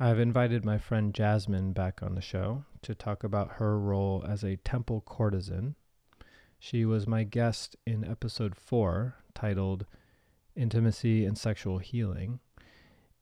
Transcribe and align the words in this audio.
I've 0.00 0.20
invited 0.20 0.64
my 0.64 0.78
friend 0.78 1.12
Jasmyn 1.12 1.74
back 1.74 2.04
on 2.04 2.14
the 2.14 2.20
show 2.20 2.64
to 2.82 2.94
talk 2.94 3.24
about 3.24 3.54
her 3.54 3.80
role 3.80 4.24
as 4.28 4.44
a 4.44 4.58
temple 4.58 5.00
courtesan. 5.00 5.74
She 6.60 6.84
was 6.84 7.08
my 7.08 7.24
guest 7.24 7.74
in 7.84 8.04
episode 8.04 8.54
four, 8.54 9.16
titled 9.34 9.86
Intimacy 10.54 11.24
and 11.24 11.36
Sexual 11.36 11.78
Healing. 11.78 12.38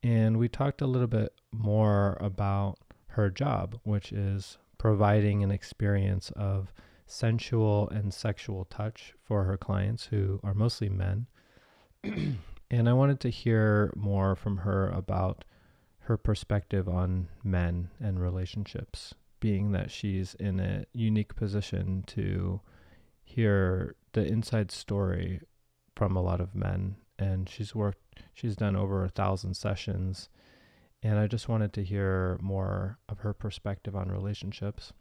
And 0.03 0.37
we 0.37 0.51
talked 0.51 0.83
a 0.83 0.87
little 0.87 1.07
bit 1.09 1.33
more 1.51 2.19
about 2.21 2.77
her 3.09 3.31
job, 3.31 3.81
which 3.85 4.13
is 4.13 4.59
providing 4.77 5.43
an 5.43 5.51
experience 5.51 6.31
of 6.37 6.75
sensual 7.07 7.89
and 7.89 8.13
sexual 8.13 8.67
touch 8.67 9.15
for 9.25 9.45
her 9.45 9.57
clients 9.57 10.05
who 10.05 10.41
are 10.45 10.53
mostly 10.53 10.91
men. 10.91 11.27
and 12.05 12.87
I 12.87 12.93
wanted 12.93 13.21
to 13.21 13.31
hear 13.31 13.95
more 13.97 14.37
from 14.37 14.59
her 14.59 14.91
about 14.91 15.47
her 16.07 16.17
perspective 16.17 16.89
on 16.89 17.29
men 17.43 17.91
and 18.01 18.21
relationships, 18.21 19.15
being 19.41 19.73
that 19.73 19.91
she's 19.91 20.35
in 20.35 20.61
a 20.61 20.87
unique 20.93 21.35
position 21.35 22.05
to 22.07 22.61
hear 23.25 23.97
the 24.13 24.25
inside 24.25 24.71
story 24.71 25.41
from 25.97 26.15
a 26.15 26.23
lot 26.23 26.41
of 26.41 26.55
men. 26.55 26.95
And 27.19 27.49
she's 27.49 27.75
worked, 27.75 28.21
she's 28.35 28.55
done 28.55 28.77
over 28.77 29.05
a 29.05 29.09
thousand 29.09 29.55
sessions. 29.55 30.29
And 31.03 31.19
I 31.19 31.27
just 31.27 31.49
wanted 31.49 31.73
to 31.73 31.83
hear 31.83 32.39
more 32.41 32.99
of 33.09 33.21
her 33.21 33.33
perspective 33.33 33.97
on 33.97 34.09
relationships. 34.09 34.93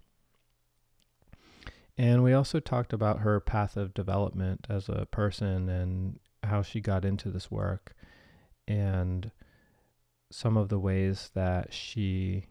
And 1.99 2.23
we 2.23 2.33
also 2.33 2.59
talked 2.59 2.93
about 2.93 3.19
her 3.19 3.39
path 3.39 3.77
of 3.77 3.93
development 3.93 4.65
as 4.69 4.89
a 4.89 5.05
person 5.05 5.69
and 5.69 6.19
how 6.43 6.63
she 6.63 6.81
got 6.81 7.05
into 7.05 7.29
this 7.29 7.51
work 7.51 7.95
and 8.67 9.31
some 10.35 10.57
of 10.57 10.67
the 10.67 10.77
ways 10.77 11.31
that 11.33 11.71
she 11.71 12.43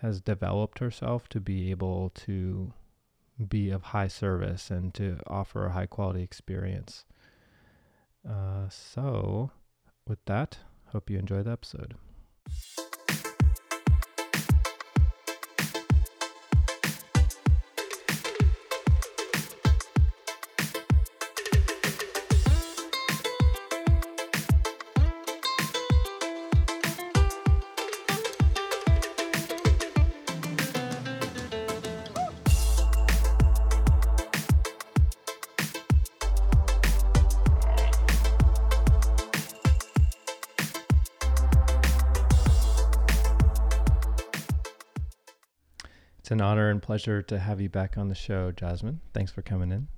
has 0.00 0.20
developed 0.20 0.78
herself 0.78 1.28
to 1.28 1.40
be 1.40 1.72
able 1.72 2.08
to 2.10 2.72
be 3.48 3.68
of 3.68 3.82
high 3.82 4.06
service 4.06 4.70
and 4.70 4.94
to 4.94 5.18
offer 5.26 5.66
a 5.66 5.72
high 5.72 5.86
quality 5.86 6.22
experience. 6.22 7.04
Uh, 8.28 8.68
so, 8.68 9.50
with 10.06 10.24
that, 10.26 10.58
hope 10.92 11.10
you 11.10 11.18
enjoy 11.18 11.42
the 11.42 11.50
episode. 11.50 11.96
Pleasure 46.86 47.20
to 47.20 47.40
have 47.40 47.60
you 47.60 47.68
back 47.68 47.98
on 47.98 48.06
the 48.06 48.14
show, 48.14 48.52
Jasmyn. 48.52 48.98
Thanks 49.12 49.32
for 49.32 49.42
coming 49.42 49.72
in. 49.72 49.88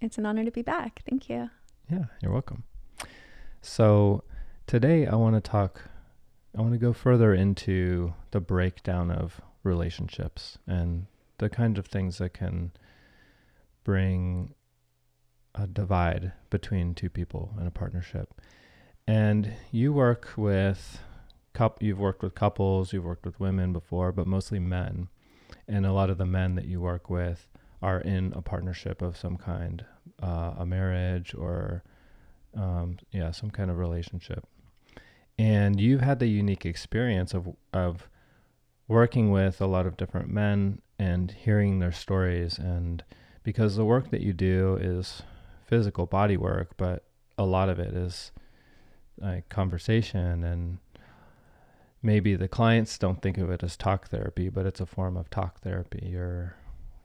It's 0.00 0.16
an 0.16 0.24
honor 0.24 0.42
to 0.42 0.50
be 0.50 0.62
back. 0.62 1.02
Thank 1.06 1.28
you. 1.28 1.50
Yeah, 1.92 2.04
you're 2.22 2.32
welcome. 2.32 2.64
So, 3.60 4.24
today 4.66 5.06
I 5.06 5.16
want 5.16 5.34
to 5.34 5.42
talk, 5.42 5.82
I 6.56 6.62
want 6.62 6.72
to 6.72 6.78
go 6.78 6.94
further 6.94 7.34
into 7.34 8.14
the 8.30 8.40
breakdown 8.40 9.10
of 9.10 9.42
relationships 9.64 10.56
and 10.66 11.08
the 11.36 11.50
kind 11.50 11.76
of 11.76 11.88
things 11.88 12.16
that 12.16 12.32
can 12.32 12.72
bring 13.84 14.54
a 15.54 15.66
divide 15.66 16.32
between 16.48 16.94
two 16.94 17.10
people 17.10 17.54
in 17.60 17.66
a 17.66 17.70
partnership. 17.70 18.40
And 19.06 19.52
you 19.70 19.92
work 19.92 20.30
with 20.38 21.00
you've 21.80 21.98
worked 21.98 22.22
with 22.22 22.34
couples, 22.34 22.94
you've 22.94 23.04
worked 23.04 23.26
with 23.26 23.38
women 23.38 23.74
before, 23.74 24.10
but 24.10 24.26
mostly 24.26 24.58
men 24.58 25.08
and 25.68 25.86
a 25.86 25.92
lot 25.92 26.10
of 26.10 26.18
the 26.18 26.26
men 26.26 26.54
that 26.54 26.66
you 26.66 26.80
work 26.80 27.08
with 27.08 27.48
are 27.82 28.00
in 28.00 28.32
a 28.34 28.42
partnership 28.42 29.02
of 29.02 29.16
some 29.16 29.36
kind, 29.36 29.84
uh, 30.22 30.54
a 30.58 30.66
marriage 30.66 31.34
or 31.34 31.82
um, 32.56 32.98
yeah, 33.10 33.30
some 33.30 33.50
kind 33.50 33.70
of 33.70 33.78
relationship. 33.78 34.46
And 35.38 35.80
you've 35.80 36.00
had 36.00 36.20
the 36.20 36.28
unique 36.28 36.64
experience 36.64 37.34
of 37.34 37.48
of 37.72 38.08
working 38.86 39.30
with 39.30 39.60
a 39.60 39.66
lot 39.66 39.86
of 39.86 39.96
different 39.96 40.28
men 40.28 40.80
and 40.98 41.30
hearing 41.32 41.78
their 41.78 41.92
stories 41.92 42.58
and 42.58 43.02
because 43.42 43.76
the 43.76 43.84
work 43.84 44.10
that 44.10 44.20
you 44.20 44.32
do 44.32 44.78
is 44.80 45.22
physical 45.66 46.06
body 46.06 46.36
work, 46.36 46.76
but 46.76 47.04
a 47.36 47.44
lot 47.44 47.68
of 47.68 47.78
it 47.78 47.94
is 47.94 48.32
like 49.18 49.48
conversation 49.48 50.42
and 50.44 50.78
maybe 52.04 52.36
the 52.36 52.48
clients 52.48 52.98
don't 52.98 53.22
think 53.22 53.38
of 53.38 53.50
it 53.50 53.62
as 53.62 53.76
talk 53.76 54.08
therapy, 54.08 54.50
but 54.50 54.66
it's 54.66 54.80
a 54.80 54.86
form 54.86 55.16
of 55.16 55.30
talk 55.30 55.60
therapy. 55.60 56.10
You're 56.12 56.54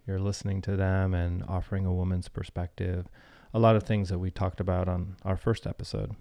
you're 0.06 0.20
listening 0.20 0.62
to 0.64 0.76
them 0.76 1.14
and 1.14 1.44
offering 1.48 1.86
a 1.86 1.94
woman's 1.94 2.28
perspective. 2.28 3.08
A 3.54 3.60
lot 3.60 3.76
of 3.76 3.84
things 3.84 4.10
that 4.10 4.20
we 4.20 4.32
talked 4.32 4.60
about 4.60 4.90
on 4.90 5.16
our 5.24 5.38
first 5.38 5.66
episode. 5.66 6.16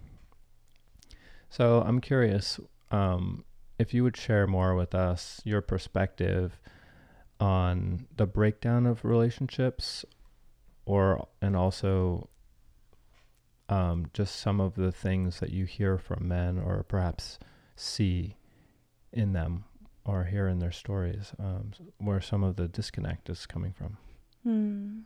So 1.49 1.81
I'm 1.81 1.99
curious 1.99 2.59
um, 2.91 3.43
if 3.79 3.93
you 3.93 4.03
would 4.03 4.15
share 4.15 4.47
more 4.47 4.75
with 4.75 4.95
us 4.95 5.41
your 5.43 5.61
perspective 5.61 6.59
on 7.39 8.05
the 8.15 8.27
breakdown 8.27 8.85
of 8.85 9.03
relationships, 9.03 10.05
or 10.85 11.27
and 11.41 11.55
also 11.55 12.29
um, 13.67 14.07
just 14.13 14.35
some 14.35 14.61
of 14.61 14.75
the 14.75 14.91
things 14.91 15.39
that 15.39 15.51
you 15.51 15.65
hear 15.65 15.97
from 15.97 16.27
men, 16.27 16.57
or 16.59 16.83
perhaps 16.83 17.39
see 17.75 18.35
in 19.11 19.33
them 19.33 19.65
or 20.05 20.23
hear 20.23 20.47
in 20.47 20.59
their 20.59 20.71
stories 20.71 21.33
um, 21.39 21.71
where 21.97 22.21
some 22.21 22.43
of 22.43 22.55
the 22.55 22.67
disconnect 22.67 23.29
is 23.29 23.45
coming 23.45 23.73
from. 23.73 23.97
Hmm. 24.43 24.99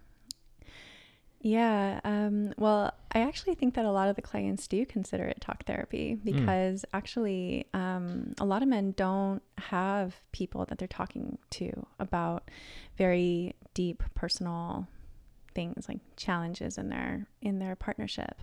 Yeah. 1.42 2.00
Um, 2.06 2.54
well, 2.58 2.94
I 3.12 3.20
actually 3.20 3.56
think 3.56 3.74
that 3.74 3.84
a 3.84 3.92
lot 3.92 4.08
of 4.08 4.16
the 4.16 4.22
clients 4.22 4.66
do 4.66 4.86
consider 4.86 5.26
it 5.26 5.42
talk 5.42 5.66
therapy 5.66 6.14
hmm. 6.14 6.24
because 6.24 6.82
mm. 6.82 6.98
actually, 6.98 7.68
um, 7.74 8.34
a 8.40 8.46
lot 8.46 8.62
of 8.62 8.70
men 8.70 8.94
don't 8.96 9.42
have 9.58 10.16
people 10.32 10.66
that 10.66 10.78
they're 10.78 10.88
talking 10.88 11.38
to 11.52 11.86
about 12.00 12.50
very 12.98 13.56
deep 13.74 14.04
personal 14.16 14.88
things 15.54 15.88
like 15.88 16.00
challenges 16.16 16.78
in 16.78 16.90
their 16.90 17.28
in 17.42 17.60
their 17.60 17.76
partnership. 17.76 18.42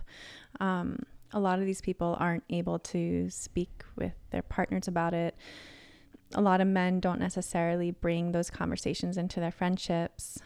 Um, 0.59 0.99
a 1.33 1.39
lot 1.39 1.59
of 1.59 1.65
these 1.65 1.81
people 1.81 2.17
aren't 2.19 2.43
able 2.49 2.79
to 2.79 3.29
speak 3.29 3.83
with 3.95 4.13
their 4.31 4.41
partners 4.41 4.87
about 4.87 5.13
it. 5.13 5.35
A 6.33 6.41
lot 6.41 6.61
of 6.61 6.67
men 6.67 6.99
don't 6.99 7.19
necessarily 7.19 7.91
bring 7.91 8.31
those 8.31 8.49
conversations 8.49 9.17
into 9.17 9.39
their 9.39 9.51
friendships, 9.51 10.39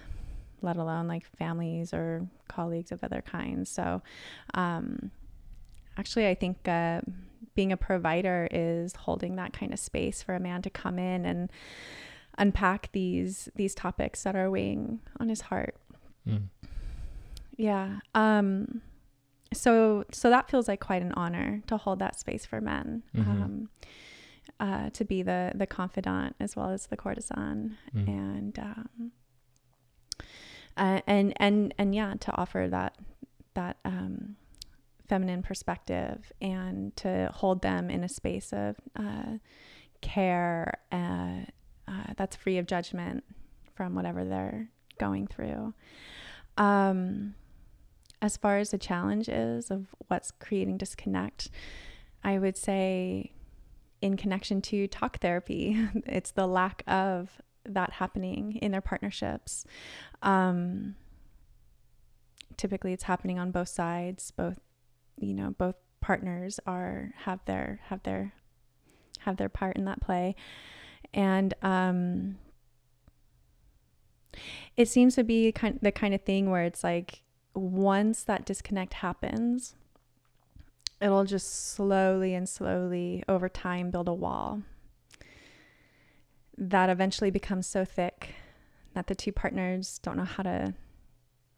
let 0.62 0.78
alone 0.78 1.07
like 1.07 1.25
families 1.38 1.94
or 1.94 2.28
colleagues 2.47 2.91
of 2.91 3.03
other 3.03 3.22
kinds. 3.22 3.69
So, 3.69 4.01
um, 4.53 5.12
actually, 5.97 6.28
I 6.28 6.35
think 6.35 6.68
uh, 6.68 7.01
being 7.53 7.72
a 7.72 7.78
provider 7.78 8.47
is 8.51 8.95
holding 8.95 9.35
that 9.35 9.53
kind 9.53 9.74
of 9.74 9.79
space 9.79 10.24
for 10.24 10.35
a 10.35 10.40
man 10.40 10.62
to 10.63 10.69
come 10.69 10.97
in 10.97 11.25
and 11.25 11.51
unpack 12.38 12.91
these 12.91 13.47
these 13.56 13.74
topics 13.74 14.24
that 14.24 14.35
are 14.35 14.51
weighing 14.51 15.00
on 15.19 15.29
his 15.29 15.41
heart. 15.41 15.75
Mm. 16.28 16.50
Yeah. 17.57 18.00
Um, 18.13 18.81
so 19.53 20.03
so 20.11 20.29
that 20.29 20.50
feels 20.50 20.67
like 20.67 20.79
quite 20.79 21.01
an 21.01 21.11
honor 21.13 21.61
to 21.67 21.78
hold 21.78 22.00
that 22.00 22.19
space 22.19 22.45
for 22.45 22.61
men 22.61 23.03
mm-hmm. 23.16 23.29
um, 23.29 23.69
uh, 24.59 24.89
to 24.91 25.03
be 25.06 25.22
the 25.22 25.51
the 25.56 25.67
confidant 25.67 26.35
as 26.39 26.56
well 26.56 26.69
as 26.69 26.88
the 26.88 26.97
courtesan 26.97 27.77
mm. 27.95 28.07
and 28.07 28.59
um, 28.59 29.12
uh, 30.77 31.01
and 31.07 31.33
and 31.38 31.74
and 31.77 31.94
yeah 31.95 32.13
to 32.19 32.31
offer 32.36 32.68
that 32.69 32.97
that 33.53 33.77
um, 33.86 34.36
feminine 35.07 35.44
perspective 35.44 36.31
and 36.41 36.95
to 36.95 37.30
hold 37.33 37.62
them 37.62 37.89
in 37.89 38.03
a 38.03 38.09
space 38.09 38.51
of 38.51 38.75
uh, 38.95 39.38
care 40.01 40.80
uh, 40.91 41.39
uh, 41.88 42.13
that's 42.18 42.36
free 42.36 42.57
of 42.57 42.65
judgment 42.65 43.24
from 43.75 43.95
whatever 43.95 44.24
they're 44.24 44.69
going 45.00 45.27
through 45.27 45.74
um, 46.57 47.36
as 48.21 48.38
far 48.38 48.57
as 48.57 48.71
the 48.71 48.77
challenge 48.77 49.29
is 49.29 49.69
of 49.69 49.88
what's 50.07 50.31
creating 50.31 50.77
disconnect, 50.77 51.50
I 52.23 52.39
would 52.39 52.57
say 52.57 53.31
in 54.01 54.17
connection 54.17 54.62
to 54.62 54.88
talk 54.88 55.19
therapy, 55.19 55.77
it's 56.06 56.31
the 56.31 56.47
lack 56.47 56.83
of 56.88 57.41
that 57.65 57.94
happening 57.94 58.57
in 58.57 58.71
their 58.71 58.81
partnerships. 58.81 59.65
Um, 60.21 60.95
typically, 62.57 62.94
it's 62.94 63.03
happening 63.03 63.39
on 63.39 63.51
both 63.51 63.69
sides. 63.69 64.31
Both, 64.31 64.59
you 65.17 65.33
know, 65.33 65.56
both 65.57 65.75
partners 66.01 66.59
are 66.67 67.12
have 67.17 67.39
their 67.45 67.79
have 67.85 68.03
their 68.03 68.33
have 69.19 69.38
their 69.38 69.50
part 69.50 69.75
in 69.75 69.85
that 69.85 70.01
play. 70.01 70.35
And 71.13 71.53
um, 71.62 72.38
it 74.77 74.88
seems 74.88 75.15
to 75.15 75.23
be 75.23 75.51
kind 75.51 75.79
the 75.81 75.91
kind 75.91 76.13
of 76.13 76.21
thing 76.21 76.50
where 76.50 76.63
it's 76.63 76.83
like 76.83 77.23
once 77.56 78.24
that 78.24 78.46
disconnect 78.46 78.96
happens, 78.96 79.75
it'll 81.02 81.25
just 81.25 81.74
slowly 81.74 82.34
and 82.34 82.48
slowly 82.48 83.24
over 83.28 83.50
time 83.50 83.92
build 83.92 84.07
a 84.07 84.13
wall 84.13 84.62
that 86.57 86.90
eventually 86.90 87.31
becomes 87.31 87.68
so 87.68 87.84
thick 87.84 88.36
that 88.94 89.07
the 89.07 89.16
two 89.16 89.31
partners 89.31 90.00
don't 90.02 90.18
know 90.18 90.24
how 90.24 90.44
to 90.44 90.74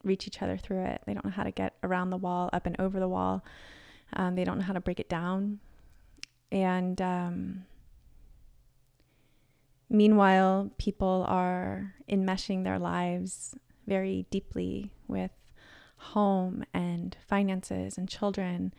reach 0.03 0.27
each 0.27 0.41
other 0.41 0.57
through 0.57 0.83
it. 0.83 1.01
They 1.05 1.13
don't 1.13 1.25
know 1.25 1.31
how 1.31 1.43
to 1.43 1.51
get 1.51 1.73
around 1.83 2.09
the 2.09 2.17
wall, 2.17 2.49
up 2.51 2.65
and 2.65 2.75
over 2.79 2.99
the 2.99 3.07
wall. 3.07 3.43
Um, 4.13 4.35
they 4.35 4.43
don't 4.43 4.57
know 4.57 4.63
how 4.63 4.73
to 4.73 4.81
break 4.81 4.99
it 4.99 5.09
down. 5.09 5.59
And 6.51 6.99
um, 7.01 7.65
meanwhile, 9.89 10.71
people 10.77 11.25
are 11.27 11.93
enmeshing 12.09 12.63
their 12.63 12.79
lives 12.79 13.55
very 13.85 14.25
deeply 14.31 14.91
with 15.07 15.31
home 15.97 16.63
and 16.73 17.17
finances 17.27 17.97
and 17.97 18.07
children. 18.07 18.73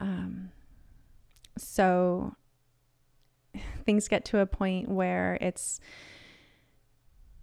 Um, 0.00 0.50
so 1.58 2.34
things 3.84 4.08
get 4.08 4.24
to 4.26 4.38
a 4.38 4.46
point 4.46 4.88
where 4.88 5.38
it's, 5.40 5.80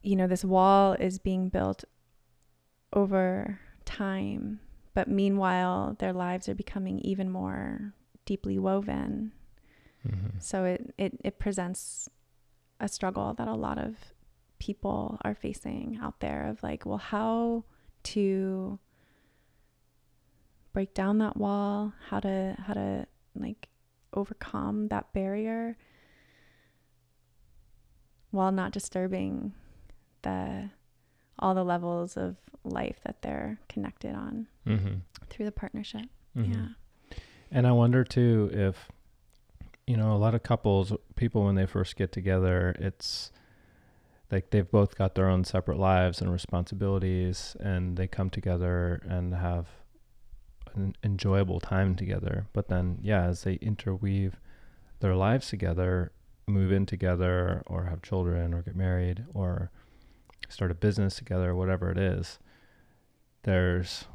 you 0.02 0.16
know, 0.16 0.28
this 0.28 0.46
wall 0.46 0.94
is 0.94 1.20
being 1.20 1.50
built 1.50 1.84
over 2.92 3.60
time, 3.86 4.60
but 4.94 5.08
meanwhile, 5.08 5.96
their 6.00 6.14
lives 6.14 6.48
are 6.48 6.56
becoming 6.56 7.00
even 7.00 7.30
more 7.30 7.94
deeply 8.26 8.60
woven. 8.60 9.32
Mm-hmm. 10.08 10.38
So 10.40 10.66
it, 10.66 10.94
it, 10.98 11.20
it 11.24 11.40
presents 11.40 12.10
a 12.80 12.88
struggle 12.88 13.34
that 13.34 13.48
a 13.48 13.56
lot 13.56 13.78
of 13.78 13.96
people 14.60 15.18
are 15.24 15.36
facing 15.36 16.00
out 16.02 16.20
there 16.20 16.48
of 16.48 16.62
like, 16.62 16.86
well, 16.86 16.98
how 16.98 17.64
to 18.04 18.80
break 20.74 20.94
down 20.94 21.20
that 21.20 21.38
wall, 21.38 21.94
how 22.10 22.20
to 22.20 22.56
how 22.66 22.74
to 22.74 23.06
like 23.36 23.70
overcome 24.14 24.90
that 24.90 25.12
barrier 25.14 25.78
while 28.32 28.52
not 28.52 28.72
disturbing 28.72 29.54
the 30.24 30.70
all 31.40 31.54
the 31.54 31.64
levels 31.64 32.18
of 32.18 32.36
life 32.64 32.98
that 33.06 33.22
they're 33.22 33.60
connected 33.70 34.16
on 34.16 34.48
mm-hmm. 34.68 34.96
through 35.30 35.46
the 35.46 35.52
partnership. 35.52 36.06
Mm-hmm. 36.38 36.54
Yeah. 36.54 36.68
And 37.52 37.68
I 37.68 37.72
wonder 37.72 38.04
too 38.04 38.50
if 38.52 38.90
you 39.86 39.98
know 39.98 40.14
a 40.14 40.18
lot 40.18 40.34
of 40.34 40.44
couples 40.44 40.94
people 41.16 41.46
when 41.46 41.56
they 41.56 41.66
first 41.66 41.96
get 41.96 42.12
together 42.12 42.74
it's 42.80 43.32
like 44.32 44.50
they've 44.50 44.72
both 44.72 44.98
got 44.98 45.14
their 45.14 45.30
own 45.30 45.44
separate 45.44 45.78
lives 45.78 46.22
and 46.22 46.32
responsibilities 46.32 47.56
and 47.60 47.98
they 47.98 48.08
come 48.08 48.30
together 48.30 49.04
and 49.08 49.36
have 49.36 49.68
an 50.76 50.96
enjoyable 51.04 51.60
time 51.60 51.96
together 51.96 52.48
but 52.54 52.68
then 52.68 52.98
yeah 53.02 53.24
as 53.24 53.44
they 53.44 53.56
interweave 53.56 54.40
their 55.00 55.16
lives 55.16 55.50
together 55.50 56.12
move 56.48 56.72
in 56.72 56.86
together 56.86 57.64
or 57.66 57.86
have 57.86 58.02
children 58.02 58.54
or 58.54 58.62
get 58.62 58.76
married 58.76 59.26
or 59.34 59.72
start 60.50 60.72
a 60.72 60.76
business 60.76 61.16
together, 61.16 61.56
whatever 61.56 61.92
it 61.92 61.98
is, 61.98 62.40
there's 63.44 64.06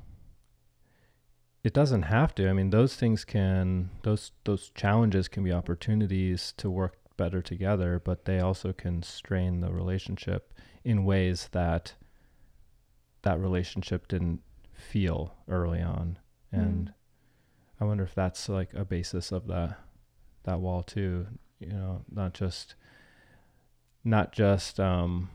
it 1.64 1.75
doesn't 1.75 2.02
have 2.02 2.34
to. 2.37 2.49
I 2.49 2.52
mean, 2.52 2.70
those 2.70 2.94
things 2.94 3.25
can 3.25 3.90
those 4.02 4.32
those 4.44 4.70
challenges 4.75 5.28
can 5.28 5.44
be 5.44 5.52
opportunities 5.52 6.55
to 6.58 6.70
work 6.70 6.96
better 7.16 7.43
together, 7.43 8.00
but 8.02 8.25
they 8.25 8.40
also 8.40 8.72
can 8.72 9.02
strain 9.02 9.60
the 9.60 9.72
relationship 9.72 10.52
in 10.84 11.05
ways 11.05 11.49
that 11.52 11.94
that 13.22 13.40
relationship 13.40 14.06
didn't 14.06 14.40
feel 14.72 15.34
early 15.49 15.82
on. 15.82 16.19
And 16.52 16.86
mm. 16.88 16.94
I 17.80 17.84
wonder 17.84 18.04
if 18.04 18.14
that's 18.14 18.48
like 18.48 18.74
a 18.74 18.84
basis 18.84 19.32
of 19.32 19.46
that 19.48 19.78
that 20.44 20.60
wall 20.60 20.82
too, 20.82 21.26
you 21.58 21.68
know, 21.68 22.04
not 22.10 22.34
just 22.34 22.74
not 24.04 24.32
just 24.32 24.80
um 24.80 25.30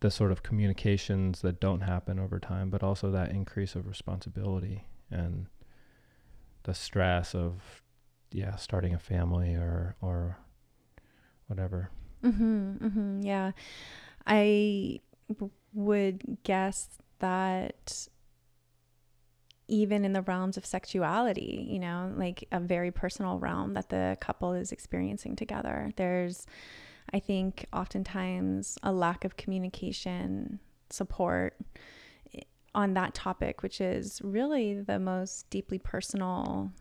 the 0.00 0.10
sort 0.10 0.30
of 0.30 0.42
communications 0.42 1.40
that 1.40 1.60
don't 1.60 1.80
happen 1.80 2.18
over 2.18 2.38
time, 2.38 2.70
but 2.70 2.82
also 2.82 3.10
that 3.10 3.30
increase 3.30 3.74
of 3.74 3.86
responsibility 3.86 4.84
and 5.10 5.46
the 6.64 6.74
stress 6.74 7.34
of 7.34 7.82
yeah 8.32 8.56
starting 8.56 8.92
a 8.94 8.98
family 8.98 9.54
or 9.54 9.96
or 10.00 10.38
whatever. 11.46 11.90
Mhm. 12.22 12.78
Mhm. 12.78 13.24
Yeah. 13.24 13.52
I 14.26 15.00
would 15.72 16.38
guess 16.42 16.88
that 17.20 18.08
even 19.68 20.04
in 20.04 20.12
the 20.12 20.22
realms 20.22 20.56
of 20.56 20.64
sexuality, 20.64 21.66
you 21.68 21.78
know, 21.78 22.12
like 22.16 22.46
a 22.52 22.60
very 22.60 22.90
personal 22.90 23.38
realm 23.38 23.74
that 23.74 23.88
the 23.88 24.16
couple 24.20 24.52
is 24.52 24.72
experiencing 24.72 25.36
together. 25.36 25.90
There's 25.96 26.46
I 27.12 27.20
think 27.20 27.66
oftentimes 27.72 28.78
a 28.82 28.92
lack 28.92 29.24
of 29.24 29.36
communication 29.36 30.60
support 30.90 31.56
on 32.74 32.94
that 32.94 33.14
topic, 33.14 33.62
which 33.62 33.80
is 33.80 34.20
really 34.22 34.80
the 34.80 34.98
most 34.98 35.48
deeply 35.50 35.78
personal 35.78 36.72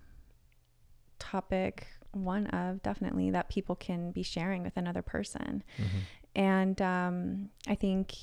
topic, 1.19 1.87
one 2.11 2.47
of 2.47 2.83
definitely 2.83 3.31
that 3.31 3.49
people 3.49 3.75
can 3.75 4.11
be 4.11 4.23
sharing 4.23 4.63
with 4.63 4.77
another 4.77 5.01
person. 5.01 5.63
Mm-hmm. 5.77 5.97
And 6.35 6.81
um, 6.81 7.49
I 7.67 7.75
think 7.75 8.13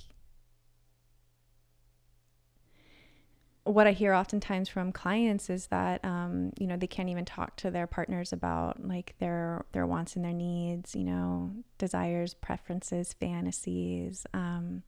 what 3.65 3.87
I 3.87 3.93
hear 3.93 4.13
oftentimes 4.13 4.69
from 4.69 4.91
clients 4.91 5.49
is 5.49 5.69
that 5.69 6.05
um, 6.05 6.53
you 6.59 6.67
know 6.67 6.77
they 6.77 6.89
can't 6.89 7.09
even 7.09 7.25
talk 7.25 7.57
to 7.57 7.71
their 7.71 7.87
partners 7.87 8.33
about 8.33 8.85
like 8.85 9.15
their 9.19 9.65
their 9.73 9.87
wants 9.87 10.17
and 10.17 10.25
their 10.25 10.33
needs, 10.33 10.97
you 10.97 11.05
know, 11.05 11.53
desires, 11.79 12.35
preferences, 12.35 13.13
fantasies, 13.13 14.27
um, 14.35 14.83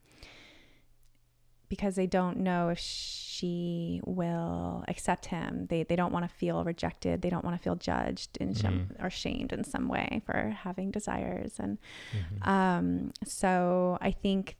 because 1.69 1.95
they 1.95 2.05
don't 2.05 2.37
know 2.37 2.67
if 2.67 2.77
she 2.77 4.01
will 4.05 4.83
accept 4.89 5.27
him. 5.27 5.67
They 5.69 5.83
they 5.83 5.95
don't 5.95 6.11
want 6.11 6.29
to 6.29 6.35
feel 6.35 6.63
rejected. 6.65 7.21
They 7.21 7.29
don't 7.29 7.45
want 7.45 7.55
to 7.55 7.63
feel 7.63 7.77
judged 7.77 8.37
and 8.41 8.55
mm-hmm. 8.55 9.05
or 9.05 9.09
shamed 9.09 9.53
in 9.53 9.63
some 9.63 9.87
way 9.87 10.21
for 10.25 10.49
having 10.63 10.91
desires. 10.91 11.53
And 11.59 11.77
mm-hmm. 12.11 12.49
um, 12.49 13.13
so 13.23 13.97
I 14.01 14.11
think, 14.11 14.57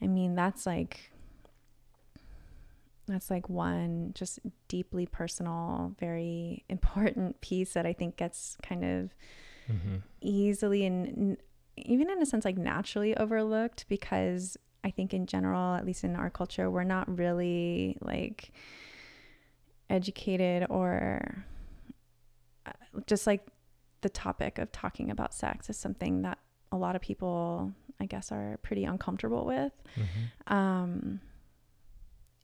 I 0.00 0.06
mean, 0.06 0.34
that's 0.34 0.64
like 0.64 1.10
that's 3.06 3.30
like 3.30 3.48
one 3.48 4.12
just 4.14 4.40
deeply 4.68 5.06
personal, 5.06 5.94
very 5.98 6.64
important 6.68 7.40
piece 7.40 7.72
that 7.74 7.86
I 7.86 7.92
think 7.92 8.16
gets 8.16 8.56
kind 8.62 8.84
of 8.84 9.14
mm-hmm. 9.70 9.96
easily 10.20 10.84
and 10.84 11.36
even 11.76 12.08
in 12.10 12.22
a 12.22 12.26
sense 12.26 12.44
like 12.44 12.56
naturally 12.56 13.16
overlooked 13.16 13.84
because 13.88 14.56
I 14.82 14.90
think 14.90 15.12
in 15.12 15.26
general, 15.26 15.74
at 15.74 15.84
least 15.84 16.04
in 16.04 16.16
our 16.16 16.30
culture, 16.30 16.70
we're 16.70 16.84
not 16.84 17.18
really 17.18 17.98
like 18.00 18.52
educated 19.90 20.66
or 20.70 21.44
uh, 22.64 22.72
just 23.06 23.26
like 23.26 23.46
the 24.02 24.08
topic 24.08 24.58
of 24.58 24.70
talking 24.72 25.10
about 25.10 25.34
sex 25.34 25.68
is 25.68 25.76
something 25.76 26.22
that 26.22 26.38
a 26.72 26.76
lot 26.76 26.96
of 26.96 27.02
people, 27.02 27.72
I 28.00 28.06
guess, 28.06 28.30
are 28.30 28.58
pretty 28.62 28.84
uncomfortable 28.84 29.44
with. 29.44 29.72
Mm-hmm. 29.96 30.54
Um, 30.54 31.20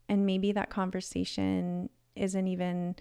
and 0.09 0.27
maybe 0.27 0.53
that 0.53 0.71
conversation 0.71 1.89
isn't 2.15 2.47
even 2.47 2.95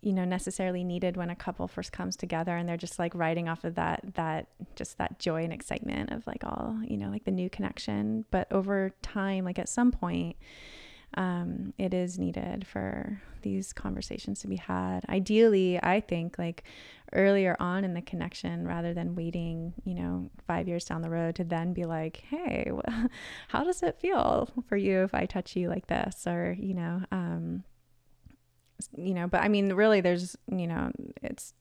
you 0.00 0.12
know 0.12 0.24
necessarily 0.24 0.84
needed 0.84 1.16
when 1.16 1.30
a 1.30 1.36
couple 1.36 1.66
first 1.66 1.92
comes 1.92 2.16
together 2.16 2.56
and 2.56 2.68
they're 2.68 2.76
just 2.76 2.98
like 2.98 3.14
riding 3.14 3.48
off 3.48 3.64
of 3.64 3.74
that 3.74 4.00
that 4.14 4.48
just 4.76 4.98
that 4.98 5.18
joy 5.18 5.42
and 5.42 5.52
excitement 5.52 6.12
of 6.12 6.26
like 6.26 6.44
all 6.44 6.78
you 6.86 6.96
know 6.96 7.08
like 7.10 7.24
the 7.24 7.30
new 7.30 7.50
connection. 7.50 8.24
But 8.30 8.50
over 8.52 8.92
time 9.02 9.44
like 9.44 9.58
at 9.58 9.68
some 9.68 9.90
point 9.90 10.36
um, 11.14 11.72
it 11.78 11.94
is 11.94 12.18
needed 12.18 12.66
for 12.66 13.22
these 13.40 13.72
conversations 13.72 14.40
to 14.40 14.46
be 14.46 14.56
had. 14.56 15.04
Ideally 15.08 15.80
i 15.82 16.00
think 16.00 16.38
like 16.38 16.64
earlier 17.12 17.56
on 17.58 17.84
in 17.84 17.94
the 17.94 18.02
connection 18.02 18.66
rather 18.66 18.92
than 18.92 19.14
waiting 19.14 19.72
you 19.84 19.94
know 19.94 20.30
five 20.46 20.68
years 20.68 20.84
down 20.84 21.02
the 21.02 21.10
road 21.10 21.34
to 21.34 21.44
then 21.44 21.72
be 21.72 21.84
like 21.84 22.24
hey 22.28 22.70
how 23.48 23.64
does 23.64 23.82
it 23.82 23.98
feel 23.98 24.48
for 24.68 24.76
you 24.76 25.02
if 25.02 25.14
i 25.14 25.24
touch 25.24 25.56
you 25.56 25.68
like 25.68 25.86
this 25.86 26.26
or 26.26 26.56
you 26.58 26.74
know 26.74 27.02
um, 27.10 27.64
you 28.96 29.14
know, 29.14 29.26
but 29.26 29.42
I 29.42 29.48
mean, 29.48 29.72
really, 29.72 30.00
there's, 30.00 30.36
you 30.50 30.66
know, 30.66 30.90
it's 31.22 31.52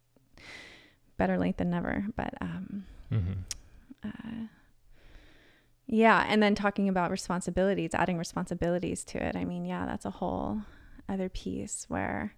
better 1.18 1.38
late 1.38 1.58
than 1.58 1.70
never. 1.70 2.06
But 2.16 2.34
um, 2.42 2.86
mm-hmm. 3.12 4.08
uh, 4.08 4.48
yeah, 5.88 6.26
and 6.28 6.42
then 6.42 6.56
talking 6.56 6.90
about 6.90 7.12
responsibilities, 7.12 7.92
adding 7.94 8.18
responsibilities 8.18 9.04
to 9.06 9.24
it. 9.24 9.36
I 9.36 9.46
mean, 9.46 9.66
yeah, 9.66 9.86
that's 9.86 10.06
a 10.06 10.12
whole 10.12 10.62
other 11.10 11.30
piece 11.30 11.86
where. 11.88 12.34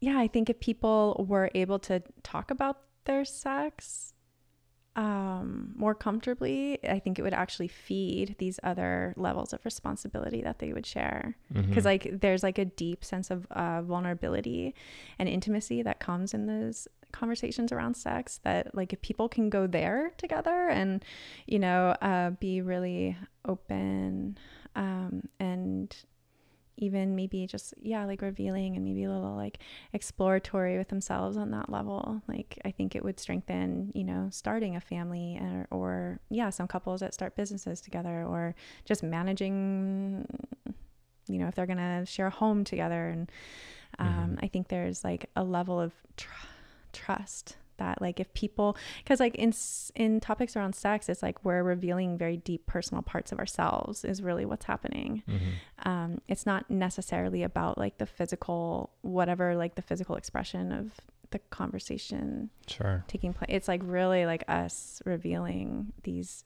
Yeah, 0.00 0.18
I 0.18 0.28
think 0.28 0.48
if 0.50 0.60
people 0.60 1.24
were 1.28 1.50
able 1.54 1.78
to 1.80 2.02
talk 2.22 2.50
about 2.50 2.78
their 3.04 3.24
sex 3.24 4.14
um, 4.96 5.74
more 5.76 5.94
comfortably, 5.94 6.78
I 6.84 6.98
think 6.98 7.18
it 7.18 7.22
would 7.22 7.32
actually 7.34 7.68
feed 7.68 8.34
these 8.38 8.58
other 8.64 9.14
levels 9.16 9.52
of 9.52 9.64
responsibility 9.64 10.42
that 10.42 10.58
they 10.58 10.72
would 10.72 10.86
share. 10.86 11.36
Because, 11.52 11.84
Mhm. 11.84 11.86
like, 11.86 12.20
there's 12.20 12.42
like 12.42 12.58
a 12.58 12.64
deep 12.64 13.04
sense 13.04 13.30
of 13.30 13.46
uh, 13.52 13.82
vulnerability 13.82 14.74
and 15.18 15.28
intimacy 15.28 15.82
that 15.82 16.00
comes 16.00 16.34
in 16.34 16.46
those 16.46 16.88
conversations 17.12 17.70
around 17.70 17.94
sex 17.94 18.38
that, 18.42 18.74
like, 18.74 18.92
if 18.92 19.00
people 19.00 19.28
can 19.28 19.48
go 19.50 19.68
there 19.68 20.10
together 20.16 20.68
and, 20.68 21.04
you 21.46 21.60
know, 21.60 21.94
uh, 22.02 22.30
be 22.30 22.60
really 22.60 23.16
open 23.44 24.36
um, 24.74 25.28
and 25.38 25.94
even 26.78 27.14
maybe 27.16 27.46
just 27.46 27.74
yeah 27.82 28.04
like 28.04 28.22
revealing 28.22 28.76
and 28.76 28.84
maybe 28.84 29.04
a 29.04 29.10
little 29.10 29.34
like 29.36 29.58
exploratory 29.92 30.78
with 30.78 30.88
themselves 30.88 31.36
on 31.36 31.50
that 31.50 31.68
level 31.68 32.22
like 32.28 32.58
i 32.64 32.70
think 32.70 32.94
it 32.94 33.04
would 33.04 33.18
strengthen 33.20 33.90
you 33.94 34.04
know 34.04 34.28
starting 34.30 34.76
a 34.76 34.80
family 34.80 35.38
or, 35.40 35.66
or 35.70 36.20
yeah 36.30 36.48
some 36.50 36.66
couples 36.68 37.00
that 37.00 37.12
start 37.12 37.34
businesses 37.36 37.80
together 37.80 38.24
or 38.24 38.54
just 38.84 39.02
managing 39.02 40.24
you 41.26 41.38
know 41.38 41.48
if 41.48 41.54
they're 41.54 41.66
gonna 41.66 42.06
share 42.06 42.28
a 42.28 42.30
home 42.30 42.64
together 42.64 43.08
and 43.08 43.30
um, 43.98 44.36
Mhm. 44.36 44.44
i 44.44 44.48
think 44.48 44.68
there's 44.68 45.02
like 45.04 45.28
a 45.36 45.42
level 45.44 45.80
of 45.80 45.92
tr- 46.16 46.46
trust 46.92 47.56
that 47.78 48.00
like 48.00 48.20
if 48.20 48.32
people 48.34 48.76
because 49.02 49.18
like 49.20 49.34
in 49.36 49.52
in 49.94 50.20
topics 50.20 50.56
around 50.56 50.74
sex 50.74 51.08
it's 51.08 51.22
like 51.22 51.42
we're 51.44 51.62
revealing 51.62 52.18
very 52.18 52.36
deep 52.36 52.66
personal 52.66 53.02
parts 53.02 53.32
of 53.32 53.38
ourselves 53.38 54.04
is 54.04 54.22
really 54.22 54.44
what's 54.44 54.66
happening 54.66 55.22
Mhm. 55.28 55.86
um, 55.90 56.20
it's 56.28 56.44
not 56.46 56.70
necessarily 56.70 57.42
about 57.42 57.78
like 57.78 57.98
the 57.98 58.06
physical 58.06 58.90
whatever 59.02 59.56
like 59.56 59.74
the 59.76 59.82
physical 59.82 60.16
expression 60.16 60.72
of 60.72 60.92
the 61.30 61.38
conversation 61.50 62.50
Sure. 62.66 63.04
taking 63.08 63.32
place 63.32 63.50
it's 63.50 63.68
like 63.68 63.80
really 63.84 64.26
like 64.26 64.44
us 64.48 65.00
revealing 65.04 65.92
these 66.02 66.44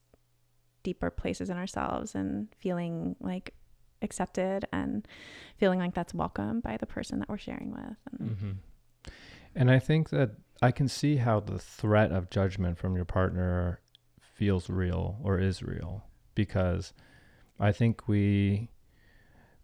deeper 0.82 1.10
places 1.10 1.48
in 1.50 1.56
ourselves 1.56 2.14
and 2.14 2.48
feeling 2.58 3.14
like 3.20 3.54
accepted 4.02 4.64
and 4.72 5.06
feeling 5.58 5.78
like 5.78 5.94
that's 5.94 6.12
welcome 6.12 6.60
by 6.60 6.76
the 6.76 6.86
person 6.86 7.20
that 7.20 7.28
we're 7.28 7.38
sharing 7.38 7.70
with 7.70 7.96
and 8.18 8.36
hmm 8.38 8.52
And 9.54 9.70
I 9.70 9.78
think 9.78 10.10
that 10.10 10.30
I 10.62 10.70
can 10.70 10.86
see 10.86 11.16
how 11.16 11.40
the 11.40 11.58
threat 11.58 12.12
of 12.12 12.30
judgment 12.30 12.78
from 12.78 12.94
your 12.94 13.04
partner 13.04 13.80
feels 14.20 14.70
real 14.70 15.18
or 15.24 15.36
is 15.40 15.60
real 15.60 16.04
because 16.36 16.92
I 17.58 17.72
think 17.72 18.06
we 18.06 18.70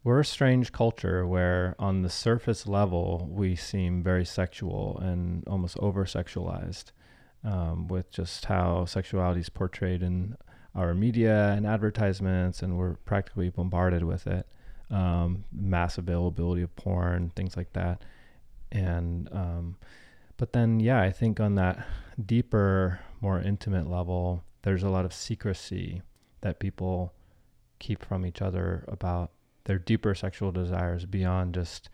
we're 0.03 0.19
a 0.19 0.25
strange 0.25 0.73
culture 0.73 1.25
where 1.25 1.77
on 1.79 2.03
the 2.03 2.11
surface 2.11 2.67
level 2.67 3.29
we 3.31 3.55
seem 3.55 4.03
very 4.03 4.25
sexual 4.25 4.99
and 4.99 5.47
almost 5.47 5.79
over 5.79 6.05
sexualized 6.05 6.87
um, 7.45 7.87
with 7.87 8.11
just 8.11 8.47
how 8.47 8.85
sexuality 8.85 9.41
is 9.41 9.49
portrayed 9.49 10.03
in 10.03 10.37
our 10.75 10.95
media 10.95 11.53
and 11.53 11.65
advertisements 11.65 12.61
and 12.61 12.77
we're 12.77 12.95
practically 13.05 13.51
bombarded 13.51 14.03
with 14.03 14.27
it. 14.27 14.49
Um, 14.91 15.45
mass 15.53 15.97
availability 15.97 16.63
of 16.63 16.75
porn 16.75 17.31
things 17.37 17.57
like 17.57 17.73
that. 17.75 18.03
And 18.73 19.29
um, 19.31 19.77
but 20.39 20.55
then 20.55 20.81
yeah 20.81 21.01
i 21.03 21.11
think 21.11 21.39
on 21.39 21.55
that 21.57 21.87
deeper 22.25 23.01
more 23.21 23.41
intimate 23.41 23.87
level 23.87 24.43
there's 24.63 24.83
a 24.83 24.89
lot 24.89 25.05
of 25.05 25.13
secrecy 25.13 26.03
that 26.41 26.59
people 26.59 27.13
keep 27.79 28.05
from 28.05 28.25
each 28.25 28.41
other 28.41 28.85
about 28.89 29.31
their 29.65 29.79
deeper 29.79 30.15
sexual 30.15 30.51
desires 30.51 31.05
beyond 31.05 31.55
just 31.55 31.91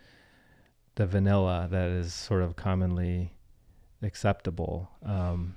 the 0.94 1.06
vanilla 1.06 1.66
that 1.70 1.88
is 1.88 2.14
sort 2.14 2.42
of 2.42 2.56
commonly 2.56 3.32
acceptable 4.02 4.90
um, 5.02 5.54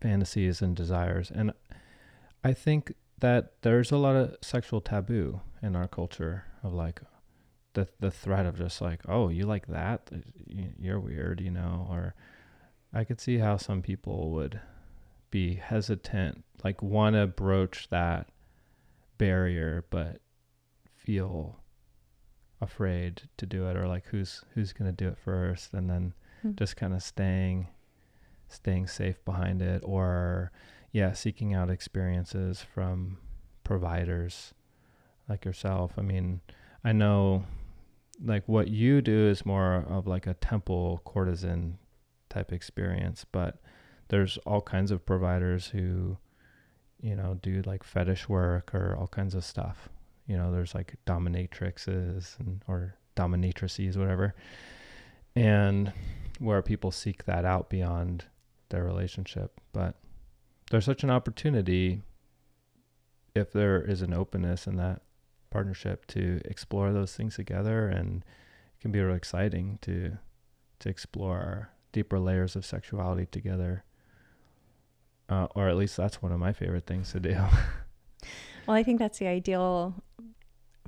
fantasies 0.00 0.60
and 0.60 0.74
desires. 0.76 1.30
And 1.34 1.52
i 2.42 2.52
think 2.52 2.92
that 3.20 3.52
there's 3.62 3.92
a 3.92 3.96
lot 3.96 4.16
of 4.16 4.36
sexual 4.42 4.80
taboo 4.80 5.40
in 5.62 5.76
our 5.76 5.88
culture 5.88 6.44
of 6.62 6.74
like 6.74 7.00
the 7.74 7.86
the 8.00 8.10
threat 8.10 8.46
of 8.46 8.56
just 8.56 8.80
like 8.80 9.00
oh 9.08 9.28
you 9.28 9.44
like 9.46 9.66
that 9.66 10.10
you're 10.78 10.98
weird 11.00 11.40
you 11.40 11.50
know 11.50 11.86
or 11.90 12.14
i 12.92 13.04
could 13.04 13.20
see 13.20 13.38
how 13.38 13.56
some 13.56 13.82
people 13.82 14.30
would 14.30 14.60
be 15.30 15.54
hesitant 15.54 16.44
like 16.62 16.82
want 16.82 17.14
to 17.14 17.26
broach 17.26 17.88
that 17.90 18.28
barrier 19.18 19.84
but 19.90 20.20
feel 20.96 21.56
afraid 22.60 23.22
to 23.36 23.46
do 23.46 23.66
it 23.68 23.76
or 23.76 23.86
like 23.86 24.06
who's 24.06 24.44
who's 24.54 24.72
going 24.72 24.90
to 24.90 25.04
do 25.04 25.08
it 25.08 25.18
first 25.18 25.72
and 25.74 25.88
then 25.90 26.14
Hmm. 26.42 26.52
just 26.56 26.76
kind 26.76 26.92
of 26.92 27.02
staying 27.02 27.68
staying 28.48 28.86
safe 28.86 29.24
behind 29.24 29.62
it 29.62 29.80
or 29.84 30.52
yeah 30.92 31.12
seeking 31.12 31.54
out 31.54 31.70
experiences 31.70 32.60
from 32.60 33.16
providers 33.64 34.52
like 35.28 35.44
yourself 35.46 35.92
i 35.96 36.02
mean 36.02 36.40
i 36.84 36.92
know 36.92 37.44
like 38.22 38.44
what 38.46 38.68
you 38.68 39.00
do 39.00 39.28
is 39.28 39.46
more 39.46 39.84
of 39.88 40.06
like 40.06 40.26
a 40.26 40.34
temple 40.34 41.00
courtesan 41.04 41.78
type 42.28 42.52
experience 42.52 43.24
but 43.30 43.60
there's 44.08 44.38
all 44.46 44.60
kinds 44.60 44.90
of 44.90 45.04
providers 45.06 45.68
who 45.68 46.16
you 47.00 47.14
know 47.14 47.38
do 47.42 47.62
like 47.66 47.84
fetish 47.84 48.28
work 48.28 48.74
or 48.74 48.96
all 48.96 49.06
kinds 49.06 49.34
of 49.34 49.44
stuff. 49.44 49.88
You 50.26 50.36
know 50.36 50.52
there's 50.52 50.74
like 50.74 50.96
dominatrixes 51.06 52.38
and 52.40 52.62
or 52.66 52.96
dominatrices 53.16 53.96
whatever. 53.96 54.34
And 55.36 55.92
where 56.38 56.62
people 56.62 56.90
seek 56.90 57.24
that 57.24 57.44
out 57.44 57.68
beyond 57.68 58.24
their 58.70 58.84
relationship. 58.84 59.60
But 59.72 59.96
there's 60.70 60.84
such 60.84 61.02
an 61.02 61.10
opportunity 61.10 62.02
if 63.34 63.52
there 63.52 63.82
is 63.82 64.00
an 64.00 64.14
openness 64.14 64.66
in 64.66 64.76
that 64.76 65.02
partnership 65.54 66.06
to 66.06 66.40
explore 66.44 66.92
those 66.92 67.14
things 67.16 67.36
together 67.36 67.88
and 67.88 68.24
it 68.76 68.80
can 68.80 68.90
be 68.92 69.00
really 69.00 69.16
exciting 69.16 69.78
to 69.80 70.18
to 70.80 70.88
explore 70.88 71.70
deeper 71.92 72.18
layers 72.18 72.56
of 72.56 72.66
sexuality 72.66 73.26
together 73.26 73.84
uh, 75.28 75.46
or 75.54 75.68
at 75.68 75.76
least 75.76 75.96
that's 75.96 76.20
one 76.20 76.32
of 76.32 76.38
my 76.38 76.52
favorite 76.52 76.86
things 76.86 77.12
to 77.12 77.20
do 77.20 77.36
Well, 78.66 78.76
I 78.76 78.82
think 78.82 78.98
that's 78.98 79.18
the 79.18 79.26
ideal 79.26 79.94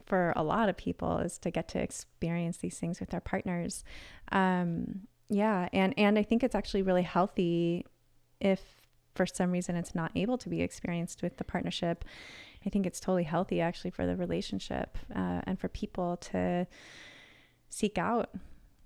for 0.04 0.32
a 0.36 0.42
lot 0.42 0.68
of 0.68 0.76
people 0.76 1.18
is 1.18 1.38
to 1.38 1.50
get 1.50 1.68
to 1.68 1.80
experience 1.80 2.58
these 2.58 2.78
things 2.78 3.00
with 3.00 3.10
their 3.10 3.20
partners. 3.20 3.84
Um, 4.32 5.06
yeah, 5.28 5.68
and 5.72 5.92
and 5.98 6.18
I 6.18 6.22
think 6.22 6.44
it's 6.44 6.54
actually 6.54 6.82
really 6.82 7.02
healthy 7.02 7.84
if 8.40 8.62
for 9.14 9.26
some 9.26 9.50
reason 9.50 9.76
it's 9.76 9.94
not 9.94 10.12
able 10.14 10.38
to 10.38 10.48
be 10.48 10.62
experienced 10.62 11.22
with 11.22 11.38
the 11.38 11.44
partnership. 11.44 12.04
I 12.66 12.70
think 12.70 12.84
it's 12.84 13.00
totally 13.00 13.24
healthy 13.24 13.60
actually 13.60 13.90
for 13.90 14.06
the 14.06 14.16
relationship 14.16 14.98
uh, 15.14 15.40
and 15.44 15.58
for 15.58 15.68
people 15.68 16.16
to 16.16 16.66
seek 17.68 17.96
out 17.96 18.30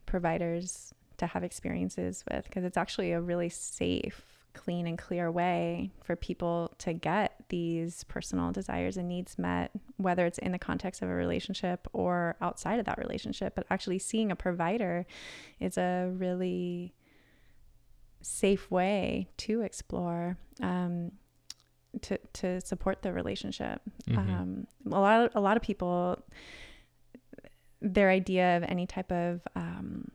providers 0.07 0.93
to 1.17 1.27
have 1.27 1.45
experiences 1.45 2.25
with 2.31 2.45
because 2.45 2.65
it's 2.65 2.77
actually 2.77 3.13
a 3.13 3.21
really 3.21 3.49
safe 3.49 4.25
clean 4.53 4.87
and 4.87 4.99
clear 4.99 5.31
way 5.31 5.91
for 6.03 6.17
people 6.17 6.73
to 6.79 6.93
get 6.93 7.45
these 7.49 8.05
personal 8.05 8.51
desires 8.51 8.97
and 8.97 9.09
needs 9.09 9.39
met, 9.39 9.71
whether 9.97 10.27
it's 10.27 10.39
in 10.39 10.53
the 10.53 10.59
context 10.59 11.03
of 11.03 11.09
a 11.09 11.15
relationship 11.15 11.87
or 11.93 12.37
outside 12.41 12.81
of 12.81 12.87
that 12.87 12.99
relationship. 12.99 13.55
But 13.55 13.67
actually, 13.71 13.99
seeing 13.99 14.31
a 14.31 14.37
provider 14.37 15.07
is 15.61 15.79
a 15.79 16.11
really 16.13 16.95
safe 18.23 18.71
way 18.71 19.29
to 19.39 19.63
explore. 19.63 20.37
Um, 20.61 21.13
to, 22.03 22.19
to 22.35 22.61
support 22.61 23.03
the 23.03 23.13
relationship. 23.13 23.81
Mhm. 24.09 24.19
Um, 24.19 24.67
a 24.87 25.01
lot 25.01 25.25
of, 25.25 25.31
a 25.35 25.41
lot 25.41 25.57
of 25.57 25.63
people, 25.63 26.23
their 27.81 28.11
idea 28.11 28.57
of 28.57 28.63
any 28.65 28.87
type 28.87 29.11
of 29.11 29.41
um, 29.57 30.11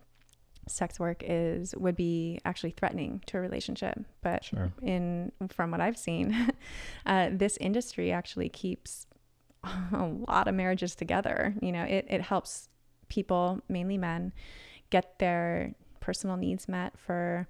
sex 0.68 1.00
work 1.00 1.24
is 1.26 1.76
would 1.76 1.96
be 1.96 2.40
actually 2.46 2.72
threatening 2.72 3.22
to 3.28 3.38
a 3.38 3.42
relationship. 3.42 4.00
But 4.22 4.46
sure 4.46 4.72
in 4.82 5.32
from 5.50 5.72
what 5.72 5.82
I've 5.82 5.98
seen, 5.98 6.52
uh, 7.06 7.30
this 7.32 7.58
industry 7.58 8.12
actually 8.12 8.50
keeps 8.50 9.08
a 9.64 10.06
lot 10.28 10.48
of 10.48 10.56
marriages 10.56 10.96
together. 10.96 11.56
You 11.62 11.72
know, 11.72 11.84
it, 11.84 12.06
it 12.10 12.22
helps 12.22 12.70
people, 13.08 13.62
mainly 13.70 13.98
men, 13.98 14.34
get 14.90 15.20
their 15.20 15.74
personal 16.00 16.38
needs 16.38 16.68
met 16.68 16.98
for 16.98 17.48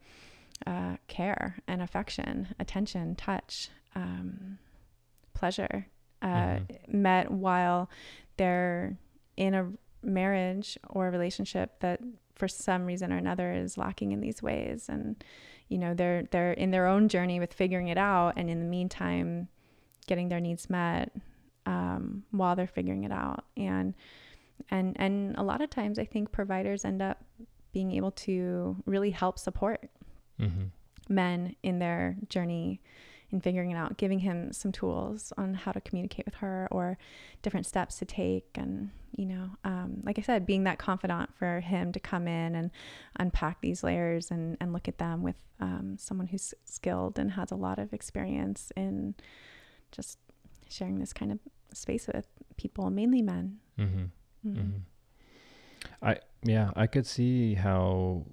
uh, 0.66 0.96
care 1.08 1.58
and 1.68 1.82
affection, 1.82 2.56
attention, 2.60 3.16
touch, 3.16 3.70
um, 3.96 4.58
pleasure, 5.34 5.88
uh, 6.22 6.28
Mhm. 6.60 6.94
met 6.94 7.32
while 7.32 7.90
they're 8.38 8.98
in 9.38 9.54
a 9.54 9.72
marriage 10.02 10.78
or 10.90 11.08
a 11.08 11.12
relationship 11.12 11.80
that 11.80 12.00
for 12.36 12.48
some 12.48 12.86
reason 12.86 13.12
or 13.12 13.18
another 13.18 13.52
is 13.54 13.78
lacking 13.78 14.12
in 14.12 14.20
these 14.22 14.42
ways 14.44 14.88
and 14.90 15.24
you 15.70 15.78
know 15.78 15.94
they're 15.94 16.24
they're 16.32 16.52
in 16.54 16.70
their 16.72 16.86
own 16.86 17.08
journey 17.08 17.40
with 17.40 17.52
figuring 17.54 17.88
it 17.88 17.98
out 17.98 18.34
and 18.38 18.50
in 18.50 18.60
the 18.60 18.66
meantime 18.66 19.48
getting 20.06 20.30
their 20.30 20.40
needs 20.40 20.70
met 20.70 21.12
um, 21.66 22.24
while 22.32 22.56
they're 22.56 22.68
figuring 22.68 23.04
it 23.04 23.12
out 23.12 23.46
and 23.58 23.94
and 24.70 24.96
and 25.00 25.36
a 25.38 25.44
lot 25.44 25.62
of 25.62 25.70
times 25.70 25.98
i 25.98 26.06
think 26.06 26.32
providers 26.32 26.86
end 26.86 27.02
up 27.02 27.24
being 27.72 27.92
able 27.94 28.12
to 28.12 28.76
really 28.86 29.12
help 29.12 29.40
support 29.40 29.90
Mm-hmm. 30.40 30.66
men 31.10 31.56
in 31.64 31.80
their 31.80 32.18
journey 32.30 32.82
in 33.36 33.42
figuring 33.42 33.70
it 33.72 33.76
out, 33.76 33.98
giving 33.98 34.20
him 34.20 34.52
some 34.54 34.72
tools 34.72 35.32
on 35.38 35.54
how 35.54 35.72
to 35.72 35.82
communicate 35.82 36.26
with 36.26 36.36
her 36.36 36.68
or 36.72 36.98
different 37.44 37.66
steps 37.66 38.00
to 38.00 38.06
take. 38.06 38.48
And, 38.56 38.90
you 39.16 39.26
know, 39.26 39.50
um, 39.64 40.02
like 40.04 40.18
I 40.18 40.22
said, 40.22 40.46
being 40.46 40.64
that 40.64 40.80
confidant 40.80 41.36
for 41.38 41.60
him 41.60 41.92
to 41.92 42.00
come 42.00 42.28
in 42.28 42.56
and 42.56 42.72
unpack 43.20 43.62
these 43.62 43.84
layers 43.84 44.32
and, 44.32 44.58
and 44.60 44.74
look 44.74 44.88
at 44.88 44.98
them 44.98 45.22
with 45.22 45.36
um, 45.60 45.98
someone 46.00 46.28
who's 46.28 46.54
skilled 46.64 47.20
and 47.20 47.32
has 47.32 47.52
a 47.52 47.56
lot 47.56 47.78
of 47.78 47.94
experience 47.94 48.72
in 48.76 49.16
just 49.92 50.18
sharing 50.70 51.00
this 51.00 51.14
kind 51.14 51.32
of 51.32 51.40
space 51.74 52.08
with 52.08 52.26
people, 52.58 52.90
mainly 52.90 53.22
men. 53.22 53.60
Mm-hmm. 53.78 54.06
Mhm. 54.48 54.56
Mm-hmm. 54.56 54.78
I 56.02 56.20
yeah, 56.44 56.72
I 56.76 56.88
could 56.88 57.06
see 57.06 57.56
how. 57.56 58.26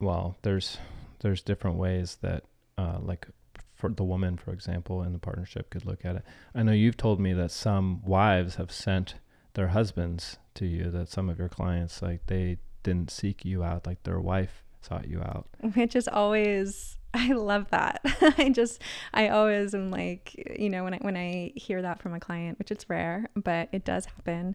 Well, 0.00 0.36
there's 0.42 0.78
there's 1.20 1.42
different 1.42 1.76
ways 1.76 2.18
that, 2.22 2.44
uh, 2.80 2.98
like, 3.00 3.26
for 3.74 3.90
the 3.90 4.04
woman, 4.04 4.36
for 4.36 4.52
example, 4.52 5.02
in 5.02 5.12
the 5.12 5.18
partnership 5.18 5.70
could 5.70 5.86
look 5.86 6.04
at 6.04 6.16
it. 6.16 6.24
I 6.54 6.62
know 6.62 6.72
you've 6.72 6.96
told 6.96 7.20
me 7.20 7.32
that 7.34 7.50
some 7.50 8.02
wives 8.02 8.56
have 8.56 8.70
sent 8.72 9.14
their 9.54 9.68
husbands 9.68 10.38
to 10.54 10.66
you. 10.66 10.90
That 10.90 11.08
some 11.08 11.28
of 11.30 11.38
your 11.38 11.48
clients, 11.48 12.02
like, 12.02 12.26
they 12.26 12.58
didn't 12.82 13.10
seek 13.10 13.44
you 13.44 13.62
out, 13.62 13.86
like 13.86 14.02
their 14.02 14.20
wife 14.20 14.64
sought 14.80 15.08
you 15.08 15.20
out. 15.20 15.46
which 15.74 15.94
is 15.94 16.08
always 16.08 16.96
I 17.14 17.32
love 17.32 17.66
that. 17.70 18.00
I 18.38 18.50
just 18.50 18.80
I 19.12 19.28
always 19.28 19.74
am 19.74 19.90
like, 19.90 20.56
you 20.58 20.70
know, 20.70 20.84
when 20.84 20.94
I 20.94 20.98
when 20.98 21.16
I 21.16 21.52
hear 21.56 21.82
that 21.82 22.00
from 22.00 22.14
a 22.14 22.20
client, 22.20 22.58
which 22.58 22.70
it's 22.70 22.88
rare, 22.88 23.28
but 23.34 23.68
it 23.72 23.84
does 23.84 24.04
happen 24.06 24.54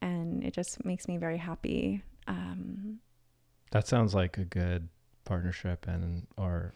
and 0.00 0.44
it 0.44 0.54
just 0.54 0.84
makes 0.84 1.08
me 1.08 1.16
very 1.16 1.38
happy. 1.38 2.02
Um 2.26 3.00
That 3.72 3.86
sounds 3.88 4.14
like 4.14 4.38
a 4.38 4.44
good 4.44 4.88
partnership, 5.24 5.86
and 5.88 6.26
or 6.36 6.72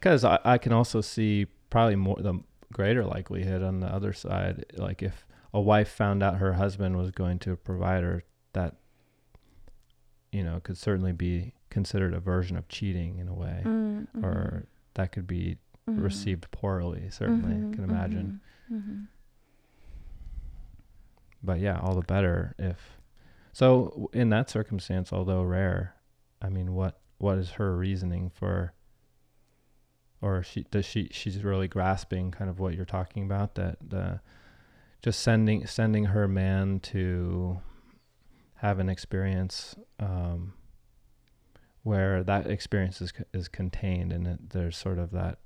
because 0.00 0.24
I, 0.24 0.38
I 0.44 0.58
can 0.58 0.72
also 0.72 1.00
see 1.02 1.46
probably 1.68 1.96
more 1.96 2.16
the 2.18 2.40
greater 2.72 3.04
likelihood 3.04 3.62
on 3.62 3.80
the 3.80 3.86
other 3.86 4.12
side, 4.12 4.64
like 4.76 5.02
if 5.02 5.26
a 5.52 5.60
wife 5.60 5.88
found 5.90 6.22
out 6.22 6.36
her 6.38 6.54
husband 6.54 6.96
was 6.96 7.10
going 7.10 7.38
to 7.40 7.56
provide 7.56 8.02
her, 8.02 8.24
that 8.54 8.76
you 10.32 10.42
know 10.42 10.60
could 10.60 10.78
certainly 10.78 11.12
be 11.12 11.52
considered 11.70 12.14
a 12.14 12.20
version 12.20 12.56
of 12.56 12.66
cheating 12.68 13.18
in 13.18 13.28
a 13.28 13.34
way, 13.34 13.62
mm, 13.64 14.06
mhm, 14.16 14.24
or 14.24 14.66
that 14.94 15.12
could 15.12 15.26
be 15.26 15.58
mhm, 15.88 16.02
received 16.02 16.50
poorly. 16.50 17.08
Certainly, 17.10 17.54
mhm, 17.54 17.72
I 17.72 17.74
can 17.74 17.84
imagine. 17.84 18.40
mhm, 18.70 18.76
mhm. 18.76 19.06
But 21.42 21.60
yeah, 21.60 21.78
all 21.80 21.94
the 21.94 22.02
better 22.02 22.54
if. 22.58 22.98
So 23.52 24.08
in 24.12 24.28
that 24.30 24.48
circumstance, 24.48 25.12
although 25.12 25.42
rare, 25.42 25.94
I 26.40 26.48
mean, 26.48 26.74
what 26.74 27.00
what 27.18 27.38
is 27.38 27.50
her 27.52 27.76
reasoning 27.76 28.30
for? 28.30 28.72
Or 30.22 30.42
she 30.42 30.64
does 30.70 30.84
she 30.84 31.08
she's 31.12 31.42
really 31.42 31.68
grasping 31.68 32.30
kind 32.30 32.50
of 32.50 32.58
what 32.60 32.74
you're 32.74 32.84
talking 32.84 33.24
about 33.24 33.54
that 33.54 33.78
the 33.86 34.20
just 35.02 35.20
sending 35.20 35.66
sending 35.66 36.06
her 36.06 36.28
man 36.28 36.78
to 36.80 37.60
have 38.56 38.78
an 38.78 38.90
experience 38.90 39.74
um, 39.98 40.52
where 41.82 42.22
that 42.22 42.46
experience 42.46 43.00
is 43.00 43.12
is 43.32 43.48
contained 43.48 44.12
and 44.12 44.26
it, 44.26 44.50
there's 44.50 44.76
sort 44.76 44.98
of 44.98 45.10
that 45.12 45.38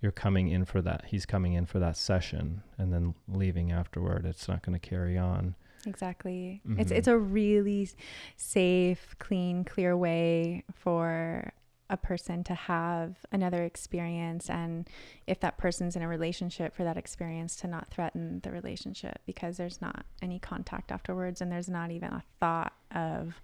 you're 0.00 0.12
coming 0.12 0.48
in 0.48 0.64
for 0.64 0.80
that 0.80 1.06
he's 1.08 1.26
coming 1.26 1.54
in 1.54 1.66
for 1.66 1.80
that 1.80 1.96
session 1.96 2.62
and 2.78 2.92
then 2.92 3.14
leaving 3.28 3.72
afterward 3.72 4.24
it's 4.24 4.46
not 4.46 4.62
going 4.62 4.78
to 4.78 4.88
carry 4.88 5.18
on 5.18 5.54
Exactly. 5.86 6.60
It's 6.76 6.92
Mhm. 6.92 6.96
it's 6.98 7.08
a 7.08 7.16
really 7.16 7.88
safe, 8.36 9.16
clean, 9.18 9.64
clear 9.64 9.96
way 9.96 10.62
for 10.74 11.54
a 11.90 11.96
person 11.96 12.42
to 12.44 12.54
have 12.54 13.16
another 13.32 13.64
experience 13.64 14.48
and 14.48 14.88
if 15.26 15.40
that 15.40 15.58
person's 15.58 15.96
in 15.96 16.02
a 16.02 16.08
relationship 16.08 16.74
for 16.74 16.84
that 16.84 16.96
experience 16.96 17.56
to 17.56 17.66
not 17.66 17.88
threaten 17.90 18.40
the 18.44 18.50
relationship 18.50 19.18
because 19.26 19.56
there's 19.56 19.82
not 19.82 20.06
any 20.22 20.38
contact 20.38 20.92
afterwards 20.92 21.40
and 21.40 21.50
there's 21.50 21.68
not 21.68 21.90
even 21.90 22.10
a 22.10 22.22
thought 22.38 22.72
of 22.94 23.40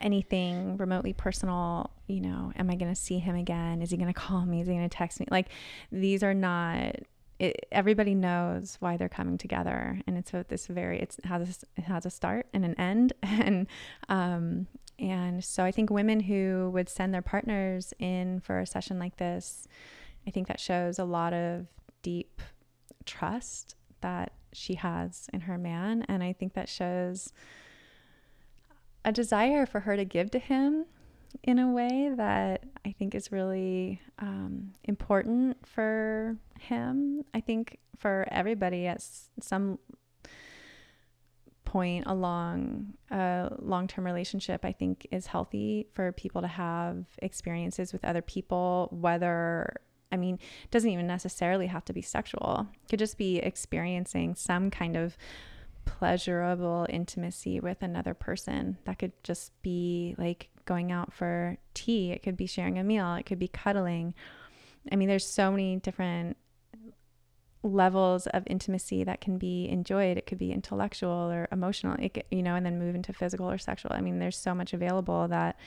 anything 0.00 0.76
remotely 0.78 1.12
personal, 1.12 1.90
you 2.06 2.20
know, 2.20 2.52
am 2.56 2.70
I 2.70 2.74
going 2.74 2.92
to 2.92 3.00
see 3.00 3.18
him 3.18 3.36
again? 3.36 3.82
Is 3.82 3.90
he 3.90 3.96
going 3.96 4.12
to 4.12 4.18
call 4.18 4.46
me? 4.46 4.62
Is 4.62 4.66
he 4.66 4.72
going 4.72 4.88
to 4.88 4.96
text 4.96 5.20
me? 5.20 5.26
Like 5.30 5.48
these 5.92 6.22
are 6.22 6.34
not 6.34 6.96
it, 7.38 7.66
everybody 7.72 8.14
knows 8.14 8.76
why 8.80 8.96
they're 8.98 9.08
coming 9.08 9.38
together 9.38 9.98
and 10.06 10.18
it's 10.18 10.34
a, 10.34 10.44
this 10.48 10.66
very 10.66 11.00
it's, 11.00 11.18
it 11.18 11.24
has 11.24 11.64
a, 11.76 11.80
it 11.80 11.84
has 11.84 12.04
a 12.04 12.10
start 12.10 12.46
and 12.52 12.64
an 12.64 12.74
end 12.74 13.14
and 13.22 13.66
um 14.08 14.66
and 15.00 15.44
so 15.44 15.64
i 15.64 15.70
think 15.70 15.90
women 15.90 16.20
who 16.20 16.70
would 16.72 16.88
send 16.88 17.12
their 17.12 17.22
partners 17.22 17.92
in 17.98 18.40
for 18.40 18.60
a 18.60 18.66
session 18.66 18.98
like 18.98 19.16
this 19.16 19.66
i 20.26 20.30
think 20.30 20.46
that 20.48 20.60
shows 20.60 20.98
a 20.98 21.04
lot 21.04 21.32
of 21.32 21.66
deep 22.02 22.40
trust 23.04 23.74
that 24.00 24.32
she 24.52 24.74
has 24.74 25.28
in 25.32 25.42
her 25.42 25.58
man 25.58 26.04
and 26.08 26.22
i 26.22 26.32
think 26.32 26.54
that 26.54 26.68
shows 26.68 27.32
a 29.04 29.12
desire 29.12 29.66
for 29.66 29.80
her 29.80 29.96
to 29.96 30.04
give 30.04 30.30
to 30.30 30.38
him 30.38 30.84
in 31.42 31.58
a 31.58 31.70
way 31.70 32.10
that 32.16 32.64
I 32.84 32.92
think 32.92 33.14
is 33.14 33.32
really 33.32 34.00
um, 34.18 34.72
important 34.84 35.66
for 35.66 36.36
him. 36.58 37.24
I 37.32 37.40
think 37.40 37.78
for 37.96 38.26
everybody 38.30 38.86
at 38.86 39.04
some 39.40 39.78
point 41.70 42.04
along 42.06 42.94
a 43.12 43.52
long 43.60 43.86
term 43.86 44.04
relationship, 44.04 44.64
I 44.64 44.72
think 44.72 45.06
is 45.12 45.26
healthy 45.26 45.86
for 45.92 46.10
people 46.10 46.42
to 46.42 46.48
have 46.48 47.04
experiences 47.22 47.92
with 47.92 48.04
other 48.04 48.22
people, 48.22 48.88
whether 48.90 49.76
I 50.10 50.16
mean, 50.16 50.34
it 50.64 50.70
doesn't 50.72 50.90
even 50.90 51.06
necessarily 51.06 51.68
have 51.68 51.84
to 51.84 51.92
be 51.92 52.02
sexual. 52.02 52.66
It 52.82 52.88
could 52.88 52.98
just 52.98 53.16
be 53.16 53.38
experiencing 53.38 54.34
some 54.34 54.68
kind 54.68 54.96
of 54.96 55.16
pleasurable 55.84 56.88
intimacy 56.88 57.60
with 57.60 57.82
another 57.82 58.14
person. 58.14 58.78
That 58.84 58.98
could 58.98 59.12
just 59.22 59.52
be 59.62 60.16
like 60.18 60.48
going 60.64 60.90
out 60.90 61.12
for 61.12 61.56
tea, 61.74 62.10
it 62.10 62.24
could 62.24 62.36
be 62.36 62.46
sharing 62.46 62.80
a 62.80 62.84
meal, 62.84 63.14
it 63.14 63.26
could 63.26 63.38
be 63.38 63.48
cuddling. 63.48 64.14
I 64.90 64.96
mean, 64.96 65.08
there's 65.08 65.26
so 65.26 65.52
many 65.52 65.76
different 65.76 66.36
levels 67.62 68.26
of 68.28 68.42
intimacy 68.46 69.04
that 69.04 69.20
can 69.20 69.38
be 69.38 69.68
enjoyed. 69.68 70.16
It 70.16 70.26
could 70.26 70.38
be 70.38 70.52
intellectual 70.52 71.10
or 71.10 71.48
emotional, 71.52 71.96
you 72.30 72.42
know, 72.42 72.54
and 72.54 72.64
then 72.64 72.78
move 72.78 72.94
into 72.94 73.12
physical 73.12 73.50
or 73.50 73.58
sexual. 73.58 73.92
I 73.92 74.00
mean, 74.00 74.18
there's 74.18 74.36
so 74.36 74.54
much 74.54 74.72
available 74.72 75.28
that, 75.28 75.58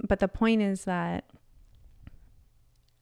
but 0.00 0.20
the 0.20 0.28
point 0.28 0.62
is 0.62 0.84
that 0.84 1.24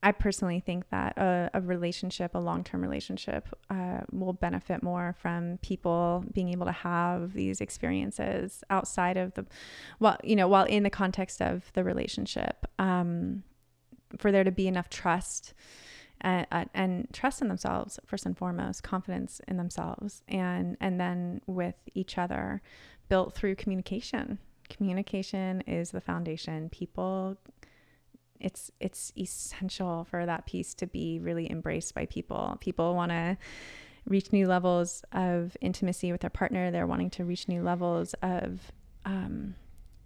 I 0.01 0.11
personally 0.11 0.59
think 0.59 0.89
that 0.89 1.17
a, 1.17 1.49
a 1.53 1.61
relationship, 1.61 2.35
a 2.35 2.39
long 2.39 2.63
term 2.63 2.81
relationship, 2.81 3.47
uh, 3.69 4.01
will 4.11 4.33
benefit 4.33 4.83
more 4.83 5.15
from 5.21 5.59
people 5.59 6.25
being 6.33 6.49
able 6.49 6.65
to 6.65 6.73
have 6.73 7.33
these 7.33 7.61
experiences 7.61 8.63
outside 8.69 9.15
of 9.15 9.33
the, 9.35 9.45
well, 9.99 10.17
you 10.21 10.35
know, 10.35 10.47
while 10.49 10.65
in 10.65 10.83
the 10.83 10.89
context 10.89 11.41
of 11.41 11.71
the 11.73 11.85
relationship, 11.85 12.67
um, 12.79 13.43
for 14.17 14.31
there 14.31 14.43
to 14.43 14.51
be 14.51 14.67
enough 14.67 14.89
trust 14.89 15.53
and, 16.23 16.47
uh, 16.51 16.65
and 16.73 17.07
trust 17.11 17.41
in 17.41 17.47
themselves 17.47 17.99
first 18.05 18.25
and 18.25 18.37
foremost, 18.37 18.83
confidence 18.83 19.41
in 19.47 19.57
themselves, 19.57 20.23
and 20.27 20.77
and 20.79 20.99
then 20.99 21.41
with 21.45 21.75
each 21.93 22.17
other, 22.17 22.61
built 23.09 23.35
through 23.35 23.55
communication. 23.55 24.39
Communication 24.69 25.61
is 25.61 25.91
the 25.91 26.01
foundation. 26.01 26.69
People 26.69 27.37
it's 28.39 28.71
it's 28.79 29.11
essential 29.17 30.05
for 30.09 30.25
that 30.25 30.45
piece 30.45 30.73
to 30.75 30.87
be 30.87 31.19
really 31.19 31.49
embraced 31.49 31.95
by 31.95 32.05
people. 32.05 32.57
People 32.59 32.93
want 32.93 33.11
to 33.11 33.37
reach 34.05 34.33
new 34.33 34.47
levels 34.47 35.03
of 35.13 35.55
intimacy 35.61 36.11
with 36.11 36.21
their 36.21 36.29
partner. 36.29 36.71
They're 36.71 36.87
wanting 36.87 37.09
to 37.11 37.25
reach 37.25 37.47
new 37.47 37.63
levels 37.63 38.13
of, 38.21 38.71
um, 39.05 39.55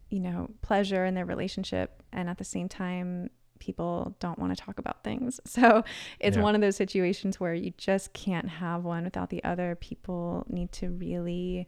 you 0.09 0.19
know, 0.19 0.51
pleasure 0.61 1.03
in 1.05 1.15
their 1.15 1.25
relationship, 1.25 2.03
and 2.13 2.29
at 2.29 2.37
the 2.37 2.43
same 2.43 2.69
time, 2.69 3.31
people 3.59 4.15
don't 4.19 4.37
want 4.39 4.55
to 4.55 4.61
talk 4.63 4.79
about 4.79 5.03
things. 5.03 5.39
So 5.57 5.83
it's 6.19 6.37
Yeah. 6.37 6.43
one 6.43 6.53
of 6.55 6.61
those 6.61 6.75
situations 6.75 7.39
where 7.39 7.53
you 7.53 7.73
just 7.77 8.13
can't 8.13 8.47
have 8.47 8.83
one 8.83 9.05
without 9.05 9.29
the 9.31 9.43
other. 9.43 9.75
People 9.75 10.45
need 10.47 10.71
to 10.73 10.89
really 10.91 11.67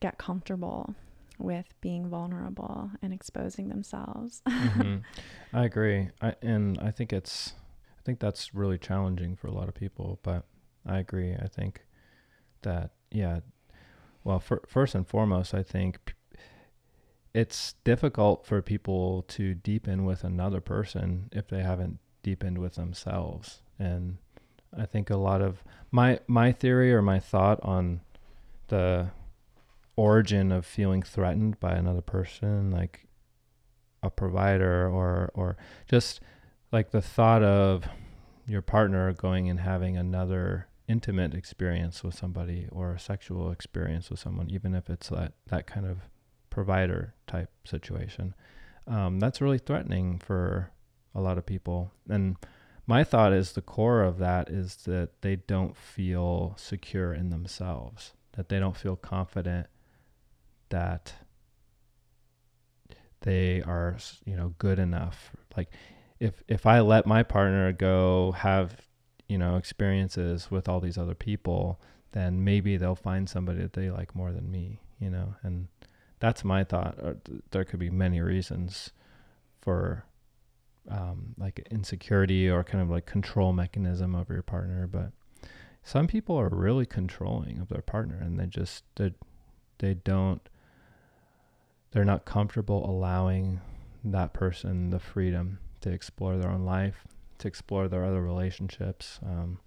get 0.00 0.18
comfortable 0.18 0.94
with 1.38 1.66
being 1.80 2.08
vulnerable 2.08 2.90
and 3.02 3.12
exposing 3.12 3.68
themselves. 3.68 4.42
hmm 4.48 4.98
I 5.52 5.64
agree. 5.64 6.10
I 6.20 6.34
and 6.42 6.78
I 6.80 6.90
think 6.90 7.12
it's 7.12 7.54
I 7.98 8.02
think 8.04 8.18
that's 8.20 8.54
really 8.54 8.78
challenging 8.78 9.36
for 9.36 9.46
a 9.46 9.52
lot 9.52 9.68
of 9.68 9.74
people, 9.74 10.18
but 10.22 10.44
I 10.86 10.98
agree. 10.98 11.34
I 11.34 11.46
think 11.46 11.84
that 12.62 12.90
yeah, 13.10 13.40
well, 14.24 14.38
for, 14.40 14.62
first 14.66 14.94
and 14.94 15.06
foremost, 15.06 15.54
I 15.54 15.62
think 15.62 16.04
p- 16.04 16.14
it's 17.32 17.74
difficult 17.84 18.44
for 18.44 18.60
people 18.60 19.22
to 19.28 19.54
deepen 19.54 20.04
with 20.04 20.24
another 20.24 20.60
person 20.60 21.28
if 21.32 21.48
they 21.48 21.62
haven't 21.62 21.98
deepened 22.22 22.58
with 22.58 22.74
themselves. 22.74 23.62
And 23.78 24.18
I 24.76 24.86
think 24.86 25.10
a 25.10 25.16
lot 25.16 25.40
of 25.40 25.62
my 25.90 26.20
my 26.26 26.52
theory 26.52 26.92
or 26.92 27.02
my 27.02 27.18
thought 27.18 27.60
on 27.62 28.00
the 28.68 29.10
origin 29.96 30.52
of 30.52 30.64
feeling 30.64 31.02
threatened 31.02 31.58
by 31.60 31.72
another 31.72 32.02
person, 32.02 32.70
like 32.70 33.06
a 34.02 34.10
provider 34.10 34.88
or 34.88 35.30
or 35.34 35.56
just 35.88 36.20
like 36.72 36.90
the 36.90 37.02
thought 37.02 37.42
of 37.42 37.84
your 38.46 38.62
partner 38.62 39.12
going 39.12 39.48
and 39.48 39.60
having 39.60 39.96
another 39.96 40.66
intimate 40.88 41.34
experience 41.34 42.02
with 42.02 42.14
somebody 42.14 42.66
or 42.72 42.94
a 42.94 42.98
sexual 42.98 43.52
experience 43.52 44.10
with 44.10 44.18
someone, 44.18 44.50
even 44.50 44.74
if 44.74 44.90
it's 44.90 45.08
that, 45.08 45.32
that 45.46 45.66
kind 45.66 45.86
of 45.86 45.98
provider 46.50 47.14
type 47.26 47.50
situation. 47.64 48.34
Um, 48.86 49.20
that's 49.20 49.40
really 49.40 49.58
threatening 49.58 50.18
for 50.18 50.70
a 51.14 51.20
lot 51.20 51.38
of 51.38 51.46
people. 51.46 51.92
And 52.08 52.36
my 52.86 53.04
thought 53.04 53.32
is 53.32 53.52
the 53.52 53.62
core 53.62 54.02
of 54.02 54.18
that 54.18 54.48
is 54.48 54.76
that 54.86 55.22
they 55.22 55.36
don't 55.36 55.76
feel 55.76 56.54
secure 56.58 57.14
in 57.14 57.30
themselves, 57.30 58.14
that 58.32 58.48
they 58.48 58.58
don't 58.58 58.76
feel 58.76 58.96
confident 58.96 59.68
that 60.70 61.14
they 63.20 63.62
are, 63.62 63.96
you 64.24 64.36
know, 64.36 64.54
good 64.58 64.78
enough. 64.78 65.36
Like 65.56 65.70
if 66.18 66.42
if 66.48 66.66
I 66.66 66.80
let 66.80 67.06
my 67.06 67.22
partner 67.22 67.72
go 67.72 68.32
have, 68.32 68.88
you 69.28 69.38
know, 69.38 69.56
experiences 69.56 70.50
with 70.50 70.68
all 70.68 70.80
these 70.80 70.98
other 70.98 71.14
people, 71.14 71.80
then 72.12 72.42
maybe 72.42 72.76
they'll 72.76 72.94
find 72.94 73.28
somebody 73.28 73.60
that 73.60 73.74
they 73.74 73.90
like 73.90 74.14
more 74.14 74.32
than 74.32 74.50
me, 74.50 74.80
you 74.98 75.10
know, 75.10 75.34
and 75.42 75.68
that's 76.20 76.44
my 76.44 76.64
thought. 76.64 76.98
There 77.50 77.64
could 77.64 77.80
be 77.80 77.90
many 77.90 78.20
reasons 78.20 78.90
for 79.60 80.04
um, 80.88 81.34
like 81.38 81.66
insecurity 81.70 82.48
or 82.48 82.62
kind 82.62 82.82
of 82.82 82.90
like 82.90 83.06
control 83.06 83.52
mechanism 83.52 84.14
over 84.14 84.32
your 84.32 84.42
partner, 84.42 84.86
but 84.86 85.12
some 85.82 86.06
people 86.06 86.36
are 86.36 86.48
really 86.48 86.86
controlling 86.86 87.58
of 87.58 87.68
their 87.68 87.82
partner 87.82 88.18
and 88.20 88.38
they 88.38 88.46
just 88.46 88.84
they, 88.96 89.12
they 89.78 89.94
don't 89.94 90.46
they're 91.92 92.04
not 92.04 92.24
comfortable 92.24 92.88
allowing 92.88 93.60
that 94.04 94.32
person 94.32 94.90
the 94.90 94.98
freedom 94.98 95.58
to 95.80 95.90
explore 95.90 96.36
their 96.36 96.50
own 96.50 96.64
life, 96.64 97.06
to 97.38 97.48
explore 97.48 97.88
their 97.88 98.04
other 98.04 98.22
relationships. 98.22 99.18
Um, 99.24 99.58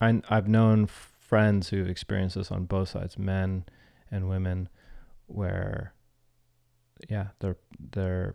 I, 0.00 0.20
I've 0.28 0.48
known 0.48 0.86
friends 0.86 1.70
who've 1.70 1.88
experienced 1.88 2.36
this 2.36 2.50
on 2.50 2.64
both 2.66 2.90
sides, 2.90 3.16
men 3.18 3.64
and 4.10 4.28
women, 4.28 4.68
where, 5.26 5.94
yeah, 7.08 7.28
they're 7.40 7.56
they're 7.92 8.34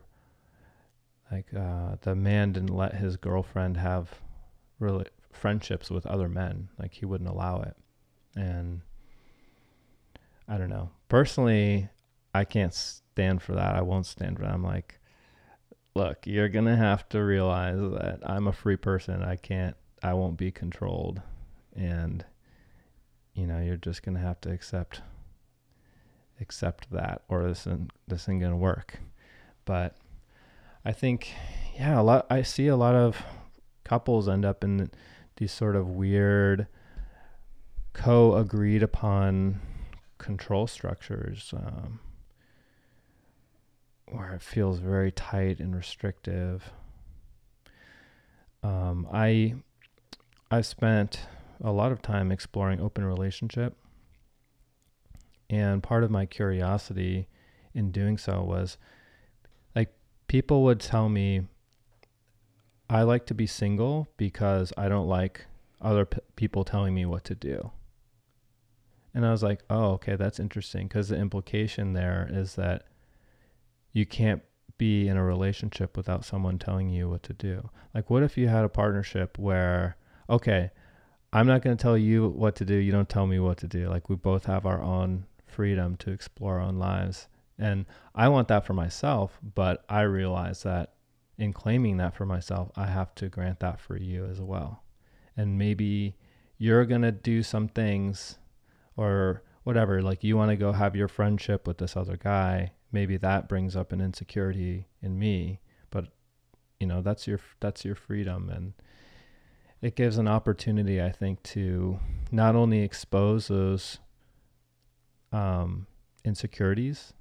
like 1.31 1.53
uh, 1.53 1.95
the 2.01 2.15
man 2.15 2.51
didn't 2.51 2.75
let 2.75 2.95
his 2.95 3.17
girlfriend 3.17 3.77
have 3.77 4.09
really 4.79 5.05
friendships 5.31 5.89
with 5.89 6.05
other 6.05 6.27
men, 6.27 6.69
like 6.79 6.93
he 6.93 7.05
wouldn't 7.05 7.29
allow 7.29 7.61
it, 7.61 7.75
and 8.35 8.81
I 10.47 10.57
don't 10.57 10.69
know. 10.69 10.89
Personally, 11.07 11.89
I 12.33 12.45
can't 12.45 12.73
stand 12.73 13.41
for 13.41 13.53
that. 13.53 13.75
I 13.75 13.81
won't 13.81 14.05
stand 14.05 14.37
for 14.37 14.43
that. 14.43 14.53
I'm 14.53 14.63
like, 14.63 14.99
look, 15.95 16.25
you're 16.25 16.49
gonna 16.49 16.77
have 16.77 17.07
to 17.09 17.23
realize 17.23 17.79
that 17.79 18.19
I'm 18.23 18.47
a 18.47 18.53
free 18.53 18.77
person. 18.77 19.23
I 19.23 19.35
can't. 19.35 19.75
I 20.01 20.13
won't 20.13 20.37
be 20.37 20.51
controlled, 20.51 21.21
and 21.75 22.25
you 23.33 23.45
know, 23.45 23.59
you're 23.59 23.77
just 23.77 24.03
gonna 24.03 24.19
have 24.19 24.41
to 24.41 24.51
accept 24.51 25.01
accept 26.41 26.91
that, 26.91 27.21
or 27.27 27.47
this 27.47 27.61
isn't 27.61 27.91
this 28.07 28.23
isn't 28.23 28.39
gonna 28.39 28.57
work. 28.57 28.99
But 29.65 29.95
I 30.83 30.91
think, 30.91 31.33
yeah, 31.75 31.99
a 31.99 32.03
lot. 32.03 32.25
I 32.29 32.41
see 32.41 32.67
a 32.67 32.75
lot 32.75 32.95
of 32.95 33.21
couples 33.83 34.27
end 34.29 34.45
up 34.45 34.63
in 34.63 34.89
these 35.37 35.51
sort 35.51 35.75
of 35.75 35.87
weird 35.89 36.67
co-agreed 37.93 38.83
upon 38.83 39.61
control 40.17 40.67
structures. 40.67 41.53
Um, 41.55 41.99
where 44.11 44.33
it 44.33 44.41
feels 44.41 44.79
very 44.79 45.11
tight 45.11 45.59
and 45.59 45.75
restrictive. 45.75 46.71
Um, 48.63 49.07
I 49.11 49.55
I've 50.51 50.65
spent 50.65 51.27
a 51.63 51.71
lot 51.71 51.91
of 51.91 52.01
time 52.01 52.31
exploring 52.31 52.81
open 52.81 53.05
relationship, 53.05 53.75
and 55.49 55.81
part 55.81 56.03
of 56.03 56.11
my 56.11 56.25
curiosity 56.25 57.27
in 57.73 57.91
doing 57.91 58.17
so 58.17 58.43
was 58.43 58.77
like 59.75 59.93
people 60.27 60.63
would 60.63 60.79
tell 60.79 61.09
me 61.09 61.41
I 62.89 63.03
like 63.03 63.27
to 63.27 63.33
be 63.33 63.45
single 63.45 64.07
because 64.17 64.73
I 64.75 64.89
don't 64.89 65.07
like 65.07 65.45
other 65.79 66.05
p- 66.05 66.19
people 66.35 66.63
telling 66.63 66.95
me 66.95 67.05
what 67.05 67.23
to 67.25 67.35
do. 67.35 67.71
And 69.13 69.25
I 69.25 69.31
was 69.31 69.43
like, 69.43 69.61
oh, 69.69 69.91
okay, 69.93 70.15
that's 70.15 70.39
interesting 70.39 70.87
because 70.87 71.09
the 71.09 71.17
implication 71.17 71.93
there 71.93 72.27
is 72.31 72.55
that 72.55 72.83
you 73.91 74.05
can't 74.05 74.41
be 74.77 75.07
in 75.07 75.17
a 75.17 75.23
relationship 75.23 75.97
without 75.97 76.25
someone 76.25 76.57
telling 76.57 76.89
you 76.89 77.09
what 77.09 77.21
to 77.23 77.33
do. 77.33 77.69
Like, 77.93 78.09
what 78.09 78.23
if 78.23 78.37
you 78.37 78.47
had 78.47 78.65
a 78.65 78.69
partnership 78.69 79.37
where, 79.37 79.97
okay, 80.29 80.71
I'm 81.31 81.47
not 81.47 81.61
going 81.61 81.77
to 81.77 81.81
tell 81.81 81.97
you 81.97 82.27
what 82.27 82.55
to 82.55 82.65
do. 82.65 82.75
You 82.75 82.91
don't 82.91 83.09
tell 83.09 83.27
me 83.27 83.39
what 83.39 83.57
to 83.57 83.67
do. 83.67 83.87
Like, 83.87 84.09
we 84.09 84.15
both 84.15 84.45
have 84.45 84.65
our 84.65 84.81
own 84.81 85.25
freedom 85.49 85.95
to 85.97 86.11
explore 86.11 86.59
our 86.59 86.61
own 86.61 86.77
lives. 86.77 87.27
And 87.57 87.85
I 88.15 88.29
want 88.29 88.47
that 88.47 88.65
for 88.65 88.73
myself, 88.73 89.39
but 89.55 89.83
I 89.89 90.01
realize 90.01 90.63
that 90.63 90.93
in 91.37 91.53
claiming 91.53 91.97
that 91.97 92.15
for 92.15 92.25
myself, 92.25 92.71
I 92.75 92.87
have 92.87 93.15
to 93.15 93.29
grant 93.29 93.59
that 93.59 93.79
for 93.79 93.97
you 93.97 94.25
as 94.25 94.39
well. 94.41 94.83
And 95.35 95.57
maybe 95.57 96.15
you're 96.57 96.85
going 96.85 97.01
to 97.01 97.11
do 97.11 97.43
some 97.43 97.67
things 97.67 98.37
or 98.95 99.43
whatever, 99.63 100.01
like 100.01 100.23
you 100.23 100.37
want 100.37 100.51
to 100.51 100.57
go 100.57 100.71
have 100.73 100.95
your 100.95 101.07
friendship 101.07 101.67
with 101.67 101.77
this 101.77 101.95
other 101.95 102.17
guy 102.17 102.71
maybe 102.91 103.17
that 103.17 103.47
brings 103.47 103.75
up 103.75 103.91
an 103.91 104.01
insecurity 104.01 104.87
in 105.01 105.17
me 105.19 105.59
but 105.91 106.07
you 106.79 106.87
know 106.87 107.01
that's 107.01 107.27
your 107.27 107.39
that's 107.59 107.85
your 107.85 107.95
freedom 107.95 108.49
and 108.49 108.73
it 109.81 109.95
gives 109.95 110.17
an 110.17 110.27
opportunity 110.27 111.01
i 111.01 111.11
think 111.11 111.41
to 111.43 111.99
not 112.31 112.55
only 112.55 112.81
expose 112.81 113.47
those 113.47 113.99
um, 115.31 115.87
insecurities 116.23 117.13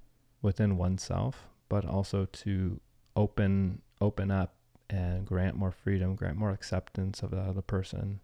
within 0.43 0.77
oneself 0.77 1.49
but 1.69 1.85
also 1.85 2.27
to 2.27 2.81
open 3.17 3.81
open 4.01 4.31
up 4.31 4.55
and 4.91 5.27
grant 5.27 5.57
more 5.57 5.73
freedom 5.73 6.15
grant 6.15 6.37
more 6.37 6.51
acceptance 6.51 7.23
of 7.23 7.31
the 7.31 7.39
other 7.39 7.63
person 7.63 8.21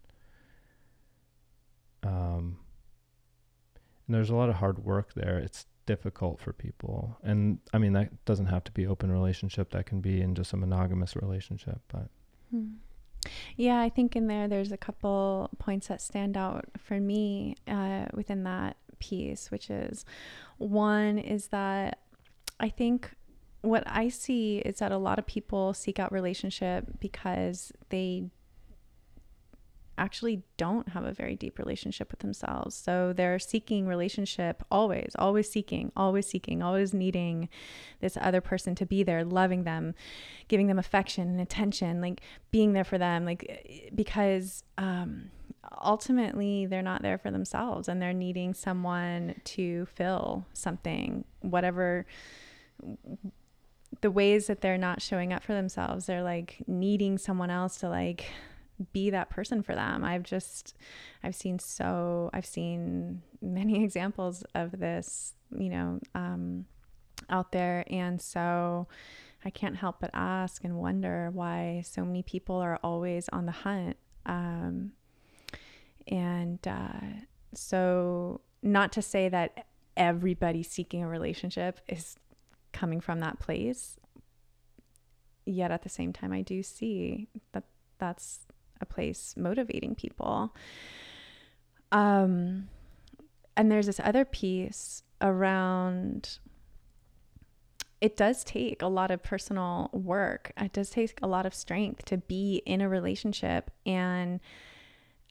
um, 2.02 2.58
and 4.06 4.14
there's 4.14 4.30
a 4.30 4.34
lot 4.34 4.48
of 4.48 4.56
hard 4.56 4.84
work 4.84 5.14
there 5.14 5.38
it's 5.38 5.66
difficult 5.86 6.40
for 6.40 6.52
people. 6.52 7.16
And 7.22 7.58
I 7.72 7.78
mean, 7.78 7.92
that 7.94 8.24
doesn't 8.24 8.46
have 8.46 8.64
to 8.64 8.72
be 8.72 8.86
open 8.86 9.10
relationship. 9.10 9.70
That 9.70 9.86
can 9.86 10.00
be 10.00 10.20
in 10.20 10.34
just 10.34 10.52
a 10.52 10.56
monogamous 10.56 11.16
relationship. 11.16 11.80
But 11.88 12.08
hmm. 12.50 12.74
yeah, 13.56 13.80
I 13.80 13.88
think 13.88 14.16
in 14.16 14.26
there, 14.26 14.48
there's 14.48 14.72
a 14.72 14.76
couple 14.76 15.50
points 15.58 15.88
that 15.88 16.00
stand 16.00 16.36
out 16.36 16.66
for 16.78 17.00
me 17.00 17.56
uh, 17.68 18.06
within 18.14 18.44
that 18.44 18.76
piece, 18.98 19.50
which 19.50 19.70
is 19.70 20.04
one 20.58 21.18
is 21.18 21.48
that 21.48 21.98
I 22.60 22.68
think 22.68 23.10
what 23.62 23.82
I 23.86 24.08
see 24.08 24.58
is 24.58 24.78
that 24.78 24.92
a 24.92 24.98
lot 24.98 25.18
of 25.18 25.26
people 25.26 25.72
seek 25.72 25.98
out 25.98 26.12
relationship 26.12 26.86
because 27.00 27.72
they 27.88 28.24
actually 29.96 30.42
don't 30.56 30.88
have 30.90 31.04
a 31.04 31.12
very 31.12 31.36
deep 31.36 31.58
relationship 31.58 32.10
with 32.10 32.20
themselves. 32.20 32.74
So 32.74 33.12
they're 33.12 33.38
seeking 33.38 33.86
relationship 33.86 34.64
always, 34.70 35.12
always 35.18 35.50
seeking, 35.50 35.92
always 35.96 36.26
seeking, 36.26 36.62
always 36.62 36.92
needing 36.92 37.48
this 38.00 38.18
other 38.20 38.40
person 38.40 38.74
to 38.76 38.86
be 38.86 39.02
there, 39.02 39.24
loving 39.24 39.64
them, 39.64 39.94
giving 40.48 40.66
them 40.66 40.78
affection 40.78 41.28
and 41.28 41.40
attention, 41.40 42.00
like 42.00 42.20
being 42.50 42.72
there 42.72 42.84
for 42.84 42.98
them, 42.98 43.24
like 43.24 43.90
because 43.94 44.64
um, 44.78 45.30
ultimately 45.82 46.66
they're 46.66 46.82
not 46.82 47.02
there 47.02 47.18
for 47.18 47.30
themselves 47.30 47.88
and 47.88 48.00
they're 48.00 48.12
needing 48.12 48.54
someone 48.54 49.40
to 49.44 49.86
fill 49.86 50.46
something, 50.52 51.24
whatever 51.40 52.06
the 54.00 54.10
ways 54.10 54.46
that 54.48 54.60
they're 54.60 54.78
not 54.78 55.00
showing 55.00 55.32
up 55.32 55.42
for 55.42 55.54
themselves. 55.54 56.06
They're 56.06 56.22
like 56.22 56.62
needing 56.66 57.18
someone 57.18 57.50
else 57.50 57.78
to 57.78 57.88
like 57.88 58.26
be 58.92 59.10
that 59.10 59.30
person 59.30 59.62
for 59.62 59.74
them. 59.74 60.04
I've 60.04 60.24
just, 60.24 60.74
I've 61.22 61.34
seen 61.34 61.58
so, 61.58 62.30
I've 62.32 62.46
seen 62.46 63.22
many 63.40 63.82
examples 63.84 64.44
of 64.54 64.78
this, 64.78 65.34
you 65.56 65.70
know, 65.70 66.00
um, 66.14 66.66
out 67.30 67.52
there. 67.52 67.84
And 67.88 68.20
so 68.20 68.88
I 69.44 69.50
can't 69.50 69.76
help 69.76 69.96
but 70.00 70.10
ask 70.12 70.64
and 70.64 70.76
wonder 70.76 71.30
why 71.32 71.82
so 71.86 72.04
many 72.04 72.22
people 72.22 72.56
are 72.56 72.78
always 72.82 73.28
on 73.30 73.46
the 73.46 73.52
hunt. 73.52 73.96
Um, 74.26 74.92
and 76.08 76.58
uh, 76.66 77.22
so, 77.54 78.40
not 78.62 78.92
to 78.92 79.02
say 79.02 79.28
that 79.28 79.66
everybody 79.96 80.62
seeking 80.62 81.02
a 81.02 81.08
relationship 81.08 81.80
is 81.88 82.16
coming 82.72 83.00
from 83.00 83.20
that 83.20 83.38
place, 83.38 83.96
yet 85.46 85.70
at 85.70 85.82
the 85.82 85.88
same 85.88 86.12
time, 86.12 86.32
I 86.32 86.42
do 86.42 86.62
see 86.62 87.28
that 87.52 87.64
that's 87.98 88.46
a 88.80 88.86
place 88.86 89.34
motivating 89.36 89.94
people. 89.94 90.54
Um, 91.92 92.68
and 93.56 93.70
there's 93.70 93.86
this 93.86 94.00
other 94.02 94.24
piece 94.24 95.02
around 95.20 96.38
it 98.00 98.18
does 98.18 98.44
take 98.44 98.82
a 98.82 98.86
lot 98.86 99.10
of 99.10 99.22
personal 99.22 99.88
work. 99.94 100.52
It 100.58 100.74
does 100.74 100.90
take 100.90 101.18
a 101.22 101.26
lot 101.26 101.46
of 101.46 101.54
strength 101.54 102.04
to 102.06 102.18
be 102.18 102.60
in 102.66 102.82
a 102.82 102.88
relationship. 102.88 103.70
And 103.86 104.40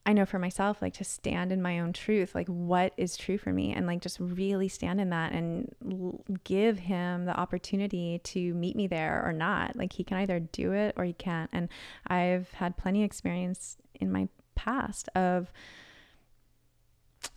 I 0.06 0.12
know 0.12 0.26
for 0.26 0.38
myself, 0.38 0.82
like 0.82 0.92
to 0.94 1.04
stand 1.04 1.50
in 1.50 1.62
my 1.62 1.80
own 1.80 1.94
truth, 1.94 2.34
like 2.34 2.48
what 2.48 2.92
is 2.98 3.16
true 3.16 3.38
for 3.38 3.52
me, 3.52 3.72
and 3.72 3.86
like 3.86 4.02
just 4.02 4.20
really 4.20 4.68
stand 4.68 5.00
in 5.00 5.10
that 5.10 5.32
and 5.32 5.74
l- 5.90 6.22
give 6.44 6.78
him 6.78 7.24
the 7.24 7.34
opportunity 7.34 8.20
to 8.24 8.52
meet 8.52 8.76
me 8.76 8.86
there 8.86 9.22
or 9.24 9.32
not. 9.32 9.76
Like 9.76 9.94
he 9.94 10.04
can 10.04 10.18
either 10.18 10.40
do 10.40 10.72
it 10.72 10.94
or 10.98 11.04
he 11.04 11.14
can't. 11.14 11.48
And 11.54 11.70
I've 12.06 12.50
had 12.52 12.76
plenty 12.76 13.02
of 13.02 13.06
experience 13.06 13.78
in 13.94 14.12
my 14.12 14.28
past 14.54 15.08
of 15.14 15.50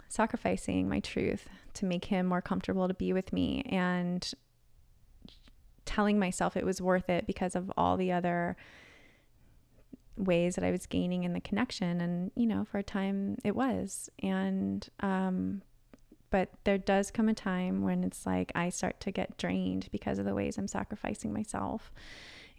sacrificing 0.10 0.90
my 0.90 1.00
truth 1.00 1.48
to 1.76 1.86
make 1.86 2.06
him 2.06 2.26
more 2.26 2.42
comfortable 2.42 2.88
to 2.90 2.94
be 2.94 3.14
with 3.14 3.32
me 3.32 3.62
and 3.70 4.34
telling 5.86 6.20
myself 6.20 6.58
it 6.58 6.66
was 6.66 6.82
worth 6.82 7.10
it 7.10 7.26
because 7.26 7.56
of 7.56 7.72
all 7.78 7.96
the 7.96 8.12
other 8.12 8.58
ways 10.18 10.56
that 10.56 10.64
I 10.64 10.72
was 10.72 10.86
gaining 10.86 11.24
in 11.24 11.34
the 11.34 11.40
connection. 11.40 12.02
And, 12.02 12.32
you 12.36 12.46
know, 12.46 12.66
for 12.66 12.78
a 12.78 12.84
time 12.84 13.38
it 13.44 13.56
was. 13.56 14.10
And, 14.22 14.88
um, 15.00 15.62
but 16.30 16.50
there 16.64 16.78
does 16.78 17.12
come 17.12 17.30
a 17.30 17.34
time 17.34 17.84
when 17.84 18.04
it's 18.04 18.26
like 18.26 18.52
I 18.54 18.70
start 18.70 19.00
to 19.02 19.12
get 19.12 19.38
drained 19.38 19.88
because 19.92 20.20
of 20.20 20.26
the 20.26 20.36
ways 20.36 20.58
I'm 20.58 20.68
sacrificing 20.68 21.34
myself. 21.34 21.92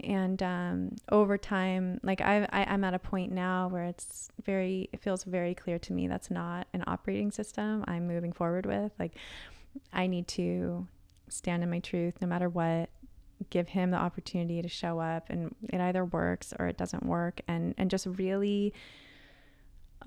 And 0.00 0.40
um, 0.42 0.96
over 1.10 1.36
time, 1.36 2.00
like 2.02 2.20
I, 2.20 2.46
I, 2.52 2.64
I'm 2.64 2.84
at 2.84 2.94
a 2.94 2.98
point 2.98 3.32
now 3.32 3.68
where 3.68 3.84
it's 3.84 4.28
very, 4.44 4.88
it 4.92 5.00
feels 5.00 5.24
very 5.24 5.54
clear 5.54 5.78
to 5.80 5.92
me 5.92 6.06
that's 6.06 6.30
not 6.30 6.68
an 6.72 6.84
operating 6.86 7.32
system 7.32 7.84
I'm 7.88 8.06
moving 8.06 8.32
forward 8.32 8.64
with. 8.64 8.92
Like 8.98 9.16
I 9.92 10.06
need 10.06 10.28
to 10.28 10.86
stand 11.28 11.62
in 11.62 11.70
my 11.70 11.80
truth 11.80 12.14
no 12.20 12.28
matter 12.28 12.48
what 12.48 12.88
give 13.50 13.68
him 13.68 13.90
the 13.90 13.96
opportunity 13.96 14.60
to 14.62 14.68
show 14.68 14.98
up 14.98 15.30
and 15.30 15.54
it 15.70 15.80
either 15.80 16.04
works 16.04 16.52
or 16.58 16.66
it 16.66 16.76
doesn't 16.76 17.04
work 17.04 17.40
and 17.48 17.74
and 17.78 17.90
just 17.90 18.06
really 18.06 18.72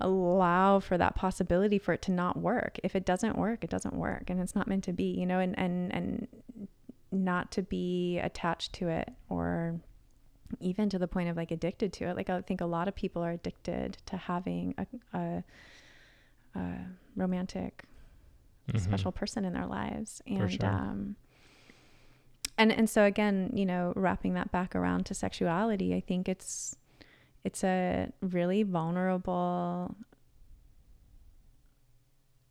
allow 0.00 0.80
for 0.80 0.96
that 0.98 1.14
possibility 1.14 1.78
for 1.78 1.92
it 1.92 2.02
to 2.02 2.10
not 2.10 2.36
work 2.36 2.78
if 2.82 2.96
it 2.96 3.04
doesn't 3.04 3.36
work 3.36 3.62
it 3.62 3.70
doesn't 3.70 3.94
work 3.94 4.28
and 4.28 4.40
it's 4.40 4.54
not 4.54 4.66
meant 4.66 4.84
to 4.84 4.92
be 4.92 5.04
you 5.04 5.26
know 5.26 5.38
and 5.38 5.58
and 5.58 5.92
and 5.92 6.28
not 7.10 7.50
to 7.52 7.62
be 7.62 8.18
attached 8.18 8.72
to 8.72 8.88
it 8.88 9.10
or 9.28 9.78
even 10.60 10.88
to 10.88 10.98
the 10.98 11.08
point 11.08 11.28
of 11.28 11.36
like 11.36 11.50
addicted 11.50 11.92
to 11.92 12.04
it 12.04 12.16
like 12.16 12.30
i 12.30 12.40
think 12.40 12.60
a 12.60 12.66
lot 12.66 12.88
of 12.88 12.94
people 12.94 13.22
are 13.22 13.32
addicted 13.32 13.96
to 14.06 14.16
having 14.16 14.74
a, 14.78 15.18
a, 15.18 15.44
a 16.56 16.74
romantic 17.16 17.84
mm-hmm. 18.68 18.78
special 18.78 19.12
person 19.12 19.44
in 19.44 19.52
their 19.52 19.66
lives 19.66 20.22
and 20.26 20.52
sure. 20.52 20.66
um 20.66 21.16
and 22.58 22.72
and 22.72 22.88
so 22.88 23.04
again 23.04 23.50
you 23.54 23.64
know 23.64 23.92
wrapping 23.96 24.34
that 24.34 24.50
back 24.52 24.74
around 24.74 25.06
to 25.06 25.14
sexuality 25.14 25.94
i 25.94 26.00
think 26.00 26.28
it's 26.28 26.76
it's 27.44 27.64
a 27.64 28.10
really 28.20 28.62
vulnerable 28.62 29.96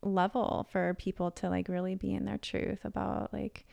level 0.02 0.66
for 0.70 0.94
people 0.94 1.30
to 1.30 1.48
like 1.48 1.68
really 1.68 1.94
be 1.94 2.12
in 2.12 2.24
their 2.24 2.38
truth 2.38 2.84
about 2.84 3.32
like 3.32 3.66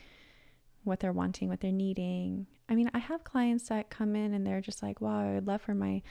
what 0.84 1.00
they're 1.00 1.12
wanting 1.12 1.50
what 1.50 1.60
they're 1.60 1.72
needing. 1.72 2.48
I 2.70 2.76
mean 2.76 2.90
i 2.94 3.00
have 3.00 3.24
clients 3.24 3.68
that 3.70 3.90
come 3.90 4.16
in 4.16 4.34
and 4.34 4.46
they're 4.46 4.62
just 4.62 4.84
like 4.84 5.02
wow 5.02 5.28
i 5.28 5.34
would 5.34 5.48
love 5.48 5.62
for 5.62 5.74
my 5.74 6.02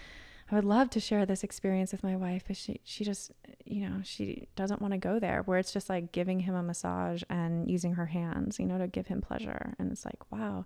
I 0.50 0.54
would 0.54 0.64
love 0.64 0.88
to 0.90 1.00
share 1.00 1.26
this 1.26 1.44
experience 1.44 1.92
with 1.92 2.02
my 2.02 2.16
wife, 2.16 2.44
but 2.46 2.56
she 2.56 2.80
she 2.84 3.04
just 3.04 3.32
you 3.64 3.86
know 3.88 4.00
she 4.02 4.48
doesn't 4.56 4.80
want 4.80 4.92
to 4.92 4.98
go 4.98 5.18
there. 5.18 5.42
Where 5.42 5.58
it's 5.58 5.72
just 5.72 5.88
like 5.88 6.12
giving 6.12 6.40
him 6.40 6.54
a 6.54 6.62
massage 6.62 7.22
and 7.28 7.70
using 7.70 7.94
her 7.94 8.06
hands, 8.06 8.58
you 8.58 8.66
know, 8.66 8.78
to 8.78 8.86
give 8.86 9.08
him 9.08 9.20
pleasure, 9.20 9.74
and 9.78 9.92
it's 9.92 10.04
like 10.04 10.30
wow, 10.32 10.64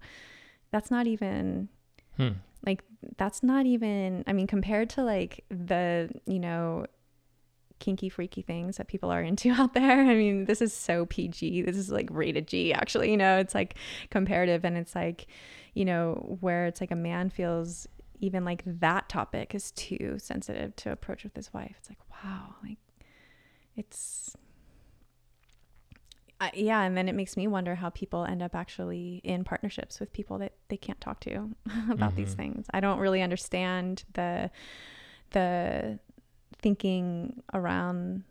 that's 0.70 0.90
not 0.90 1.06
even 1.06 1.68
hmm. 2.16 2.30
like 2.64 2.84
that's 3.16 3.42
not 3.42 3.66
even. 3.66 4.22
I 4.26 4.32
mean, 4.32 4.46
compared 4.46 4.90
to 4.90 5.02
like 5.02 5.44
the 5.48 6.10
you 6.26 6.38
know 6.38 6.86
kinky 7.82 8.08
freaky 8.08 8.42
things 8.42 8.76
that 8.76 8.86
people 8.86 9.10
are 9.10 9.22
into 9.22 9.50
out 9.58 9.74
there. 9.74 10.00
I 10.00 10.14
mean, 10.14 10.44
this 10.44 10.62
is 10.62 10.72
so 10.72 11.06
PG. 11.06 11.62
This 11.62 11.76
is 11.76 11.90
like 11.90 12.08
rated 12.10 12.46
G 12.46 12.72
actually, 12.72 13.10
you 13.10 13.16
know, 13.16 13.38
it's 13.38 13.54
like 13.54 13.74
comparative 14.08 14.64
and 14.64 14.78
it's 14.78 14.94
like, 14.94 15.26
you 15.74 15.84
know, 15.84 16.38
where 16.40 16.66
it's 16.66 16.80
like 16.80 16.92
a 16.92 16.96
man 16.96 17.28
feels 17.28 17.88
even 18.20 18.44
like 18.44 18.62
that 18.66 19.08
topic 19.08 19.54
is 19.54 19.70
too 19.72 20.16
sensitive 20.18 20.76
to 20.76 20.92
approach 20.92 21.24
with 21.24 21.34
his 21.34 21.52
wife. 21.52 21.74
It's 21.78 21.88
like, 21.88 21.98
wow, 22.10 22.54
like 22.62 22.78
it's 23.76 24.36
uh, 26.42 26.50
yeah, 26.54 26.82
and 26.82 26.96
then 26.96 27.08
it 27.08 27.14
makes 27.14 27.36
me 27.36 27.46
wonder 27.46 27.76
how 27.76 27.88
people 27.90 28.24
end 28.24 28.42
up 28.42 28.52
actually 28.52 29.20
in 29.22 29.44
partnerships 29.44 30.00
with 30.00 30.12
people 30.12 30.38
that 30.38 30.52
they 30.68 30.76
can't 30.76 31.00
talk 31.00 31.20
to 31.20 31.50
about 31.88 32.10
mm-hmm. 32.10 32.16
these 32.16 32.34
things. 32.34 32.66
I 32.74 32.80
don't 32.80 32.98
really 32.98 33.22
understand 33.22 34.02
the 34.14 34.50
the 35.30 36.00
thinking 36.58 37.42
around 37.54 38.24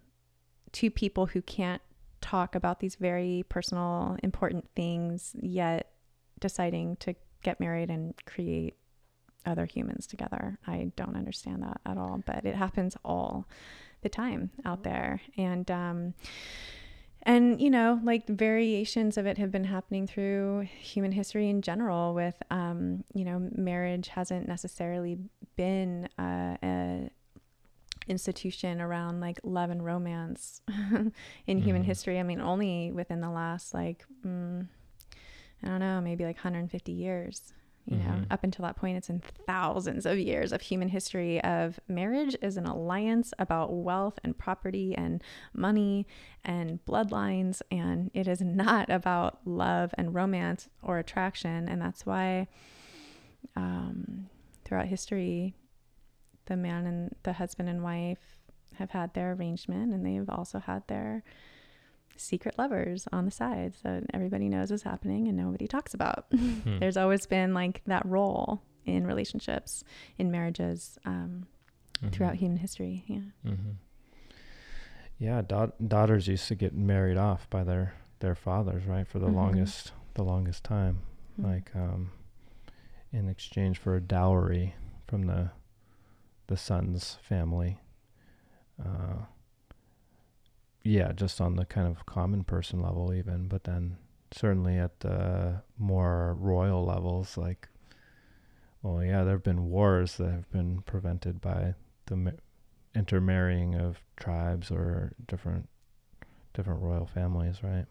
two 0.73 0.91
people 0.91 1.25
who 1.25 1.41
can't 1.41 1.81
talk 2.19 2.53
about 2.53 2.81
these 2.81 2.95
very 2.95 3.45
personal 3.47 4.17
important 4.21 4.69
things 4.75 5.33
yet 5.41 5.91
deciding 6.41 6.97
to 6.97 7.15
get 7.43 7.61
married 7.61 7.89
and 7.89 8.13
create 8.25 8.75
other 9.45 9.65
humans 9.65 10.07
together. 10.07 10.57
I 10.67 10.91
don't 10.95 11.15
understand 11.15 11.63
that 11.63 11.81
at 11.85 11.97
all, 11.97 12.21
but 12.25 12.45
it 12.45 12.55
happens 12.55 12.95
all 13.03 13.47
the 14.01 14.09
time 14.09 14.51
out 14.65 14.83
there. 14.83 15.21
And, 15.37 15.69
um, 15.69 16.13
and 17.23 17.61
you 17.61 17.69
know 17.69 17.99
like 18.03 18.27
variations 18.27 19.17
of 19.17 19.25
it 19.25 19.37
have 19.37 19.51
been 19.51 19.65
happening 19.65 20.07
through 20.07 20.67
human 20.79 21.11
history 21.11 21.49
in 21.49 21.61
general 21.61 22.13
with 22.13 22.35
um, 22.49 23.03
you 23.13 23.23
know 23.23 23.49
marriage 23.55 24.07
hasn't 24.07 24.47
necessarily 24.47 25.17
been 25.55 26.07
uh, 26.17 26.57
a 26.63 27.09
institution 28.07 28.81
around 28.81 29.19
like 29.21 29.39
love 29.43 29.69
and 29.69 29.85
romance 29.85 30.61
in 30.67 31.59
mm. 31.59 31.63
human 31.63 31.83
mm-hmm. 31.83 31.83
history 31.83 32.19
i 32.19 32.23
mean 32.23 32.41
only 32.41 32.91
within 32.91 33.21
the 33.21 33.29
last 33.29 33.73
like 33.75 34.03
mm, 34.25 34.67
i 35.63 35.67
don't 35.67 35.79
know 35.79 36.01
maybe 36.01 36.25
like 36.25 36.35
150 36.35 36.91
years 36.91 37.53
you 37.85 37.97
mm-hmm. 37.97 38.09
know 38.09 38.25
up 38.29 38.43
until 38.43 38.63
that 38.63 38.75
point 38.75 38.97
it's 38.97 39.09
in 39.09 39.21
thousands 39.45 40.05
of 40.05 40.17
years 40.17 40.51
of 40.51 40.61
human 40.61 40.87
history 40.87 41.43
of 41.43 41.79
marriage 41.87 42.35
is 42.41 42.57
an 42.57 42.65
alliance 42.65 43.33
about 43.39 43.73
wealth 43.73 44.19
and 44.23 44.37
property 44.37 44.95
and 44.95 45.23
money 45.53 46.05
and 46.43 46.79
bloodlines 46.85 47.61
and 47.71 48.11
it 48.13 48.27
is 48.27 48.41
not 48.41 48.89
about 48.89 49.39
love 49.45 49.93
and 49.97 50.13
romance 50.13 50.69
or 50.81 50.99
attraction 50.99 51.67
and 51.67 51.81
that's 51.81 52.05
why 52.05 52.47
um, 53.55 54.27
throughout 54.63 54.87
history 54.87 55.55
the 56.45 56.57
man 56.57 56.85
and 56.85 57.15
the 57.23 57.33
husband 57.33 57.67
and 57.67 57.83
wife 57.83 58.37
have 58.75 58.91
had 58.91 59.13
their 59.13 59.33
arrangement 59.33 59.93
and 59.93 60.05
they've 60.05 60.29
also 60.29 60.59
had 60.59 60.87
their 60.87 61.23
secret 62.21 62.55
lovers 62.57 63.07
on 63.11 63.25
the 63.25 63.31
side 63.31 63.73
that 63.83 64.03
everybody 64.13 64.47
knows 64.47 64.71
is 64.71 64.83
happening 64.83 65.27
and 65.27 65.37
nobody 65.37 65.67
talks 65.67 65.93
about. 65.93 66.25
Hmm. 66.61 66.79
There's 66.79 66.97
always 66.97 67.25
been 67.25 67.53
like 67.53 67.81
that 67.85 68.05
role 68.05 68.61
in 68.85 69.07
relationships, 69.07 69.83
in 70.17 70.31
marriages, 70.31 70.99
um, 71.05 71.47
mm-hmm. 71.97 72.09
throughout 72.09 72.35
human 72.35 72.57
history. 72.57 73.03
Yeah. 73.07 73.19
Mm-hmm. 73.45 73.71
Yeah, 75.17 75.41
da- 75.41 75.71
daughters 75.87 76.27
used 76.27 76.47
to 76.49 76.55
get 76.55 76.73
married 76.73 77.17
off 77.17 77.49
by 77.49 77.63
their 77.63 77.93
their 78.19 78.35
fathers, 78.35 78.85
right, 78.85 79.07
for 79.07 79.19
the 79.19 79.27
mm-hmm. 79.27 79.37
longest 79.37 79.91
the 80.15 80.23
longest 80.23 80.63
time, 80.63 80.99
mm-hmm. 81.39 81.51
like 81.51 81.71
um, 81.75 82.11
in 83.11 83.29
exchange 83.29 83.77
for 83.77 83.95
a 83.95 84.01
dowry 84.01 84.75
from 85.07 85.23
the 85.27 85.51
the 86.47 86.57
son's 86.57 87.17
family. 87.21 87.79
Uh, 88.83 89.25
yeah, 90.83 91.11
just 91.11 91.39
on 91.39 91.55
the 91.55 91.65
kind 91.65 91.87
of 91.87 92.05
common 92.05 92.43
person 92.43 92.81
level, 92.81 93.13
even, 93.13 93.47
but 93.47 93.65
then 93.65 93.97
certainly 94.31 94.77
at 94.77 95.01
the 95.01 95.61
more 95.77 96.35
royal 96.39 96.85
levels, 96.85 97.37
like, 97.37 97.67
well, 98.81 99.03
yeah, 99.03 99.23
there 99.23 99.33
have 99.35 99.43
been 99.43 99.69
wars 99.69 100.17
that 100.17 100.31
have 100.31 100.51
been 100.51 100.81
prevented 100.81 101.39
by 101.39 101.75
the 102.07 102.33
intermarrying 102.95 103.75
of 103.75 104.01
tribes 104.17 104.71
or 104.71 105.13
different 105.27 105.69
different 106.53 106.81
royal 106.81 107.05
families, 107.05 107.63
right? 107.63 107.85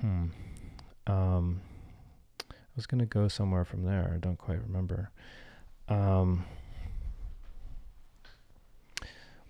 Hmm. 0.00 0.26
Um, 1.06 1.62
I 2.50 2.74
was 2.76 2.86
gonna 2.86 3.06
go 3.06 3.28
somewhere 3.28 3.64
from 3.64 3.84
there. 3.84 4.12
I 4.14 4.18
don't 4.18 4.36
quite 4.36 4.60
remember. 4.60 5.10
Um, 5.88 6.44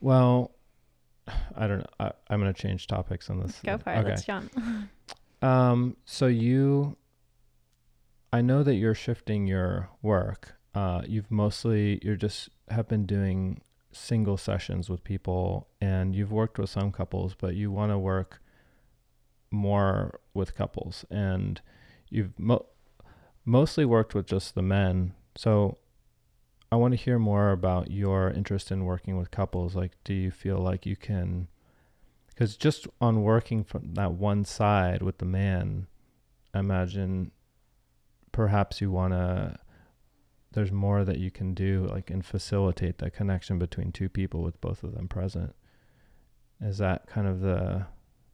well, 0.01 0.53
I 1.57 1.67
don't 1.67 1.79
know. 1.79 1.87
I, 2.01 2.13
am 2.31 2.41
going 2.41 2.53
to 2.53 2.61
change 2.61 2.87
topics 2.87 3.31
on 3.31 3.41
this. 3.41 3.61
Go 3.65 3.79
for 3.79 3.93
it. 3.93 3.99
Okay. 3.99 4.09
Let's 4.09 4.25
jump. 4.25 4.53
um, 5.43 5.97
so 6.05 6.27
you, 6.27 6.97
I 8.33 8.41
know 8.41 8.63
that 8.63 8.75
you're 8.75 8.95
shifting 8.95 9.47
your 9.47 9.89
work. 10.03 10.55
Uh, 10.75 11.03
you've 11.07 11.31
mostly 11.31 12.01
you're 12.03 12.17
just 12.17 12.49
have 12.69 12.89
been 12.89 13.05
doing 13.05 13.61
single 13.93 14.39
sessions 14.39 14.89
with 14.89 15.05
people 15.05 15.69
and 15.81 16.15
you've 16.17 16.33
worked 16.33 16.59
with 16.59 16.71
some 16.71 16.91
couples 16.91 17.35
but 17.35 17.55
you 17.55 17.71
want 17.71 17.93
to 17.93 17.99
work 17.99 18.41
more 19.51 20.19
with 20.33 20.55
couples 20.55 21.05
and 21.11 21.61
you've 22.09 22.39
mo- 22.39 22.65
mostly 23.45 23.85
worked 23.85 24.15
with 24.15 24.25
just 24.25 24.55
the 24.55 24.63
men 24.63 25.13
so 25.37 25.77
i 26.73 26.75
want 26.75 26.93
to 26.93 26.99
hear 26.99 27.19
more 27.19 27.53
about 27.53 27.91
your 27.91 28.31
interest 28.31 28.73
in 28.73 28.85
working 28.87 29.19
with 29.19 29.31
couples. 29.31 29.77
Like 29.77 29.93
do 30.05 30.15
you 30.15 30.31
feel 30.31 30.59
like 30.59 30.87
you 30.87 30.97
can 30.97 31.49
because 32.29 32.57
just 32.57 32.89
on 33.01 33.23
working 33.23 33.63
from 33.63 33.95
that 33.95 34.13
one 34.13 34.45
side 34.47 35.03
with 35.03 35.19
the 35.19 35.27
man 35.27 35.87
I 36.55 36.61
imagine 36.61 37.31
perhaps 38.33 38.81
you 38.81 38.91
want 38.91 39.13
to 39.13 39.59
there's 40.53 40.73
more 40.73 41.05
that 41.05 41.19
you 41.19 41.31
can 41.31 41.55
do 41.55 41.87
like 41.91 42.11
and 42.11 42.25
facilitate 42.25 42.99
that 42.99 43.15
connection 43.15 43.59
between 43.59 43.93
two 43.93 44.09
people 44.09 44.43
with 44.43 44.61
both 44.61 44.83
of 44.83 44.95
them 44.95 45.09
present. 45.09 45.55
Is 46.61 46.79
that 46.79 47.07
kind 47.07 47.27
of 47.27 47.41
the 47.41 47.87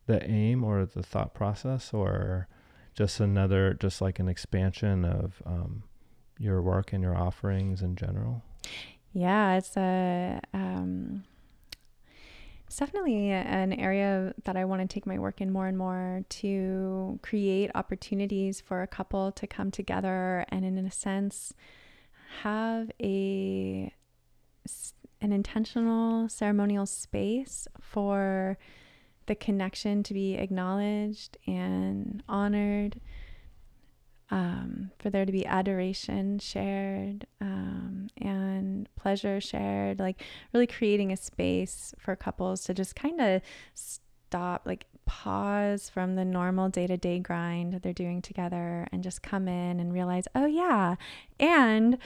the 0.06 0.22
aim 0.28 0.64
or 0.64 0.84
the 0.84 1.02
thought 1.02 1.34
process 1.34 1.92
or 1.92 2.48
just 2.94 3.20
another 3.20 3.74
just 3.74 4.00
like 4.00 4.18
an 4.18 4.28
expansion 4.28 5.04
of 5.04 5.42
um, 5.44 5.84
your 6.38 6.62
work 6.62 6.92
and 6.92 7.02
your 7.02 7.16
offerings 7.16 7.82
in 7.82 7.96
general? 7.96 8.42
Yeah 9.12 9.56
it's 9.56 9.76
a 9.76 10.40
um, 10.52 11.24
it's 12.68 12.76
definitely 12.76 13.30
an 13.30 13.72
area 13.72 14.34
that 14.44 14.54
I 14.54 14.66
want 14.66 14.82
to 14.82 14.86
take 14.86 15.06
my 15.06 15.18
work 15.18 15.40
in 15.40 15.50
more 15.50 15.66
and 15.66 15.78
more 15.78 16.22
to 16.28 17.18
create 17.22 17.70
opportunities 17.74 18.60
for 18.60 18.82
a 18.82 18.86
couple 18.86 19.32
to 19.32 19.46
come 19.46 19.70
together 19.70 20.44
and, 20.50 20.66
in 20.66 20.76
a 20.76 20.90
sense, 20.90 21.54
have 22.42 22.90
a 23.02 23.90
an 25.20 25.32
intentional 25.32 26.28
ceremonial 26.28 26.84
space 26.84 27.66
for 27.80 28.58
the 29.26 29.34
connection 29.34 30.02
to 30.02 30.12
be 30.12 30.34
acknowledged 30.34 31.38
and 31.46 32.22
honored 32.28 33.00
um, 34.30 34.90
for 34.98 35.10
there 35.10 35.24
to 35.24 35.32
be 35.32 35.46
adoration 35.46 36.38
shared 36.38 37.26
um, 37.40 38.08
and 38.18 38.88
pleasure 38.96 39.40
shared, 39.40 39.98
like 39.98 40.22
really 40.52 40.66
creating 40.66 41.12
a 41.12 41.16
space 41.16 41.94
for 41.98 42.14
couples 42.14 42.64
to 42.64 42.74
just 42.74 42.94
kind 42.94 43.20
of 43.20 43.42
stop, 43.74 44.62
like 44.66 44.86
pause 45.06 45.88
from 45.88 46.16
the 46.16 46.24
normal 46.24 46.68
day 46.68 46.86
to 46.86 46.98
day 46.98 47.18
grind 47.18 47.72
they're 47.82 47.94
doing 47.94 48.20
together 48.20 48.86
and 48.92 49.02
just 49.02 49.22
come 49.22 49.48
in 49.48 49.80
and 49.80 49.92
realize, 49.92 50.28
oh, 50.34 50.44
yeah, 50.44 50.96
and 51.40 51.96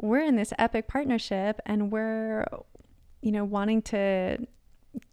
we're 0.00 0.22
in 0.22 0.36
this 0.36 0.52
epic 0.58 0.86
partnership 0.86 1.60
and 1.66 1.90
we're, 1.90 2.46
you 3.20 3.32
know, 3.32 3.44
wanting 3.44 3.82
to 3.82 4.38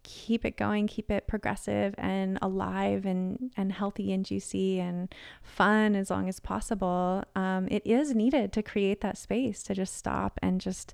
keep 0.03 0.45
it 0.45 0.57
going, 0.57 0.87
keep 0.87 1.09
it 1.11 1.27
progressive 1.27 1.95
and 1.97 2.37
alive 2.41 3.05
and, 3.05 3.51
and 3.55 3.71
healthy 3.71 4.11
and 4.11 4.25
juicy 4.25 4.79
and 4.79 5.13
fun 5.41 5.95
as 5.95 6.09
long 6.09 6.27
as 6.27 6.39
possible, 6.39 7.23
um, 7.35 7.67
it 7.69 7.85
is 7.85 8.15
needed 8.15 8.51
to 8.53 8.63
create 8.63 9.01
that 9.01 9.17
space 9.17 9.63
to 9.63 9.73
just 9.73 9.95
stop 9.95 10.39
and 10.41 10.59
just 10.59 10.93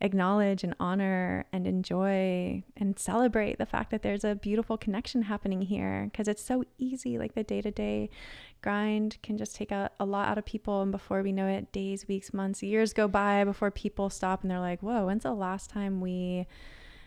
acknowledge 0.00 0.64
and 0.64 0.74
honor 0.78 1.46
and 1.52 1.66
enjoy 1.66 2.62
and 2.76 2.98
celebrate 2.98 3.58
the 3.58 3.66
fact 3.66 3.90
that 3.90 4.02
there's 4.02 4.24
a 4.24 4.34
beautiful 4.34 4.76
connection 4.76 5.22
happening 5.22 5.62
here. 5.62 6.08
Because 6.10 6.28
it's 6.28 6.44
so 6.44 6.64
easy 6.78 7.18
like 7.18 7.34
the 7.34 7.44
day-to-day 7.44 8.10
grind 8.60 9.18
can 9.22 9.38
just 9.38 9.56
take 9.56 9.70
a, 9.70 9.90
a 9.98 10.04
lot 10.04 10.28
out 10.28 10.38
of 10.38 10.44
people. 10.44 10.82
And 10.82 10.92
before 10.92 11.22
we 11.22 11.32
know 11.32 11.46
it 11.46 11.72
days 11.72 12.06
weeks 12.08 12.34
months 12.34 12.62
years 12.62 12.92
go 12.92 13.08
by 13.08 13.44
before 13.44 13.70
people 13.70 14.10
stop 14.10 14.42
and 14.42 14.50
they're 14.50 14.60
like 14.60 14.82
whoa 14.82 15.06
when's 15.06 15.22
the 15.22 15.32
last 15.32 15.70
time 15.70 16.00
we 16.00 16.46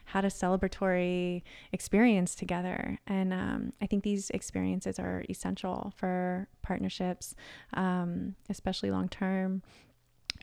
had 0.08 0.24
a 0.24 0.30
celebratory 0.30 1.44
experience 1.74 2.34
together. 2.34 2.98
And 3.08 3.34
um, 3.34 3.74
I 3.82 3.88
think 3.88 4.04
these 4.04 4.30
experiences 4.30 5.00
are 5.00 5.26
essential 5.30 5.94
for 5.98 6.48
partnerships, 6.62 7.36
um, 7.74 8.36
especially 8.50 8.90
long 8.90 9.10
term. 9.10 9.64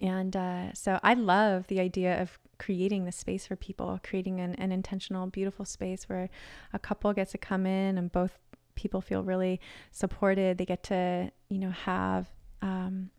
And 0.02 0.36
uh, 0.36 0.74
so 0.74 1.00
I 1.02 1.14
love 1.14 1.66
the 1.68 1.80
idea 1.80 2.20
of 2.20 2.38
creating 2.58 3.06
the 3.06 3.12
space 3.12 3.46
for 3.46 3.56
people, 3.56 3.98
creating 4.02 4.38
an, 4.40 4.54
an 4.56 4.70
intentional, 4.70 5.26
beautiful 5.28 5.64
space 5.64 6.10
where 6.10 6.28
a 6.74 6.78
couple 6.78 7.10
gets 7.14 7.32
to 7.32 7.38
come 7.38 7.64
in 7.64 7.96
and 7.96 8.12
both 8.12 8.38
people 8.74 9.00
feel 9.00 9.22
really 9.22 9.60
supported. 9.92 10.58
They 10.58 10.66
get 10.66 10.82
to, 10.84 11.30
you 11.48 11.58
know, 11.58 11.70
have 11.70 12.28
um, 12.60 13.10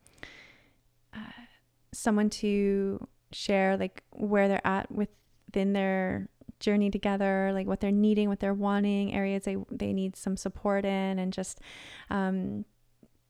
uh, 1.12 1.42
someone 1.92 2.30
to 2.30 3.08
share 3.32 3.78
like 3.78 4.04
where 4.12 4.48
they're 4.48 4.68
at 4.68 4.92
within 4.92 5.74
their 5.74 6.30
journey 6.60 6.90
together, 6.90 7.52
like 7.54 7.68
what 7.68 7.80
they're 7.80 7.92
needing, 7.92 8.30
what 8.30 8.40
they're 8.40 8.54
wanting, 8.54 9.14
areas 9.14 9.44
they, 9.44 9.58
they 9.72 9.94
need 9.94 10.16
some 10.16 10.38
support 10.38 10.86
in, 10.86 11.20
and 11.20 11.34
just 11.34 11.60
um, 12.10 12.66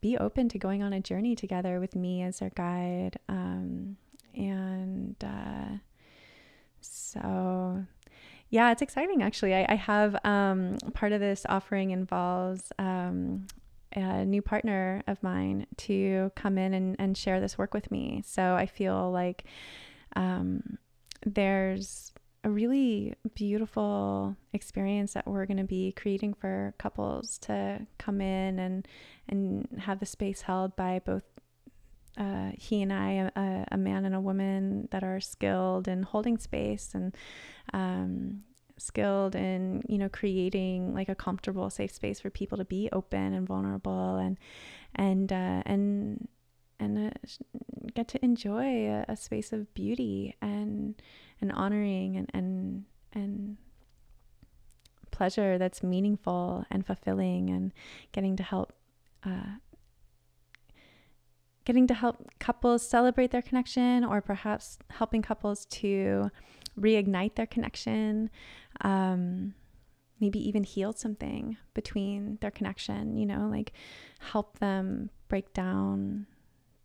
be 0.01 0.17
open 0.17 0.49
to 0.49 0.59
going 0.59 0.83
on 0.83 0.93
a 0.93 0.99
journey 0.99 1.35
together 1.35 1.79
with 1.79 1.95
me 1.95 2.21
as 2.21 2.39
their 2.39 2.51
guide. 2.51 3.17
Um, 3.27 3.97
and 4.35 5.15
uh, 5.23 5.77
so, 6.81 7.85
yeah, 8.49 8.71
it's 8.71 8.81
exciting 8.81 9.23
actually. 9.23 9.55
I, 9.55 9.65
I 9.69 9.75
have 9.75 10.15
um, 10.23 10.77
part 10.93 11.11
of 11.11 11.19
this 11.19 11.45
offering 11.49 11.91
involves 11.91 12.71
um, 12.77 13.47
a 13.93 14.25
new 14.25 14.41
partner 14.41 15.01
of 15.07 15.23
mine 15.23 15.65
to 15.77 16.31
come 16.35 16.57
in 16.57 16.73
and, 16.73 16.95
and 16.99 17.17
share 17.17 17.39
this 17.39 17.57
work 17.57 17.73
with 17.73 17.89
me. 17.89 18.21
So 18.25 18.55
I 18.55 18.65
feel 18.65 19.11
like 19.11 19.45
um, 20.15 20.77
there's 21.25 22.11
a 22.45 22.49
really 22.49 23.15
beautiful 23.33 24.37
experience 24.53 25.13
that 25.13 25.27
we're 25.27 25.47
going 25.47 25.57
to 25.57 25.63
be 25.63 25.91
creating 25.91 26.31
for 26.35 26.75
couples 26.77 27.39
to 27.39 27.85
come 27.97 28.21
in 28.21 28.59
and 28.59 28.87
and 29.27 29.67
have 29.79 29.99
the 29.99 30.05
space 30.05 30.41
held 30.41 30.75
by 30.75 31.01
both 31.03 31.23
uh, 32.17 32.51
he 32.57 32.81
and 32.81 32.93
I, 32.93 33.29
a, 33.35 33.65
a, 33.73 33.77
man 33.77 34.05
and 34.05 34.15
a 34.15 34.21
woman 34.21 34.87
that 34.91 35.03
are 35.03 35.19
skilled 35.19 35.89
in 35.89 36.03
holding 36.03 36.37
space 36.37 36.91
and 36.93 37.13
um, 37.73 38.43
skilled 38.77 39.35
in 39.35 39.81
you 39.89 39.97
know 39.97 40.07
creating 40.07 40.93
like 40.93 41.09
a 41.09 41.15
comfortable, 41.15 41.69
safe 41.69 41.91
space 41.91 42.19
for 42.19 42.29
people 42.29 42.57
to 42.59 42.65
be 42.65 42.89
open 42.93 43.33
and 43.33 43.47
vulnerable 43.47 44.17
and 44.17 44.37
and 44.93 45.33
uh, 45.33 45.63
and 45.65 46.27
and 46.79 47.07
uh, 47.07 47.11
get 47.95 48.07
to 48.09 48.23
enjoy 48.23 48.87
a, 48.87 49.05
a 49.09 49.17
space 49.17 49.51
of 49.51 49.73
beauty 49.73 50.35
and 50.41 51.01
and 51.41 51.51
honoring 51.51 52.17
and 52.17 52.29
and 52.33 52.85
and 53.13 53.57
pleasure 55.11 55.57
that's 55.57 55.81
meaningful 55.81 56.65
and 56.69 56.85
fulfilling 56.85 57.49
and 57.49 57.71
getting 58.11 58.35
to 58.35 58.43
help 58.43 58.73
uh, 59.25 59.55
getting 61.63 61.87
to 61.87 61.93
help 61.93 62.27
couples 62.39 62.87
celebrate 62.87 63.31
their 63.31 63.41
connection 63.41 64.03
or 64.03 64.21
perhaps 64.21 64.77
helping 64.89 65.21
couples 65.21 65.65
to 65.67 66.29
reignite 66.79 67.35
their 67.35 67.47
connection 67.47 68.29
um, 68.81 69.53
maybe 70.19 70.37
even 70.47 70.63
heal 70.63 70.91
something 70.91 71.55
between 71.73 72.37
their 72.41 72.51
connection 72.51 73.15
you 73.15 73.25
know 73.25 73.47
like 73.49 73.71
help 74.19 74.59
them 74.59 75.09
break 75.29 75.53
down 75.53 76.27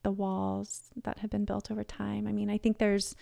the 0.02 0.10
walls 0.10 0.84
that 1.02 1.18
have 1.18 1.28
been 1.28 1.44
built 1.44 1.70
over 1.70 1.84
time. 1.84 2.26
I 2.26 2.32
mean 2.32 2.48
i 2.48 2.56
think 2.56 2.78
there's 2.78 3.14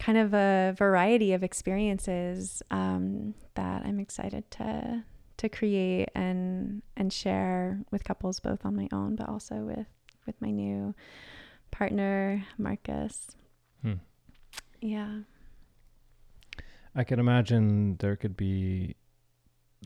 kind 0.00 0.18
of 0.18 0.34
a 0.34 0.74
variety 0.76 1.32
of 1.32 1.42
experiences 1.42 2.62
um, 2.70 3.34
that 3.54 3.82
I'm 3.84 4.00
excited 4.00 4.50
to 4.52 5.04
to 5.38 5.48
create 5.48 6.08
and 6.14 6.82
and 6.96 7.12
share 7.12 7.80
with 7.90 8.04
couples 8.04 8.38
both 8.38 8.64
on 8.64 8.76
my 8.76 8.88
own 8.92 9.16
but 9.16 9.28
also 9.28 9.56
with 9.56 9.86
with 10.26 10.40
my 10.40 10.50
new 10.50 10.94
partner 11.70 12.44
Marcus. 12.58 13.28
Hmm. 13.82 13.94
Yeah. 14.80 15.20
I 16.94 17.04
can 17.04 17.18
imagine 17.18 17.96
there 17.96 18.16
could 18.16 18.36
be 18.36 18.96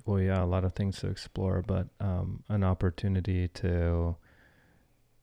well 0.05 0.21
yeah, 0.21 0.43
a 0.43 0.47
lot 0.47 0.65
of 0.65 0.75
things 0.75 1.01
to 1.01 1.09
explore, 1.09 1.63
but 1.67 1.89
um, 2.01 2.43
an 2.49 2.63
opportunity 2.63 3.49
to 3.49 4.17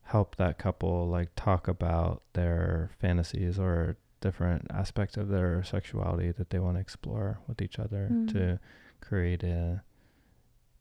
help 0.02 0.36
that 0.36 0.58
couple 0.58 1.08
like 1.08 1.30
talk 1.36 1.68
about 1.68 2.24
their 2.34 2.90
fantasies 3.00 3.60
or 3.60 3.98
different 4.24 4.66
aspects 4.74 5.18
of 5.18 5.28
their 5.28 5.62
sexuality 5.64 6.32
that 6.32 6.50
they 6.50 6.58
want 6.58 6.78
to 6.78 6.82
explore 6.82 7.40
with 7.46 7.62
each 7.62 7.78
other 7.78 8.08
mm. 8.10 8.32
to 8.32 8.58
create 9.02 9.44
a 9.44 9.84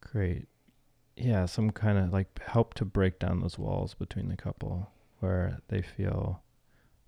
create 0.01 0.47
yeah 1.16 1.45
some 1.45 1.70
kind 1.70 1.99
of 1.99 2.12
like 2.12 2.40
help 2.47 2.72
to 2.72 2.84
break 2.84 3.18
down 3.18 3.40
those 3.40 3.59
walls 3.59 3.95
between 3.95 4.28
the 4.28 4.36
couple 4.36 4.88
where 5.18 5.59
they 5.66 5.82
feel 5.82 6.40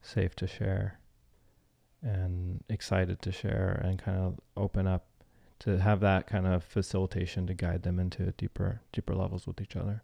safe 0.02 0.34
to 0.34 0.44
share 0.44 0.98
and 2.02 2.64
excited 2.68 3.22
to 3.22 3.30
share 3.30 3.80
and 3.84 4.02
kind 4.02 4.18
of 4.18 4.40
open 4.56 4.88
up 4.88 5.06
to 5.60 5.78
have 5.78 6.00
that 6.00 6.26
kind 6.26 6.48
of 6.48 6.64
facilitation 6.64 7.46
to 7.46 7.54
guide 7.54 7.84
them 7.84 8.00
into 8.00 8.32
deeper 8.32 8.80
deeper 8.92 9.14
levels 9.14 9.46
with 9.46 9.60
each 9.60 9.76
other 9.76 10.02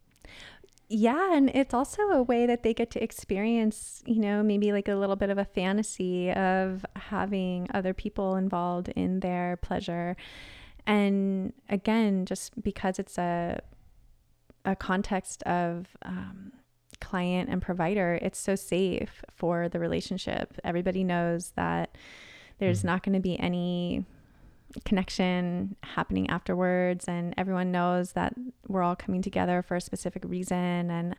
yeah, 0.92 1.36
and 1.36 1.50
it's 1.50 1.72
also 1.72 2.02
a 2.02 2.20
way 2.20 2.46
that 2.46 2.64
they 2.64 2.74
get 2.74 2.90
to 2.90 3.02
experience, 3.02 4.02
you 4.06 4.18
know, 4.18 4.42
maybe 4.42 4.72
like 4.72 4.88
a 4.88 4.96
little 4.96 5.14
bit 5.14 5.30
of 5.30 5.38
a 5.38 5.44
fantasy 5.44 6.32
of 6.32 6.84
having 6.96 7.68
other 7.72 7.94
people 7.94 8.34
involved 8.34 8.88
in 8.88 9.20
their 9.20 9.56
pleasure. 9.58 10.16
And 10.88 11.52
again, 11.68 12.26
just 12.26 12.60
because 12.60 12.98
it's 12.98 13.18
a 13.18 13.60
a 14.64 14.74
context 14.74 15.44
of 15.44 15.86
um, 16.02 16.52
client 17.00 17.48
and 17.48 17.62
provider, 17.62 18.18
it's 18.20 18.38
so 18.38 18.56
safe 18.56 19.22
for 19.32 19.68
the 19.68 19.78
relationship. 19.78 20.58
Everybody 20.64 21.04
knows 21.04 21.52
that 21.54 21.96
there's 22.58 22.80
mm-hmm. 22.80 22.88
not 22.88 23.02
going 23.04 23.14
to 23.14 23.20
be 23.20 23.38
any 23.38 24.04
connection 24.84 25.76
happening 25.82 26.28
afterwards 26.30 27.06
and 27.08 27.34
everyone 27.36 27.72
knows 27.72 28.12
that 28.12 28.34
we're 28.68 28.82
all 28.82 28.96
coming 28.96 29.22
together 29.22 29.62
for 29.62 29.76
a 29.76 29.80
specific 29.80 30.22
reason 30.24 30.90
and 30.90 31.16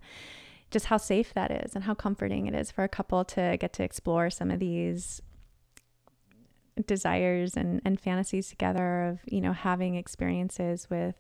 just 0.70 0.86
how 0.86 0.98
safe 0.98 1.34
that 1.34 1.52
is 1.52 1.76
and 1.76 1.84
how 1.84 1.94
comforting 1.94 2.48
it 2.48 2.56
is 2.56 2.72
for 2.72 2.84
a 2.84 2.90
couple 2.90 3.26
to 3.26 3.58
get 3.60 3.74
to 3.74 3.84
explore 3.84 4.30
some 4.30 4.50
of 4.50 4.60
these 4.60 5.22
desires 6.88 7.58
and, 7.58 7.82
and 7.84 8.00
fantasies 8.00 8.48
together 8.50 9.04
of 9.04 9.20
you 9.26 9.42
know 9.42 9.54
having 9.54 9.96
experiences 9.96 10.90
with 10.90 11.16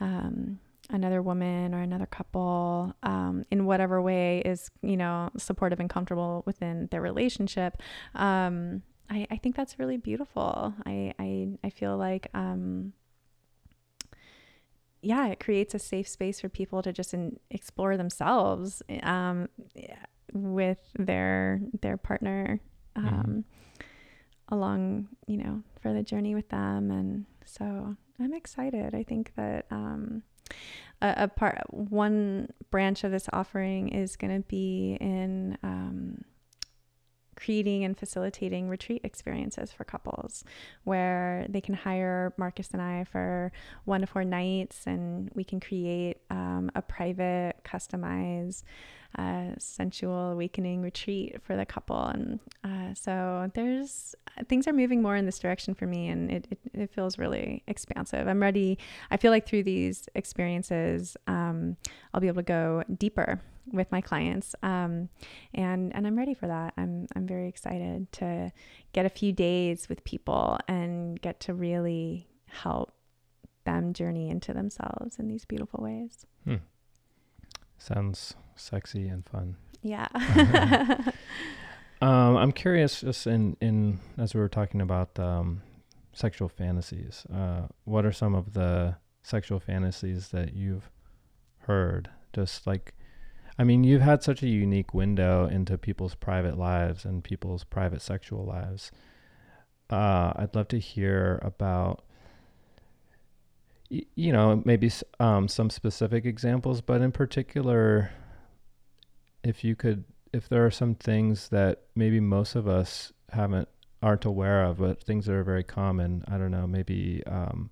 um, 0.00 0.58
another 0.90 1.20
woman 1.20 1.74
or 1.74 1.80
another 1.80 2.06
couple 2.06 2.94
um, 3.02 3.44
in 3.50 3.66
whatever 3.66 4.00
way 4.00 4.40
is 4.44 4.70
you 4.82 4.96
know 4.96 5.30
supportive 5.36 5.80
and 5.80 5.90
comfortable 5.90 6.42
within 6.46 6.88
their 6.90 7.02
relationship. 7.02 7.82
Um, 8.14 8.82
I, 9.10 9.26
I 9.30 9.36
think 9.36 9.56
that's 9.56 9.78
really 9.78 9.96
beautiful. 9.96 10.74
I, 10.84 11.14
I, 11.18 11.58
I 11.64 11.70
feel 11.70 11.96
like, 11.96 12.28
um, 12.34 12.92
yeah, 15.00 15.28
it 15.28 15.40
creates 15.40 15.74
a 15.74 15.78
safe 15.78 16.08
space 16.08 16.40
for 16.40 16.48
people 16.48 16.82
to 16.82 16.92
just 16.92 17.14
in, 17.14 17.38
explore 17.50 17.96
themselves 17.96 18.82
um, 19.02 19.48
with 20.32 20.80
their 20.98 21.60
their 21.80 21.96
partner 21.96 22.60
mm-hmm. 22.96 23.08
um, 23.08 23.14
mm-hmm. 23.24 24.54
along, 24.54 25.08
you 25.26 25.38
know, 25.38 25.62
for 25.80 25.92
the 25.92 26.02
journey 26.02 26.34
with 26.34 26.48
them. 26.48 26.90
And 26.90 27.26
so 27.44 27.96
I'm 28.20 28.34
excited. 28.34 28.94
I 28.94 29.04
think 29.04 29.32
that 29.36 29.66
um, 29.70 30.22
a, 31.00 31.14
a, 31.16 31.28
part 31.28 31.58
one 31.72 32.48
branch 32.70 33.04
of 33.04 33.12
this 33.12 33.28
offering 33.32 33.88
is 33.90 34.16
going 34.16 34.34
to 34.34 34.46
be 34.48 34.98
in 35.00 35.56
um, 35.62 36.24
creating 37.38 37.84
and 37.84 37.96
facilitating 37.96 38.68
retreat 38.68 39.00
experiences 39.04 39.70
for 39.70 39.84
couples 39.84 40.44
where 40.84 41.46
they 41.48 41.60
can 41.60 41.74
hire 41.74 42.32
Marcus 42.36 42.70
and 42.72 42.82
I 42.82 43.04
for 43.04 43.52
one 43.84 44.00
to 44.00 44.06
four 44.08 44.24
nights 44.24 44.86
and 44.86 45.30
we 45.34 45.44
can 45.44 45.60
create 45.60 46.18
um, 46.30 46.70
a 46.74 46.82
private, 46.82 47.54
customized, 47.64 48.64
uh, 49.16 49.50
sensual 49.58 50.32
awakening 50.32 50.82
retreat 50.82 51.40
for 51.42 51.56
the 51.56 51.64
couple. 51.64 52.02
And 52.06 52.40
uh, 52.64 52.94
so 52.94 53.50
there's 53.54 54.16
things 54.48 54.66
are 54.66 54.72
moving 54.72 55.00
more 55.00 55.16
in 55.16 55.24
this 55.24 55.38
direction 55.38 55.74
for 55.74 55.86
me 55.86 56.08
and 56.08 56.30
it, 56.30 56.46
it, 56.50 56.58
it, 56.74 56.90
feels 56.90 57.18
really 57.18 57.62
expansive. 57.68 58.26
I'm 58.26 58.42
ready. 58.42 58.78
I 59.10 59.16
feel 59.16 59.30
like 59.30 59.46
through 59.46 59.62
these 59.62 60.08
experiences, 60.14 61.16
um, 61.26 61.76
I'll 62.12 62.20
be 62.20 62.26
able 62.26 62.42
to 62.42 62.46
go 62.46 62.82
deeper 62.98 63.40
with 63.72 63.90
my 63.90 64.00
clients. 64.00 64.54
Um, 64.62 65.08
and, 65.54 65.94
and 65.94 66.06
I'm 66.06 66.16
ready 66.16 66.34
for 66.34 66.46
that. 66.46 66.74
I'm, 66.76 67.06
I'm 67.14 67.26
very 67.26 67.48
excited 67.48 68.10
to 68.12 68.52
get 68.92 69.06
a 69.06 69.10
few 69.10 69.32
days 69.32 69.88
with 69.88 70.04
people 70.04 70.58
and 70.68 71.20
get 71.20 71.40
to 71.40 71.54
really 71.54 72.28
help 72.46 72.92
them 73.64 73.92
journey 73.92 74.30
into 74.30 74.54
themselves 74.54 75.18
in 75.18 75.28
these 75.28 75.44
beautiful 75.44 75.82
ways. 75.82 76.26
Hmm. 76.44 76.56
Sounds 77.76 78.34
sexy 78.56 79.08
and 79.08 79.24
fun. 79.24 79.56
Yeah. 79.82 80.08
um, 82.00 82.36
I'm 82.36 82.52
curious, 82.52 83.02
just 83.02 83.26
in, 83.26 83.56
in 83.60 84.00
as 84.16 84.34
we 84.34 84.40
were 84.40 84.48
talking 84.48 84.80
about 84.80 85.18
um, 85.18 85.62
sexual 86.12 86.48
fantasies, 86.48 87.26
uh, 87.32 87.68
what 87.84 88.04
are 88.04 88.12
some 88.12 88.34
of 88.34 88.54
the 88.54 88.96
sexual 89.22 89.60
fantasies 89.60 90.28
that 90.28 90.54
you've 90.54 90.90
heard? 91.60 92.10
Just 92.32 92.66
like 92.66 92.94
I 93.58 93.64
mean, 93.64 93.82
you've 93.82 94.02
had 94.02 94.22
such 94.22 94.42
a 94.42 94.48
unique 94.48 94.94
window 94.94 95.46
into 95.46 95.76
people's 95.76 96.14
private 96.14 96.56
lives 96.56 97.04
and 97.04 97.24
people's 97.24 97.64
private 97.64 98.00
sexual 98.00 98.44
lives. 98.44 98.92
Uh, 99.90 100.32
I'd 100.36 100.54
love 100.54 100.68
to 100.68 100.78
hear 100.78 101.40
about, 101.42 102.04
y- 103.90 104.06
you 104.14 104.32
know, 104.32 104.62
maybe 104.64 104.90
um, 105.18 105.48
some 105.48 105.70
specific 105.70 106.24
examples, 106.24 106.80
but 106.80 107.00
in 107.00 107.10
particular, 107.10 108.12
if 109.42 109.64
you 109.64 109.74
could, 109.74 110.04
if 110.32 110.48
there 110.48 110.64
are 110.64 110.70
some 110.70 110.94
things 110.94 111.48
that 111.48 111.82
maybe 111.96 112.20
most 112.20 112.54
of 112.54 112.68
us 112.68 113.12
haven't 113.30 113.68
aren't 114.00 114.24
aware 114.24 114.62
of, 114.62 114.78
but 114.78 115.02
things 115.02 115.26
that 115.26 115.34
are 115.34 115.42
very 115.42 115.64
common. 115.64 116.22
I 116.28 116.38
don't 116.38 116.52
know, 116.52 116.66
maybe 116.68 117.22
um, 117.26 117.70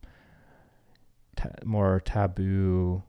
ta- 1.37 1.51
more 1.64 2.01
taboo 2.05 3.05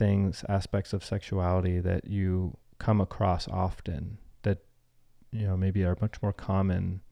things, 0.00 0.42
aspects 0.48 0.94
of 0.94 1.04
sexuality 1.04 1.78
that 1.78 2.06
you 2.06 2.56
come 2.78 3.02
across 3.02 3.46
often 3.46 4.16
that, 4.42 4.58
you 5.30 5.46
know, 5.46 5.58
maybe 5.58 5.84
are 5.84 5.96
much 6.00 6.22
more 6.22 6.32
common 6.32 7.02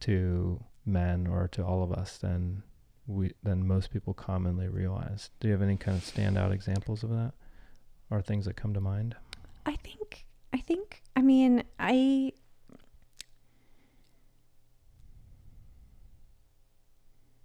to 0.00 0.62
men 0.84 1.26
or 1.26 1.48
to 1.48 1.64
all 1.64 1.82
of 1.82 1.90
us 1.90 2.18
than 2.18 2.62
we 3.06 3.32
than 3.42 3.66
most 3.66 3.90
people 3.90 4.12
commonly 4.12 4.68
realize. 4.68 5.30
Do 5.40 5.48
you 5.48 5.52
have 5.52 5.62
any 5.62 5.78
kind 5.78 5.96
of 5.96 6.04
standout 6.04 6.52
examples 6.52 7.02
of 7.02 7.08
that 7.08 7.32
or 8.10 8.20
things 8.20 8.44
that 8.44 8.54
come 8.54 8.74
to 8.74 8.82
mind? 8.82 9.16
I 9.64 9.76
think 9.76 10.26
I 10.52 10.58
think 10.58 11.02
I 11.16 11.22
mean 11.22 11.64
I 11.78 12.32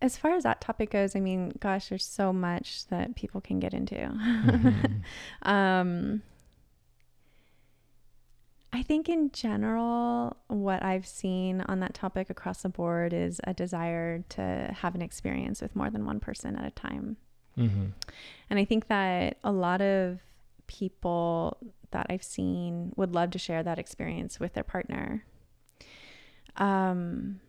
as 0.01 0.17
far 0.17 0.33
as 0.33 0.43
that 0.43 0.61
topic 0.61 0.91
goes, 0.91 1.15
I 1.15 1.19
mean, 1.19 1.53
gosh, 1.59 1.89
there's 1.89 2.05
so 2.05 2.31
much 2.31 2.87
that 2.87 3.15
people 3.15 3.41
can 3.41 3.59
get 3.59 3.73
into. 3.73 3.95
Mm-hmm. 3.95 4.95
um, 5.49 6.21
I 8.71 8.83
think 8.83 9.09
in 9.09 9.31
general, 9.31 10.37
what 10.47 10.83
I've 10.83 11.07
seen 11.07 11.61
on 11.61 11.79
that 11.79 11.93
topic 11.93 12.29
across 12.29 12.61
the 12.61 12.69
board 12.69 13.13
is 13.13 13.41
a 13.43 13.53
desire 13.53 14.23
to 14.29 14.73
have 14.79 14.95
an 14.95 15.01
experience 15.01 15.61
with 15.61 15.75
more 15.75 15.89
than 15.89 16.05
one 16.05 16.19
person 16.19 16.55
at 16.55 16.65
a 16.65 16.71
time. 16.71 17.17
Mm-hmm. 17.57 17.85
And 18.49 18.59
I 18.59 18.65
think 18.65 18.87
that 18.87 19.37
a 19.43 19.51
lot 19.51 19.81
of 19.81 20.19
people 20.67 21.57
that 21.91 22.05
I've 22.09 22.23
seen 22.23 22.93
would 22.95 23.13
love 23.13 23.31
to 23.31 23.39
share 23.39 23.63
that 23.63 23.79
experience 23.79 24.39
with 24.39 24.53
their 24.53 24.63
partner. 24.63 25.25
Um, 26.55 27.41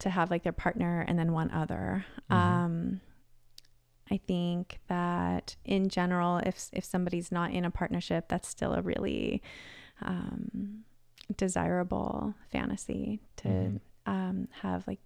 to 0.00 0.10
have 0.10 0.30
like 0.30 0.42
their 0.42 0.52
partner 0.52 1.04
and 1.06 1.18
then 1.18 1.32
one 1.32 1.50
other. 1.50 2.04
Mm-hmm. 2.30 2.34
Um, 2.34 3.00
I 4.10 4.18
think 4.26 4.80
that 4.88 5.56
in 5.64 5.88
general, 5.88 6.38
if 6.38 6.68
if 6.72 6.84
somebody's 6.84 7.30
not 7.30 7.52
in 7.52 7.64
a 7.64 7.70
partnership, 7.70 8.26
that's 8.28 8.48
still 8.48 8.72
a 8.74 8.82
really 8.82 9.42
um, 10.02 10.84
desirable 11.36 12.34
fantasy 12.50 13.20
to 13.36 13.48
mm-hmm. 13.48 13.76
um, 14.10 14.48
have 14.62 14.86
like 14.88 14.98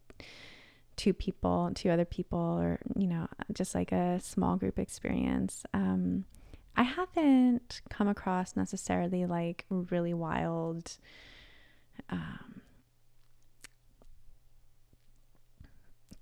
two 0.96 1.12
people, 1.12 1.70
two 1.74 1.90
other 1.90 2.04
people, 2.06 2.38
or 2.38 2.78
you 2.96 3.06
know, 3.06 3.28
just 3.52 3.74
like 3.74 3.92
a 3.92 4.20
small 4.20 4.56
group 4.56 4.78
experience. 4.78 5.64
Um, 5.74 6.24
I 6.76 6.82
haven't 6.82 7.82
come 7.90 8.08
across 8.08 8.56
necessarily 8.56 9.26
like 9.26 9.64
really 9.68 10.14
wild 10.14 10.96
um, 12.10 12.62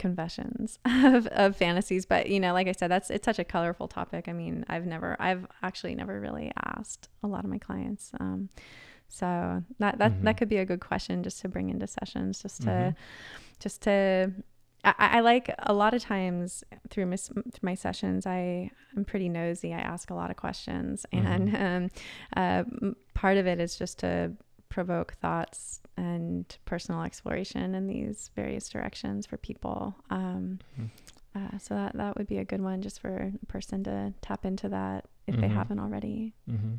confessions 0.02 0.80
of, 0.84 1.28
of 1.28 1.56
fantasies 1.56 2.04
but 2.04 2.28
you 2.28 2.40
know 2.40 2.52
like 2.52 2.66
i 2.66 2.72
said 2.72 2.90
that's 2.90 3.08
it's 3.08 3.24
such 3.24 3.38
a 3.38 3.44
colorful 3.44 3.86
topic 3.86 4.28
i 4.28 4.32
mean 4.32 4.64
i've 4.68 4.84
never 4.84 5.16
i've 5.20 5.46
actually 5.62 5.94
never 5.94 6.20
really 6.20 6.50
asked 6.76 7.08
a 7.22 7.28
lot 7.28 7.44
of 7.44 7.50
my 7.50 7.56
clients 7.56 8.10
um, 8.18 8.48
so 9.08 9.62
that 9.78 9.98
that, 9.98 10.10
mm-hmm. 10.10 10.24
that 10.24 10.36
could 10.36 10.48
be 10.48 10.56
a 10.56 10.64
good 10.64 10.80
question 10.80 11.22
just 11.22 11.40
to 11.40 11.48
bring 11.48 11.70
into 11.70 11.86
sessions 11.86 12.42
just 12.42 12.62
to 12.62 12.68
mm-hmm. 12.68 12.98
just 13.60 13.80
to 13.82 14.32
I, 14.84 14.94
I, 14.98 15.20
like 15.20 15.54
a 15.60 15.72
lot 15.72 15.94
of 15.94 16.02
times 16.02 16.64
through 16.90 17.06
my, 17.06 17.14
through 17.16 17.44
my 17.62 17.76
sessions 17.76 18.26
I 18.26 18.72
am 18.96 19.04
pretty 19.04 19.28
nosy 19.28 19.72
I 19.72 19.78
ask 19.78 20.10
a 20.10 20.14
lot 20.14 20.32
of 20.32 20.36
questions 20.36 21.06
mm-hmm. 21.14 21.54
and 21.54 21.90
um, 22.34 22.64
uh, 22.84 22.90
part 23.14 23.36
of 23.36 23.46
it 23.46 23.60
is 23.60 23.78
just 23.78 24.00
to 24.00 24.32
provoke 24.68 25.12
thoughts 25.20 25.81
and 25.96 26.56
personal 26.64 27.02
exploration 27.02 27.74
in 27.74 27.86
these 27.86 28.30
various 28.34 28.68
directions 28.68 29.26
for 29.26 29.36
people. 29.36 29.94
Um, 30.10 30.58
mm-hmm. 30.78 30.86
uh, 31.38 31.58
so 31.58 31.74
that 31.74 31.96
that 31.96 32.16
would 32.16 32.26
be 32.26 32.38
a 32.38 32.44
good 32.44 32.60
one 32.60 32.82
just 32.82 33.00
for 33.00 33.32
a 33.42 33.46
person 33.46 33.84
to 33.84 34.12
tap 34.22 34.44
into 34.44 34.68
that 34.70 35.06
if 35.26 35.34
mm-hmm. 35.34 35.42
they 35.42 35.48
haven't 35.48 35.78
already. 35.78 36.34
Mm-hmm. 36.50 36.74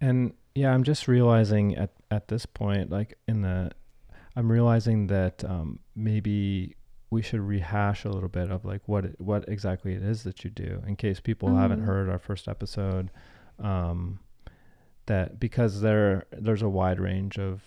And 0.00 0.34
yeah, 0.54 0.72
I'm 0.72 0.84
just 0.84 1.08
realizing 1.08 1.76
at 1.76 1.90
at 2.10 2.28
this 2.28 2.46
point, 2.46 2.90
like 2.90 3.18
in 3.26 3.42
the, 3.42 3.70
I'm 4.36 4.50
realizing 4.50 5.06
that 5.08 5.44
um, 5.44 5.80
maybe 5.96 6.76
we 7.10 7.22
should 7.22 7.40
rehash 7.40 8.04
a 8.04 8.08
little 8.08 8.28
bit 8.28 8.50
of 8.50 8.64
like 8.64 8.82
what 8.86 9.04
it, 9.04 9.20
what 9.20 9.48
exactly 9.48 9.94
it 9.94 10.02
is 10.02 10.24
that 10.24 10.44
you 10.44 10.50
do 10.50 10.82
in 10.86 10.96
case 10.96 11.20
people 11.20 11.54
haven't 11.54 11.80
Mhm. 11.80 11.86
heard 11.86 12.08
our 12.08 12.18
first 12.18 12.48
episode 12.48 13.10
um, 13.60 14.18
that 15.06 15.38
because 15.38 15.80
there 15.80 16.26
there's 16.32 16.62
a 16.62 16.68
wide 16.68 17.00
range 17.00 17.38
of 17.38 17.62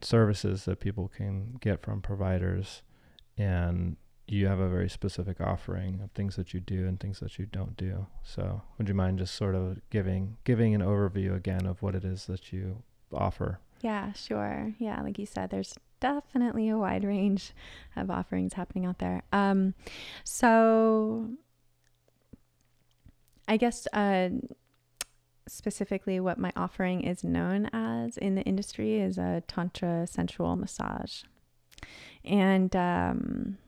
services 0.00 0.64
that 0.64 0.80
people 0.80 1.08
can 1.08 1.56
get 1.60 1.82
from 1.82 2.00
providers 2.00 2.82
and 3.36 3.96
you 4.26 4.46
have 4.46 4.60
a 4.60 4.68
very 4.68 4.88
specific 4.88 5.40
offering 5.40 6.00
of 6.02 6.10
things 6.12 6.36
that 6.36 6.54
you 6.54 6.60
do 6.60 6.86
and 6.86 7.00
things 7.00 7.20
that 7.20 7.38
you 7.38 7.46
don't 7.46 7.76
do 7.76 8.06
so 8.22 8.62
would 8.78 8.88
you 8.88 8.94
mind 8.94 9.18
just 9.18 9.34
sort 9.34 9.54
of 9.54 9.78
giving 9.90 10.36
giving 10.44 10.74
an 10.74 10.80
overview 10.80 11.34
again 11.36 11.66
of 11.66 11.82
what 11.82 11.94
it 11.94 12.04
is 12.04 12.26
that 12.26 12.52
you 12.52 12.82
offer 13.12 13.58
Yeah, 13.82 14.12
sure. 14.12 14.74
Yeah, 14.78 15.00
like 15.02 15.18
you 15.18 15.26
said, 15.26 15.50
there's 15.50 15.74
definitely 16.00 16.68
a 16.68 16.76
wide 16.78 17.04
range 17.04 17.52
of 17.96 18.10
offerings 18.10 18.54
happening 18.54 18.86
out 18.86 18.98
there. 18.98 19.22
Um, 19.32 19.74
so 20.24 21.30
I 23.48 23.56
guess 23.56 23.86
uh, 23.92 24.28
specifically 25.48 26.20
what 26.20 26.38
my 26.38 26.52
offering 26.56 27.02
is 27.02 27.24
known 27.24 27.68
as 27.72 28.16
in 28.16 28.34
the 28.34 28.42
industry 28.42 28.98
is 29.00 29.18
a 29.18 29.42
tantra 29.46 30.06
sensual 30.06 30.56
massage, 30.56 31.22
and 32.24 32.74
um, 32.76 33.58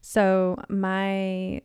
so 0.00 0.56
my 0.68 1.62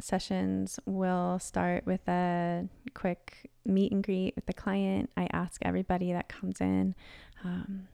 sessions 0.00 0.80
will 0.86 1.38
start 1.38 1.86
with 1.86 2.06
a 2.08 2.68
quick 2.94 3.50
meet 3.64 3.92
and 3.92 4.02
greet 4.02 4.34
with 4.34 4.46
the 4.46 4.52
client. 4.52 5.08
I 5.16 5.28
ask 5.32 5.60
everybody 5.62 6.12
that 6.12 6.28
comes 6.28 6.60
in, 6.60 6.94
um, 7.44 7.88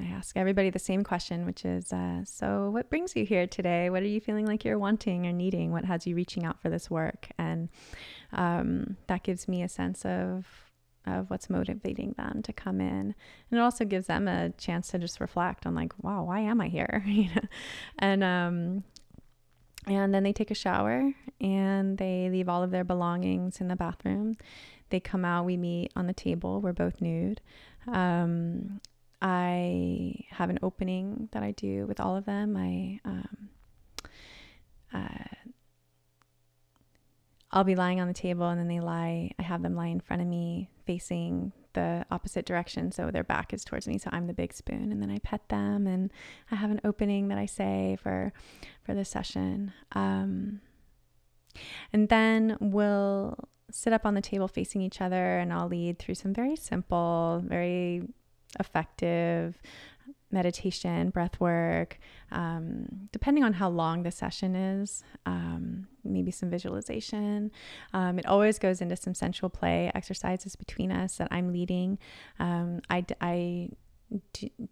I 0.00 0.04
ask 0.04 0.36
everybody 0.36 0.70
the 0.70 0.78
same 0.78 1.02
question, 1.02 1.44
which 1.44 1.64
is 1.64 1.92
uh, 1.92 2.24
So, 2.24 2.70
what 2.70 2.90
brings 2.90 3.16
you 3.16 3.24
here 3.24 3.46
today? 3.46 3.90
What 3.90 4.02
are 4.02 4.06
you 4.06 4.20
feeling 4.20 4.46
like 4.46 4.64
you're 4.64 4.78
wanting 4.78 5.26
or 5.26 5.32
needing? 5.32 5.72
What 5.72 5.84
has 5.84 6.06
you 6.06 6.14
reaching 6.14 6.44
out 6.44 6.60
for 6.60 6.70
this 6.70 6.90
work? 6.90 7.28
And 7.38 7.68
um, 8.32 8.96
that 9.06 9.22
gives 9.22 9.48
me 9.48 9.62
a 9.62 9.68
sense 9.68 10.04
of 10.04 10.46
of 11.06 11.30
what's 11.30 11.48
motivating 11.48 12.12
them 12.18 12.42
to 12.42 12.52
come 12.52 12.82
in 12.82 12.86
and 12.90 13.14
it 13.50 13.58
also 13.58 13.82
gives 13.82 14.08
them 14.08 14.28
a 14.28 14.50
chance 14.58 14.88
to 14.88 14.98
just 14.98 15.20
reflect 15.20 15.64
on 15.64 15.74
like 15.74 15.92
wow 16.02 16.22
why 16.22 16.40
am 16.40 16.60
i 16.60 16.68
here 16.68 17.02
you 17.06 17.30
know 17.34 17.40
and 17.98 18.22
um 18.22 18.84
and 19.86 20.12
then 20.12 20.22
they 20.22 20.32
take 20.32 20.50
a 20.50 20.54
shower 20.54 21.12
and 21.40 21.98
they 21.98 22.28
leave 22.30 22.48
all 22.48 22.62
of 22.62 22.70
their 22.70 22.84
belongings 22.84 23.60
in 23.60 23.68
the 23.68 23.76
bathroom. 23.76 24.36
They 24.90 25.00
come 25.00 25.24
out, 25.24 25.44
we 25.44 25.56
meet 25.56 25.92
on 25.96 26.06
the 26.06 26.12
table, 26.12 26.60
we're 26.60 26.72
both 26.72 27.00
nude. 27.00 27.40
Um, 27.86 28.80
I 29.20 30.24
have 30.30 30.50
an 30.50 30.58
opening 30.62 31.28
that 31.32 31.42
I 31.42 31.52
do 31.52 31.86
with 31.86 32.00
all 32.00 32.16
of 32.16 32.24
them. 32.24 32.56
I, 32.56 33.00
um, 33.04 33.48
uh, 34.92 35.48
I'll 37.50 37.64
be 37.64 37.74
lying 37.74 38.00
on 38.00 38.08
the 38.08 38.14
table 38.14 38.48
and 38.48 38.60
then 38.60 38.68
they 38.68 38.80
lie, 38.80 39.32
I 39.38 39.42
have 39.42 39.62
them 39.62 39.74
lie 39.74 39.86
in 39.86 40.00
front 40.00 40.22
of 40.22 40.28
me 40.28 40.70
facing 40.86 41.52
the 41.72 42.04
opposite 42.10 42.44
direction. 42.44 42.92
So 42.92 43.10
their 43.10 43.24
back 43.24 43.52
is 43.52 43.64
towards 43.64 43.88
me. 43.88 43.98
So 43.98 44.10
I'm 44.12 44.26
the 44.26 44.34
big 44.34 44.52
spoon. 44.52 44.92
And 44.92 45.02
then 45.02 45.10
I 45.10 45.18
pet 45.18 45.48
them 45.48 45.86
and 45.86 46.12
I 46.50 46.56
have 46.56 46.70
an 46.70 46.80
opening 46.84 47.28
that 47.28 47.38
I 47.38 47.46
say 47.46 47.96
for 48.02 48.32
for 48.84 48.94
the 48.94 49.04
session. 49.04 49.72
Um, 49.92 50.60
and 51.92 52.08
then 52.08 52.56
we'll 52.60 53.36
sit 53.70 53.92
up 53.92 54.06
on 54.06 54.14
the 54.14 54.20
table 54.20 54.48
facing 54.48 54.80
each 54.80 55.00
other 55.00 55.38
and 55.38 55.52
I'll 55.52 55.68
lead 55.68 55.98
through 55.98 56.14
some 56.14 56.32
very 56.32 56.56
simple, 56.56 57.42
very 57.44 58.02
effective 58.58 59.60
meditation, 60.30 61.10
breath 61.10 61.40
work, 61.40 61.98
um, 62.32 63.08
depending 63.12 63.44
on 63.44 63.54
how 63.54 63.68
long 63.68 64.02
the 64.02 64.10
session 64.10 64.54
is, 64.54 65.02
um, 65.26 65.88
maybe 66.04 66.30
some 66.30 66.50
visualization. 66.50 67.50
Um, 67.94 68.18
it 68.18 68.26
always 68.26 68.58
goes 68.58 68.80
into 68.80 68.96
some 68.96 69.14
sensual 69.14 69.48
play 69.48 69.90
exercises 69.94 70.54
between 70.56 70.92
us 70.92 71.16
that 71.16 71.28
I'm 71.30 71.52
leading. 71.52 71.98
Um, 72.38 72.80
I, 72.90 73.06
I 73.20 73.70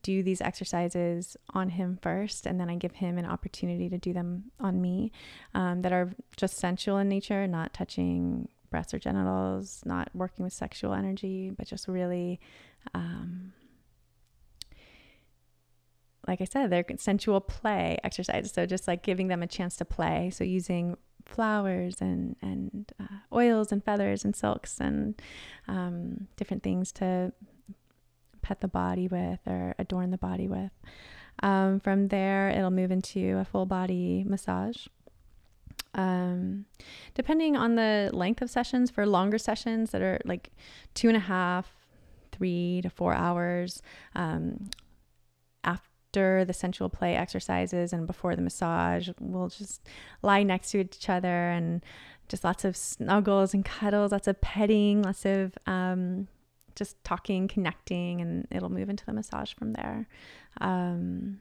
do 0.02 0.22
these 0.22 0.40
exercises 0.40 1.36
on 1.50 1.70
him 1.70 1.98
first, 2.02 2.46
and 2.46 2.60
then 2.60 2.70
I 2.70 2.76
give 2.76 2.92
him 2.92 3.18
an 3.18 3.26
opportunity 3.26 3.88
to 3.88 3.98
do 3.98 4.12
them 4.12 4.50
on 4.60 4.80
me 4.80 5.12
um, 5.54 5.82
that 5.82 5.92
are 5.92 6.14
just 6.36 6.56
sensual 6.58 6.98
in 6.98 7.08
nature, 7.08 7.46
not 7.46 7.72
touching 7.72 8.48
breasts 8.70 8.92
or 8.92 8.98
genitals, 8.98 9.82
not 9.84 10.08
working 10.14 10.44
with 10.44 10.52
sexual 10.52 10.92
energy, 10.92 11.50
but 11.56 11.66
just 11.66 11.88
really. 11.88 12.40
Like 16.26 16.40
I 16.40 16.44
said, 16.44 16.70
they're 16.70 16.84
sensual 16.98 17.40
play 17.40 17.98
exercises. 18.02 18.52
So 18.52 18.66
just 18.66 18.88
like 18.88 19.02
giving 19.02 19.28
them 19.28 19.42
a 19.42 19.46
chance 19.46 19.76
to 19.76 19.84
play. 19.84 20.30
So 20.30 20.44
using 20.44 20.96
flowers 21.24 22.00
and 22.00 22.36
and 22.40 22.92
uh, 23.00 23.34
oils 23.34 23.72
and 23.72 23.84
feathers 23.84 24.24
and 24.24 24.34
silks 24.34 24.80
and 24.80 25.20
um, 25.68 26.28
different 26.36 26.62
things 26.62 26.92
to 26.92 27.32
pet 28.42 28.60
the 28.60 28.68
body 28.68 29.08
with 29.08 29.40
or 29.46 29.74
adorn 29.78 30.10
the 30.10 30.18
body 30.18 30.48
with. 30.48 30.70
Um, 31.42 31.80
from 31.80 32.08
there, 32.08 32.48
it'll 32.48 32.70
move 32.70 32.90
into 32.90 33.38
a 33.38 33.44
full 33.44 33.66
body 33.66 34.24
massage. 34.26 34.86
Um, 35.94 36.66
depending 37.14 37.56
on 37.56 37.74
the 37.74 38.10
length 38.12 38.42
of 38.42 38.50
sessions, 38.50 38.90
for 38.90 39.06
longer 39.06 39.38
sessions 39.38 39.90
that 39.90 40.02
are 40.02 40.20
like 40.24 40.50
two 40.94 41.08
and 41.08 41.16
a 41.16 41.20
half, 41.20 41.72
three 42.32 42.80
to 42.82 42.90
four 42.90 43.14
hours, 43.14 43.82
um, 44.14 44.70
after 46.16 46.46
the 46.46 46.52
sensual 46.54 46.88
play 46.88 47.14
exercises 47.14 47.92
and 47.92 48.06
before 48.06 48.34
the 48.34 48.42
massage, 48.42 49.10
we'll 49.20 49.48
just 49.48 49.86
lie 50.22 50.42
next 50.42 50.70
to 50.70 50.78
each 50.78 51.10
other 51.10 51.50
and 51.50 51.84
just 52.28 52.42
lots 52.42 52.64
of 52.64 52.74
snuggles 52.74 53.52
and 53.52 53.66
cuddles, 53.66 54.12
lots 54.12 54.26
of 54.26 54.40
petting, 54.40 55.02
lots 55.02 55.26
of 55.26 55.58
um, 55.66 56.26
just 56.74 57.02
talking, 57.04 57.48
connecting, 57.48 58.22
and 58.22 58.48
it'll 58.50 58.72
move 58.72 58.88
into 58.88 59.04
the 59.04 59.12
massage 59.12 59.52
from 59.52 59.74
there. 59.74 60.08
Um, 60.62 61.40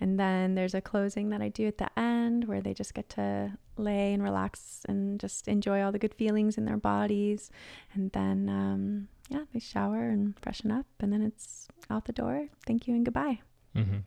and 0.00 0.18
then 0.18 0.54
there's 0.54 0.74
a 0.74 0.80
closing 0.80 1.28
that 1.28 1.42
I 1.42 1.50
do 1.50 1.66
at 1.66 1.76
the 1.76 1.90
end 1.98 2.44
where 2.44 2.62
they 2.62 2.72
just 2.72 2.94
get 2.94 3.10
to 3.10 3.52
lay 3.76 4.14
and 4.14 4.22
relax 4.22 4.80
and 4.88 5.20
just 5.20 5.46
enjoy 5.46 5.82
all 5.82 5.92
the 5.92 5.98
good 5.98 6.14
feelings 6.14 6.56
in 6.56 6.64
their 6.64 6.78
bodies. 6.78 7.50
And 7.92 8.10
then, 8.12 8.48
um, 8.48 9.08
yeah, 9.28 9.44
they 9.52 9.60
shower 9.60 10.08
and 10.08 10.38
freshen 10.40 10.70
up, 10.70 10.86
and 11.00 11.12
then 11.12 11.22
it's 11.22 11.68
out 11.90 12.06
the 12.06 12.12
door. 12.12 12.48
Thank 12.66 12.86
you 12.86 12.94
and 12.94 13.04
goodbye. 13.04 13.40
Mm-hmm. 13.76 13.98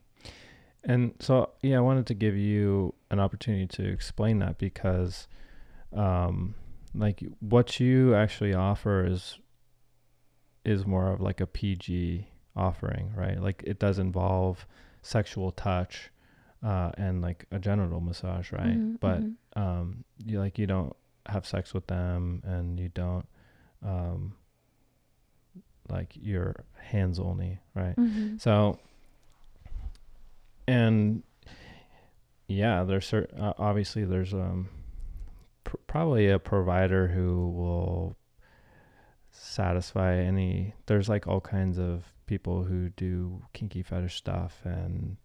And 0.84 1.14
so, 1.20 1.52
yeah, 1.62 1.78
I 1.78 1.82
wanted 1.82 2.08
to 2.08 2.14
give 2.16 2.36
you 2.36 2.96
an 3.12 3.20
opportunity 3.20 3.68
to 3.68 3.88
explain 3.88 4.40
that 4.40 4.58
because, 4.58 5.28
um, 5.96 6.56
like, 6.96 7.24
what 7.40 7.80
you 7.80 8.16
actually 8.16 8.54
offer 8.54 9.06
is 9.06 9.38
is 10.64 10.86
more 10.86 11.12
of 11.12 11.20
like 11.20 11.42
a 11.42 11.48
PG 11.48 12.28
offering, 12.56 13.12
right? 13.16 13.42
Like, 13.42 13.64
it 13.66 13.80
does 13.80 13.98
involve 14.00 14.68
sexual 15.02 15.52
touch 15.52 16.12
uh, 16.64 16.92
and 16.98 17.22
like 17.22 17.46
a 17.52 17.60
genital 17.60 18.02
massage, 18.02 18.52
right? 18.52 18.78
Mhm, 18.78 19.00
but 19.00 19.22
mhm. 19.22 19.36
um, 19.56 20.04
you 20.24 20.40
like 20.40 20.60
you 20.60 20.68
don't 20.68 20.96
have 21.28 21.46
sex 21.46 21.74
with 21.74 21.88
them, 21.88 22.42
and 22.46 22.80
you 22.80 22.90
don't 22.90 23.26
um, 23.84 24.34
like 25.90 26.14
your 26.16 26.56
hands 26.78 27.20
only, 27.20 27.60
right? 27.76 27.96
Mhm. 27.96 28.40
So, 28.40 28.80
and 30.68 31.24
yeah, 32.48 32.84
there's 32.84 33.06
certain, 33.06 33.40
uh, 33.40 33.54
obviously 33.58 34.06
there's 34.06 34.34
um 34.34 34.70
pr- 35.64 35.78
probably 35.88 36.30
a 36.30 36.40
provider 36.40 37.08
who 37.08 37.50
will 37.50 38.16
satisfy 39.32 40.16
any. 40.18 40.74
There's 40.86 41.10
like 41.10 41.28
all 41.28 41.42
kinds 41.42 41.80
of 41.80 42.06
people 42.26 42.64
who 42.64 42.90
do 42.90 43.42
kinky 43.54 43.84
fetish 43.84 44.16
stuff 44.16 44.62
and 44.64 45.18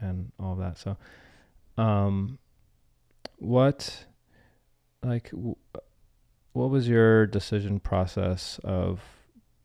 and 0.00 0.32
all 0.38 0.56
that. 0.56 0.78
So, 0.78 0.96
um, 1.78 2.38
what 3.38 4.04
like 5.02 5.30
w- 5.30 5.56
what 6.52 6.70
was 6.70 6.88
your 6.88 7.26
decision 7.26 7.80
process 7.80 8.58
of 8.64 9.00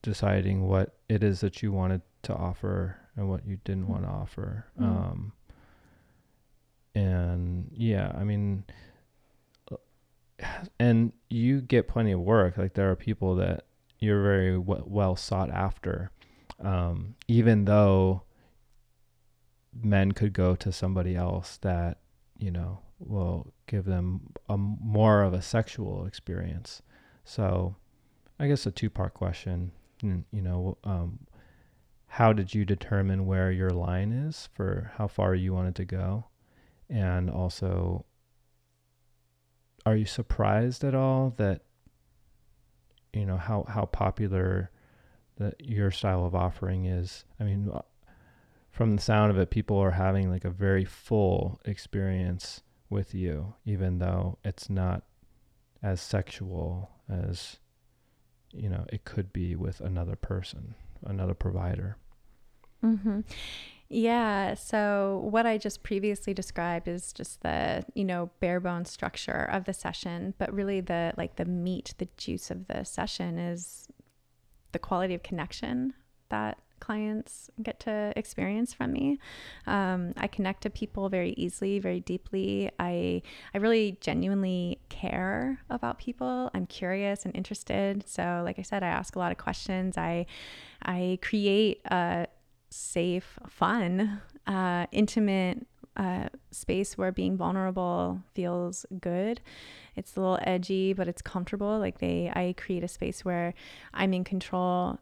deciding 0.06 0.68
what 0.68 0.95
it 1.10 1.24
is 1.24 1.41
that 1.41 1.62
you 1.62 1.72
wanted 1.72 2.01
to 2.22 2.34
offer 2.34 2.97
and 3.16 3.28
what 3.28 3.45
you 3.45 3.58
didn't 3.66 3.88
want 3.88 4.03
to 4.03 4.10
offer. 4.10 4.66
Mm. 4.80 4.86
Um, 4.86 5.34
and 6.93 7.70
yeah, 7.74 8.12
I 8.16 8.24
mean, 8.24 8.64
uh, 9.72 9.76
and 10.80 11.12
you 11.30 11.60
get 11.60 11.88
plenty 11.88 12.12
of 12.12 12.20
work. 12.20 12.58
Like 12.58 12.76
there 12.76 12.89
are 12.91 12.95
people 12.95 13.36
that 13.38 13.66
you're 13.99 14.22
very 14.22 14.58
w- 14.58 14.84
well 14.86 15.16
sought 15.16 15.49
after, 15.49 16.12
um, 16.60 17.16
even 17.28 17.66
though 17.66 18.22
men 19.74 20.12
could 20.12 20.32
go 20.32 20.56
to 20.56 20.72
somebody 20.72 21.16
else 21.16 21.58
that 21.58 21.97
you 22.38 22.51
know 22.51 22.80
will 22.99 23.53
give 23.68 23.86
them 23.86 24.22
a 24.47 24.56
more 24.58 25.24
of 25.24 25.34
a 25.34 25.41
sexual 25.41 26.06
experience. 26.06 26.82
So, 27.24 27.76
I 28.39 28.47
guess 28.47 28.66
a 28.66 28.72
two 28.72 28.89
part 28.89 29.14
question. 29.16 29.72
Mm, 30.06 30.24
You 30.32 30.41
know, 30.41 30.78
um, 30.84 31.20
how 32.08 32.32
did 32.34 32.53
you 32.53 32.66
determine 32.66 33.26
where 33.26 33.51
your 33.51 33.72
line 33.72 34.12
is 34.12 34.49
for 34.53 34.91
how 34.97 35.08
far 35.08 35.36
you 35.36 35.53
wanted 35.53 35.76
to 35.76 35.86
go? 35.86 36.26
And 36.89 37.30
also, 37.30 38.06
are 39.86 39.95
you 39.95 40.06
surprised 40.06 40.84
at 40.84 40.95
all 40.95 41.34
that, 41.38 41.62
you 43.14 43.26
know, 43.26 43.38
how, 43.38 43.66
how 43.68 43.86
popular 43.86 44.72
that 45.38 45.56
your 45.60 45.91
style 45.91 46.26
of 46.26 46.36
offering 46.36 46.86
is? 46.86 47.26
I 47.39 47.43
mean, 47.43 47.70
uh, 47.74 47.82
from 48.72 48.95
the 48.95 49.01
sound 49.01 49.32
of 49.32 49.38
it, 49.38 49.49
people 49.49 49.78
are 49.78 49.91
having 49.91 50.30
like 50.30 50.45
a 50.45 50.49
very 50.49 50.86
full 50.86 51.60
experience 51.66 52.62
with 52.89 53.14
you, 53.14 53.56
even 53.66 53.99
though 53.99 54.38
it's 54.43 54.70
not 54.70 55.03
as 55.82 56.01
sexual 56.01 56.89
as, 57.10 57.58
you 58.56 58.70
know, 58.70 58.86
it 58.89 59.06
could 59.06 59.32
be 59.34 59.56
with 59.56 59.82
another 59.82 60.16
person 60.16 60.76
another 61.06 61.34
provider. 61.34 61.97
Mm-hmm. 62.84 63.22
Yeah. 63.88 64.56
So 64.56 65.28
what 65.30 65.45
I 65.45 65.58
just 65.58 65.84
previously 65.84 66.34
described 66.34 66.88
is 66.88 67.14
just 67.14 67.41
the, 67.41 67.86
you 67.93 68.03
know, 68.03 68.32
bare 68.39 68.60
bone 68.60 68.86
structure 68.86 69.47
of 69.51 69.66
the 69.66 69.74
session, 69.74 70.34
but 70.38 70.51
really 70.51 70.82
the 70.82 71.14
like 71.18 71.36
the 71.36 71.45
meat, 71.45 71.93
the 71.97 72.08
juice 72.18 72.49
of 72.49 72.68
the 72.68 72.84
session 72.84 73.38
is 73.38 73.88
the 74.72 74.80
quality 74.80 75.14
of 75.14 75.24
connection 75.24 75.93
that 76.30 76.58
clients 76.80 77.49
get 77.61 77.80
to 77.82 78.13
experience 78.15 78.73
from 78.73 78.93
me. 78.93 79.19
Um, 79.67 80.13
I 80.17 80.28
connect 80.28 80.63
to 80.63 80.69
people 80.69 81.09
very 81.09 81.32
easily, 81.32 81.80
very 81.80 81.99
deeply. 81.99 82.71
I 82.80 83.21
I 83.53 83.57
really 83.57 83.97
genuinely 84.01 84.80
care 84.89 85.59
about 85.69 85.97
people. 85.99 86.51
I'm 86.53 86.65
curious 86.65 87.26
and 87.26 87.36
interested. 87.36 88.07
So, 88.07 88.41
like 88.43 88.59
I 88.59 88.63
said, 88.63 88.84
I 88.84 88.88
ask 88.88 89.15
a 89.15 89.19
lot 89.19 89.32
of 89.32 89.38
questions. 89.38 89.97
I 89.97 90.26
I 90.82 91.19
create 91.21 91.82
a 91.86 92.28
safe, 92.69 93.39
fun, 93.47 94.21
uh, 94.47 94.86
intimate 94.91 95.65
uh, 95.97 96.28
space 96.51 96.97
where 96.97 97.11
being 97.11 97.38
vulnerable 97.38 98.21
feels 98.34 98.86
good. 98.99 99.39
It's 99.95 100.17
a 100.17 100.19
little 100.19 100.39
edgy, 100.41 100.93
but 100.93 101.07
it's 101.07 101.21
comfortable. 101.21 101.80
Like 101.80 101.99
they, 101.99 102.30
I 102.36 102.53
create 102.57 102.84
a 102.84 102.88
space 102.88 103.23
where 103.23 103.53
I'm 103.93 104.13
in 104.13 104.23
control 104.26 104.99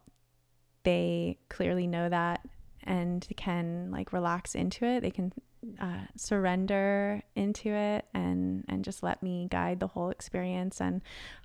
they 0.83 1.37
clearly 1.49 1.87
know 1.87 2.09
that 2.09 2.41
and 2.83 3.25
can 3.37 3.89
like 3.91 4.13
relax 4.13 4.55
into 4.55 4.85
it. 4.85 5.01
They 5.01 5.11
can 5.11 5.33
uh, 5.79 6.05
surrender 6.17 7.21
into 7.35 7.69
it 7.69 8.05
and 8.13 8.65
and 8.67 8.83
just 8.83 9.01
let 9.03 9.23
me 9.23 9.47
guide 9.49 9.79
the 9.79 9.87
whole 9.87 10.09
experience. 10.09 10.81
And 10.81 11.01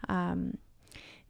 um, 0.08 0.58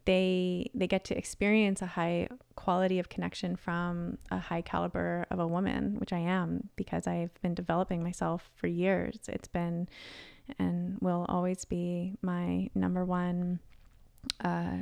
they 0.05 0.71
they 0.73 0.87
get 0.87 1.03
to 1.05 1.17
experience 1.17 1.81
a 1.81 1.85
high 1.85 2.29
quality 2.55 2.99
of 2.99 3.09
connection 3.09 3.55
from 3.55 4.17
a 4.31 4.39
high 4.39 4.61
caliber 4.61 5.25
of 5.29 5.39
a 5.39 5.47
woman, 5.47 5.95
which 5.99 6.11
I 6.13 6.19
am 6.19 6.69
because 6.75 7.05
I've 7.05 7.39
been 7.41 7.53
developing 7.53 8.03
myself 8.03 8.49
for 8.55 8.67
years. 8.67 9.19
It's 9.27 9.47
been 9.47 9.87
and 10.57 10.97
will 10.99 11.25
always 11.29 11.63
be 11.65 12.15
my 12.21 12.69
number 12.73 13.05
one. 13.05 13.59
Uh, 14.43 14.77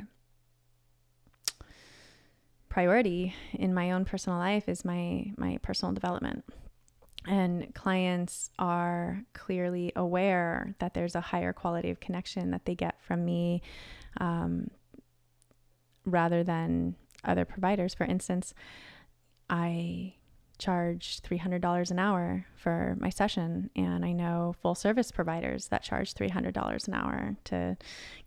priority 2.78 3.34
in 3.54 3.74
my 3.74 3.90
own 3.90 4.04
personal 4.04 4.38
life 4.38 4.68
is 4.68 4.84
my 4.84 5.32
my 5.36 5.58
personal 5.62 5.92
development 5.92 6.44
and 7.26 7.74
clients 7.74 8.50
are 8.56 9.24
clearly 9.32 9.90
aware 9.96 10.76
that 10.78 10.94
there's 10.94 11.16
a 11.16 11.20
higher 11.20 11.52
quality 11.52 11.90
of 11.90 11.98
connection 11.98 12.52
that 12.52 12.66
they 12.66 12.76
get 12.76 13.02
from 13.02 13.24
me 13.24 13.60
um, 14.20 14.70
rather 16.04 16.44
than 16.44 16.94
other 17.24 17.44
providers 17.44 17.94
for 17.94 18.04
instance 18.04 18.54
i 19.50 20.14
charge 20.58 21.20
$300 21.22 21.90
an 21.90 21.98
hour 21.98 22.46
for 22.56 22.96
my 23.00 23.08
session. 23.08 23.70
And 23.76 24.04
I 24.04 24.12
know 24.12 24.54
full 24.60 24.74
service 24.74 25.10
providers 25.10 25.68
that 25.68 25.82
charge 25.82 26.14
$300 26.14 26.88
an 26.88 26.94
hour 26.94 27.36
to 27.44 27.76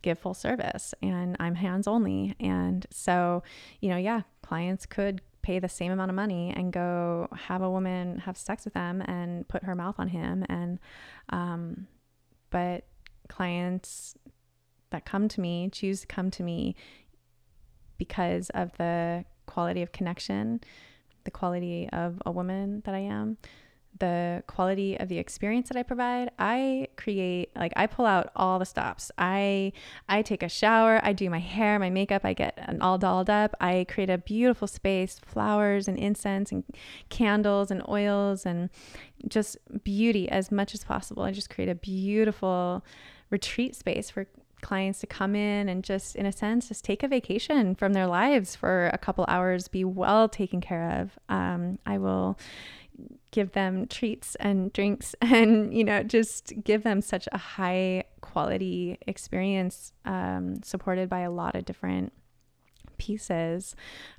give 0.01 0.17
full 0.17 0.33
service. 0.33 0.93
And 1.01 1.35
I'm 1.39 1.55
hands 1.55 1.87
only. 1.87 2.35
And 2.39 2.87
so, 2.89 3.43
you 3.81 3.89
know, 3.89 3.97
yeah, 3.97 4.21
clients 4.51 4.85
could 4.85 5.21
pay 5.43 5.59
the 5.59 5.69
same 5.69 5.93
amount 5.93 6.11
of 6.11 6.15
money 6.15 6.53
and 6.53 6.73
go 6.73 7.29
have 7.47 7.61
a 7.61 7.71
woman 7.71 8.17
have 8.17 8.35
sex 8.35 8.65
with 8.65 8.73
them 8.73 8.99
and 9.03 9.47
put 9.47 9.63
her 9.63 9.75
mouth 9.75 9.95
on 9.97 10.09
him. 10.09 10.45
And, 10.49 10.77
um, 11.29 11.87
but 12.49 12.83
clients 13.29 14.17
that 14.89 15.05
come 15.05 15.29
to 15.29 15.39
me 15.39 15.69
choose 15.71 16.01
to 16.01 16.07
come 16.07 16.29
to 16.31 16.43
me 16.43 16.75
because 17.97 18.49
of 18.49 18.73
the 18.77 19.23
quality 19.45 19.81
of 19.81 19.93
connection 19.93 20.59
the 21.23 21.31
quality 21.31 21.87
of 21.93 22.21
a 22.25 22.31
woman 22.31 22.81
that 22.85 22.95
I 22.95 22.99
am, 22.99 23.37
the 24.01 24.43
quality 24.47 24.99
of 24.99 25.07
the 25.07 25.17
experience 25.17 25.69
that 25.69 25.77
I 25.77 25.83
provide, 25.83 26.31
I 26.37 26.89
create 26.97 27.51
like 27.55 27.71
I 27.77 27.87
pull 27.87 28.05
out 28.05 28.31
all 28.35 28.59
the 28.59 28.65
stops. 28.65 29.11
I 29.17 29.71
I 30.09 30.23
take 30.23 30.43
a 30.43 30.49
shower, 30.49 30.99
I 31.03 31.13
do 31.13 31.29
my 31.29 31.39
hair, 31.39 31.79
my 31.79 31.89
makeup, 31.89 32.25
I 32.25 32.33
get 32.33 32.59
all 32.81 32.97
dolled 32.97 33.29
up. 33.29 33.55
I 33.61 33.85
create 33.87 34.09
a 34.09 34.17
beautiful 34.17 34.67
space, 34.67 35.19
flowers 35.23 35.87
and 35.87 35.97
incense 35.97 36.51
and 36.51 36.63
candles 37.09 37.71
and 37.71 37.81
oils 37.87 38.45
and 38.45 38.69
just 39.27 39.57
beauty 39.83 40.27
as 40.27 40.51
much 40.51 40.73
as 40.73 40.83
possible. 40.83 41.23
I 41.23 41.31
just 41.31 41.49
create 41.49 41.69
a 41.69 41.75
beautiful 41.75 42.83
retreat 43.29 43.75
space 43.75 44.09
for 44.09 44.27
clients 44.61 44.99
to 44.99 45.07
come 45.07 45.35
in 45.35 45.67
and 45.69 45.83
just, 45.83 46.15
in 46.15 46.25
a 46.25 46.31
sense, 46.31 46.67
just 46.67 46.85
take 46.85 47.03
a 47.03 47.07
vacation 47.07 47.75
from 47.75 47.93
their 47.93 48.07
lives 48.07 48.55
for 48.55 48.89
a 48.93 48.97
couple 48.97 49.25
hours, 49.27 49.67
be 49.67 49.83
well 49.83 50.29
taken 50.29 50.61
care 50.61 51.01
of. 51.01 51.17
Um, 51.29 51.79
I 51.85 51.97
will 51.97 52.37
give 53.31 53.53
them 53.53 53.87
treats 53.87 54.35
and 54.35 54.71
drinks 54.73 55.15
and, 55.21 55.73
you 55.73 55.83
know, 55.83 56.03
just 56.03 56.53
give 56.63 56.83
them 56.83 57.01
such 57.01 57.27
a 57.31 57.37
high 57.37 58.03
quality 58.21 58.97
experience 59.07 59.93
um, 60.05 60.61
supported 60.63 61.09
by 61.09 61.21
a 61.21 61.31
lot 61.31 61.55
of 61.55 61.65
different 61.65 62.13
pieces. 62.97 63.75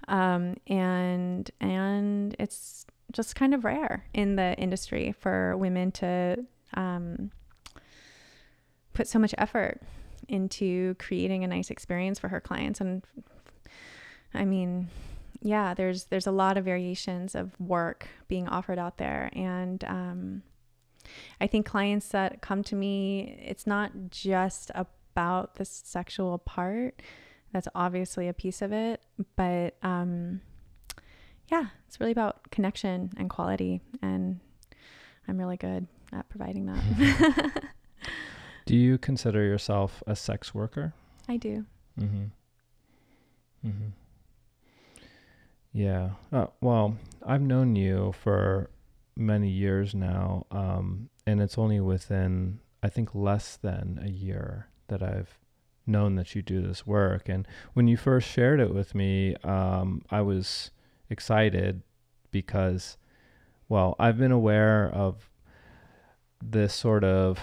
Um, 0.08 0.56
and, 0.66 1.50
and 1.60 2.34
it's 2.38 2.86
just 3.12 3.36
kind 3.36 3.54
of 3.54 3.64
rare 3.64 4.06
in 4.14 4.36
the 4.36 4.54
industry 4.58 5.14
for 5.18 5.56
women 5.56 5.92
to, 5.92 6.44
um, 6.74 7.30
put 8.94 9.06
so 9.06 9.18
much 9.18 9.34
effort 9.38 9.80
into 10.28 10.94
creating 10.98 11.44
a 11.44 11.46
nice 11.46 11.70
experience 11.70 12.18
for 12.18 12.28
her 12.28 12.40
clients 12.40 12.80
and 12.80 13.02
I 14.34 14.44
mean, 14.44 14.88
yeah, 15.43 15.74
there's 15.74 16.05
there's 16.05 16.26
a 16.26 16.32
lot 16.32 16.57
of 16.57 16.64
variations 16.64 17.34
of 17.34 17.59
work 17.61 18.09
being 18.28 18.49
offered 18.49 18.78
out 18.78 18.99
there 18.99 19.28
and 19.32 19.82
um, 19.84 20.43
I 21.40 21.47
think 21.47 21.66
clients 21.66 22.09
that 22.09 22.40
come 22.40 22.62
to 22.64 22.76
me, 22.76 23.38
it's 23.45 23.66
not 23.66 23.90
just 24.11 24.70
about 24.74 25.57
the 25.57 25.64
sexual 25.64 26.38
part. 26.38 27.03
That's 27.53 27.68
obviously 27.74 28.28
a 28.28 28.32
piece 28.32 28.62
of 28.62 28.72
it, 28.72 29.03
but 29.36 29.76
um, 29.82 30.40
yeah, 31.49 31.66
it's 31.86 32.01
really 32.01 32.12
about 32.12 32.51
connection 32.51 33.11
and 33.16 33.28
quality, 33.28 33.82
and 34.01 34.40
I'm 35.28 35.36
really 35.36 35.59
good 35.59 35.86
at 36.12 36.28
providing 36.30 36.66
that. 36.66 37.62
Do 38.66 38.76
you 38.76 38.97
consider 38.97 39.43
yourself 39.45 40.03
a 40.07 40.16
sex 40.16 40.55
worker? 40.55 40.95
I 41.28 41.36
do. 41.36 41.66
Mm-hmm. 42.01 42.24
Mm-hmm. 43.68 43.88
Yeah. 45.72 46.10
Uh, 46.32 46.46
well, 46.60 46.96
I've 47.24 47.42
known 47.42 47.76
you 47.76 48.12
for 48.22 48.70
many 49.16 49.48
years 49.48 49.94
now, 49.94 50.46
um, 50.50 51.08
and 51.26 51.40
it's 51.40 51.58
only 51.58 51.80
within 51.80 52.60
I 52.82 52.88
think 52.88 53.14
less 53.14 53.56
than 53.56 54.00
a 54.04 54.10
year 54.10 54.68
that 54.88 55.02
I've 55.02 55.38
known 55.86 56.16
that 56.16 56.34
you 56.34 56.42
do 56.42 56.60
this 56.60 56.86
work. 56.86 57.28
And 57.28 57.46
when 57.74 57.86
you 57.88 57.96
first 57.96 58.28
shared 58.28 58.60
it 58.60 58.74
with 58.74 58.94
me, 58.94 59.36
um, 59.44 60.02
I 60.10 60.20
was 60.20 60.70
excited 61.08 61.82
because, 62.30 62.96
well, 63.68 63.94
I've 63.98 64.18
been 64.18 64.32
aware 64.32 64.90
of 64.90 65.30
this 66.42 66.74
sort 66.74 67.04
of 67.04 67.38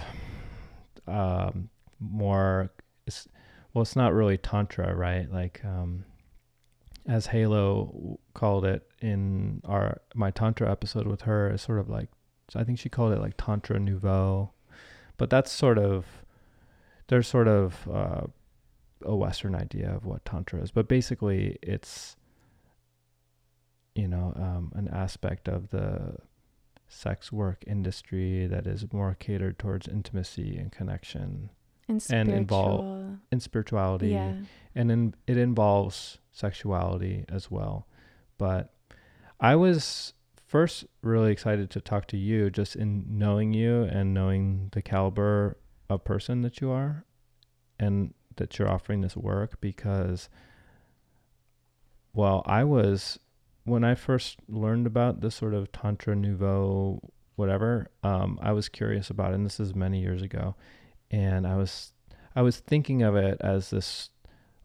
um, 1.08 1.70
more 2.00 2.70
it's, 3.08 3.28
well 3.74 3.82
it's 3.82 3.96
not 3.96 4.14
really 4.14 4.38
tantra 4.38 4.94
right 4.94 5.32
like 5.32 5.62
um, 5.64 6.04
as 7.10 7.28
halo 7.28 8.20
called 8.34 8.64
it 8.64 8.88
in 9.02 9.62
our 9.66 10.00
my 10.14 10.30
tantra 10.30 10.72
episode 10.72 11.08
with 11.08 11.22
her 11.22 11.52
is 11.52 11.62
sort 11.62 11.80
of 11.80 11.90
like 11.90 12.10
i 12.56 12.64
think 12.64 12.78
she 12.78 12.88
called 12.88 13.12
it 13.12 13.20
like 13.20 13.34
tantra 13.38 13.80
nouveau 13.80 14.52
but 15.18 15.30
that's 15.30 15.52
sort 15.52 15.78
of 15.78 16.06
there's 17.08 17.28
sort 17.28 17.48
of 17.48 17.88
uh, 17.92 18.22
a 19.04 19.16
western 19.16 19.56
idea 19.56 19.90
of 19.94 20.06
what 20.06 20.24
tantra 20.24 20.62
is 20.62 20.72
but 20.72 20.88
basically 20.88 21.58
it's 21.64 22.16
you 23.96 24.08
know 24.08 24.34
um, 24.36 24.72
an 24.76 24.88
aspect 24.90 25.48
of 25.48 25.70
the 25.70 26.16
sex 26.88 27.32
work 27.32 27.64
industry 27.68 28.48
that 28.48 28.66
is 28.68 28.86
more 28.92 29.16
catered 29.20 29.58
towards 29.58 29.88
intimacy 29.88 30.58
and 30.58 30.72
connection 30.72 31.50
and, 31.90 32.06
and 32.10 32.30
involve 32.30 33.18
in 33.32 33.40
spirituality. 33.40 34.10
Yeah. 34.10 34.34
and 34.76 34.92
in, 34.92 35.16
it 35.28 35.38
involves 35.38 36.20
sexuality 36.32 37.26
as 37.28 37.52
well. 37.52 37.88
But 38.38 38.74
I 39.40 39.56
was 39.56 40.14
first 40.50 40.86
really 41.04 41.32
excited 41.32 41.70
to 41.70 41.80
talk 41.80 42.08
to 42.08 42.18
you 42.18 42.50
just 42.50 42.76
in 42.76 43.06
knowing 43.08 43.54
you 43.54 43.84
and 43.84 44.14
knowing 44.14 44.70
the 44.72 44.82
caliber 44.82 45.58
of 45.90 46.04
person 46.04 46.42
that 46.42 46.60
you 46.60 46.72
are 46.72 47.06
and 47.80 48.16
that 48.38 48.58
you're 48.58 48.68
offering 48.68 49.02
this 49.02 49.16
work 49.16 49.62
because 49.62 50.28
well 52.14 52.42
i 52.48 52.64
was 52.64 53.20
when 53.64 53.84
i 53.84 53.94
first 53.94 54.40
learned 54.48 54.88
about 54.88 55.22
this 55.22 55.36
sort 55.36 55.54
of 55.54 55.72
tantra 55.72 56.16
nouveau 56.16 57.00
whatever 57.36 57.88
um, 58.02 58.40
i 58.42 58.52
was 58.52 58.70
curious 58.70 59.12
about 59.12 59.32
it 59.32 59.36
and 59.36 59.46
this 59.46 59.60
is 59.60 59.76
many 59.76 60.02
years 60.02 60.24
ago 60.24 60.56
and 61.12 61.46
i 61.48 61.56
was 61.56 61.94
i 62.36 62.42
was 62.42 62.60
thinking 62.60 63.02
of 63.02 63.16
it 63.16 63.38
as 63.42 63.70
this 63.70 64.10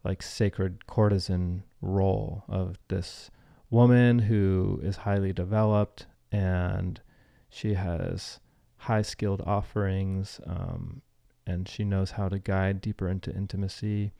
like 0.03 0.21
sacred 0.21 0.85
courtesan 0.87 1.63
role 1.81 2.43
of 2.47 2.77
this 2.87 3.31
woman 3.69 4.19
who 4.19 4.79
is 4.83 4.97
highly 4.97 5.33
developed 5.33 6.05
and 6.31 7.01
she 7.49 7.73
has 7.73 8.39
high 8.77 9.01
skilled 9.01 9.41
offerings 9.45 10.39
um, 10.45 11.01
and 11.47 11.67
she 11.67 11.83
knows 11.83 12.11
how 12.11 12.29
to 12.29 12.39
guide 12.39 12.81
deeper 12.81 13.07
into 13.07 13.33
intimacy. 13.33 14.11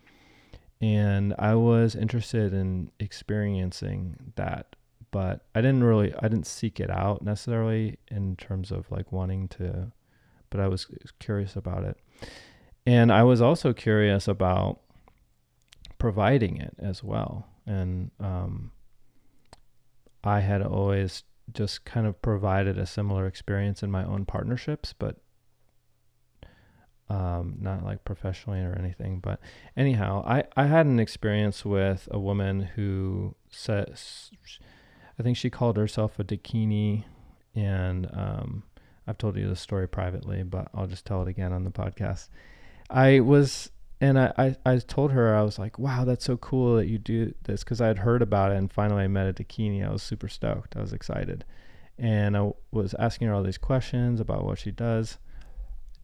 And 0.81 1.33
I 1.39 1.55
was 1.55 1.95
interested 1.95 2.53
in 2.53 2.91
experiencing 2.99 4.15
that, 4.35 4.75
but 5.11 5.45
I 5.53 5.61
didn't 5.61 5.83
really, 5.83 6.13
I 6.15 6.27
didn't 6.27 6.47
seek 6.47 6.79
it 6.79 6.89
out 6.89 7.21
necessarily 7.21 7.97
in 8.09 8.35
terms 8.35 8.71
of 8.71 8.91
like 8.91 9.11
wanting 9.11 9.47
to, 9.49 9.91
but 10.55 10.63
I 10.63 10.67
was 10.67 10.87
curious 11.19 11.55
about 11.55 11.83
it. 11.83 11.97
And 12.85 13.11
I 13.11 13.23
was 13.23 13.41
also 13.41 13.73
curious 13.73 14.27
about 14.27 14.79
providing 15.97 16.57
it 16.57 16.75
as 16.79 17.03
well. 17.03 17.47
And 17.65 18.11
um, 18.19 18.71
I 20.23 20.39
had 20.39 20.61
always 20.61 21.23
just 21.53 21.83
kind 21.83 22.07
of 22.07 22.21
provided 22.21 22.77
a 22.77 22.85
similar 22.85 23.27
experience 23.27 23.83
in 23.83 23.91
my 23.91 24.05
own 24.05 24.23
partnerships, 24.23 24.93
but 24.97 25.17
um, 27.09 27.57
not 27.59 27.83
like 27.83 28.05
professionally 28.05 28.61
or 28.61 28.75
anything. 28.79 29.19
But 29.19 29.39
anyhow, 29.75 30.23
I, 30.25 30.45
I 30.55 30.67
had 30.67 30.85
an 30.85 30.99
experience 30.99 31.65
with 31.65 32.07
a 32.11 32.19
woman 32.19 32.61
who 32.61 33.35
says, 33.49 34.31
I 35.19 35.23
think 35.23 35.35
she 35.35 35.49
called 35.49 35.75
herself 35.75 36.17
a 36.17 36.23
dakini. 36.23 37.03
And 37.53 38.07
um, 38.13 38.63
I've 39.07 39.17
told 39.17 39.37
you 39.37 39.47
the 39.47 39.55
story 39.55 39.87
privately, 39.87 40.43
but 40.43 40.69
I'll 40.73 40.87
just 40.87 41.05
tell 41.05 41.21
it 41.21 41.27
again 41.27 41.53
on 41.53 41.63
the 41.63 41.71
podcast. 41.71 42.29
I 42.89 43.19
was, 43.19 43.71
and 44.01 44.19
I, 44.19 44.33
I, 44.37 44.55
I 44.65 44.77
told 44.77 45.11
her, 45.11 45.35
I 45.35 45.41
was 45.43 45.59
like, 45.59 45.77
wow, 45.77 46.05
that's 46.05 46.25
so 46.25 46.37
cool 46.37 46.75
that 46.77 46.87
you 46.87 46.97
do 46.97 47.33
this 47.43 47.63
because 47.63 47.81
I 47.81 47.87
had 47.87 47.99
heard 47.99 48.21
about 48.21 48.51
it. 48.51 48.57
And 48.57 48.71
finally, 48.71 49.03
I 49.03 49.07
met 49.07 49.27
a 49.27 49.33
dakini. 49.33 49.85
I 49.87 49.91
was 49.91 50.03
super 50.03 50.27
stoked. 50.27 50.75
I 50.75 50.81
was 50.81 50.93
excited. 50.93 51.45
And 51.97 52.35
I 52.35 52.51
was 52.71 52.93
asking 52.99 53.27
her 53.27 53.33
all 53.33 53.43
these 53.43 53.57
questions 53.57 54.19
about 54.19 54.43
what 54.43 54.59
she 54.59 54.71
does 54.71 55.17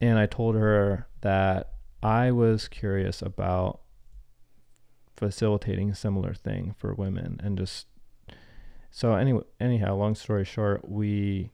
and 0.02 0.18
I 0.18 0.26
told 0.26 0.56
her 0.56 1.06
that 1.20 1.74
I 2.02 2.32
was 2.32 2.66
curious 2.66 3.22
about 3.22 3.80
facilitating 5.16 5.90
a 5.90 5.94
similar 5.94 6.34
thing 6.34 6.74
for 6.76 6.92
women 6.92 7.40
and 7.42 7.56
just 7.56 7.86
so 8.90 9.14
anyway 9.14 9.44
anyhow 9.60 9.94
long 9.94 10.16
story 10.16 10.44
short 10.44 10.88
we 10.88 11.50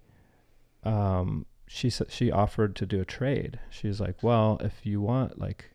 um 0.89 1.47
she 1.67 1.91
said 1.91 2.11
she 2.11 2.33
offered 2.33 2.75
to 2.77 2.87
do 2.87 3.01
a 3.01 3.05
trade. 3.05 3.61
She's 3.71 4.01
like 4.01 4.23
well 4.23 4.59
if 4.61 4.85
you 4.85 5.01
want 5.01 5.39
like 5.39 5.71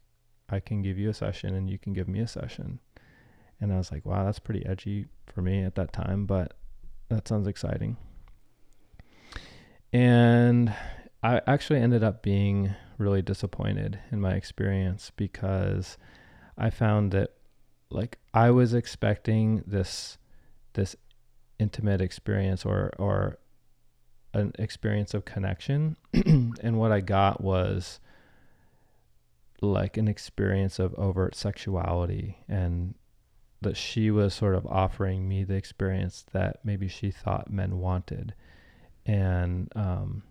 i 0.50 0.60
can 0.60 0.82
give 0.82 0.98
you 0.98 1.10
a 1.10 1.14
session 1.14 1.56
and 1.56 1.70
you 1.70 1.78
can 1.78 1.94
give 1.94 2.08
me 2.08 2.20
a 2.20 2.28
session. 2.28 2.80
And 3.62 3.72
i 3.72 3.78
was 3.78 3.92
like 3.92 4.06
wow 4.06 4.26
that's 4.26 4.40
pretty 4.40 4.66
edgy 4.66 5.06
for 5.28 5.42
me 5.42 5.64
at 5.64 5.76
that 5.76 5.94
time 5.94 6.26
but 6.26 6.56
that 7.10 7.28
sounds 7.28 7.48
exciting. 7.48 7.98
And 9.92 10.74
I 11.22 11.42
actually 11.46 11.80
ended 11.80 12.04
up 12.04 12.24
being 12.24 12.74
really 12.98 13.22
disappointed 13.22 14.00
in 14.12 14.20
my 14.20 14.34
experience 14.34 15.12
because 15.16 15.98
I 16.58 16.70
found 16.70 17.12
that 17.12 17.32
like 17.90 18.18
I 18.34 18.50
was 18.50 18.74
expecting 18.74 19.64
this 19.68 20.18
this 20.74 20.96
intimate 21.60 22.02
experience 22.02 22.66
or 22.66 22.92
or 22.98 23.38
an 24.34 24.52
experience 24.58 25.14
of 25.14 25.26
connection 25.26 25.96
and 26.14 26.80
what 26.80 26.92
I 26.92 27.02
got 27.02 27.42
was 27.42 28.00
like 29.62 29.98
an 29.98 30.08
experience 30.08 30.80
of 30.80 30.94
overt 30.96 31.36
sexuality 31.36 32.38
and 32.48 32.96
that 33.62 33.78
she 33.78 34.12
was 34.12 34.34
sort 34.34 34.56
of 34.56 34.66
offering 34.68 35.28
me 35.28 35.44
the 35.44 35.56
experience 35.56 36.26
that 36.34 36.60
maybe 36.64 36.88
she 36.88 37.12
thought 37.12 37.52
men 37.52 37.78
wanted 37.78 38.34
and 39.06 39.72
um 39.76 40.24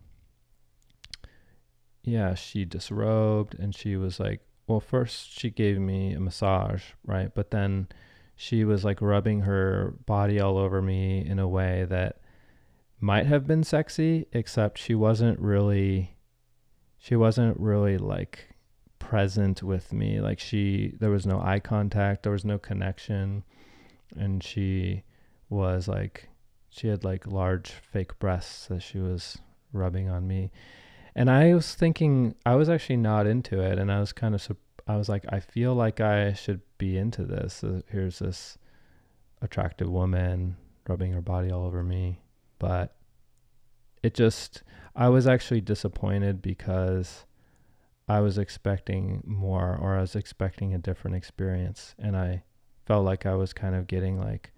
yeah, 2.04 2.34
she 2.34 2.64
disrobed 2.64 3.58
and 3.58 3.74
she 3.74 3.96
was 3.96 4.18
like, 4.18 4.40
well, 4.66 4.80
first 4.80 5.38
she 5.38 5.50
gave 5.50 5.78
me 5.78 6.12
a 6.12 6.20
massage, 6.20 6.82
right? 7.04 7.32
But 7.34 7.50
then 7.50 7.88
she 8.34 8.64
was 8.64 8.84
like 8.84 9.00
rubbing 9.00 9.40
her 9.40 9.94
body 10.06 10.40
all 10.40 10.58
over 10.58 10.82
me 10.82 11.24
in 11.24 11.38
a 11.38 11.48
way 11.48 11.86
that 11.88 12.20
might 13.02 13.26
have 13.26 13.46
been 13.46 13.64
sexy, 13.64 14.26
except 14.32 14.78
she 14.78 14.94
wasn't 14.94 15.38
really, 15.38 16.16
she 16.98 17.16
wasn't 17.16 17.58
really 17.58 17.98
like 17.98 18.54
present 18.98 19.62
with 19.62 19.92
me. 19.92 20.20
Like 20.20 20.38
she, 20.38 20.94
there 21.00 21.10
was 21.10 21.26
no 21.26 21.40
eye 21.40 21.60
contact, 21.60 22.22
there 22.22 22.32
was 22.32 22.44
no 22.44 22.58
connection. 22.58 23.44
And 24.16 24.42
she 24.42 25.02
was 25.50 25.88
like, 25.88 26.28
she 26.70 26.88
had 26.88 27.04
like 27.04 27.26
large 27.26 27.70
fake 27.70 28.18
breasts 28.18 28.68
that 28.68 28.80
she 28.80 28.98
was 28.98 29.38
rubbing 29.72 30.08
on 30.08 30.26
me 30.26 30.50
and 31.14 31.30
I 31.30 31.54
was 31.54 31.74
thinking 31.74 32.34
I 32.46 32.54
was 32.54 32.68
actually 32.68 32.96
not 32.96 33.26
into 33.26 33.60
it, 33.60 33.78
and 33.78 33.92
I 33.92 34.00
was 34.00 34.12
kind 34.12 34.34
of 34.34 34.56
I 34.86 34.96
was 34.96 35.08
like 35.08 35.24
I 35.28 35.40
feel 35.40 35.74
like 35.74 36.00
I 36.00 36.32
should 36.32 36.62
be 36.78 36.96
into 36.96 37.24
this. 37.24 37.62
Uh, 37.62 37.82
here's 37.88 38.18
this 38.18 38.58
attractive 39.40 39.90
woman 39.90 40.56
rubbing 40.88 41.12
her 41.12 41.20
body 41.20 41.50
all 41.50 41.66
over 41.66 41.82
me, 41.82 42.21
but 42.62 42.94
it 44.04 44.14
just 44.14 44.62
I 44.94 45.08
was 45.08 45.26
actually 45.26 45.60
disappointed 45.60 46.40
because 46.40 47.26
I 48.08 48.20
was 48.20 48.38
expecting 48.38 49.20
more 49.26 49.76
or 49.80 49.96
I 49.96 50.00
was 50.00 50.14
expecting 50.14 50.72
a 50.72 50.78
different 50.78 51.16
experience 51.16 51.96
and 51.98 52.16
I 52.16 52.44
felt 52.86 53.04
like 53.04 53.26
I 53.26 53.34
was 53.34 53.52
kind 53.52 53.74
of 53.74 53.88
getting 53.88 54.16
like 54.16 54.52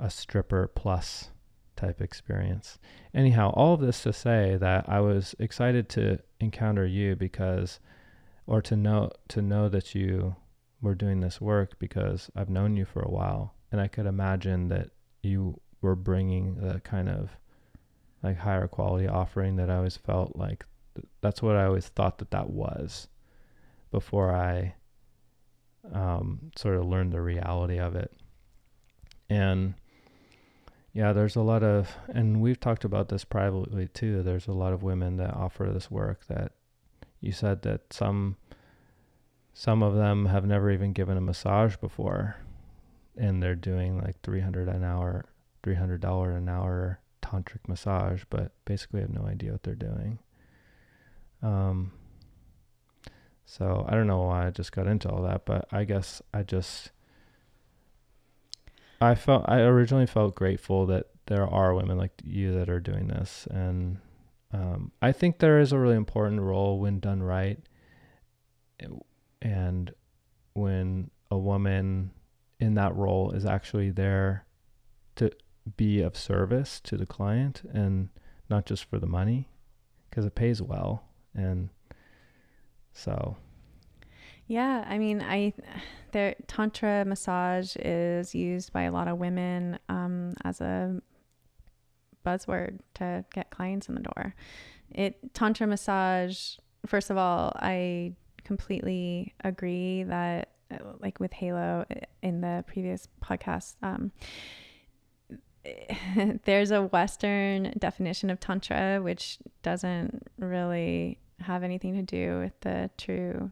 a 0.00 0.10
stripper 0.10 0.66
plus 0.74 1.30
type 1.76 2.00
experience. 2.00 2.80
Anyhow, 3.14 3.52
all 3.54 3.74
of 3.74 3.80
this 3.80 4.02
to 4.02 4.12
say 4.12 4.56
that 4.56 4.88
I 4.88 4.98
was 4.98 5.36
excited 5.38 5.88
to 5.90 6.18
encounter 6.40 6.84
you 6.84 7.14
because, 7.14 7.78
or 8.48 8.60
to 8.62 8.74
know 8.74 9.10
to 9.28 9.40
know 9.40 9.68
that 9.68 9.94
you 9.94 10.34
were 10.80 10.96
doing 10.96 11.20
this 11.20 11.40
work 11.40 11.78
because 11.78 12.30
I've 12.34 12.50
known 12.50 12.76
you 12.76 12.84
for 12.84 13.02
a 13.02 13.10
while, 13.10 13.54
and 13.70 13.80
I 13.80 13.86
could 13.86 14.06
imagine 14.06 14.68
that 14.68 14.90
you 15.22 15.60
were 15.82 15.96
bringing 15.96 16.54
the 16.54 16.80
kind 16.80 17.08
of 17.08 17.36
like 18.22 18.38
higher 18.38 18.68
quality 18.68 19.06
offering 19.06 19.56
that 19.56 19.68
I 19.68 19.76
always 19.76 19.96
felt 19.96 20.36
like 20.36 20.64
th- 20.94 21.06
that's 21.20 21.42
what 21.42 21.56
I 21.56 21.64
always 21.66 21.88
thought 21.88 22.18
that 22.18 22.30
that 22.30 22.50
was 22.50 23.08
before 23.90 24.34
I 24.34 24.74
um, 25.92 26.52
sort 26.56 26.76
of 26.76 26.86
learned 26.86 27.12
the 27.12 27.20
reality 27.20 27.78
of 27.78 27.96
it. 27.96 28.12
And 29.28 29.74
yeah, 30.92 31.12
there's 31.12 31.36
a 31.36 31.42
lot 31.42 31.62
of, 31.62 31.96
and 32.08 32.40
we've 32.40 32.60
talked 32.60 32.84
about 32.84 33.08
this 33.08 33.24
privately 33.24 33.88
too. 33.88 34.22
There's 34.22 34.46
a 34.46 34.52
lot 34.52 34.72
of 34.72 34.82
women 34.82 35.16
that 35.16 35.34
offer 35.34 35.70
this 35.72 35.90
work 35.90 36.26
that 36.28 36.52
you 37.20 37.32
said 37.32 37.62
that 37.62 37.92
some, 37.92 38.36
some 39.54 39.82
of 39.82 39.94
them 39.94 40.26
have 40.26 40.44
never 40.44 40.70
even 40.70 40.92
given 40.92 41.16
a 41.16 41.20
massage 41.20 41.76
before, 41.76 42.36
and 43.16 43.42
they're 43.42 43.54
doing 43.54 43.98
like 43.98 44.20
300 44.22 44.68
an 44.68 44.84
hour, 44.84 45.24
$300 45.62 46.36
an 46.36 46.48
hour 46.48 47.00
tantric 47.22 47.68
massage, 47.68 48.24
but 48.30 48.52
basically 48.64 49.00
have 49.00 49.10
no 49.10 49.26
idea 49.26 49.52
what 49.52 49.62
they're 49.62 49.74
doing. 49.74 50.18
Um, 51.42 51.92
so 53.44 53.84
I 53.88 53.92
don't 53.94 54.06
know 54.06 54.22
why 54.22 54.46
I 54.46 54.50
just 54.50 54.72
got 54.72 54.86
into 54.86 55.10
all 55.10 55.22
that, 55.22 55.44
but 55.44 55.66
I 55.72 55.84
guess 55.84 56.22
I 56.32 56.42
just 56.42 56.90
I 59.00 59.14
felt 59.14 59.44
I 59.48 59.60
originally 59.60 60.06
felt 60.06 60.34
grateful 60.34 60.86
that 60.86 61.06
there 61.26 61.46
are 61.46 61.74
women 61.74 61.98
like 61.98 62.12
you 62.24 62.54
that 62.54 62.68
are 62.68 62.80
doing 62.80 63.08
this, 63.08 63.48
and 63.50 63.98
um, 64.52 64.92
I 65.02 65.12
think 65.12 65.38
there 65.38 65.58
is 65.58 65.72
a 65.72 65.78
really 65.78 65.96
important 65.96 66.40
role 66.40 66.78
when 66.78 67.00
done 67.00 67.22
right, 67.22 67.58
and 69.40 69.92
when 70.54 71.10
a 71.30 71.38
woman 71.38 72.12
in 72.60 72.74
that 72.74 72.94
role 72.94 73.32
is 73.32 73.44
actually 73.44 73.90
there 73.90 74.46
to 75.16 75.30
be 75.76 76.00
of 76.00 76.16
service 76.16 76.80
to 76.80 76.96
the 76.96 77.06
client 77.06 77.62
and 77.72 78.08
not 78.50 78.66
just 78.66 78.84
for 78.84 78.98
the 78.98 79.06
money, 79.06 79.48
because 80.08 80.24
it 80.24 80.34
pays 80.34 80.60
well, 80.60 81.04
and 81.34 81.70
so 82.92 83.36
yeah, 84.46 84.84
I 84.86 84.98
mean, 84.98 85.22
I 85.22 85.54
there 86.10 86.34
tantra 86.46 87.04
massage 87.06 87.74
is 87.76 88.34
used 88.34 88.72
by 88.72 88.82
a 88.82 88.92
lot 88.92 89.08
of 89.08 89.18
women 89.18 89.78
um, 89.88 90.34
as 90.44 90.60
a 90.60 91.00
buzzword 92.26 92.80
to 92.94 93.24
get 93.32 93.50
clients 93.50 93.88
in 93.88 93.94
the 93.94 94.02
door. 94.02 94.34
It 94.90 95.32
tantra 95.32 95.66
massage. 95.66 96.56
First 96.86 97.10
of 97.10 97.16
all, 97.16 97.52
I 97.56 98.14
completely 98.44 99.32
agree 99.42 100.02
that, 100.02 100.50
uh, 100.70 100.78
like 100.98 101.18
with 101.20 101.32
Halo 101.32 101.86
uh, 101.90 101.94
in 102.22 102.40
the 102.40 102.64
previous 102.66 103.08
podcast, 103.24 103.76
um, 103.82 104.12
there's 106.44 106.70
a 106.70 106.82
Western 106.82 107.74
definition 107.78 108.30
of 108.30 108.40
tantra, 108.40 109.00
which 109.00 109.38
doesn't 109.62 110.26
really 110.38 111.18
have 111.40 111.62
anything 111.62 111.94
to 111.94 112.02
do 112.02 112.38
with 112.38 112.58
the 112.60 112.90
true 112.98 113.50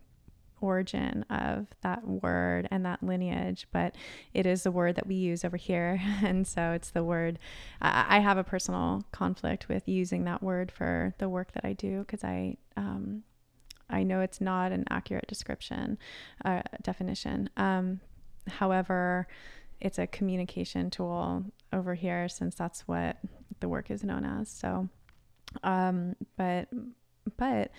origin 0.60 1.24
of 1.30 1.66
that 1.82 2.06
word 2.06 2.68
and 2.70 2.84
that 2.84 3.02
lineage, 3.02 3.66
but 3.72 3.94
it 4.34 4.46
is 4.46 4.62
the 4.62 4.70
word 4.70 4.94
that 4.96 5.06
we 5.06 5.14
use 5.14 5.44
over 5.44 5.56
here. 5.56 6.00
And 6.22 6.46
so 6.46 6.72
it's 6.72 6.90
the 6.90 7.02
word. 7.02 7.38
I, 7.80 8.16
I 8.16 8.18
have 8.20 8.36
a 8.36 8.44
personal 8.44 9.04
conflict 9.10 9.68
with 9.68 9.88
using 9.88 10.24
that 10.24 10.42
word 10.42 10.70
for 10.70 11.14
the 11.18 11.28
work 11.28 11.52
that 11.52 11.64
I 11.64 11.72
do 11.72 12.00
because 12.00 12.22
I, 12.24 12.56
um, 12.76 13.22
I 13.88 14.02
know 14.02 14.20
it's 14.20 14.40
not 14.40 14.70
an 14.70 14.84
accurate 14.90 15.26
description, 15.26 15.98
uh, 16.44 16.62
definition. 16.82 17.48
Um, 17.56 18.00
however, 18.46 19.26
it's 19.80 19.98
a 19.98 20.06
communication 20.06 20.90
tool 20.90 21.46
over 21.72 21.94
here 21.94 22.28
since 22.28 22.54
that's 22.54 22.86
what 22.88 23.16
the 23.60 23.68
work 23.68 23.90
is 23.90 24.04
known 24.04 24.24
as. 24.24 24.48
So, 24.48 24.88
um, 25.62 26.16
but, 26.36 26.68
but, 27.36 27.70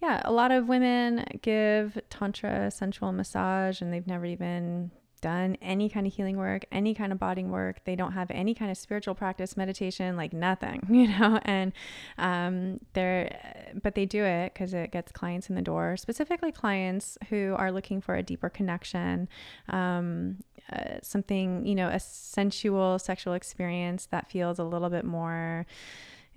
yeah, 0.00 0.22
a 0.24 0.32
lot 0.32 0.52
of 0.52 0.68
women 0.68 1.24
give 1.42 1.98
tantra 2.08 2.70
sensual 2.70 3.12
massage 3.12 3.80
and 3.80 3.92
they've 3.92 4.06
never 4.06 4.26
even 4.26 4.90
done 5.18 5.56
any 5.60 5.88
kind 5.88 6.06
of 6.06 6.12
healing 6.12 6.36
work, 6.36 6.64
any 6.72 6.94
kind 6.94 7.12
of 7.12 7.18
body 7.18 7.44
work. 7.44 7.84
They 7.84 7.96
don't 7.96 8.12
have 8.12 8.30
any 8.30 8.54
kind 8.54 8.70
of 8.70 8.76
spiritual 8.76 9.14
practice, 9.14 9.56
meditation, 9.56 10.16
like 10.16 10.32
nothing, 10.32 10.86
you 10.90 11.08
know. 11.08 11.38
And 11.42 11.72
um, 12.18 12.80
they're, 12.92 13.72
but 13.82 13.94
they 13.94 14.06
do 14.06 14.24
it 14.24 14.54
because 14.54 14.74
it 14.74 14.92
gets 14.92 15.12
clients 15.12 15.48
in 15.48 15.54
the 15.54 15.62
door, 15.62 15.96
specifically 15.96 16.52
clients 16.52 17.18
who 17.28 17.54
are 17.56 17.72
looking 17.72 18.00
for 18.00 18.14
a 18.14 18.22
deeper 18.22 18.48
connection, 18.48 19.28
um, 19.68 20.38
uh, 20.72 20.98
something, 21.02 21.66
you 21.66 21.74
know, 21.74 21.88
a 21.88 22.00
sensual 22.00 22.98
sexual 22.98 23.34
experience 23.34 24.06
that 24.06 24.30
feels 24.30 24.58
a 24.58 24.64
little 24.64 24.90
bit 24.90 25.04
more 25.04 25.66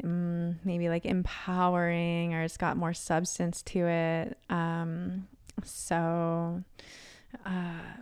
um, 0.04 0.60
maybe 0.64 0.90
like 0.90 1.06
empowering 1.06 2.34
or 2.34 2.44
it's 2.44 2.58
got 2.58 2.78
more 2.78 2.94
substance 2.94 3.62
to 3.64 3.88
it. 3.88 4.38
Um, 4.50 5.28
so, 5.64 6.64
uh, 7.46 8.02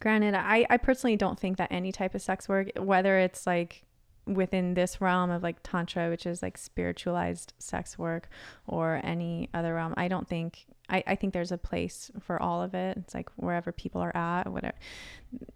granted, 0.00 0.34
I, 0.34 0.66
I 0.70 0.76
personally 0.76 1.16
don't 1.16 1.38
think 1.38 1.56
that 1.58 1.70
any 1.70 1.92
type 1.92 2.14
of 2.14 2.22
sex 2.22 2.48
work, 2.48 2.70
whether 2.78 3.18
it's 3.18 3.46
like 3.46 3.84
within 4.26 4.74
this 4.74 5.00
realm 5.00 5.30
of 5.30 5.42
like 5.42 5.56
tantra 5.62 6.10
which 6.10 6.26
is 6.26 6.42
like 6.42 6.58
spiritualized 6.58 7.54
sex 7.58 7.98
work 7.98 8.28
or 8.66 9.00
any 9.02 9.48
other 9.54 9.72
realm 9.72 9.94
i 9.96 10.06
don't 10.06 10.28
think 10.28 10.66
I, 10.90 11.02
I 11.06 11.14
think 11.14 11.32
there's 11.32 11.50
a 11.50 11.56
place 11.56 12.10
for 12.20 12.40
all 12.42 12.60
of 12.60 12.74
it 12.74 12.98
it's 12.98 13.14
like 13.14 13.30
wherever 13.36 13.72
people 13.72 14.02
are 14.02 14.14
at 14.14 14.52
whatever 14.52 14.76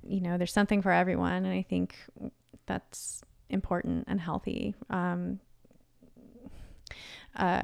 you 0.03 0.22
know 0.22 0.38
there's 0.38 0.55
something 0.55 0.80
for 0.80 0.90
everyone 0.90 1.45
and 1.45 1.53
i 1.53 1.61
think 1.61 1.97
that's 2.64 3.22
important 3.53 4.05
and 4.09 4.20
healthy. 4.20 4.74
Um, 4.90 5.38
uh, 7.36 7.62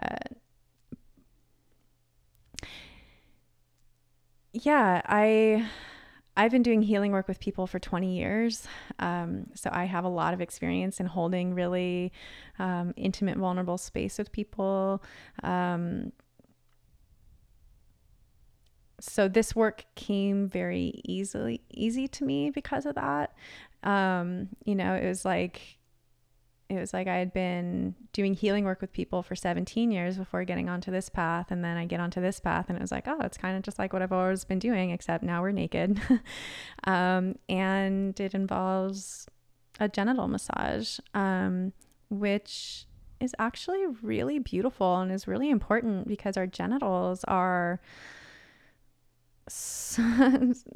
yeah, 4.53 5.03
I 5.05 5.69
I've 6.39 6.53
been 6.53 6.63
doing 6.63 6.83
healing 6.83 7.11
work 7.11 7.27
with 7.27 7.41
people 7.41 7.67
for 7.67 7.81
20 7.81 8.17
years. 8.17 8.69
Um, 9.01 9.49
so 9.55 9.71
I 9.73 9.87
have 9.87 10.05
a 10.05 10.09
lot 10.09 10.35
of 10.35 10.41
experience 10.41 11.01
in 11.01 11.07
holding 11.07 11.53
really 11.53 12.13
um, 12.61 12.95
intimate, 12.97 13.37
vulnerable 13.37 13.77
space 13.77 14.19
with 14.19 14.31
people. 14.31 15.03
Um, 15.43 16.13
so 19.01 19.27
this 19.27 19.57
work 19.57 19.85
came 19.97 20.49
very 20.49 21.01
easily 21.05 21.61
easy 21.73 22.07
to 22.07 22.25
me 22.25 22.51
because 22.51 22.87
of 22.87 22.95
that. 22.95 23.35
Um, 23.83 24.51
you 24.65 24.77
know, 24.77 24.95
it 24.95 25.09
was 25.09 25.25
like 25.25 25.78
it 26.69 26.79
was 26.79 26.93
like 26.93 27.07
I 27.07 27.17
had 27.17 27.33
been 27.33 27.95
doing 28.13 28.35
healing 28.35 28.65
work 28.65 28.81
with 28.83 28.93
people 28.93 29.23
for 29.23 29.35
17 29.35 29.91
years 29.91 30.19
before 30.19 30.45
getting 30.45 30.69
onto 30.69 30.91
this 30.91 31.09
path. 31.09 31.51
And 31.51 31.65
then 31.65 31.79
I 31.79 31.87
get 31.87 31.99
onto 31.99 32.21
this 32.21 32.41
path, 32.41 32.67
and 32.69 32.77
it 32.77 32.81
was 32.81 32.93
like, 32.93 33.09
oh, 33.09 33.21
it's 33.21 33.39
kind 33.39 33.57
of 33.57 33.63
just 33.63 33.79
like 33.79 33.93
what 33.93 34.03
I've 34.03 34.13
always 34.13 34.45
been 34.45 34.59
doing, 34.59 34.91
except 34.91 35.25
now 35.25 35.41
we're 35.41 35.53
naked. 35.53 35.99
um, 36.85 37.37
and 37.49 38.19
it 38.21 38.35
involves 38.35 39.27
a 39.81 39.89
genital 39.89 40.29
massage, 40.29 40.99
um, 41.15 41.73
which 42.11 42.87
is 43.21 43.35
actually 43.39 43.85
really 44.03 44.39
beautiful 44.39 44.99
and 44.99 45.11
is 45.11 45.27
really 45.27 45.51
important 45.51 46.07
because 46.07 46.37
our 46.37 46.47
genitals 46.47 47.25
are 47.25 47.81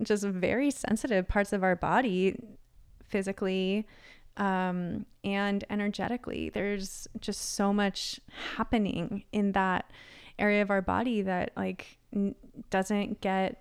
just 0.02 0.24
very 0.24 0.70
sensitive 0.70 1.28
parts 1.28 1.52
of 1.52 1.62
our 1.62 1.76
body 1.76 2.34
physically 3.04 3.86
um, 4.36 5.06
and 5.24 5.64
energetically. 5.70 6.50
There's 6.50 7.08
just 7.20 7.54
so 7.54 7.72
much 7.72 8.20
happening 8.56 9.24
in 9.32 9.52
that 9.52 9.90
area 10.38 10.62
of 10.62 10.70
our 10.70 10.82
body 10.82 11.22
that 11.22 11.52
like 11.56 11.98
n- 12.14 12.34
doesn't 12.70 13.20
get 13.20 13.60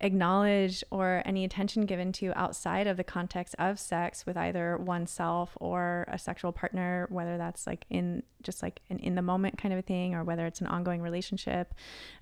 acknowledged 0.00 0.84
or 0.90 1.22
any 1.24 1.44
attention 1.44 1.86
given 1.86 2.12
to 2.12 2.32
outside 2.36 2.86
of 2.86 2.96
the 2.96 3.04
context 3.04 3.54
of 3.58 3.78
sex 3.78 4.26
with 4.26 4.36
either 4.36 4.76
oneself 4.76 5.56
or 5.60 6.04
a 6.08 6.18
sexual 6.18 6.52
partner 6.52 7.06
whether 7.10 7.38
that's 7.38 7.66
like 7.66 7.86
in 7.88 8.22
just 8.42 8.62
like 8.62 8.80
an 8.90 8.98
in 8.98 9.14
the 9.14 9.22
moment 9.22 9.56
kind 9.56 9.72
of 9.72 9.78
a 9.78 9.82
thing 9.82 10.14
or 10.14 10.22
whether 10.22 10.46
it's 10.46 10.60
an 10.60 10.66
ongoing 10.66 11.00
relationship 11.00 11.74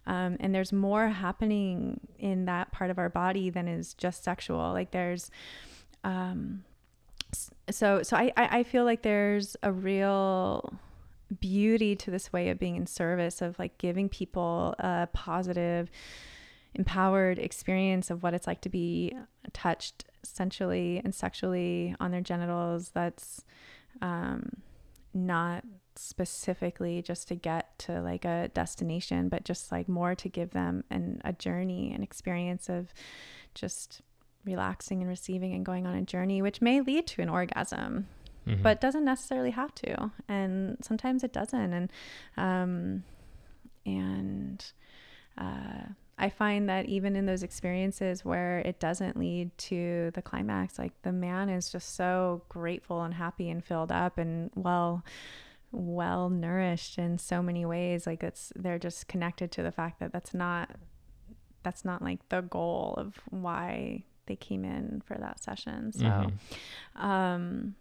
um, 0.07 0.37
and 0.39 0.55
there's 0.55 0.73
more 0.73 1.09
happening 1.09 1.99
in 2.19 2.45
that 2.45 2.71
part 2.73 2.91
of 2.91 2.99
our 2.99 3.09
body 3.09 3.51
than 3.51 3.67
is 3.67 3.95
just 3.95 4.23
sexual 4.23 4.73
like 4.73 4.93
there's 4.93 5.31
um, 6.05 6.65
so 7.71 8.03
so 8.03 8.17
I, 8.17 8.33
I 8.37 8.63
feel 8.63 8.85
like 8.85 9.03
there's 9.03 9.57
a 9.63 9.73
real 9.73 10.75
beauty 11.41 11.97
to 11.97 12.11
this 12.11 12.33
way 12.33 12.51
of 12.51 12.59
being 12.59 12.77
in 12.77 12.87
service 12.87 13.41
of 13.41 13.59
like 13.59 13.79
giving 13.79 14.09
people 14.09 14.75
a 14.79 15.09
positive 15.13 15.91
empowered 16.75 17.39
experience 17.39 18.11
of 18.11 18.23
what 18.23 18.35
it's 18.35 18.47
like 18.47 18.61
to 18.63 18.69
be 18.69 19.15
touched 19.53 20.05
sensually 20.23 21.01
and 21.05 21.15
sexually 21.15 21.95
on 22.01 22.11
their 22.11 22.21
genitals 22.21 22.91
that's 22.91 23.45
um, 24.01 24.49
not 25.13 25.65
specifically 25.95 27.03
just 27.03 27.29
to 27.29 27.35
get 27.35 27.79
to 27.79 28.01
like 28.01 28.25
a 28.25 28.49
destination 28.55 29.29
but 29.29 29.45
just 29.45 29.71
like 29.71 29.89
more 29.89 30.15
to 30.15 30.29
give 30.29 30.51
them 30.51 30.85
an, 30.91 31.21
a 31.25 31.33
journey 31.33 31.93
an 31.93 32.03
experience 32.03 32.69
of 32.69 32.95
just 33.55 34.01
relaxing 34.45 35.01
and 35.01 35.09
receiving 35.09 35.55
and 35.55 35.65
going 35.65 35.87
on 35.87 35.95
a 35.95 36.03
journey, 36.03 36.43
which 36.43 36.61
may 36.61 36.81
lead 36.81 37.07
to 37.09 37.23
an 37.23 37.29
orgasm, 37.29 38.07
mm-hmm. 38.47 38.63
but 38.63 38.81
doesn't 38.81 39.05
necessarily 39.05 39.51
have 39.51 39.75
to. 39.77 40.11
And 40.29 40.79
sometimes 40.83 41.23
it 41.25 41.33
doesn't. 41.33 41.73
And, 41.73 41.93
um, 42.37 43.05
and, 43.87 44.65
uh, 45.39 45.93
I 46.19 46.29
find 46.29 46.69
that 46.69 46.87
even 46.87 47.17
in 47.17 47.27
those 47.27 47.43
experiences 47.43 48.25
where 48.25 48.59
it 48.61 48.79
doesn't 48.79 49.17
lead 49.17 49.57
to 49.59 50.13
the 50.15 50.23
climax, 50.23 50.79
like 50.79 50.93
the 51.03 51.11
man 51.11 51.49
is 51.49 51.71
just 51.71 51.97
so 51.97 52.43
grateful 52.49 53.03
and 53.03 53.15
happy 53.15 53.51
and 53.51 53.65
filled 53.65 53.91
up 53.91 54.19
and 54.19 54.51
well, 54.55 55.05
well 55.73 56.29
nourished 56.29 56.99
in 56.99 57.19
so 57.19 57.43
many 57.43 57.65
ways. 57.65 58.07
Like 58.07 58.23
it's, 58.23 58.53
they're 58.55 58.79
just 58.79 59.09
connected 59.09 59.51
to 59.53 59.63
the 59.63 59.73
fact 59.73 59.99
that 60.01 60.13
that's 60.13 60.35
not, 60.35 60.71
that's 61.65 61.85
not 61.85 62.03
like 62.03 62.29
the 62.29 62.43
goal 62.43 62.95
of 62.99 63.19
why 63.31 64.05
they 64.27 64.37
came 64.37 64.65
in 64.65 65.03
for 65.05 65.17
that 65.19 65.43
session. 65.43 65.93
So, 65.93 66.05
mm-hmm. 66.05 67.05
um, 67.05 67.75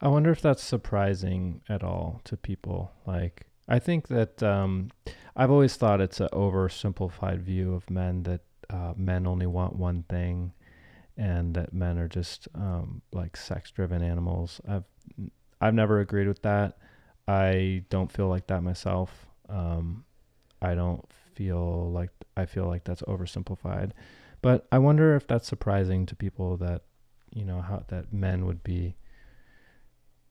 I 0.00 0.08
wonder 0.08 0.30
if 0.30 0.40
that's 0.40 0.62
surprising 0.62 1.60
at 1.68 1.82
all 1.82 2.20
to 2.24 2.36
people. 2.36 2.92
Like, 3.06 3.46
I 3.68 3.78
think 3.78 4.08
that 4.08 4.42
um, 4.42 4.90
I've 5.36 5.50
always 5.50 5.76
thought 5.76 6.00
it's 6.00 6.20
an 6.20 6.28
oversimplified 6.32 7.40
view 7.40 7.74
of 7.74 7.90
men 7.90 8.22
that 8.24 8.42
uh, 8.70 8.94
men 8.96 9.26
only 9.26 9.46
want 9.46 9.76
one 9.76 10.04
thing, 10.08 10.52
and 11.16 11.54
that 11.54 11.72
men 11.72 11.98
are 11.98 12.08
just 12.08 12.48
um, 12.54 13.02
like 13.12 13.36
sex-driven 13.36 14.02
animals. 14.02 14.60
I've 14.68 14.84
I've 15.60 15.74
never 15.74 16.00
agreed 16.00 16.28
with 16.28 16.42
that. 16.42 16.76
I 17.26 17.84
don't 17.88 18.12
feel 18.12 18.28
like 18.28 18.46
that 18.48 18.62
myself. 18.62 19.26
Um, 19.48 20.04
I 20.60 20.74
don't 20.74 21.04
feel 21.34 21.90
like 21.90 22.10
I 22.36 22.46
feel 22.46 22.66
like 22.66 22.84
that's 22.84 23.02
oversimplified. 23.02 23.92
But 24.44 24.68
I 24.70 24.78
wonder 24.78 25.16
if 25.16 25.26
that's 25.26 25.48
surprising 25.48 26.06
to 26.06 26.14
people 26.16 26.58
that, 26.58 26.82
you 27.32 27.44
know, 27.46 27.62
how 27.62 27.84
that 27.88 28.12
men 28.12 28.46
would 28.46 28.62
be. 28.62 28.96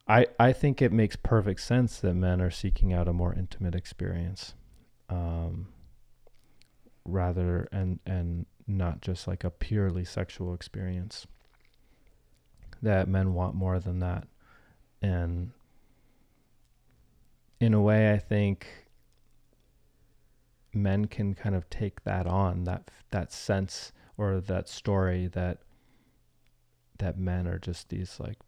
I 0.08 0.26
I 0.38 0.52
think 0.52 0.80
it 0.82 0.92
makes 0.92 1.16
perfect 1.16 1.60
sense 1.60 2.00
that 2.00 2.14
men 2.14 2.40
are 2.40 2.50
seeking 2.50 2.92
out 2.92 3.08
a 3.08 3.12
more 3.12 3.34
intimate 3.34 3.74
experience, 3.74 4.54
um, 5.10 5.68
rather 7.04 7.68
and 7.72 8.00
and 8.06 8.46
not 8.66 9.00
just 9.02 9.26
like 9.28 9.44
a 9.44 9.50
purely 9.50 10.04
sexual 10.04 10.54
experience. 10.54 11.26
that 12.82 13.08
men 13.08 13.34
want 13.34 13.54
more 13.54 13.80
than 13.80 13.98
that. 14.00 14.28
And 15.02 15.52
in 17.60 17.74
a 17.74 17.80
way, 17.82 18.12
I 18.12 18.18
think 18.18 18.66
men 20.72 21.06
can 21.06 21.34
kind 21.34 21.54
of 21.54 21.68
take 21.70 22.02
that 22.04 22.26
on 22.26 22.64
that 22.64 22.90
that 23.10 23.32
sense 23.32 23.92
or 24.16 24.40
that 24.40 24.68
story 24.68 25.26
that 25.28 25.58
that 26.98 27.18
men 27.18 27.46
are 27.46 27.58
just 27.58 27.88
these 27.88 28.18
like 28.20 28.38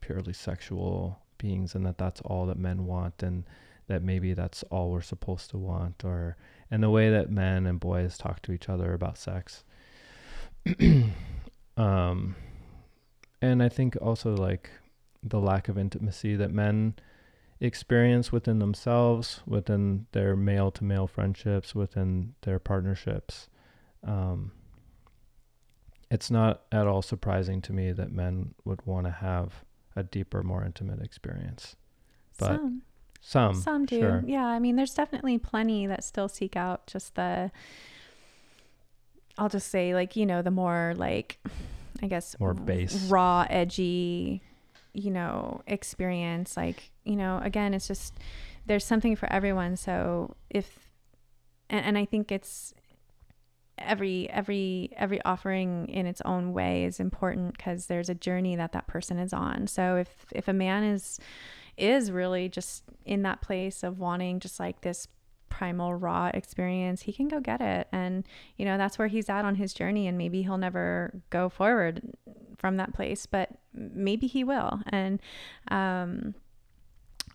purely 0.00 0.32
sexual 0.32 1.20
beings 1.38 1.74
and 1.74 1.86
that 1.86 1.98
that's 1.98 2.20
all 2.22 2.46
that 2.46 2.58
men 2.58 2.86
want 2.86 3.22
and 3.22 3.44
that 3.86 4.02
maybe 4.02 4.32
that's 4.32 4.62
all 4.64 4.90
we're 4.90 5.00
supposed 5.00 5.50
to 5.50 5.58
want 5.58 6.04
or 6.04 6.36
and 6.70 6.82
the 6.82 6.90
way 6.90 7.10
that 7.10 7.30
men 7.30 7.66
and 7.66 7.80
boys 7.80 8.16
talk 8.16 8.40
to 8.42 8.52
each 8.52 8.68
other 8.68 8.92
about 8.92 9.18
sex. 9.18 9.64
Um 11.76 12.36
and 13.42 13.60
i 13.60 13.68
think 13.68 13.96
also 14.00 14.36
like 14.36 14.70
the 15.24 15.40
lack 15.40 15.68
of 15.68 15.76
intimacy 15.76 16.36
that 16.36 16.52
men 16.52 16.94
experience 17.60 18.30
within 18.30 18.60
themselves 18.60 19.40
within 19.44 20.06
their 20.12 20.36
male 20.36 20.70
to 20.70 20.84
male 20.84 21.08
friendships 21.08 21.74
within 21.74 22.34
their 22.42 22.60
partnerships. 22.60 23.48
Um 24.04 24.52
it's 26.10 26.30
not 26.30 26.62
at 26.72 26.86
all 26.86 27.02
surprising 27.02 27.60
to 27.62 27.72
me 27.72 27.92
that 27.92 28.12
men 28.12 28.54
would 28.64 28.84
want 28.86 29.06
to 29.06 29.10
have 29.10 29.64
a 29.96 30.02
deeper 30.02 30.42
more 30.42 30.64
intimate 30.64 31.00
experience. 31.02 31.76
But 32.38 32.56
some. 32.56 32.82
Some 33.20 33.54
some 33.54 33.86
do. 33.86 34.00
sure. 34.00 34.22
yeah 34.26 34.44
i 34.44 34.58
mean 34.58 34.76
there's 34.76 34.92
definitely 34.92 35.38
plenty 35.38 35.86
that 35.86 36.04
still 36.04 36.28
seek 36.28 36.56
out 36.56 36.86
just 36.86 37.14
the 37.14 37.50
i'll 39.38 39.48
just 39.48 39.70
say 39.70 39.94
like 39.94 40.14
you 40.14 40.26
know 40.26 40.42
the 40.42 40.50
more 40.50 40.92
like 40.98 41.38
i 42.02 42.06
guess 42.06 42.36
More 42.38 42.52
base. 42.52 43.06
raw 43.06 43.46
edgy 43.48 44.42
you 44.94 45.10
know 45.10 45.60
experience. 45.66 46.56
Like 46.56 46.90
you 47.04 47.16
know 47.16 47.40
again 47.42 47.74
it's 47.74 47.86
just 47.86 48.14
there's 48.66 48.84
something 48.84 49.14
for 49.16 49.30
everyone. 49.30 49.76
So 49.76 50.36
if 50.48 50.88
and, 51.68 51.84
and 51.84 51.98
i 51.98 52.04
think 52.06 52.32
it's 52.32 52.72
every 53.78 54.28
every 54.30 54.90
every 54.96 55.22
offering 55.24 55.88
in 55.88 56.06
its 56.06 56.20
own 56.24 56.52
way 56.52 56.84
is 56.84 57.00
important 57.00 57.56
because 57.56 57.86
there's 57.86 58.08
a 58.08 58.14
journey 58.14 58.56
that 58.56 58.72
that 58.72 58.86
person 58.86 59.18
is 59.18 59.32
on. 59.32 59.66
So 59.66 59.96
if 59.96 60.08
if 60.32 60.48
a 60.48 60.52
man 60.52 60.84
is 60.84 61.18
is 61.76 62.10
really 62.10 62.48
just 62.48 62.84
in 63.04 63.22
that 63.22 63.40
place 63.40 63.82
of 63.82 63.98
wanting 63.98 64.40
just 64.40 64.60
like 64.60 64.82
this 64.82 65.08
primal 65.48 65.94
raw 65.94 66.30
experience 66.34 67.02
he 67.02 67.12
can 67.12 67.28
go 67.28 67.40
get 67.40 67.60
it. 67.60 67.88
And 67.92 68.24
you 68.56 68.64
know 68.64 68.78
that's 68.78 68.98
where 68.98 69.08
he's 69.08 69.28
at 69.28 69.44
on 69.44 69.56
his 69.56 69.74
journey 69.74 70.06
and 70.06 70.16
maybe 70.18 70.42
he'll 70.42 70.58
never 70.58 71.20
go 71.30 71.48
forward 71.48 72.02
from 72.58 72.76
that 72.76 72.94
place 72.94 73.26
but 73.26 73.50
maybe 73.72 74.26
he 74.26 74.44
will. 74.44 74.80
And 74.88 75.20
um 75.68 76.34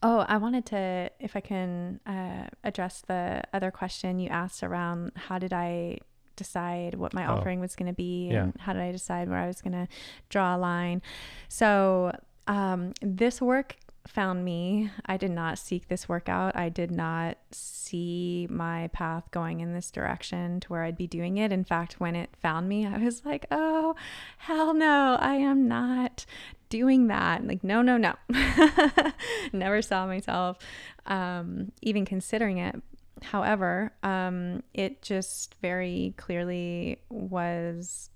oh 0.01 0.19
i 0.29 0.37
wanted 0.37 0.65
to 0.65 1.09
if 1.19 1.35
i 1.35 1.41
can 1.41 1.99
uh, 2.05 2.47
address 2.63 3.03
the 3.07 3.41
other 3.53 3.69
question 3.71 4.17
you 4.19 4.29
asked 4.29 4.63
around 4.63 5.11
how 5.15 5.37
did 5.37 5.51
i 5.51 5.97
decide 6.39 6.95
what 6.95 7.13
my 7.13 7.25
Oh. 7.27 7.35
offering 7.35 7.59
was 7.59 7.75
going 7.75 7.87
to 7.91 7.95
be 7.95 8.29
Yeah. 8.31 8.43
and 8.45 8.53
how 8.59 8.73
did 8.73 8.81
i 8.81 8.91
decide 8.91 9.29
where 9.29 9.37
i 9.37 9.47
was 9.47 9.61
going 9.61 9.73
to 9.73 9.87
draw 10.29 10.55
a 10.55 10.57
line 10.57 11.01
so 11.47 12.11
um, 12.47 12.93
this 13.01 13.39
work 13.41 13.75
found 14.07 14.43
me. 14.43 14.89
I 15.05 15.17
did 15.17 15.29
not 15.29 15.59
seek 15.59 15.87
this 15.87 16.09
work 16.09 16.27
out. 16.27 16.55
I 16.55 16.69
did 16.69 16.89
not 16.89 17.37
see 17.51 18.47
my 18.49 18.87
path 18.91 19.29
going 19.29 19.59
in 19.59 19.71
this 19.75 19.91
direction 19.91 20.59
to 20.61 20.67
where 20.69 20.81
I'd 20.83 20.97
be 20.97 21.05
doing 21.05 21.37
it. 21.37 21.51
In 21.51 21.63
fact, 21.63 21.99
when 21.99 22.15
it 22.15 22.31
found 22.41 22.67
me, 22.67 22.87
I 22.87 22.97
was 22.97 23.23
like, 23.23 23.45
oh, 23.51 23.93
hell 24.39 24.73
no, 24.73 25.15
I 25.19 25.35
am 25.35 25.67
not 25.67 26.25
doing 26.69 27.05
that. 27.07 27.45
Like, 27.45 27.63
no, 27.63 27.83
no, 27.83 27.97
no. 27.97 28.15
Never 29.53 29.81
saw 29.83 30.07
myself 30.07 30.57
um, 31.05 31.71
even 31.83 32.03
considering 32.05 32.57
it. 32.57 32.81
However, 33.23 33.91
um, 34.03 34.63
it 34.73 35.01
just 35.01 35.55
very 35.61 36.13
clearly 36.17 36.99
was 37.09 38.09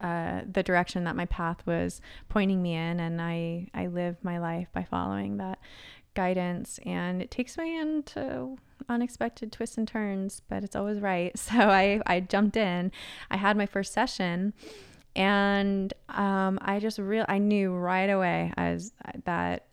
uh, 0.00 0.40
the 0.50 0.62
direction 0.62 1.04
that 1.04 1.16
my 1.16 1.26
path 1.26 1.66
was 1.66 2.00
pointing 2.28 2.62
me 2.62 2.74
in, 2.74 3.00
and 3.00 3.20
I 3.20 3.68
I 3.74 3.86
live 3.86 4.16
my 4.22 4.38
life 4.38 4.68
by 4.72 4.84
following 4.84 5.36
that 5.36 5.58
guidance, 6.14 6.80
and 6.86 7.22
it 7.22 7.30
takes 7.30 7.58
me 7.58 7.78
into 7.78 8.56
unexpected 8.88 9.52
twists 9.52 9.78
and 9.78 9.86
turns, 9.86 10.40
but 10.48 10.64
it's 10.64 10.76
always 10.76 11.00
right. 11.00 11.32
So 11.38 11.54
I 11.54 12.00
I 12.06 12.20
jumped 12.20 12.56
in. 12.56 12.92
I 13.30 13.36
had 13.36 13.56
my 13.56 13.66
first 13.66 13.92
session, 13.92 14.54
and 15.14 15.92
um, 16.08 16.58
I 16.62 16.78
just 16.80 16.98
real 16.98 17.26
I 17.28 17.38
knew 17.38 17.74
right 17.74 18.10
away 18.10 18.52
as 18.56 18.92
that 19.24 19.66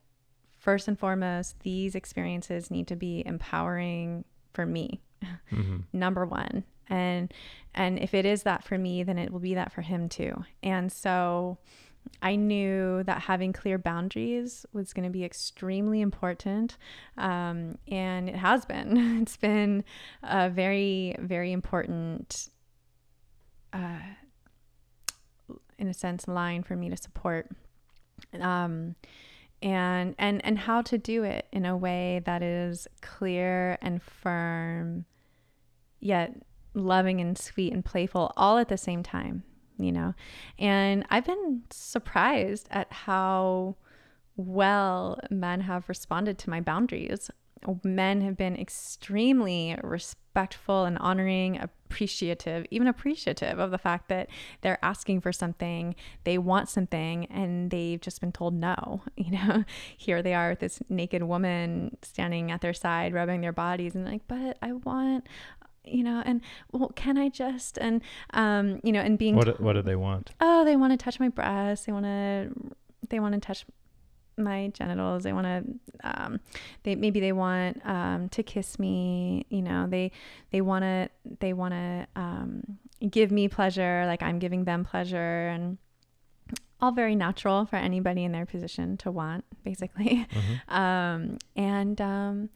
first 0.57 0.87
and 0.87 0.97
foremost 0.97 1.59
these 1.61 1.95
experiences 1.95 2.71
need 2.71 2.87
to 2.87 2.95
be 2.95 3.23
empowering 3.25 4.25
for 4.53 4.65
me. 4.65 5.01
Hmm 5.49 5.77
number 5.93 6.25
one. 6.25 6.63
And 6.89 7.33
and 7.73 7.99
if 7.99 8.13
it 8.13 8.25
is 8.25 8.43
that 8.43 8.63
for 8.63 8.77
me 8.77 9.03
then 9.03 9.17
it 9.17 9.31
will 9.31 9.39
be 9.39 9.55
that 9.55 9.71
for 9.71 9.81
him 9.81 10.09
too. 10.09 10.43
And 10.63 10.91
so 10.91 11.57
i 12.21 12.37
knew 12.37 13.03
that 13.03 13.23
having 13.23 13.51
clear 13.51 13.77
boundaries 13.77 14.65
was 14.71 14.93
going 14.93 15.03
to 15.03 15.09
be 15.09 15.25
extremely 15.25 15.99
important 15.99 16.77
um, 17.17 17.77
and 17.89 18.29
it 18.29 18.35
has 18.35 18.65
been. 18.65 19.19
It's 19.21 19.37
been 19.37 19.83
a 20.23 20.49
very 20.49 21.15
very 21.19 21.51
important 21.51 22.49
uh, 23.73 23.99
in 25.77 25.87
a 25.87 25.93
sense 25.93 26.27
line 26.27 26.63
for 26.63 26.75
me 26.75 26.89
to 26.89 26.97
support. 26.97 27.49
Um, 28.39 28.95
and 29.61 30.15
and 30.17 30.43
and 30.45 30.59
how 30.59 30.81
to 30.81 30.97
do 30.97 31.23
it 31.23 31.47
in 31.51 31.65
a 31.65 31.75
way 31.75 32.21
that 32.25 32.43
is 32.43 32.87
clear 33.01 33.77
and 33.81 34.01
firm 34.01 35.05
yet 35.99 36.35
loving 36.73 37.19
and 37.19 37.37
sweet 37.37 37.73
and 37.73 37.83
playful 37.83 38.31
all 38.37 38.57
at 38.57 38.69
the 38.69 38.77
same 38.77 39.01
time 39.01 39.43
you 39.79 39.91
know? 39.91 40.13
And 40.57 41.05
i've 41.09 41.25
been 41.25 41.63
surprised 41.69 42.67
at 42.71 42.91
how 42.91 43.75
well 44.35 45.19
men 45.31 45.61
have 45.61 45.89
responded 45.89 46.37
to 46.37 46.49
my 46.49 46.61
boundaries. 46.61 47.29
Men 47.83 48.21
have 48.21 48.37
been 48.37 48.55
extremely 48.55 49.75
respectful 50.37 50.85
and 50.85 50.99
honoring 50.99 51.59
appreciative 51.59 52.63
even 52.69 52.85
appreciative 52.87 53.57
of 53.57 53.71
the 53.71 53.77
fact 53.77 54.07
that 54.07 54.29
they're 54.61 54.77
asking 54.83 55.19
for 55.19 55.31
something 55.31 55.95
they 56.25 56.37
want 56.37 56.69
something 56.69 57.25
and 57.25 57.71
they've 57.71 58.01
just 58.01 58.21
been 58.21 58.31
told 58.31 58.53
no. 58.53 59.01
You 59.17 59.31
know 59.31 59.63
here 59.97 60.21
they 60.21 60.33
are 60.35 60.51
with 60.51 60.59
this 60.59 60.79
naked 60.89 61.23
woman 61.23 61.97
standing 62.03 62.51
at 62.51 62.61
their 62.61 62.73
side 62.73 63.13
rubbing 63.13 63.41
their 63.41 63.51
bodies 63.51 63.95
and 63.95 64.05
like 64.05 64.21
but 64.27 64.57
i 64.61 64.71
want 64.73 65.27
you 65.83 66.03
know 66.03 66.21
and 66.25 66.41
well 66.71 66.89
can 66.95 67.17
i 67.17 67.27
just 67.29 67.77
and 67.79 68.01
um 68.33 68.79
you 68.83 68.91
know 68.91 69.01
and 69.01 69.17
being 69.17 69.35
what 69.35 69.45
do- 69.45 69.63
what 69.63 69.73
do 69.73 69.81
they 69.81 69.95
want? 69.95 70.31
Oh 70.39 70.63
they 70.63 70.75
want 70.75 70.93
to 70.93 70.97
touch 70.97 71.19
my 71.19 71.29
breasts 71.29 71.85
they 71.85 71.91
want 71.91 72.05
to 72.05 72.51
they 73.09 73.19
want 73.19 73.33
to 73.33 73.39
touch 73.39 73.65
my 74.37 74.67
genitals 74.73 75.23
they 75.23 75.33
want 75.33 75.45
to 75.47 75.63
um 76.03 76.39
they 76.83 76.95
maybe 76.95 77.19
they 77.19 77.31
want 77.31 77.81
um 77.85 78.29
to 78.29 78.43
kiss 78.43 78.77
me 78.77 79.45
you 79.49 79.61
know 79.61 79.87
they 79.87 80.11
they 80.51 80.61
want 80.61 80.83
to 80.83 81.09
they 81.39 81.53
want 81.53 81.73
to 81.73 82.07
um 82.15 82.77
give 83.09 83.31
me 83.31 83.47
pleasure 83.47 84.03
like 84.05 84.21
i'm 84.21 84.37
giving 84.39 84.63
them 84.65 84.83
pleasure 84.85 85.47
and 85.47 85.77
all 86.79 86.91
very 86.91 87.15
natural 87.15 87.65
for 87.65 87.77
anybody 87.77 88.23
in 88.23 88.31
their 88.31 88.45
position 88.45 88.95
to 88.97 89.09
want 89.09 89.43
basically 89.63 90.27
Mhm. 90.31 90.73
um, 90.73 91.37
and 91.55 91.99
um, 91.99 92.49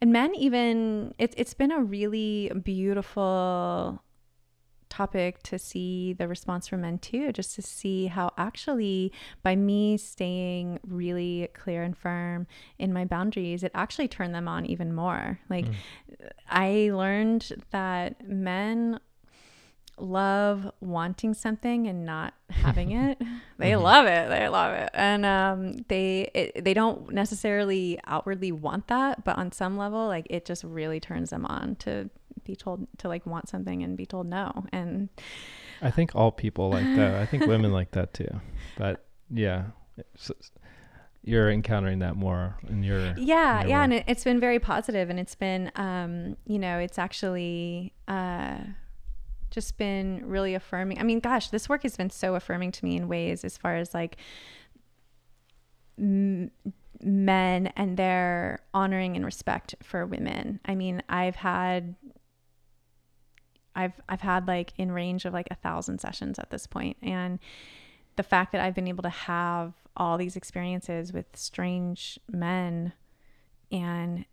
and 0.00 0.12
men 0.12 0.32
even 0.36 1.12
it's 1.18 1.34
it's 1.36 1.54
been 1.54 1.72
a 1.72 1.82
really 1.82 2.52
beautiful 2.62 4.00
topic 4.88 5.42
to 5.42 5.58
see 5.58 6.12
the 6.12 6.26
response 6.28 6.68
from 6.68 6.80
men 6.82 6.98
too 6.98 7.32
just 7.32 7.54
to 7.54 7.62
see 7.62 8.06
how 8.06 8.30
actually 8.38 9.12
by 9.42 9.54
me 9.56 9.96
staying 9.96 10.78
really 10.86 11.48
clear 11.54 11.82
and 11.82 11.96
firm 11.96 12.46
in 12.78 12.92
my 12.92 13.04
boundaries 13.04 13.62
it 13.62 13.72
actually 13.74 14.08
turned 14.08 14.34
them 14.34 14.48
on 14.48 14.64
even 14.66 14.94
more 14.94 15.38
like 15.50 15.64
Mm. 15.66 15.74
i 16.48 16.90
learned 16.92 17.52
that 17.70 18.26
men 18.28 18.98
love 19.98 20.70
wanting 20.80 21.32
something 21.32 21.86
and 21.86 22.04
not 22.04 22.34
having 22.50 22.90
it 23.04 23.18
they 23.58 23.70
Mhm. 23.72 23.82
love 23.82 24.06
it 24.06 24.28
they 24.28 24.46
love 24.48 24.74
it 24.74 24.90
and 24.92 25.24
um 25.24 25.72
they 25.88 26.30
it, 26.34 26.64
they 26.64 26.74
don't 26.74 27.12
necessarily 27.12 27.98
outwardly 28.06 28.52
want 28.52 28.88
that 28.88 29.24
but 29.24 29.38
on 29.38 29.52
some 29.52 29.78
level 29.78 30.06
like 30.06 30.26
it 30.28 30.44
just 30.44 30.64
really 30.64 31.00
turns 31.00 31.30
them 31.30 31.46
on 31.46 31.76
to 31.76 32.10
be 32.46 32.56
told 32.56 32.86
to 32.98 33.08
like 33.08 33.26
want 33.26 33.48
something 33.48 33.82
and 33.82 33.96
be 33.96 34.06
told 34.06 34.26
no 34.26 34.64
and 34.72 35.08
I 35.82 35.90
think 35.90 36.14
all 36.14 36.32
people 36.32 36.70
like 36.70 36.84
that. 36.96 37.14
I 37.16 37.26
think 37.26 37.46
women 37.46 37.70
like 37.72 37.90
that 37.90 38.14
too. 38.14 38.40
But 38.78 39.04
yeah, 39.30 39.64
it's, 39.98 40.30
you're 41.22 41.50
encountering 41.50 41.98
that 41.98 42.16
more 42.16 42.56
in 42.68 42.82
your 42.82 42.98
yeah 43.18 43.60
your 43.60 43.68
yeah 43.68 43.78
work. 43.78 43.84
and 43.84 43.92
it, 43.92 44.04
it's 44.06 44.24
been 44.24 44.40
very 44.40 44.58
positive 44.58 45.10
and 45.10 45.20
it's 45.20 45.34
been 45.34 45.70
um 45.74 46.36
you 46.46 46.58
know 46.58 46.78
it's 46.78 46.98
actually 46.98 47.92
uh 48.08 48.58
just 49.50 49.78
been 49.78 50.20
really 50.26 50.54
affirming. 50.54 50.98
I 50.98 51.02
mean, 51.02 51.20
gosh, 51.20 51.48
this 51.50 51.68
work 51.68 51.82
has 51.84 51.96
been 51.96 52.10
so 52.10 52.34
affirming 52.34 52.72
to 52.72 52.84
me 52.84 52.96
in 52.96 53.08
ways 53.08 53.44
as 53.44 53.56
far 53.56 53.76
as 53.76 53.94
like 53.94 54.16
m- 55.98 56.50
men 57.00 57.68
and 57.68 57.96
their 57.96 58.60
honoring 58.74 59.16
and 59.16 59.24
respect 59.24 59.74
for 59.82 60.04
women. 60.04 60.60
I 60.66 60.74
mean, 60.74 61.02
I've 61.08 61.36
had 61.36 61.94
I've 63.76 64.00
I've 64.08 64.22
had 64.22 64.48
like 64.48 64.72
in 64.76 64.90
range 64.90 65.24
of 65.24 65.32
like 65.32 65.48
a 65.50 65.54
thousand 65.54 66.00
sessions 66.00 66.38
at 66.38 66.50
this 66.50 66.66
point, 66.66 66.96
and 67.02 67.38
the 68.16 68.22
fact 68.22 68.52
that 68.52 68.60
I've 68.60 68.74
been 68.74 68.88
able 68.88 69.02
to 69.02 69.10
have 69.10 69.74
all 69.96 70.18
these 70.18 70.36
experiences 70.36 71.12
with 71.12 71.26
strange 71.34 72.18
men, 72.30 72.92
and 73.70 74.24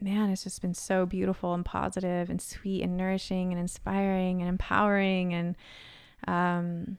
man, 0.00 0.30
it's 0.30 0.44
just 0.44 0.62
been 0.62 0.74
so 0.74 1.06
beautiful 1.06 1.54
and 1.54 1.64
positive 1.64 2.30
and 2.30 2.40
sweet 2.40 2.82
and 2.82 2.96
nourishing 2.96 3.52
and 3.52 3.60
inspiring 3.60 4.40
and 4.40 4.48
empowering 4.48 5.34
and 5.34 5.56
um, 6.26 6.98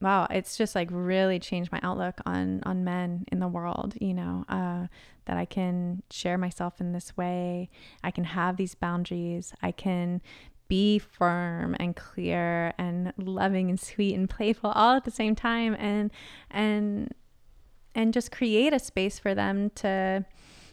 wow, 0.00 0.26
it's 0.30 0.56
just 0.56 0.74
like 0.74 0.88
really 0.90 1.38
changed 1.38 1.72
my 1.72 1.80
outlook 1.82 2.20
on 2.26 2.62
on 2.64 2.84
men 2.84 3.24
in 3.32 3.40
the 3.40 3.48
world. 3.48 3.94
You 4.00 4.14
know, 4.14 4.44
uh, 4.48 4.86
that 5.24 5.36
I 5.36 5.44
can 5.44 6.02
share 6.10 6.38
myself 6.38 6.80
in 6.80 6.92
this 6.92 7.16
way. 7.16 7.70
I 8.02 8.10
can 8.10 8.24
have 8.24 8.56
these 8.56 8.74
boundaries. 8.74 9.54
I 9.62 9.72
can 9.72 10.20
be 10.68 10.98
firm 10.98 11.76
and 11.78 11.94
clear 11.96 12.72
and 12.78 13.12
loving 13.16 13.70
and 13.70 13.78
sweet 13.78 14.14
and 14.14 14.28
playful 14.28 14.70
all 14.70 14.96
at 14.96 15.04
the 15.04 15.10
same 15.10 15.34
time 15.34 15.74
and 15.78 16.10
and 16.50 17.12
and 17.94 18.12
just 18.12 18.32
create 18.32 18.72
a 18.72 18.78
space 18.78 19.18
for 19.18 19.34
them 19.34 19.70
to 19.70 20.24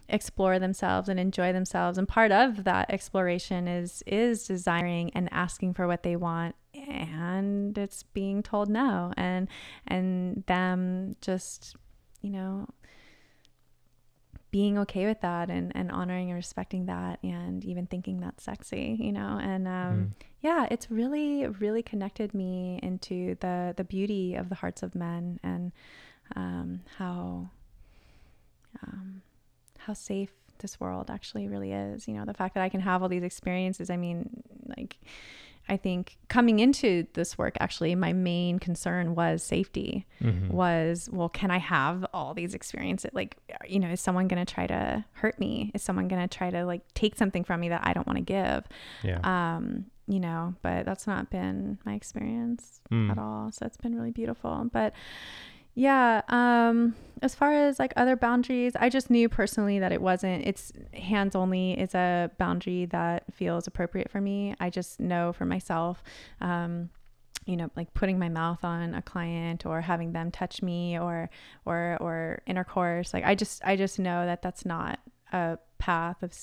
explore 0.09 0.59
themselves 0.59 1.07
and 1.07 1.19
enjoy 1.19 1.53
themselves. 1.53 1.97
And 1.97 2.07
part 2.07 2.31
of 2.31 2.63
that 2.63 2.89
exploration 2.89 3.67
is 3.67 4.03
is 4.05 4.45
desiring 4.45 5.11
and 5.13 5.29
asking 5.31 5.73
for 5.73 5.87
what 5.87 6.03
they 6.03 6.15
want 6.15 6.55
and 6.73 7.77
it's 7.77 8.03
being 8.03 8.43
told 8.43 8.69
no. 8.69 9.13
And 9.17 9.47
and 9.87 10.43
them 10.47 11.15
just 11.21 11.75
you 12.21 12.29
know 12.29 12.67
being 14.51 14.77
okay 14.77 15.05
with 15.05 15.21
that 15.21 15.49
and, 15.49 15.71
and 15.75 15.91
honoring 15.91 16.29
and 16.29 16.35
respecting 16.35 16.85
that 16.85 17.19
and 17.23 17.63
even 17.63 17.87
thinking 17.87 18.19
that's 18.19 18.43
sexy 18.43 18.97
you 18.99 19.11
know 19.11 19.39
and 19.41 19.67
um, 19.67 19.73
mm. 19.73 20.09
yeah 20.41 20.67
it's 20.69 20.91
really 20.91 21.47
really 21.47 21.81
connected 21.81 22.33
me 22.33 22.79
into 22.83 23.35
the 23.39 23.73
the 23.77 23.83
beauty 23.83 24.35
of 24.35 24.49
the 24.49 24.55
hearts 24.55 24.83
of 24.83 24.93
men 24.93 25.39
and 25.41 25.71
um, 26.35 26.81
how 26.97 27.49
um, 28.83 29.21
how 29.79 29.93
safe 29.93 30.31
this 30.59 30.79
world 30.79 31.09
actually 31.09 31.47
really 31.47 31.71
is 31.71 32.07
you 32.07 32.13
know 32.13 32.25
the 32.25 32.33
fact 32.33 32.53
that 32.53 32.61
i 32.61 32.69
can 32.69 32.81
have 32.81 33.01
all 33.01 33.09
these 33.09 33.23
experiences 33.23 33.89
i 33.89 33.97
mean 33.97 34.43
like 34.77 34.97
I 35.69 35.77
think 35.77 36.17
coming 36.27 36.59
into 36.59 37.07
this 37.13 37.37
work, 37.37 37.55
actually, 37.59 37.95
my 37.95 38.13
main 38.13 38.59
concern 38.59 39.15
was 39.15 39.43
safety. 39.43 40.05
Mm-hmm. 40.21 40.49
Was 40.49 41.09
well, 41.11 41.29
can 41.29 41.51
I 41.51 41.59
have 41.59 42.05
all 42.13 42.33
these 42.33 42.53
experiences? 42.53 43.11
Like, 43.13 43.37
you 43.67 43.79
know, 43.79 43.89
is 43.89 44.01
someone 44.01 44.27
going 44.27 44.43
to 44.45 44.53
try 44.53 44.67
to 44.67 45.05
hurt 45.13 45.39
me? 45.39 45.71
Is 45.73 45.81
someone 45.81 46.07
going 46.07 46.27
to 46.27 46.37
try 46.37 46.49
to 46.49 46.65
like 46.65 46.81
take 46.93 47.15
something 47.15 47.43
from 47.43 47.59
me 47.59 47.69
that 47.69 47.81
I 47.83 47.93
don't 47.93 48.07
want 48.07 48.17
to 48.17 48.23
give? 48.23 48.67
Yeah. 49.03 49.19
Um, 49.23 49.85
you 50.07 50.19
know, 50.19 50.55
but 50.61 50.85
that's 50.85 51.07
not 51.07 51.29
been 51.29 51.77
my 51.85 51.93
experience 51.93 52.81
mm. 52.91 53.09
at 53.09 53.17
all. 53.17 53.51
So 53.51 53.65
it's 53.65 53.77
been 53.77 53.95
really 53.95 54.11
beautiful. 54.11 54.67
But 54.71 54.93
yeah. 55.75 56.21
Um, 56.27 56.95
as 57.21 57.35
far 57.35 57.53
as 57.53 57.77
like 57.79 57.93
other 57.95 58.15
boundaries, 58.15 58.73
I 58.75 58.89
just 58.89 59.09
knew 59.09 59.29
personally 59.29 59.79
that 59.79 59.91
it 59.91 60.01
wasn't, 60.01 60.45
it's 60.45 60.71
hands 60.93 61.35
only 61.35 61.79
is 61.79 61.93
a 61.93 62.31
boundary 62.37 62.85
that 62.85 63.31
feels 63.33 63.67
appropriate 63.67 64.09
for 64.09 64.19
me. 64.19 64.55
I 64.59 64.69
just 64.69 64.99
know 64.99 65.31
for 65.31 65.45
myself, 65.45 66.03
um, 66.39 66.89
you 67.45 67.57
know, 67.57 67.69
like 67.75 67.93
putting 67.93 68.17
my 68.17 68.29
mouth 68.29 68.63
on 68.63 68.95
a 68.95 69.01
client 69.01 69.65
or 69.65 69.81
having 69.81 70.13
them 70.13 70.31
touch 70.31 70.61
me 70.61 70.97
or, 70.97 71.29
or, 71.65 71.97
or 72.01 72.41
intercourse. 72.47 73.13
Like 73.13 73.23
I 73.23 73.35
just, 73.35 73.61
I 73.63 73.75
just 73.75 73.99
know 73.99 74.25
that 74.25 74.41
that's 74.41 74.65
not 74.65 74.99
a 75.31 75.57
path 75.77 76.21
of 76.23 76.33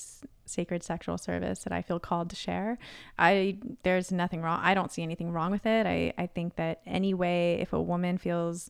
sacred 0.45 0.83
sexual 0.83 1.17
service 1.17 1.59
that 1.63 1.73
I 1.73 1.81
feel 1.81 1.99
called 1.99 2.29
to 2.31 2.35
share. 2.35 2.77
I 3.17 3.57
there's 3.83 4.11
nothing 4.11 4.41
wrong. 4.41 4.59
I 4.63 4.73
don't 4.73 4.91
see 4.91 5.03
anything 5.03 5.31
wrong 5.31 5.51
with 5.51 5.65
it. 5.65 5.85
I 5.85 6.13
I 6.17 6.27
think 6.27 6.55
that 6.55 6.81
any 6.85 7.13
way 7.13 7.59
if 7.61 7.71
a 7.71 7.81
woman 7.81 8.17
feels 8.17 8.69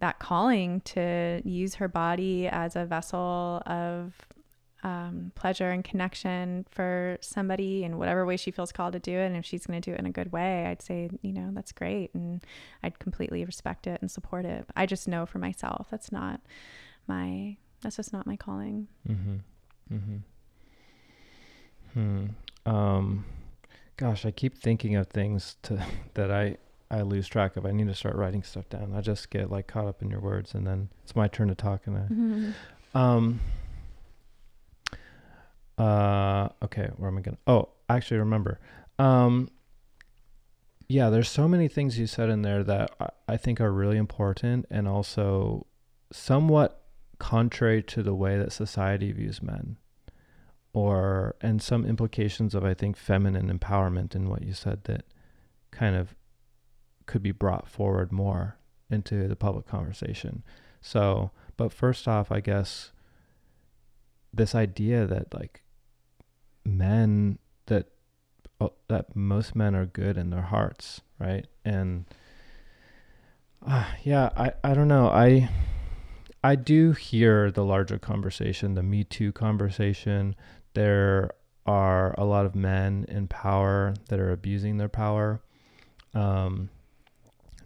that 0.00 0.18
calling 0.18 0.80
to 0.80 1.40
use 1.44 1.76
her 1.76 1.88
body 1.88 2.48
as 2.48 2.74
a 2.74 2.84
vessel 2.84 3.62
of 3.66 4.14
um, 4.82 5.32
pleasure 5.34 5.70
and 5.70 5.84
connection 5.84 6.64
for 6.70 7.18
somebody 7.20 7.84
in 7.84 7.98
whatever 7.98 8.24
way 8.24 8.36
she 8.36 8.50
feels 8.50 8.72
called 8.72 8.94
to 8.94 8.98
do 8.98 9.12
it. 9.12 9.26
And 9.26 9.36
if 9.36 9.44
she's 9.44 9.66
going 9.66 9.80
to 9.80 9.90
do 9.90 9.94
it 9.94 10.00
in 10.00 10.06
a 10.06 10.10
good 10.10 10.32
way, 10.32 10.66
I'd 10.66 10.82
say, 10.82 11.10
you 11.20 11.32
know, 11.32 11.50
that's 11.52 11.72
great. 11.72 12.14
And 12.14 12.42
I'd 12.82 12.98
completely 12.98 13.44
respect 13.44 13.86
it 13.86 14.00
and 14.00 14.10
support 14.10 14.46
it. 14.46 14.66
I 14.74 14.86
just 14.86 15.06
know 15.06 15.26
for 15.26 15.38
myself, 15.38 15.88
that's 15.90 16.10
not 16.10 16.40
my, 17.06 17.58
that's 17.82 17.96
just 17.96 18.12
not 18.12 18.26
my 18.26 18.36
calling. 18.36 18.88
Mm-hmm. 19.08 19.94
Mm-hmm. 19.94 20.16
Hmm. 21.92 22.26
Um, 22.64 23.24
gosh, 23.96 24.24
I 24.24 24.30
keep 24.30 24.56
thinking 24.56 24.96
of 24.96 25.08
things 25.08 25.56
to, 25.64 25.84
that 26.14 26.30
I, 26.30 26.56
I 26.90 27.02
lose 27.02 27.28
track 27.28 27.56
of. 27.56 27.64
I 27.64 27.70
need 27.70 27.86
to 27.86 27.94
start 27.94 28.16
writing 28.16 28.42
stuff 28.42 28.68
down. 28.68 28.92
I 28.94 29.00
just 29.00 29.30
get 29.30 29.50
like 29.50 29.66
caught 29.66 29.86
up 29.86 30.02
in 30.02 30.10
your 30.10 30.20
words, 30.20 30.54
and 30.54 30.66
then 30.66 30.88
it's 31.04 31.14
my 31.14 31.28
turn 31.28 31.48
to 31.48 31.54
talk. 31.54 31.86
And 31.86 31.96
I, 31.96 32.00
mm-hmm. 32.00 32.98
um, 32.98 33.40
uh, 35.78 36.48
okay, 36.64 36.90
where 36.96 37.08
am 37.08 37.18
I 37.18 37.20
gonna? 37.20 37.38
Oh, 37.46 37.68
actually, 37.88 38.18
remember. 38.18 38.58
Um, 38.98 39.50
yeah, 40.88 41.10
there's 41.10 41.28
so 41.28 41.46
many 41.46 41.68
things 41.68 41.98
you 41.98 42.08
said 42.08 42.28
in 42.28 42.42
there 42.42 42.64
that 42.64 42.90
I, 42.98 43.08
I 43.28 43.36
think 43.36 43.60
are 43.60 43.72
really 43.72 43.96
important, 43.96 44.66
and 44.70 44.88
also 44.88 45.66
somewhat 46.12 46.82
contrary 47.18 47.82
to 47.82 48.02
the 48.02 48.14
way 48.14 48.36
that 48.38 48.50
society 48.50 49.12
views 49.12 49.42
men 49.42 49.76
or 50.72 51.36
and 51.40 51.62
some 51.62 51.84
implications 51.84 52.54
of 52.54 52.64
I 52.64 52.74
think 52.74 52.96
feminine 52.96 53.56
empowerment 53.56 54.14
in 54.14 54.28
what 54.28 54.42
you 54.42 54.54
said 54.54 54.84
that 54.84 55.04
kind 55.70 55.94
of 55.94 56.14
could 57.10 57.22
be 57.22 57.32
brought 57.32 57.68
forward 57.68 58.12
more 58.12 58.56
into 58.88 59.26
the 59.26 59.36
public 59.36 59.66
conversation. 59.66 60.44
So, 60.80 61.32
but 61.56 61.72
first 61.72 62.06
off, 62.06 62.30
I 62.30 62.40
guess 62.40 62.92
this 64.32 64.54
idea 64.54 65.06
that 65.06 65.34
like 65.34 65.62
men 66.64 67.38
that 67.66 67.88
uh, 68.60 68.68
that 68.88 69.16
most 69.16 69.56
men 69.56 69.74
are 69.74 69.86
good 69.86 70.16
in 70.16 70.30
their 70.30 70.42
hearts, 70.42 71.00
right? 71.18 71.46
And 71.64 72.04
uh, 73.66 73.84
yeah, 74.04 74.30
I 74.36 74.52
I 74.62 74.74
don't 74.74 74.88
know. 74.88 75.08
I 75.08 75.50
I 76.44 76.54
do 76.54 76.92
hear 76.92 77.50
the 77.50 77.64
larger 77.64 77.98
conversation, 77.98 78.74
the 78.74 78.82
Me 78.82 79.02
Too 79.04 79.32
conversation. 79.32 80.36
There 80.74 81.32
are 81.66 82.14
a 82.16 82.24
lot 82.24 82.46
of 82.46 82.54
men 82.54 83.04
in 83.08 83.26
power 83.26 83.94
that 84.08 84.20
are 84.20 84.30
abusing 84.30 84.78
their 84.78 84.88
power. 84.88 85.42
Um, 86.14 86.70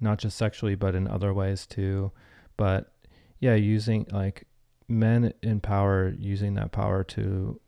not 0.00 0.18
just 0.18 0.36
sexually, 0.36 0.74
but 0.74 0.94
in 0.94 1.08
other 1.08 1.32
ways 1.32 1.66
too. 1.66 2.12
But 2.56 2.92
yeah, 3.40 3.54
using 3.54 4.06
like 4.10 4.46
men 4.88 5.32
in 5.42 5.60
power, 5.60 6.14
using 6.18 6.54
that 6.54 6.72
power 6.72 7.04
to 7.04 7.60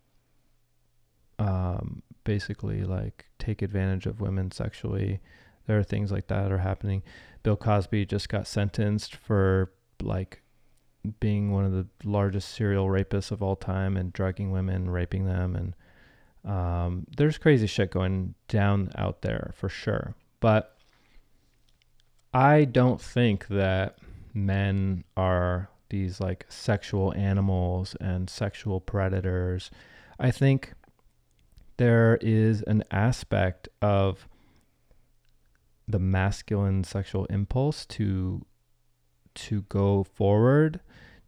um, 1.38 2.02
basically 2.24 2.84
like 2.84 3.26
take 3.38 3.62
advantage 3.62 4.06
of 4.06 4.20
women 4.20 4.50
sexually. 4.50 5.20
There 5.66 5.78
are 5.78 5.84
things 5.84 6.12
like 6.12 6.28
that 6.28 6.52
are 6.52 6.58
happening. 6.58 7.02
Bill 7.42 7.56
Cosby 7.56 8.06
just 8.06 8.28
got 8.28 8.46
sentenced 8.46 9.16
for 9.16 9.72
like 10.02 10.42
being 11.20 11.52
one 11.52 11.64
of 11.64 11.72
the 11.72 11.86
largest 12.04 12.50
serial 12.50 12.86
rapists 12.86 13.30
of 13.30 13.42
all 13.42 13.56
time 13.56 13.96
and 13.96 14.12
drugging 14.12 14.50
women, 14.50 14.90
raping 14.90 15.24
them, 15.24 15.56
and 15.56 15.74
um, 16.50 17.06
there's 17.16 17.38
crazy 17.38 17.66
shit 17.66 17.90
going 17.90 18.34
down 18.48 18.90
out 18.96 19.22
there 19.22 19.52
for 19.54 19.68
sure. 19.68 20.14
But 20.40 20.75
I 22.36 22.66
don't 22.66 23.00
think 23.00 23.48
that 23.48 23.96
men 24.34 25.04
are 25.16 25.70
these 25.88 26.20
like 26.20 26.44
sexual 26.50 27.14
animals 27.14 27.96
and 27.98 28.28
sexual 28.28 28.78
predators. 28.78 29.70
I 30.20 30.30
think 30.32 30.74
there 31.78 32.18
is 32.20 32.60
an 32.66 32.84
aspect 32.90 33.70
of 33.80 34.28
the 35.88 35.98
masculine 35.98 36.84
sexual 36.84 37.24
impulse 37.26 37.86
to 37.86 38.44
to 39.36 39.62
go 39.62 40.04
forward 40.04 40.80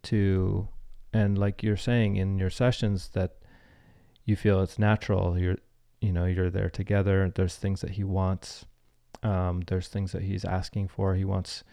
to 0.02 0.68
and 1.14 1.38
like 1.38 1.62
you're 1.62 1.78
saying 1.78 2.16
in 2.16 2.38
your 2.38 2.50
sessions 2.50 3.08
that 3.14 3.36
you 4.26 4.36
feel 4.36 4.60
it's 4.60 4.78
natural 4.78 5.38
you're 5.38 5.56
you 6.02 6.12
know 6.12 6.24
you're 6.26 6.50
there 6.50 6.70
together 6.70 7.30
there's 7.34 7.56
things 7.56 7.80
that 7.82 7.90
he 7.90 8.04
wants 8.04 8.66
um, 9.22 9.62
there's 9.66 9.88
things 9.88 10.12
that 10.12 10.22
he's 10.22 10.44
asking 10.44 10.88
for. 10.88 11.14
He 11.14 11.24
wants, 11.24 11.64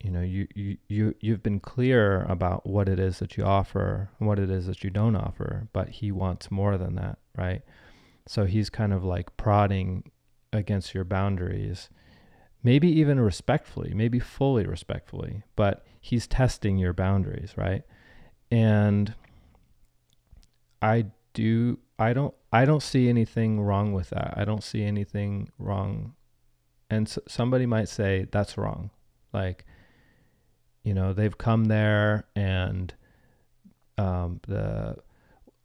you 0.00 0.10
know, 0.10 0.22
you, 0.22 0.46
you, 0.54 0.76
you, 0.88 1.14
you've 1.20 1.42
been 1.42 1.60
clear 1.60 2.22
about 2.22 2.66
what 2.66 2.88
it 2.88 2.98
is 2.98 3.18
that 3.18 3.36
you 3.36 3.44
offer 3.44 4.10
and 4.18 4.28
what 4.28 4.38
it 4.38 4.50
is 4.50 4.66
that 4.66 4.84
you 4.84 4.90
don't 4.90 5.16
offer, 5.16 5.68
but 5.72 5.88
he 5.88 6.10
wants 6.12 6.50
more 6.50 6.76
than 6.76 6.94
that, 6.96 7.18
right? 7.36 7.62
So 8.26 8.44
he's 8.44 8.70
kind 8.70 8.92
of 8.92 9.04
like 9.04 9.36
prodding 9.36 10.10
against 10.52 10.94
your 10.94 11.04
boundaries, 11.04 11.90
maybe 12.62 12.88
even 12.88 13.20
respectfully, 13.20 13.94
maybe 13.94 14.18
fully 14.18 14.66
respectfully, 14.66 15.42
but 15.54 15.86
he's 16.00 16.26
testing 16.26 16.76
your 16.76 16.92
boundaries, 16.92 17.54
right? 17.56 17.82
And 18.50 19.14
I 20.82 21.06
do 21.36 21.78
I 21.98 22.14
don't 22.14 22.34
I 22.50 22.64
don't 22.64 22.82
see 22.82 23.08
anything 23.08 23.60
wrong 23.60 23.92
with 23.92 24.10
that. 24.10 24.34
I 24.36 24.44
don't 24.46 24.64
see 24.64 24.82
anything 24.82 25.50
wrong. 25.58 26.14
And 26.88 27.06
s- 27.06 27.18
somebody 27.28 27.66
might 27.66 27.88
say 27.88 28.26
that's 28.32 28.56
wrong. 28.56 28.90
Like 29.32 29.66
you 30.82 30.94
know, 30.94 31.12
they've 31.12 31.36
come 31.36 31.66
there 31.66 32.24
and 32.34 32.94
um, 33.98 34.40
the 34.46 34.96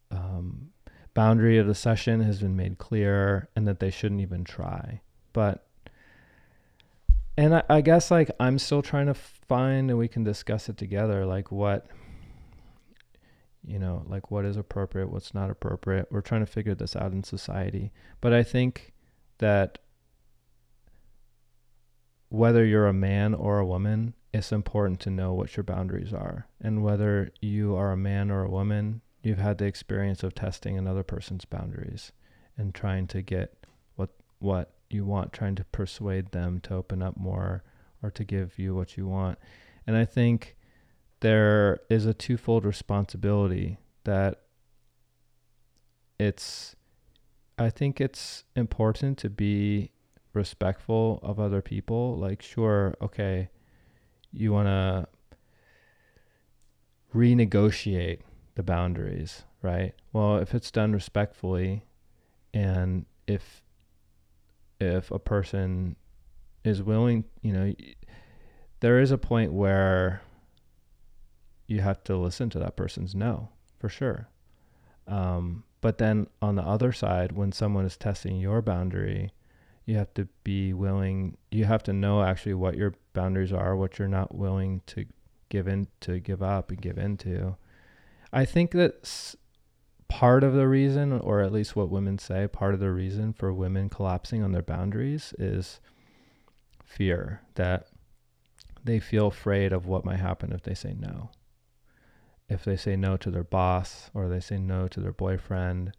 um, 0.09 0.71
boundary 1.13 1.57
of 1.57 1.67
the 1.67 1.75
session 1.75 2.21
has 2.21 2.41
been 2.41 2.55
made 2.55 2.77
clear 2.77 3.47
and 3.55 3.67
that 3.67 3.79
they 3.79 3.91
shouldn't 3.91 4.21
even 4.21 4.43
try. 4.43 5.01
But 5.31 5.65
and 7.37 7.55
I, 7.55 7.63
I 7.69 7.81
guess 7.81 8.11
like 8.11 8.29
I'm 8.41 8.59
still 8.59 8.81
trying 8.81 9.05
to 9.05 9.13
find 9.13 9.89
and 9.89 9.97
we 9.97 10.09
can 10.09 10.25
discuss 10.25 10.67
it 10.67 10.75
together 10.75 11.25
like 11.25 11.49
what 11.49 11.87
you 13.65 13.79
know, 13.79 14.03
like 14.07 14.31
what 14.31 14.45
is 14.45 14.57
appropriate, 14.57 15.11
what's 15.11 15.33
not 15.33 15.49
appropriate. 15.49 16.07
We're 16.11 16.21
trying 16.21 16.41
to 16.41 16.51
figure 16.51 16.75
this 16.75 16.95
out 16.95 17.11
in 17.11 17.23
society. 17.23 17.91
But 18.19 18.33
I 18.33 18.43
think 18.43 18.93
that 19.37 19.79
whether 22.29 22.65
you're 22.65 22.87
a 22.87 22.93
man 22.93 23.33
or 23.33 23.59
a 23.59 23.65
woman, 23.65 24.13
it's 24.33 24.51
important 24.51 24.99
to 25.01 25.09
know 25.09 25.33
what 25.33 25.57
your 25.57 25.63
boundaries 25.63 26.13
are. 26.13 26.47
And 26.61 26.83
whether 26.83 27.31
you 27.41 27.75
are 27.75 27.91
a 27.91 27.97
man 27.97 28.31
or 28.31 28.43
a 28.43 28.49
woman, 28.49 29.01
you've 29.21 29.37
had 29.37 29.57
the 29.57 29.65
experience 29.65 30.23
of 30.23 30.33
testing 30.33 30.77
another 30.77 31.03
person's 31.03 31.45
boundaries 31.45 32.11
and 32.57 32.73
trying 32.73 33.07
to 33.07 33.21
get 33.21 33.65
what 33.95 34.09
what 34.39 34.73
you 34.89 35.05
want, 35.05 35.33
trying 35.33 35.55
to 35.55 35.65
persuade 35.65 36.31
them 36.31 36.59
to 36.61 36.75
open 36.75 37.01
up 37.01 37.17
more 37.17 37.63
or 38.01 38.09
to 38.11 38.23
give 38.23 38.57
you 38.57 38.73
what 38.73 38.97
you 38.97 39.07
want. 39.07 39.37
And 39.85 39.95
I 39.95 40.05
think 40.05 40.55
there 41.21 41.79
is 41.89 42.05
a 42.05 42.13
twofold 42.13 42.65
responsibility 42.65 43.77
that 44.03 44.41
it's 46.19 46.75
I 47.57 47.69
think 47.69 48.01
it's 48.01 48.43
important 48.55 49.17
to 49.19 49.29
be 49.29 49.91
respectful 50.33 51.19
of 51.23 51.39
other 51.39 51.61
people. 51.61 52.17
Like 52.17 52.41
sure, 52.41 52.95
okay, 53.01 53.49
you 54.31 54.51
want 54.51 54.67
to 54.67 55.07
renegotiate 57.13 58.19
the 58.55 58.63
boundaries, 58.63 59.43
right? 59.61 59.93
Well, 60.13 60.37
if 60.37 60.55
it's 60.55 60.71
done 60.71 60.91
respectfully 60.91 61.85
and 62.53 63.05
if 63.27 63.63
if 64.79 65.11
a 65.11 65.19
person 65.19 65.95
is 66.63 66.81
willing, 66.81 67.25
you 67.41 67.53
know, 67.53 67.73
there 68.79 68.99
is 68.99 69.11
a 69.11 69.17
point 69.17 69.53
where 69.53 70.21
you 71.71 71.79
have 71.79 72.03
to 72.03 72.17
listen 72.17 72.49
to 72.49 72.59
that 72.59 72.75
person's 72.75 73.15
no 73.15 73.47
for 73.79 73.87
sure. 73.87 74.27
Um, 75.07 75.63
but 75.79 75.97
then 75.97 76.27
on 76.41 76.55
the 76.55 76.63
other 76.63 76.91
side, 76.91 77.31
when 77.31 77.53
someone 77.53 77.85
is 77.85 77.95
testing 77.95 78.39
your 78.39 78.61
boundary, 78.61 79.31
you 79.85 79.95
have 79.95 80.13
to 80.15 80.27
be 80.43 80.73
willing, 80.73 81.37
you 81.49 81.63
have 81.63 81.81
to 81.83 81.93
know 81.93 82.23
actually 82.23 82.55
what 82.55 82.75
your 82.75 82.93
boundaries 83.13 83.53
are, 83.53 83.75
what 83.75 83.97
you're 83.97 84.07
not 84.09 84.35
willing 84.35 84.81
to 84.87 85.05
give 85.47 85.67
in 85.67 85.87
to 86.01 86.19
give 86.19 86.43
up 86.43 86.71
and 86.71 86.81
give 86.81 86.97
into. 86.97 87.55
I 88.33 88.43
think 88.45 88.71
that 88.71 89.35
part 90.09 90.43
of 90.43 90.53
the 90.53 90.67
reason, 90.67 91.13
or 91.13 91.39
at 91.39 91.53
least 91.53 91.75
what 91.75 91.89
women 91.89 92.19
say, 92.19 92.47
part 92.47 92.73
of 92.73 92.81
the 92.81 92.91
reason 92.91 93.31
for 93.31 93.53
women 93.53 93.89
collapsing 93.89 94.43
on 94.43 94.51
their 94.51 94.61
boundaries 94.61 95.33
is 95.39 95.79
fear 96.83 97.41
that 97.55 97.87
they 98.83 98.99
feel 98.99 99.27
afraid 99.27 99.71
of 99.71 99.85
what 99.85 100.03
might 100.03 100.19
happen 100.19 100.51
if 100.51 100.63
they 100.63 100.73
say 100.73 100.93
no 100.99 101.31
if 102.51 102.65
they 102.65 102.75
say 102.75 102.97
no 102.97 103.15
to 103.15 103.31
their 103.31 103.45
boss 103.45 104.11
or 104.13 104.27
they 104.27 104.41
say 104.41 104.57
no 104.57 104.85
to 104.89 104.99
their 104.99 105.13
boyfriend 105.13 105.93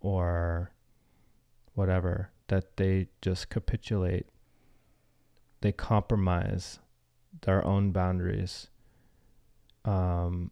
or 0.00 0.72
whatever, 1.74 2.30
that 2.48 2.76
they 2.76 3.06
just 3.22 3.48
capitulate, 3.48 4.26
they 5.60 5.70
compromise 5.70 6.80
their 7.42 7.64
own 7.64 7.92
boundaries. 7.92 8.66
Um, 9.84 10.50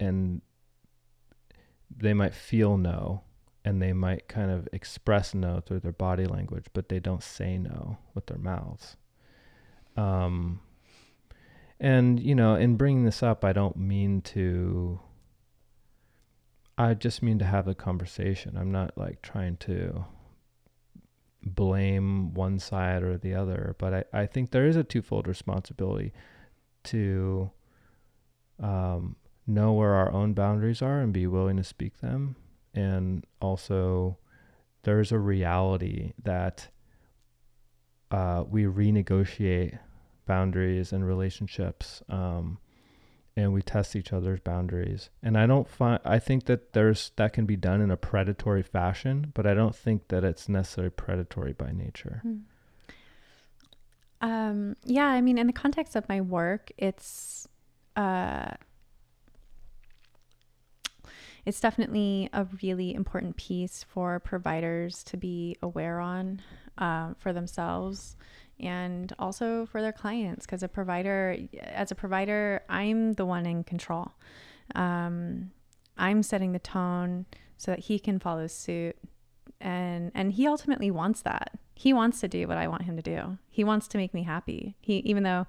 and 0.00 0.40
they 1.94 2.14
might 2.14 2.34
feel 2.34 2.78
no 2.78 3.24
and 3.62 3.82
they 3.82 3.92
might 3.92 4.26
kind 4.26 4.50
of 4.50 4.66
express 4.72 5.34
no 5.34 5.60
through 5.60 5.80
their 5.80 5.92
body 5.92 6.24
language, 6.24 6.66
but 6.72 6.88
they 6.88 7.00
don't 7.00 7.22
say 7.22 7.58
no 7.58 7.98
with 8.14 8.24
their 8.26 8.38
mouths. 8.38 8.96
Um, 9.98 10.60
and, 11.78 12.20
you 12.20 12.34
know, 12.34 12.54
in 12.54 12.76
bringing 12.76 13.04
this 13.04 13.22
up, 13.22 13.44
I 13.44 13.52
don't 13.52 13.76
mean 13.76 14.22
to, 14.22 15.00
I 16.78 16.94
just 16.94 17.22
mean 17.22 17.38
to 17.38 17.44
have 17.44 17.68
a 17.68 17.74
conversation. 17.74 18.56
I'm 18.56 18.72
not 18.72 18.96
like 18.96 19.22
trying 19.22 19.56
to 19.58 20.04
blame 21.42 22.34
one 22.34 22.58
side 22.58 23.02
or 23.02 23.16
the 23.16 23.34
other, 23.34 23.76
but 23.78 23.94
I, 23.94 24.22
I 24.22 24.26
think 24.26 24.50
there 24.50 24.66
is 24.66 24.76
a 24.76 24.84
twofold 24.84 25.28
responsibility 25.28 26.12
to 26.84 27.50
um, 28.60 29.16
know 29.46 29.72
where 29.72 29.94
our 29.94 30.12
own 30.12 30.34
boundaries 30.34 30.82
are 30.82 31.00
and 31.00 31.12
be 31.12 31.26
willing 31.26 31.56
to 31.56 31.64
speak 31.64 31.98
them. 31.98 32.36
And 32.74 33.24
also, 33.40 34.18
there's 34.82 35.12
a 35.12 35.18
reality 35.18 36.12
that 36.22 36.68
uh, 38.10 38.44
we 38.48 38.64
renegotiate 38.64 39.78
boundaries 40.26 40.92
and 40.92 41.06
relationships 41.06 42.02
um, 42.08 42.58
and 43.36 43.52
we 43.52 43.60
test 43.60 43.94
each 43.94 44.12
other's 44.12 44.40
boundaries. 44.40 45.10
And 45.22 45.36
i 45.36 45.46
don't 45.46 45.68
find 45.68 46.00
i 46.04 46.18
think 46.18 46.46
that 46.46 46.72
there's 46.72 47.12
that 47.16 47.32
can 47.32 47.46
be 47.46 47.56
done 47.56 47.80
in 47.80 47.90
a 47.90 47.96
predatory 47.96 48.62
fashion 48.62 49.32
but 49.34 49.46
i 49.46 49.54
don't 49.54 49.74
think 49.74 50.08
that 50.08 50.24
it's 50.24 50.48
necessarily 50.48 50.90
predatory 50.90 51.52
by 51.52 51.72
nature. 51.72 52.20
Hmm. 52.22 52.36
um, 54.20 54.76
yeah 54.84 55.06
i 55.06 55.20
mean 55.20 55.38
in 55.38 55.46
the 55.46 55.52
context 55.52 55.96
of 55.96 56.08
my 56.08 56.20
work 56.20 56.72
it's 56.78 57.46
uh, 57.96 58.50
it's 61.46 61.60
definitely 61.60 62.28
a 62.32 62.46
really 62.62 62.92
important 62.92 63.36
piece 63.36 63.84
for 63.88 64.20
providers 64.20 65.02
to 65.04 65.16
be 65.16 65.56
aware 65.62 66.00
on 66.00 66.42
uh, 66.76 67.14
for 67.18 67.32
themselves 67.32 68.16
and 68.58 69.12
also 69.18 69.66
for 69.66 69.82
their 69.82 69.92
clients 69.92 70.46
because 70.46 70.62
a 70.62 70.68
provider 70.68 71.36
as 71.62 71.90
a 71.90 71.94
provider 71.94 72.62
i'm 72.68 73.12
the 73.14 73.26
one 73.26 73.46
in 73.46 73.64
control. 73.64 74.12
Um, 74.74 75.50
i'm 75.96 76.22
setting 76.22 76.52
the 76.52 76.58
tone 76.58 77.26
so 77.56 77.70
that 77.70 77.80
he 77.80 77.98
can 77.98 78.18
follow 78.18 78.46
suit 78.46 78.96
and 79.60 80.10
and 80.14 80.32
he 80.32 80.46
ultimately 80.46 80.90
wants 80.90 81.22
that. 81.22 81.58
He 81.74 81.92
wants 81.92 82.20
to 82.20 82.28
do 82.28 82.46
what 82.48 82.56
i 82.56 82.68
want 82.68 82.82
him 82.82 82.96
to 82.96 83.02
do. 83.02 83.38
He 83.48 83.64
wants 83.64 83.88
to 83.88 83.98
make 83.98 84.14
me 84.14 84.22
happy. 84.22 84.76
He 84.80 84.98
even 84.98 85.22
though 85.22 85.46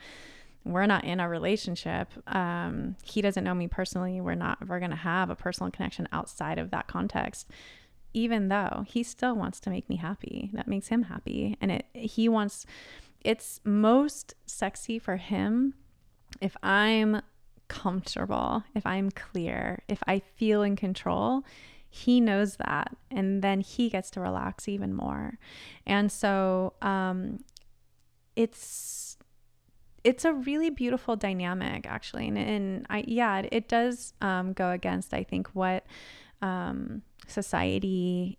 we're 0.65 0.85
not 0.85 1.05
in 1.05 1.21
a 1.21 1.29
relationship 1.29 2.09
um, 2.27 2.97
he 3.03 3.21
doesn't 3.21 3.43
know 3.43 3.53
me 3.53 3.67
personally. 3.67 4.19
We're 4.19 4.35
not 4.35 4.67
we're 4.67 4.79
going 4.79 4.91
to 4.91 4.97
have 4.97 5.29
a 5.29 5.35
personal 5.35 5.71
connection 5.71 6.09
outside 6.11 6.59
of 6.59 6.71
that 6.71 6.87
context 6.87 7.49
even 8.17 8.47
though 8.47 8.83
he 8.87 9.03
still 9.03 9.35
wants 9.35 9.59
to 9.59 9.69
make 9.69 9.87
me 9.87 9.97
happy. 9.97 10.49
That 10.53 10.67
makes 10.67 10.87
him 10.87 11.03
happy. 11.03 11.55
And 11.61 11.71
it 11.71 11.85
he 11.93 12.27
wants 12.27 12.65
it's 13.21 13.59
most 13.63 14.33
sexy 14.47 14.97
for 14.97 15.17
him 15.17 15.75
if 16.41 16.57
I'm 16.63 17.21
comfortable, 17.67 18.63
if 18.73 18.85
I'm 18.85 19.11
clear, 19.11 19.83
if 19.87 20.01
I 20.07 20.19
feel 20.19 20.63
in 20.63 20.75
control. 20.75 21.43
He 21.89 22.19
knows 22.19 22.57
that, 22.57 22.95
and 23.09 23.41
then 23.41 23.61
he 23.61 23.89
gets 23.89 24.11
to 24.11 24.19
relax 24.19 24.67
even 24.67 24.93
more. 24.93 25.37
And 25.85 26.11
so, 26.11 26.73
um, 26.81 27.39
it's 28.35 29.17
it's 30.03 30.25
a 30.25 30.33
really 30.33 30.69
beautiful 30.69 31.15
dynamic, 31.15 31.87
actually, 31.87 32.27
and, 32.27 32.37
and 32.37 32.85
I 32.89 33.03
yeah, 33.07 33.39
it, 33.39 33.49
it 33.51 33.67
does 33.67 34.13
um, 34.21 34.53
go 34.53 34.71
against 34.71 35.13
I 35.13 35.23
think 35.23 35.47
what 35.53 35.85
um, 36.41 37.01
society 37.27 38.37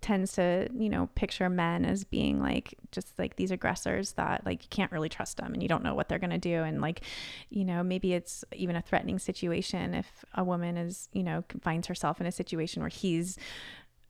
tends 0.00 0.32
to 0.34 0.68
you 0.74 0.88
know 0.88 1.08
picture 1.16 1.48
men 1.48 1.84
as 1.84 2.04
being 2.04 2.40
like 2.40 2.74
just 2.92 3.18
like 3.18 3.34
these 3.34 3.50
aggressors 3.50 4.12
that 4.12 4.46
like 4.46 4.62
you 4.62 4.68
can't 4.70 4.92
really 4.92 5.08
trust 5.08 5.38
them 5.38 5.52
and 5.52 5.62
you 5.62 5.68
don't 5.68 5.82
know 5.82 5.94
what 5.94 6.08
they're 6.08 6.20
going 6.20 6.30
to 6.30 6.38
do. 6.38 6.62
And 6.62 6.80
like 6.80 7.02
you 7.50 7.64
know 7.64 7.82
maybe 7.82 8.14
it's 8.14 8.44
even 8.54 8.76
a 8.76 8.82
threatening 8.82 9.18
situation 9.18 9.94
if 9.94 10.24
a 10.34 10.44
woman 10.44 10.76
is 10.76 11.08
you 11.12 11.22
know 11.22 11.44
finds 11.60 11.88
herself 11.88 12.20
in 12.20 12.26
a 12.26 12.32
situation 12.32 12.82
where 12.82 12.90
he's 12.90 13.38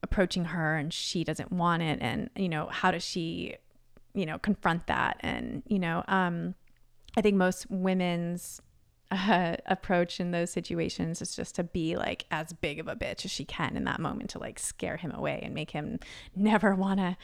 approaching 0.02 0.46
her 0.46 0.76
and 0.76 0.92
she 0.92 1.24
doesn't 1.24 1.52
want 1.52 1.82
it. 1.82 1.98
And 2.00 2.30
you 2.36 2.48
know 2.48 2.68
how 2.70 2.90
does 2.90 3.04
she 3.04 3.56
you 4.14 4.26
know 4.26 4.38
confront 4.38 4.86
that? 4.88 5.18
And 5.20 5.62
you 5.66 5.78
know 5.78 6.04
um 6.08 6.54
i 7.16 7.22
think 7.22 7.36
most 7.36 7.66
women's 7.70 8.60
uh, 9.10 9.56
approach 9.66 10.20
in 10.20 10.32
those 10.32 10.50
situations 10.50 11.22
is 11.22 11.34
just 11.34 11.54
to 11.54 11.64
be 11.64 11.96
like 11.96 12.26
as 12.30 12.52
big 12.52 12.78
of 12.78 12.88
a 12.88 12.94
bitch 12.94 13.24
as 13.24 13.30
she 13.30 13.44
can 13.44 13.76
in 13.76 13.84
that 13.84 14.00
moment 14.00 14.28
to 14.30 14.38
like 14.38 14.58
scare 14.58 14.98
him 14.98 15.10
away 15.12 15.40
and 15.42 15.54
make 15.54 15.70
him 15.70 15.98
never 16.36 16.74
want 16.74 17.00
to 17.00 17.16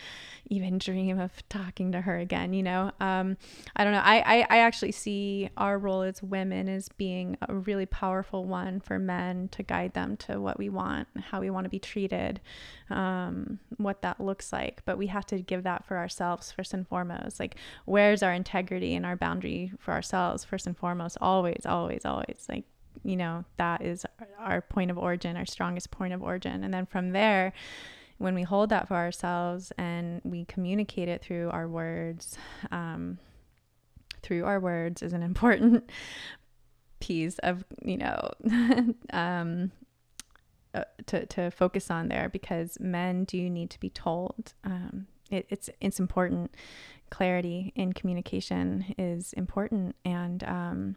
even 0.47 0.79
dream 0.79 1.19
of 1.19 1.47
talking 1.49 1.93
to 1.93 2.01
her 2.01 2.19
again 2.19 2.53
you 2.55 2.63
know? 2.63 2.91
Um, 3.01 3.37
i 3.77 3.85
don't 3.85 3.93
know. 3.93 4.03
I, 4.03 4.17
I 4.19 4.47
i 4.51 4.59
actually 4.59 4.93
see 4.93 5.51
our 5.57 5.79
role 5.79 6.03
as 6.03 6.23
women 6.23 6.69
as 6.69 6.89
being 6.89 7.37
a 7.49 7.55
really 7.55 7.87
powerful 7.87 8.45
one 8.45 8.81
for 8.81 8.99
men 8.99 9.49
to 9.49 9.63
guide 9.63 9.93
them 9.93 10.17
to 10.19 10.41
what 10.41 10.59
we 10.59 10.71
want 10.71 11.07
how 11.21 11.41
we 11.41 11.51
want 11.51 11.65
to 11.65 11.71
be 11.71 11.79
treated 11.79 12.41
um, 12.91 13.59
what 13.77 14.03
that 14.03 14.21
looks 14.21 14.53
like. 14.53 14.83
But 14.85 14.99
we 14.99 15.07
have 15.09 15.27
to 15.27 15.41
give 15.41 15.63
that 15.65 15.85
for 15.85 15.97
ourselves 15.97 16.53
first 16.53 16.75
and 16.75 16.87
foremost. 16.87 17.41
Like 17.41 17.57
where's 17.85 18.23
our 18.23 18.33
integrity 18.33 18.95
and 18.95 19.07
our 19.07 19.17
boundary 19.17 19.73
for 19.79 19.93
ourselves 19.93 20.45
first 20.45 20.67
and 20.67 20.77
foremost? 20.77 21.17
Always 21.21 21.63
always, 21.75 22.05
always. 22.05 22.47
Like, 22.49 22.65
you 23.03 23.17
know, 23.17 23.45
that 23.57 23.83
is 23.83 24.07
our 24.39 24.63
point 24.63 24.91
of 24.91 24.99
origin, 24.99 25.37
our 25.37 25.47
strongest 25.47 25.91
point 25.91 26.15
of 26.15 26.23
origin. 26.23 26.65
And 26.65 26.73
then 26.73 26.87
from 26.87 27.11
there, 27.11 27.53
when 28.19 28.35
we 28.35 28.43
hold 28.43 28.71
that 28.71 28.89
for 28.89 28.95
ourselves 28.95 29.73
and 29.77 30.21
we 30.25 30.45
communicate 30.45 31.09
it 31.09 31.21
through 31.21 31.51
our 31.51 31.69
words, 31.69 32.39
um, 32.71 33.19
through 34.23 34.45
our 34.45 34.61
words 34.61 35.03
is 35.03 35.13
an 35.13 35.23
important 35.23 35.91
piece 37.01 37.39
of, 37.41 37.65
you 37.83 37.99
know, 37.99 38.31
um, 39.13 39.73
uh, 40.75 40.85
to, 41.07 41.27
to 41.27 41.51
focus 41.51 41.91
on 41.91 42.09
there 42.09 42.29
because 42.29 42.79
men 42.81 43.25
do 43.25 43.51
need 43.51 43.71
to 43.71 43.81
be 43.81 43.91
told. 43.91 44.55
Um, 44.65 45.07
it, 45.31 45.47
it's 45.49 45.71
it's 45.81 45.99
important. 45.99 46.55
Clarity 47.11 47.73
in 47.77 47.93
communication 47.93 48.95
is 48.99 49.33
important, 49.35 49.95
and 50.05 50.43
um, 50.45 50.97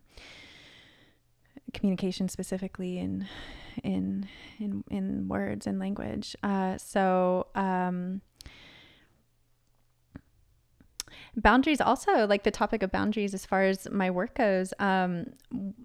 communication 1.74 2.30
specifically 2.30 2.98
in 2.98 3.28
in 3.84 4.28
in 4.60 4.84
in 4.90 5.28
words 5.28 5.68
and 5.68 5.80
language. 5.80 6.36
Uh, 6.44 6.78
so 6.78 7.48
um, 7.56 8.22
boundaries 11.36 11.80
also 11.80 12.26
like 12.26 12.44
the 12.44 12.52
topic 12.52 12.82
of 12.84 12.92
boundaries 12.92 13.34
as 13.34 13.46
far 13.46 13.64
as 13.64 13.90
my 13.92 14.10
work 14.10 14.36
goes 14.36 14.74
um, 14.80 15.26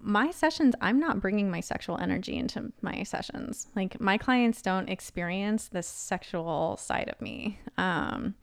my 0.01 0.31
sessions 0.31 0.73
i'm 0.81 0.99
not 0.99 1.21
bringing 1.21 1.49
my 1.49 1.59
sexual 1.59 1.97
energy 1.99 2.35
into 2.35 2.71
my 2.81 3.03
sessions 3.03 3.67
like 3.75 3.99
my 4.01 4.17
clients 4.17 4.61
don't 4.61 4.89
experience 4.89 5.67
the 5.67 5.83
sexual 5.83 6.75
side 6.77 7.09
of 7.09 7.21
me 7.21 7.59
um, 7.77 8.33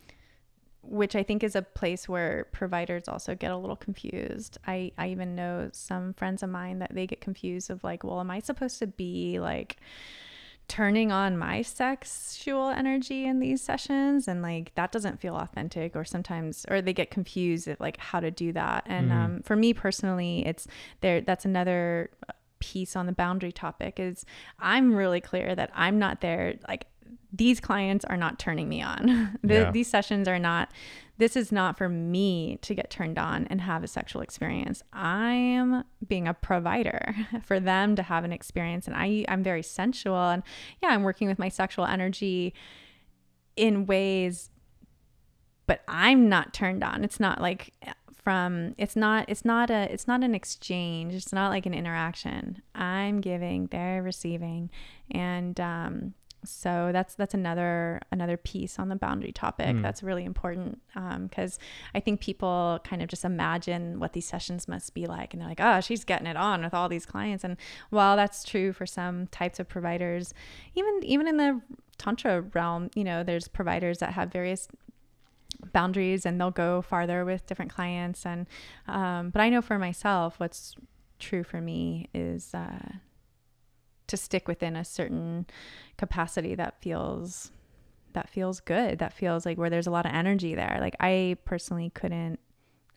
which 0.91 1.15
I 1.15 1.23
think 1.23 1.45
is 1.45 1.55
a 1.55 1.63
place 1.63 2.09
where 2.09 2.49
providers 2.51 3.07
also 3.07 3.37
get 3.37 3.53
a 3.53 3.57
little 3.57 3.77
confused. 3.77 4.59
I, 4.67 4.91
I 4.99 5.09
even 5.09 5.37
know 5.37 5.71
some 5.73 6.15
friends 6.15 6.43
of 6.43 6.51
mine 6.51 6.81
that 6.81 6.93
they 6.93 7.07
get 7.07 7.21
confused 7.21 7.71
of 7.71 7.85
like, 7.85 8.03
well, 8.03 8.19
am 8.19 8.31
I 8.31 8.41
supposed 8.41 8.81
to 8.81 8.89
be 8.89 9.39
like 9.39 9.77
turning 10.67 11.13
on 11.13 11.39
my 11.39 11.63
sexual 11.63 12.69
energy 12.71 13.25
in 13.25 13.39
these 13.39 13.63
sessions? 13.63 14.27
And 14.27 14.43
like 14.43 14.75
that 14.75 14.91
doesn't 14.91 15.21
feel 15.21 15.37
authentic, 15.37 15.95
or 15.95 16.05
sometimes, 16.05 16.67
or 16.69 16.83
they 16.83 16.93
get 16.93 17.11
confused 17.11 17.69
at 17.69 17.81
like 17.81 17.97
how 17.99 18.19
to 18.19 18.33
do 18.33 18.53
that. 18.53 18.83
And 18.87 19.11
mm. 19.11 19.15
um, 19.15 19.43
for 19.43 19.55
me 19.55 19.73
personally, 19.73 20.45
it's 20.45 20.67
there, 21.03 21.21
that's 21.21 21.45
another 21.45 22.11
piece 22.59 22.97
on 22.97 23.07
the 23.07 23.13
boundary 23.13 23.53
topic 23.53 23.99
is 23.99 24.27
I'm 24.59 24.95
really 24.95 25.21
clear 25.21 25.55
that 25.55 25.71
I'm 25.73 25.99
not 25.99 26.21
there 26.21 26.57
like 26.69 26.87
these 27.33 27.61
clients 27.61 28.05
are 28.05 28.17
not 28.17 28.39
turning 28.39 28.69
me 28.69 28.83
on. 28.83 29.39
the, 29.43 29.55
yeah. 29.55 29.71
These 29.71 29.89
sessions 29.89 30.27
are 30.29 30.39
not, 30.39 30.71
this 31.19 31.37
is 31.37 31.53
not 31.53 31.77
for 31.77 31.89
me 31.89 32.59
to 32.63 32.75
get 32.75 32.91
turned 32.91 33.19
on 33.19 33.47
and 33.49 33.61
have 33.61 33.85
a 33.85 33.89
sexual 33.89 34.23
experience. 34.23 34.83
I'm 34.93 35.85
being 36.07 36.27
a 36.27 36.35
provider 36.35 37.15
for 37.45 37.61
them 37.61 37.97
to 37.97 38.03
have 38.03 38.25
an 38.25 38.33
experience. 38.33 38.87
And 38.87 38.97
I, 38.97 39.25
I'm 39.29 39.43
very 39.43 39.63
sensual. 39.63 40.31
And 40.31 40.43
yeah, 40.83 40.91
I'm 40.91 41.03
working 41.03 41.29
with 41.29 41.39
my 41.39 41.49
sexual 41.49 41.85
energy 41.85 42.55
in 43.57 43.87
ways, 43.87 44.51
but 45.67 45.83
I'm 45.87 46.29
not 46.29 46.53
turned 46.53 46.83
on. 46.83 47.05
It's 47.05 47.21
not 47.21 47.41
like 47.41 47.73
from 48.23 48.75
it's 48.77 48.97
not 48.97 49.25
it's 49.29 49.45
not 49.45 49.71
a 49.71 49.91
it's 49.91 50.07
not 50.07 50.23
an 50.23 50.35
exchange 50.35 51.15
it's 51.15 51.33
not 51.33 51.49
like 51.49 51.65
an 51.65 51.73
interaction 51.73 52.61
i'm 52.75 53.21
giving 53.21 53.67
they're 53.69 54.03
receiving 54.03 54.69
and 55.11 55.59
um 55.59 56.13
so 56.45 56.91
that's 56.93 57.15
that's 57.15 57.35
another 57.35 58.01
another 58.11 58.37
piece 58.37 58.79
on 58.79 58.89
the 58.89 58.97
boundary 58.97 59.33
topic 59.33 59.77
mm. 59.77 59.83
that's 59.83 60.03
really 60.03 60.25
important 60.25 60.81
because 60.95 61.59
um, 61.59 61.65
I 61.95 62.01
think 62.01 62.21
people 62.21 62.81
kind 62.85 63.03
of 63.03 63.09
just 63.09 63.25
imagine 63.25 63.99
what 63.99 64.15
these 64.15 64.27
sessions 64.27 64.67
must 64.67 64.95
be 64.95 65.07
like, 65.07 65.35
and 65.35 65.41
they're 65.41 65.49
like, 65.49 65.61
"Oh, 65.61 65.81
she's 65.81 66.05
getting 66.05 66.27
it 66.27 66.37
on 66.37 66.63
with 66.63 66.73
all 66.73 66.89
these 66.89 67.05
clients." 67.05 67.45
And 67.45 67.57
while 67.91 68.17
that's 68.17 68.45
true 68.45 68.73
for 68.73 68.87
some 68.87 69.27
types 69.27 69.61
of 69.61 69.69
providers, 69.69 70.33
even 70.75 71.01
even 71.03 71.29
in 71.29 71.37
the 71.37 71.61
tantra 71.99 72.43
realm, 72.55 72.91
you 72.95 73.05
know, 73.05 73.23
there's 73.23 73.47
providers 73.47 73.99
that 73.99 74.15
have 74.15 74.33
various 74.33 74.69
boundaries 75.73 76.25
and 76.25 76.41
they'll 76.41 76.51
go 76.51 76.81
farther 76.81 77.25
with 77.25 77.47
different 77.47 77.73
clients. 77.73 78.25
And 78.25 78.47
um, 78.89 79.31
but 79.31 79.43
I 79.43 79.51
know 79.51 79.61
for 79.61 79.79
myself, 79.79 80.41
what's 80.41 80.75
true 81.19 81.45
for 81.45 81.61
me 81.61 82.09
is. 82.15 82.55
Uh, 82.55 82.95
to 84.11 84.17
stick 84.17 84.49
within 84.49 84.77
a 84.77 84.85
certain 84.85 85.47
capacity 85.97 86.55
that 86.55 86.81
feels 86.83 87.53
that 88.13 88.29
feels 88.29 88.59
good 88.61 88.99
that 88.99 89.13
feels 89.13 89.47
like 89.47 89.57
where 89.57 89.71
there's 89.71 89.87
a 89.87 89.91
lot 89.91 90.05
of 90.05 90.13
energy 90.13 90.55
there 90.55 90.79
like 90.81 90.97
i 90.99 91.37
personally 91.45 91.91
couldn't 91.95 92.41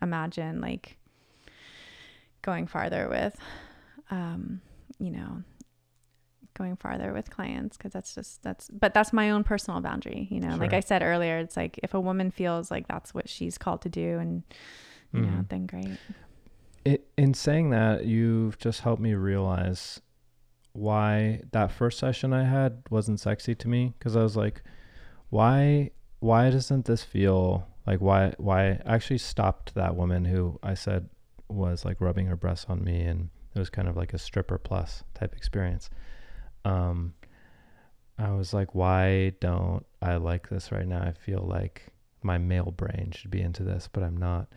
imagine 0.01 0.59
like 0.59 0.97
going 2.41 2.65
farther 2.65 3.07
with 3.07 3.35
um 4.09 4.59
you 4.97 5.11
know 5.11 5.43
going 6.55 6.75
farther 6.75 7.13
with 7.13 7.29
clients 7.29 7.77
because 7.77 7.93
that's 7.93 8.15
just 8.15 8.41
that's 8.41 8.69
but 8.69 8.93
that's 8.93 9.13
my 9.13 9.29
own 9.29 9.43
personal 9.43 9.79
boundary 9.81 10.27
you 10.31 10.39
know 10.39 10.49
sure. 10.49 10.57
like 10.57 10.73
i 10.73 10.79
said 10.79 11.03
earlier 11.03 11.37
it's 11.37 11.55
like 11.55 11.79
if 11.83 11.93
a 11.93 11.99
woman 11.99 12.31
feels 12.31 12.71
like 12.71 12.87
that's 12.87 13.13
what 13.13 13.29
she's 13.29 13.57
called 13.57 13.81
to 13.81 13.89
do 13.89 14.17
and 14.19 14.43
you 15.13 15.21
mm-hmm. 15.21 15.37
know 15.37 15.45
then 15.49 15.65
great 15.65 15.97
it, 16.85 17.07
in 17.17 17.33
saying 17.33 17.69
that 17.69 18.05
you've 18.05 18.57
just 18.57 18.81
helped 18.81 19.01
me 19.01 19.13
realize 19.13 20.01
why 20.73 21.41
that 21.51 21.71
first 21.71 21.99
session 21.99 22.33
I 22.33 22.43
had 22.43 22.83
wasn't 22.89 23.19
sexy 23.19 23.55
to 23.55 23.67
me 23.67 23.93
because 23.97 24.15
I 24.15 24.23
was 24.23 24.35
like, 24.35 24.61
why 25.29 25.91
why 26.19 26.49
doesn't 26.49 26.85
this 26.85 27.03
feel 27.03 27.67
like 27.85 28.01
why 28.01 28.33
why 28.37 28.71
I 28.71 28.81
actually 28.85 29.19
stopped 29.19 29.75
that 29.75 29.95
woman 29.95 30.25
who 30.25 30.59
I 30.63 30.73
said 30.73 31.09
was 31.47 31.85
like 31.85 32.01
rubbing 32.01 32.25
her 32.27 32.35
breasts 32.35 32.65
on 32.69 32.83
me 32.83 33.01
and 33.01 33.29
it 33.55 33.59
was 33.59 33.69
kind 33.69 33.87
of 33.87 33.95
like 33.95 34.13
a 34.13 34.17
stripper 34.17 34.57
plus 34.57 35.03
type 35.13 35.35
experience. 35.35 35.89
Um 36.65 37.13
I 38.17 38.31
was 38.31 38.53
like, 38.53 38.75
why 38.75 39.33
don't 39.39 39.85
I 40.01 40.15
like 40.17 40.49
this 40.49 40.71
right 40.71 40.87
now? 40.87 41.01
I 41.01 41.13
feel 41.13 41.41
like 41.41 41.87
my 42.21 42.37
male 42.37 42.71
brain 42.71 43.11
should 43.11 43.31
be 43.31 43.41
into 43.41 43.63
this, 43.63 43.89
but 43.91 44.03
I'm 44.03 44.17
not. 44.17 44.47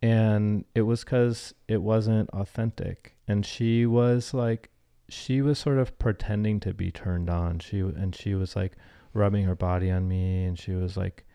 And 0.00 0.64
it 0.74 0.82
was 0.82 1.04
because 1.04 1.54
it 1.68 1.82
wasn't 1.82 2.30
authentic. 2.30 3.16
And 3.28 3.44
she 3.44 3.86
was 3.86 4.34
like 4.34 4.70
she 5.12 5.42
was 5.42 5.58
sort 5.58 5.76
of 5.78 5.98
pretending 5.98 6.58
to 6.60 6.72
be 6.72 6.90
turned 6.90 7.28
on. 7.28 7.58
She 7.58 7.80
and 7.80 8.14
she 8.14 8.34
was 8.34 8.56
like 8.56 8.72
rubbing 9.12 9.44
her 9.44 9.54
body 9.54 9.90
on 9.90 10.08
me, 10.08 10.44
and 10.44 10.58
she 10.58 10.72
was 10.72 10.96
like 10.96 11.26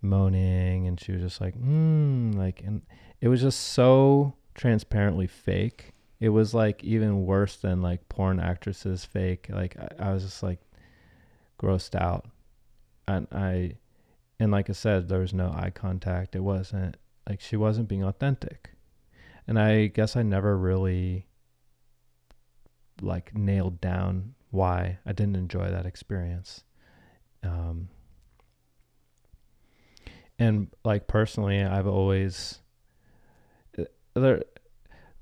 moaning, 0.00 0.86
and 0.86 0.98
she 0.98 1.12
was 1.12 1.20
just 1.20 1.40
like, 1.40 1.54
mm, 1.54 2.34
like, 2.34 2.62
and 2.64 2.82
it 3.20 3.28
was 3.28 3.42
just 3.42 3.60
so 3.60 4.34
transparently 4.54 5.26
fake. 5.26 5.92
It 6.20 6.30
was 6.30 6.54
like 6.54 6.82
even 6.82 7.26
worse 7.26 7.56
than 7.56 7.82
like 7.82 8.08
porn 8.08 8.40
actresses 8.40 9.04
fake. 9.04 9.48
Like 9.50 9.76
I, 9.78 10.08
I 10.08 10.14
was 10.14 10.24
just 10.24 10.42
like 10.42 10.60
grossed 11.60 11.94
out, 11.94 12.26
and 13.06 13.26
I, 13.30 13.76
and 14.40 14.50
like 14.50 14.70
I 14.70 14.72
said, 14.72 15.08
there 15.08 15.20
was 15.20 15.34
no 15.34 15.50
eye 15.50 15.70
contact. 15.74 16.34
It 16.34 16.40
wasn't 16.40 16.96
like 17.28 17.40
she 17.40 17.56
wasn't 17.56 17.88
being 17.88 18.04
authentic, 18.04 18.70
and 19.46 19.58
I 19.58 19.88
guess 19.88 20.16
I 20.16 20.22
never 20.22 20.56
really 20.56 21.26
like 23.00 23.36
nailed 23.36 23.80
down 23.80 24.34
why 24.50 24.98
I 25.06 25.12
didn't 25.12 25.36
enjoy 25.36 25.70
that 25.70 25.86
experience. 25.86 26.64
Um, 27.42 27.88
and 30.38 30.68
like 30.84 31.06
personally, 31.06 31.62
I've 31.62 31.86
always 31.86 32.60
uh, 33.78 33.84
there, 34.14 34.42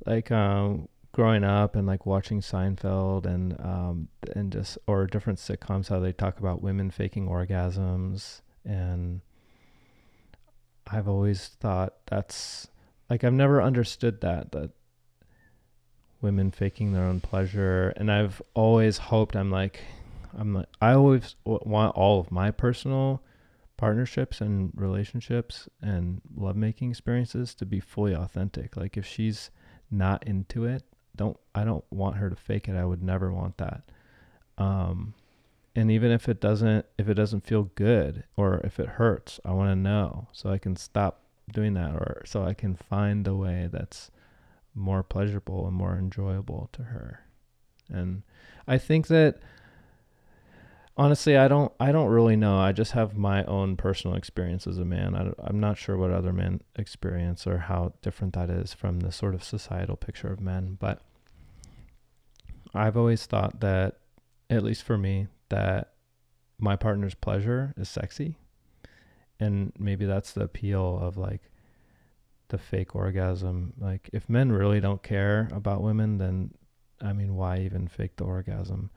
like 0.07 0.31
um, 0.31 0.89
growing 1.13 1.45
up 1.45 1.77
and 1.77 1.87
like 1.87 2.07
watching 2.07 2.41
Seinfeld 2.41 3.27
and 3.27 3.59
um, 3.61 4.09
and 4.35 4.53
just 4.53 4.79
or 4.87 5.07
different 5.07 5.39
sitcoms 5.39 5.89
how 5.89 6.01
they 6.01 6.13
talk 6.13 6.39
about 6.39 6.63
women 6.63 6.91
faking 6.91 7.27
orgasms 7.27 8.41
and 8.65 9.21
I've 10.87 11.09
always 11.09 11.49
thought 11.61 11.95
that's 12.07 12.69
like 13.09 13.25
I've 13.25 13.33
never 13.33 13.63
understood 13.63 14.21
that 14.23 14.53
that 14.53 14.71
women 16.21 16.51
faking 16.51 16.93
their 16.93 17.05
own 17.05 17.21
pleasure 17.21 17.93
and 17.97 18.11
i've 18.11 18.43
always 18.55 18.99
hoped 18.99 19.35
i'm 19.35 19.51
like 19.51 19.81
i'm 20.39 20.55
like 20.55 20.69
i 20.81 20.93
always 20.93 21.37
want 21.45 21.95
all 21.97 22.21
of 22.21 22.31
my 22.31 22.51
personal 22.51 23.23
partnerships 23.77 24.41
and 24.41 24.71
relationships 24.75 25.69
and 25.81 26.21
lovemaking 26.37 26.91
experiences 26.91 27.55
to 27.55 27.65
be 27.65 27.81
fully 27.81 28.15
authentic 28.15 28.77
like 28.77 28.97
if 28.97 29.07
she's 29.07 29.51
not 29.91 30.23
into 30.27 30.65
it 30.67 30.85
don't 31.21 31.37
I 31.55 31.65
don't 31.65 31.85
want 31.91 32.17
her 32.17 32.31
to 32.31 32.37
fake 32.37 32.67
it. 32.67 32.77
I 32.77 32.85
would 32.85 33.03
never 33.03 33.31
want 33.33 33.59
that. 33.59 33.83
Um 34.57 35.15
and 35.77 35.91
even 35.91 36.11
if 36.11 36.29
it 36.29 36.41
doesn't 36.41 36.87
if 36.97 37.09
it 37.09 37.15
doesn't 37.15 37.47
feel 37.47 37.65
good 37.75 38.25
or 38.39 38.61
if 38.65 38.81
it 38.81 38.89
hurts, 38.89 39.39
I 39.45 39.53
want 39.53 39.71
to 39.71 39.77
know 39.77 40.29
so 40.33 40.51
I 40.51 40.57
can 40.57 40.77
stop 40.77 41.23
doing 41.53 41.75
that 41.75 41.93
or 41.93 42.23
so 42.25 42.45
I 42.45 42.55
can 42.55 42.75
find 42.75 43.27
a 43.27 43.35
way 43.35 43.69
that's 43.71 44.11
more 44.75 45.03
pleasurable 45.03 45.67
and 45.67 45.75
more 45.75 45.97
enjoyable 45.97 46.69
to 46.73 46.85
her. 46.85 47.25
And 47.89 48.23
I 48.67 48.79
think 48.79 49.09
that 49.09 49.39
honestly 50.97 51.37
i 51.37 51.49
don't 51.49 51.73
i 51.81 51.93
don't 51.93 52.09
really 52.09 52.37
know. 52.37 52.59
I 52.59 52.73
just 52.73 52.93
have 52.93 53.17
my 53.17 53.45
own 53.45 53.77
personal 53.77 54.17
experience 54.17 54.67
as 54.67 54.79
a 54.79 54.85
man. 54.85 55.15
I, 55.15 55.49
am 55.49 55.61
not 55.61 55.79
sure 55.79 55.97
what 55.97 56.11
other 56.11 56.33
men 56.33 56.61
experience 56.77 57.47
or 57.47 57.59
how 57.59 57.95
different 58.03 58.35
that 58.35 58.51
is 58.51 58.75
from 58.75 59.01
the 59.01 59.13
sort 59.13 59.35
of 59.35 59.43
societal 59.43 59.97
picture 59.97 60.33
of 60.33 60.41
men 60.41 60.77
but 60.79 61.01
i've 62.75 62.97
always 62.97 63.27
thought 63.27 63.61
that 63.61 63.99
at 64.51 64.63
least 64.63 64.83
for 64.83 64.99
me 64.99 65.29
that 65.49 65.93
my 66.59 66.77
partner's 66.77 67.15
pleasure 67.15 67.75
is 67.77 67.89
sexy. 67.89 68.37
And 69.39 69.73
maybe 69.79 70.05
that's 70.05 70.33
the 70.33 70.43
appeal 70.43 70.99
of 71.01 71.17
like 71.17 71.50
the 72.51 72.59
fake 72.59 72.95
orgasm 72.95 73.73
like 73.79 74.11
if 74.13 74.29
men 74.29 74.53
really 74.53 74.81
don't 74.81 75.03
care 75.03 75.49
about 75.53 75.83
women 75.83 76.19
then 76.19 76.53
i 77.01 77.13
mean 77.13 77.35
why 77.35 77.59
even 77.59 77.89
fake 77.89 78.17
the 78.17 78.25
orgasm 78.25 78.91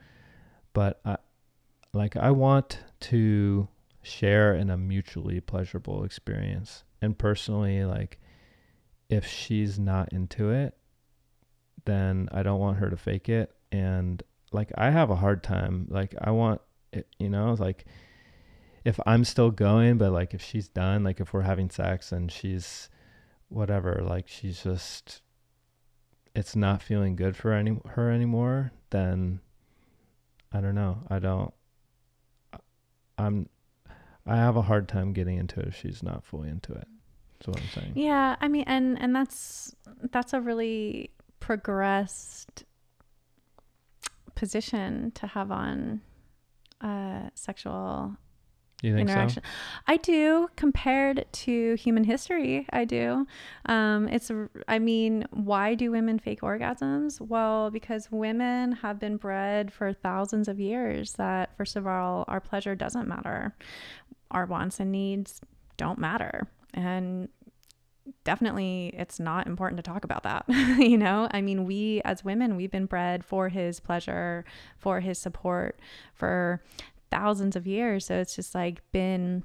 but 0.74 1.00
I, 1.06 1.18
like 1.94 2.18
I 2.18 2.32
want 2.32 2.80
to 3.02 3.68
share 4.02 4.54
in 4.54 4.70
a 4.70 4.78
mutually 4.78 5.40
pleasurable 5.40 6.04
experience. 6.04 6.84
And 7.02 7.18
personally, 7.18 7.86
like 7.86 8.20
if 9.10 9.26
she's 9.26 9.80
not 9.80 10.12
into 10.12 10.50
it, 10.50 10.76
then 11.86 12.30
I 12.32 12.44
don't 12.44 12.60
want 12.60 12.78
her 12.78 12.90
to 12.90 12.98
fake 12.98 13.30
it. 13.30 13.54
And 13.72 14.22
like 14.52 14.72
I 14.78 14.90
have 14.90 15.10
a 15.10 15.16
hard 15.16 15.44
time. 15.44 15.88
Like 15.90 16.16
I 16.20 16.32
want 16.32 16.62
it, 16.92 17.08
you 17.20 17.30
know, 17.30 17.56
like 17.60 17.86
if 18.84 19.00
I'm 19.06 19.24
still 19.24 19.52
going, 19.52 19.98
but 19.98 20.12
like 20.12 20.34
if 20.34 20.42
she's 20.44 20.68
done, 20.68 21.04
like 21.04 21.20
if 21.20 21.34
we're 21.34 21.42
having 21.42 21.70
sex 21.70 22.12
and 22.12 22.32
she's 22.32 22.90
whatever, 23.54 24.02
like 24.04 24.28
she's 24.28 24.64
just 24.64 25.22
it's 26.36 26.56
not 26.56 26.82
feeling 26.82 27.16
good 27.16 27.36
for 27.38 27.54
any 27.54 27.80
her 27.90 28.10
anymore, 28.10 28.72
then 28.90 29.40
I 30.52 30.62
don't 30.62 30.76
know. 30.76 31.04
I 31.10 31.20
don't 31.20 31.54
I'm 33.18 33.50
I 34.26 34.38
have 34.38 34.56
a 34.56 34.62
hard 34.62 34.88
time 34.88 35.14
getting 35.14 35.38
into 35.38 35.60
it 35.60 35.68
if 35.68 35.76
she's 35.76 36.02
not 36.02 36.24
fully 36.24 36.50
into 36.50 36.74
it. 36.74 36.88
That's 37.34 37.48
what 37.48 37.60
I'm 37.60 37.70
saying. 37.70 37.92
Yeah, 37.96 38.36
I 38.40 38.48
mean, 38.48 38.64
and 38.68 39.00
and 39.02 39.16
that's 39.16 39.76
that's 40.12 40.34
a 40.34 40.42
really 40.42 41.12
progressed 41.40 42.64
position 44.36 45.12
to 45.16 45.28
have 45.28 45.52
on 45.52 46.02
uh, 46.82 47.30
sexual 47.36 48.18
you 48.84 48.94
think 48.94 49.10
interaction. 49.10 49.42
So? 49.44 49.50
I 49.88 49.98
do 49.98 50.50
compared 50.56 51.26
to 51.32 51.76
human 51.76 52.04
history. 52.04 52.68
I 52.72 52.86
do. 52.86 53.26
Um, 53.66 54.10
it's, 54.10 54.30
I 54.68 54.80
mean, 54.80 55.26
why 55.32 55.74
do 55.74 55.92
women 55.92 56.20
fake 56.20 56.42
orgasms? 56.42 57.22
Well, 57.22 57.72
because 57.72 58.12
women 58.12 58.74
have 58.74 59.00
been 59.00 59.18
bred 59.18 59.72
for 59.72 59.94
thousands 59.94 60.48
of 60.48 60.60
years 60.60 61.14
that, 61.14 61.56
first 61.58 61.76
of 61.76 61.88
all, 61.88 62.26
our 62.28 62.42
pleasure 62.42 62.76
doesn't 62.76 63.08
matter, 63.08 63.56
our 64.32 64.46
wants 64.46 64.80
and 64.80 64.92
needs 64.92 65.40
don't 65.78 65.98
matter. 65.98 66.48
And 66.74 67.30
definitely 68.26 68.94
it's 68.98 69.20
not 69.20 69.48
important 69.48 69.78
to 69.78 69.84
talk 69.84 70.04
about 70.04 70.24
that 70.24 70.44
you 70.78 70.98
know 70.98 71.28
i 71.32 71.40
mean 71.40 71.64
we 71.64 72.02
as 72.04 72.24
women 72.24 72.58
we've 72.58 72.72
been 72.72 72.86
bred 72.86 73.24
for 73.24 73.50
his 73.50 73.80
pleasure 73.80 74.44
for 74.78 75.00
his 75.00 75.18
support 75.18 75.80
for 76.14 76.62
thousands 77.14 77.56
of 77.56 77.68
years. 77.68 78.06
So 78.06 78.16
it's 78.16 78.36
just 78.36 78.56
like 78.56 78.82
been 78.92 79.44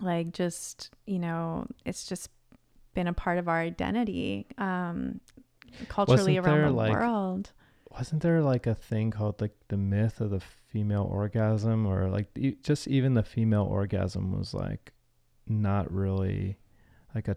like 0.00 0.32
just, 0.32 0.90
you 1.06 1.18
know, 1.18 1.66
it's 1.84 2.06
just 2.06 2.30
been 2.94 3.06
a 3.06 3.12
part 3.12 3.38
of 3.38 3.48
our 3.48 3.60
identity 3.60 4.46
um 4.58 5.20
culturally 5.88 6.38
wasn't 6.38 6.58
around 6.58 6.70
the 6.72 6.76
like, 6.76 6.92
world. 6.92 7.52
Wasn't 7.90 8.22
there 8.22 8.42
like 8.42 8.66
a 8.66 8.74
thing 8.74 9.10
called 9.10 9.40
like 9.40 9.54
the 9.68 9.76
myth 9.76 10.20
of 10.20 10.30
the 10.30 10.40
female 10.40 11.08
orgasm 11.10 11.86
or 11.86 12.08
like 12.08 12.28
just 12.62 12.88
even 12.88 13.14
the 13.14 13.22
female 13.22 13.64
orgasm 13.64 14.36
was 14.36 14.54
like 14.54 14.92
not 15.46 15.92
really 15.92 16.56
like 17.14 17.28
a 17.28 17.36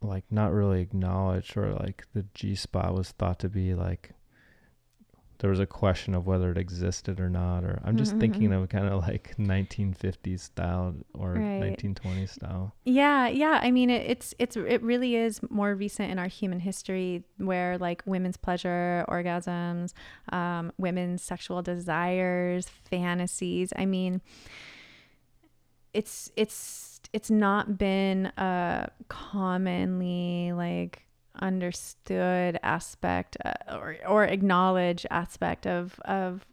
like 0.00 0.24
not 0.30 0.52
really 0.52 0.80
acknowledged 0.80 1.56
or 1.56 1.72
like 1.72 2.06
the 2.14 2.24
G 2.34 2.54
spot 2.54 2.94
was 2.94 3.10
thought 3.10 3.40
to 3.40 3.48
be 3.48 3.74
like 3.74 4.12
there 5.40 5.50
was 5.50 5.58
a 5.58 5.66
question 5.66 6.14
of 6.14 6.26
whether 6.26 6.50
it 6.50 6.58
existed 6.58 7.18
or 7.18 7.28
not 7.28 7.64
or 7.64 7.80
i'm 7.84 7.96
just 7.96 8.12
mm-hmm. 8.12 8.20
thinking 8.20 8.52
of 8.52 8.68
kind 8.68 8.86
of 8.86 9.00
like 9.02 9.34
1950s 9.38 10.40
style 10.40 10.94
or 11.14 11.32
right. 11.32 11.76
1920s 11.78 12.30
style 12.30 12.74
yeah 12.84 13.26
yeah 13.26 13.58
i 13.62 13.70
mean 13.70 13.90
it, 13.90 14.08
it's 14.08 14.34
it's 14.38 14.56
it 14.56 14.82
really 14.82 15.16
is 15.16 15.40
more 15.50 15.74
recent 15.74 16.10
in 16.10 16.18
our 16.18 16.28
human 16.28 16.60
history 16.60 17.24
where 17.38 17.78
like 17.78 18.02
women's 18.06 18.36
pleasure 18.36 19.04
orgasms 19.08 19.92
um, 20.30 20.72
women's 20.78 21.22
sexual 21.22 21.62
desires 21.62 22.68
fantasies 22.90 23.72
i 23.76 23.84
mean 23.84 24.20
it's 25.92 26.30
it's 26.36 27.00
it's 27.12 27.30
not 27.30 27.76
been 27.78 28.26
a 28.36 28.88
commonly 29.08 30.52
like 30.52 31.02
understood 31.40 32.58
aspect 32.62 33.36
uh, 33.44 33.52
or 33.70 33.96
or 34.06 34.24
acknowledged 34.24 35.06
aspect 35.10 35.66
of 35.66 35.98
of 36.04 36.46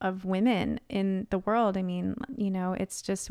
of 0.00 0.24
women 0.24 0.80
in 0.88 1.26
the 1.30 1.38
world. 1.38 1.76
I 1.76 1.82
mean, 1.82 2.16
you 2.36 2.50
know, 2.50 2.72
it's 2.72 3.02
just 3.02 3.30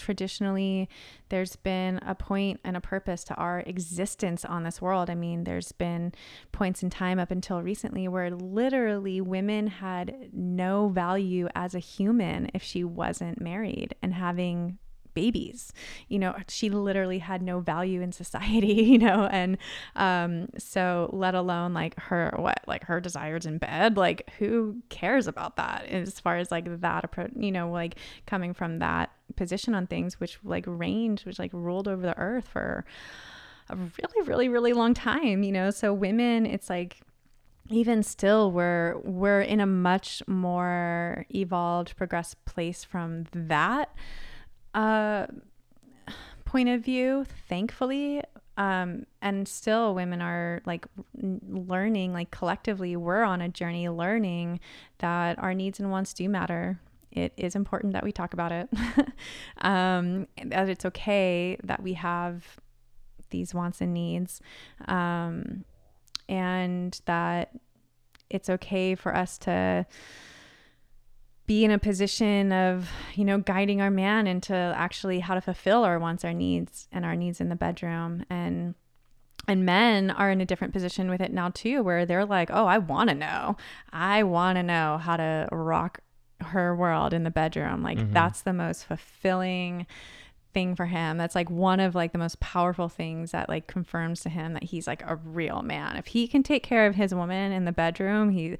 traditionally 0.00 0.88
there's 1.28 1.56
been 1.56 1.98
a 1.98 2.14
point 2.14 2.58
and 2.64 2.76
a 2.76 2.80
purpose 2.80 3.22
to 3.24 3.34
our 3.34 3.60
existence 3.60 4.44
on 4.44 4.64
this 4.64 4.80
world. 4.80 5.10
I 5.10 5.14
mean, 5.14 5.44
there's 5.44 5.72
been 5.72 6.12
points 6.52 6.82
in 6.82 6.90
time 6.90 7.18
up 7.18 7.30
until 7.30 7.62
recently 7.62 8.08
where 8.08 8.30
literally 8.30 9.20
women 9.20 9.66
had 9.66 10.30
no 10.32 10.88
value 10.88 11.48
as 11.54 11.74
a 11.74 11.78
human 11.78 12.50
if 12.54 12.62
she 12.62 12.82
wasn't 12.82 13.40
married 13.40 13.94
and 14.02 14.14
having 14.14 14.78
babies. 15.14 15.72
You 16.08 16.18
know 16.18 16.36
she 16.48 16.70
literally 16.70 17.18
had 17.18 17.42
no 17.42 17.60
value 17.60 18.00
in 18.00 18.12
society 18.12 18.72
you 18.90 18.98
know 18.98 19.28
and 19.30 19.58
um 19.96 20.48
so 20.58 21.10
let 21.12 21.34
alone 21.34 21.74
like 21.74 21.98
her 21.98 22.34
what 22.36 22.60
like 22.66 22.84
her 22.84 23.00
desires 23.00 23.46
in 23.46 23.58
bed 23.58 23.96
like 23.96 24.30
who 24.38 24.76
cares 24.88 25.26
about 25.26 25.56
that? 25.56 25.86
As 25.86 26.20
far 26.20 26.36
as 26.36 26.50
like 26.50 26.80
that 26.80 27.04
approach 27.04 27.32
you 27.36 27.52
know 27.52 27.70
like 27.70 27.96
coming 28.26 28.54
from 28.54 28.78
that 28.78 29.10
position 29.36 29.74
on 29.74 29.86
things 29.86 30.18
which 30.18 30.38
like 30.44 30.64
reigned 30.66 31.20
which 31.20 31.38
like 31.38 31.52
ruled 31.52 31.86
over 31.86 32.02
the 32.02 32.18
earth 32.18 32.48
for 32.48 32.84
a 33.68 33.76
really 33.76 34.28
really 34.28 34.48
really 34.48 34.72
long 34.72 34.94
time 34.94 35.42
you 35.42 35.52
know? 35.52 35.70
So 35.70 35.92
women 35.92 36.46
it's 36.46 36.68
like 36.68 37.02
even 37.70 38.02
still 38.02 38.50
we're 38.50 38.98
we're 39.04 39.40
in 39.40 39.60
a 39.60 39.66
much 39.66 40.22
more 40.26 41.24
evolved 41.34 41.96
progressed 41.96 42.44
place 42.44 42.84
from 42.84 43.24
that 43.32 43.94
uh, 44.74 45.26
point 46.44 46.68
of 46.68 46.82
view, 46.82 47.26
thankfully. 47.48 48.22
Um, 48.56 49.06
and 49.22 49.48
still, 49.48 49.94
women 49.94 50.20
are 50.20 50.60
like 50.66 50.86
learning, 51.14 52.12
like 52.12 52.30
collectively, 52.30 52.96
we're 52.96 53.22
on 53.22 53.40
a 53.40 53.48
journey 53.48 53.88
learning 53.88 54.60
that 54.98 55.38
our 55.38 55.54
needs 55.54 55.80
and 55.80 55.90
wants 55.90 56.12
do 56.12 56.28
matter. 56.28 56.78
It 57.10 57.32
is 57.36 57.56
important 57.56 57.94
that 57.94 58.04
we 58.04 58.12
talk 58.12 58.34
about 58.34 58.52
it, 58.52 58.68
um, 59.58 60.26
that 60.44 60.68
it's 60.68 60.84
okay 60.84 61.56
that 61.64 61.82
we 61.82 61.94
have 61.94 62.44
these 63.30 63.54
wants 63.54 63.80
and 63.80 63.94
needs, 63.94 64.40
um, 64.86 65.64
and 66.28 67.00
that 67.06 67.52
it's 68.28 68.50
okay 68.50 68.94
for 68.94 69.16
us 69.16 69.38
to 69.38 69.86
be 71.50 71.64
in 71.64 71.72
a 71.72 71.80
position 71.80 72.52
of, 72.52 72.88
you 73.16 73.24
know, 73.24 73.38
guiding 73.38 73.80
our 73.80 73.90
man 73.90 74.28
into 74.28 74.54
actually 74.54 75.18
how 75.18 75.34
to 75.34 75.40
fulfill 75.40 75.82
our 75.82 75.98
wants, 75.98 76.24
our 76.24 76.32
needs, 76.32 76.86
and 76.92 77.04
our 77.04 77.16
needs 77.16 77.40
in 77.40 77.48
the 77.48 77.56
bedroom. 77.56 78.24
And 78.30 78.76
and 79.48 79.66
men 79.66 80.12
are 80.12 80.30
in 80.30 80.40
a 80.40 80.44
different 80.44 80.72
position 80.72 81.10
with 81.10 81.20
it 81.20 81.32
now 81.32 81.48
too, 81.48 81.82
where 81.82 82.06
they're 82.06 82.24
like, 82.24 82.50
oh, 82.52 82.66
I 82.66 82.78
want 82.78 83.10
to 83.10 83.16
know. 83.16 83.56
I 83.92 84.22
want 84.22 84.58
to 84.58 84.62
know 84.62 84.98
how 84.98 85.16
to 85.16 85.48
rock 85.50 85.98
her 86.40 86.76
world 86.76 87.12
in 87.12 87.24
the 87.24 87.32
bedroom. 87.32 87.82
Like 87.82 87.98
mm-hmm. 87.98 88.12
that's 88.12 88.42
the 88.42 88.52
most 88.52 88.84
fulfilling 88.84 89.88
thing 90.52 90.74
for 90.74 90.86
him. 90.86 91.18
That's 91.18 91.34
like 91.34 91.50
one 91.50 91.80
of 91.80 91.94
like 91.94 92.12
the 92.12 92.18
most 92.18 92.40
powerful 92.40 92.88
things 92.88 93.30
that 93.32 93.48
like 93.48 93.66
confirms 93.66 94.20
to 94.20 94.28
him 94.28 94.54
that 94.54 94.64
he's 94.64 94.86
like 94.86 95.02
a 95.06 95.16
real 95.16 95.62
man. 95.62 95.96
If 95.96 96.08
he 96.08 96.26
can 96.26 96.42
take 96.42 96.62
care 96.62 96.86
of 96.86 96.94
his 96.94 97.14
woman 97.14 97.52
in 97.52 97.64
the 97.64 97.72
bedroom, 97.72 98.30
he 98.30 98.56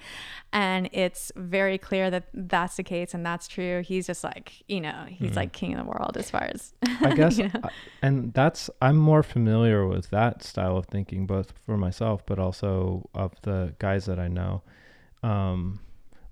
and 0.52 0.88
it's 0.92 1.32
very 1.36 1.78
clear 1.78 2.10
that 2.10 2.24
that's 2.32 2.76
the 2.76 2.82
case 2.82 3.14
and 3.14 3.24
that's 3.24 3.48
true. 3.48 3.82
He's 3.82 4.06
just 4.06 4.24
like, 4.24 4.62
you 4.68 4.80
know, 4.80 5.04
he's 5.08 5.32
mm. 5.32 5.36
like 5.36 5.52
king 5.52 5.74
of 5.74 5.84
the 5.84 5.90
world 5.90 6.16
as 6.16 6.30
far 6.30 6.44
as 6.44 6.72
I 7.00 7.14
guess 7.16 7.38
you 7.38 7.50
know? 7.52 7.62
and 8.02 8.32
that's 8.32 8.70
I'm 8.80 8.96
more 8.96 9.22
familiar 9.22 9.86
with 9.86 10.10
that 10.10 10.42
style 10.42 10.76
of 10.76 10.86
thinking 10.86 11.26
both 11.26 11.52
for 11.66 11.76
myself 11.76 12.24
but 12.26 12.38
also 12.38 13.08
of 13.14 13.32
the 13.42 13.74
guys 13.78 14.06
that 14.06 14.18
I 14.18 14.28
know. 14.28 14.62
Um 15.22 15.80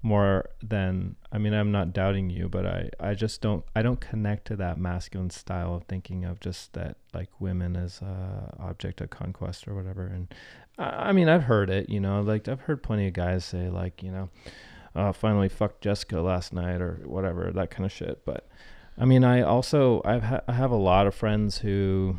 more 0.03 0.51
than 0.63 1.17
I 1.33 1.39
mean 1.39 1.53
I'm 1.53 1.73
not 1.73 1.93
doubting 1.93 2.31
you 2.31 2.49
but 2.49 2.65
I 2.65 2.91
I 3.01 3.15
just 3.15 3.41
don't 3.41 3.65
I 3.75 3.83
don't 3.83 4.01
connect 4.01 4.47
to 4.47 4.57
that 4.57 4.79
masculine 4.79 5.31
style 5.31 5.75
of 5.75 5.85
thinking 5.85 6.25
of 6.25 6.39
just 6.41 6.73
that 6.75 6.97
like 7.13 7.29
women 7.41 7.77
as 7.77 8.01
a 8.01 8.55
object 8.61 9.01
of 9.01 9.11
conquest 9.11 9.67
or 9.67 9.75
whatever. 9.75 10.07
And 10.07 10.33
I, 10.79 11.09
I 11.09 11.13
mean 11.13 11.29
I've 11.29 11.45
heard 11.45 11.69
it 11.69 11.89
you 11.89 11.99
know 11.99 12.21
like 12.21 12.47
I've 12.47 12.61
heard 12.61 12.83
plenty 12.83 13.09
of 13.09 13.13
guys 13.13 13.45
say 13.45 13.69
like 13.69 14.03
you 14.03 14.13
know 14.13 14.29
uh, 14.95 15.13
finally 15.13 15.49
fucked 15.49 15.81
Jessica 15.81 16.21
last 16.21 16.53
night 16.53 16.81
or 16.81 17.01
whatever 17.05 17.51
that 17.53 17.71
kind 17.71 17.85
of 17.85 17.93
shit. 17.93 18.25
But 18.25 18.49
I 18.97 19.05
mean 19.05 19.25
I 19.25 19.43
also 19.43 20.01
I've 20.05 20.23
ha- 20.23 20.43
I 20.47 20.53
have 20.53 20.71
a 20.71 20.77
lot 20.77 21.09
of 21.09 21.15
friends 21.15 21.59
who 21.59 22.19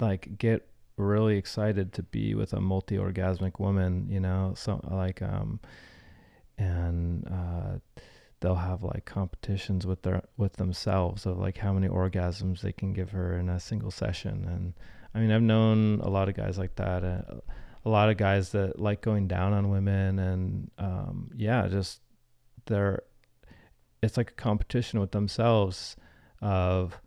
like 0.00 0.38
get 0.38 0.66
really 0.96 1.36
excited 1.36 1.92
to 1.92 2.02
be 2.02 2.34
with 2.34 2.52
a 2.52 2.60
multi-orgasmic 2.60 3.60
woman 3.60 4.08
you 4.10 4.18
know 4.18 4.52
so 4.56 4.80
like 4.90 5.22
um 5.22 5.60
and 6.58 7.26
uh, 7.30 7.78
they'll 8.40 8.56
have 8.56 8.82
like 8.82 9.04
competitions 9.04 9.86
with 9.86 10.02
their 10.02 10.22
with 10.36 10.54
themselves 10.54 11.26
of 11.26 11.38
like 11.38 11.58
how 11.58 11.72
many 11.72 11.88
orgasms 11.88 12.60
they 12.60 12.72
can 12.72 12.92
give 12.92 13.10
her 13.10 13.38
in 13.38 13.48
a 13.48 13.60
single 13.60 13.90
session 13.90 14.44
and 14.48 14.74
i 15.14 15.18
mean 15.18 15.30
i've 15.30 15.42
known 15.42 16.00
a 16.00 16.08
lot 16.08 16.28
of 16.28 16.34
guys 16.36 16.58
like 16.58 16.74
that 16.76 17.04
uh, 17.04 17.22
a 17.84 17.88
lot 17.88 18.10
of 18.10 18.16
guys 18.16 18.50
that 18.50 18.78
like 18.78 19.00
going 19.00 19.26
down 19.26 19.52
on 19.52 19.70
women 19.70 20.18
and 20.18 20.70
um, 20.78 21.30
yeah 21.34 21.66
just 21.68 22.00
they're 22.66 23.02
it's 24.02 24.16
like 24.16 24.30
a 24.30 24.34
competition 24.34 25.00
with 25.00 25.12
themselves 25.12 25.96
of 26.40 27.00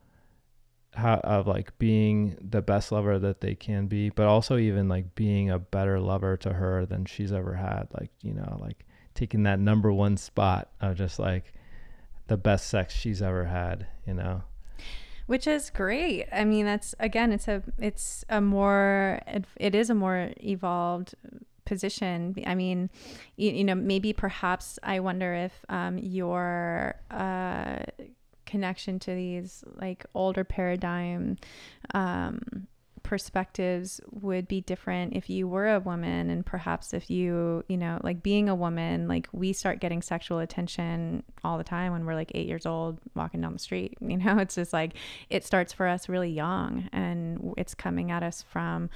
how 0.93 1.15
of 1.19 1.47
like 1.47 1.77
being 1.77 2.35
the 2.41 2.61
best 2.61 2.91
lover 2.91 3.17
that 3.17 3.39
they 3.39 3.55
can 3.55 3.87
be 3.87 4.09
but 4.09 4.25
also 4.25 4.57
even 4.57 4.89
like 4.89 5.15
being 5.15 5.49
a 5.49 5.57
better 5.57 5.99
lover 5.99 6.35
to 6.35 6.51
her 6.51 6.85
than 6.85 7.05
she's 7.05 7.31
ever 7.31 7.53
had 7.53 7.87
like 7.93 8.11
you 8.21 8.33
know 8.33 8.57
like 8.59 8.85
taking 9.13 9.43
that 9.43 9.59
number 9.59 9.91
one 9.91 10.17
spot 10.17 10.69
of 10.79 10.95
just 10.95 11.19
like 11.19 11.53
the 12.27 12.37
best 12.37 12.67
sex 12.67 12.93
she's 12.93 13.21
ever 13.21 13.45
had, 13.45 13.87
you 14.05 14.13
know. 14.13 14.43
Which 15.27 15.47
is 15.47 15.69
great. 15.69 16.25
I 16.31 16.43
mean, 16.43 16.65
that's 16.65 16.93
again, 16.99 17.31
it's 17.31 17.47
a 17.47 17.63
it's 17.77 18.25
a 18.29 18.41
more 18.41 19.21
it, 19.57 19.75
is 19.75 19.89
a 19.89 19.95
more 19.95 20.31
evolved 20.37 21.15
position. 21.65 22.35
I 22.45 22.55
mean, 22.55 22.89
you, 23.37 23.51
you 23.51 23.63
know, 23.63 23.75
maybe 23.75 24.13
perhaps 24.13 24.77
I 24.83 24.99
wonder 24.99 25.33
if 25.33 25.53
um, 25.69 25.97
your 25.97 26.95
uh, 27.09 27.79
connection 28.45 28.99
to 28.99 29.15
these 29.15 29.63
like 29.75 30.05
older 30.13 30.43
paradigm 30.43 31.37
um, 31.93 32.67
perspectives 33.03 33.99
would 34.11 34.47
be 34.47 34.61
different 34.61 35.15
if 35.15 35.29
you 35.29 35.47
were 35.47 35.73
a 35.73 35.79
woman 35.79 36.29
and 36.29 36.45
perhaps 36.45 36.93
if 36.93 37.09
you 37.09 37.63
you 37.67 37.75
know 37.75 37.99
like 38.03 38.21
being 38.21 38.47
a 38.47 38.55
woman 38.55 39.07
like 39.07 39.27
we 39.31 39.51
start 39.53 39.79
getting 39.79 40.01
sexual 40.01 40.39
attention 40.39 41.23
all 41.43 41.57
the 41.57 41.63
time 41.63 41.91
when 41.91 42.05
we're 42.05 42.13
like 42.13 42.31
8 42.33 42.47
years 42.47 42.65
old 42.65 42.99
walking 43.15 43.41
down 43.41 43.53
the 43.53 43.59
street 43.59 43.97
you 44.01 44.17
know? 44.17 44.37
It's 44.39 44.55
just 44.55 44.73
like 44.73 44.93
it 45.29 45.45
starts 45.45 45.73
for 45.73 45.87
us 45.87 46.09
really 46.09 46.29
young 46.29 46.89
and 46.91 47.53
it's 47.57 47.73
coming 47.73 48.11
at 48.11 48.23
us 48.23 48.43
from 48.49 48.89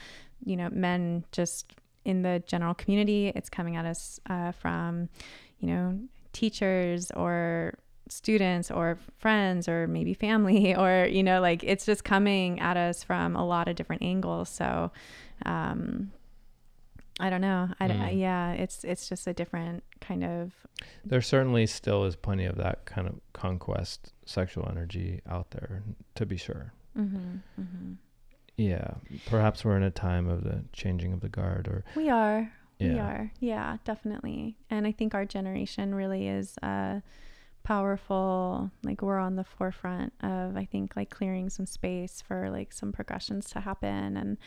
you 0.44 0.56
know 0.56 0.70
men 0.72 1.26
just 1.32 1.74
in 2.06 2.22
the 2.22 2.42
general 2.46 2.74
community. 2.74 3.32
It's 3.36 3.50
coming 3.50 3.76
at 3.76 3.86
us 3.86 4.20
uh, 4.30 4.52
from 4.52 5.10
you 5.60 5.68
know 5.68 6.00
teachers 6.32 7.12
or 7.12 7.74
students 8.08 8.70
or 8.70 8.98
friends 9.18 9.68
or 9.68 9.88
maybe 9.88 10.14
family 10.14 10.76
or 10.78 11.08
you 11.10 11.24
know 11.24 11.42
like 11.42 11.64
it's 11.64 11.86
just 11.86 12.04
coming 12.04 12.60
at 12.60 12.78
us 12.78 13.04
from 13.04 13.36
a 13.36 13.46
lot 13.46 13.68
of 13.68 13.76
different 13.76 14.02
angles 14.02 14.50
so 14.50 14.92
um 15.46 16.12
i 17.20 17.30
don't 17.30 17.42
know 17.42 17.70
I, 17.80 17.88
mm. 17.88 18.02
I, 18.02 18.10
yeah 18.12 18.52
it's 18.52 18.84
it's 18.84 19.08
just 19.10 19.28
a 19.28 19.34
different 19.34 19.84
kind 20.02 20.24
of 20.24 20.54
there 21.04 21.22
certainly 21.22 21.66
still 21.66 22.06
is 22.06 22.16
plenty 22.16 22.46
of 22.46 22.58
that 22.58 22.86
kind 22.86 23.08
of 23.08 23.16
conquest 23.34 24.14
sexual 24.26 24.68
energy 24.70 25.22
out 25.28 25.52
there 25.52 25.84
to 26.16 26.26
be 26.26 26.38
sure 26.38 26.74
mm-hmm, 26.98 27.38
mm-hmm. 27.60 27.94
yeah 28.58 28.96
perhaps 29.26 29.66
we're 29.66 29.78
in 29.78 29.84
a 29.84 29.92
time 29.92 30.28
of 30.28 30.44
the 30.44 30.64
changing 30.74 31.14
of 31.14 31.22
the 31.22 31.30
guard 31.30 31.68
or 31.68 31.84
we 31.96 32.10
are 32.10 32.52
yeah. 32.80 32.94
we 32.94 33.00
are 33.00 33.32
yeah 33.40 33.78
definitely 33.86 34.58
and 34.70 34.86
i 34.86 34.92
think 34.92 35.16
our 35.16 35.26
generation 35.26 35.96
really 35.96 36.28
is 36.28 36.58
uh 36.62 37.00
powerful 37.66 38.70
like 38.84 39.02
we're 39.02 39.18
on 39.18 39.36
the 39.36 39.44
forefront 39.44 40.14
of 40.22 40.56
i 40.56 40.64
think 40.64 40.96
like 40.96 41.10
clearing 41.10 41.50
some 41.50 41.66
space 41.66 42.24
for 42.26 42.50
like 42.50 42.72
some 42.72 42.92
progressions 42.92 43.50
to 43.50 43.60
happen. 43.60 44.16
And 44.16 44.38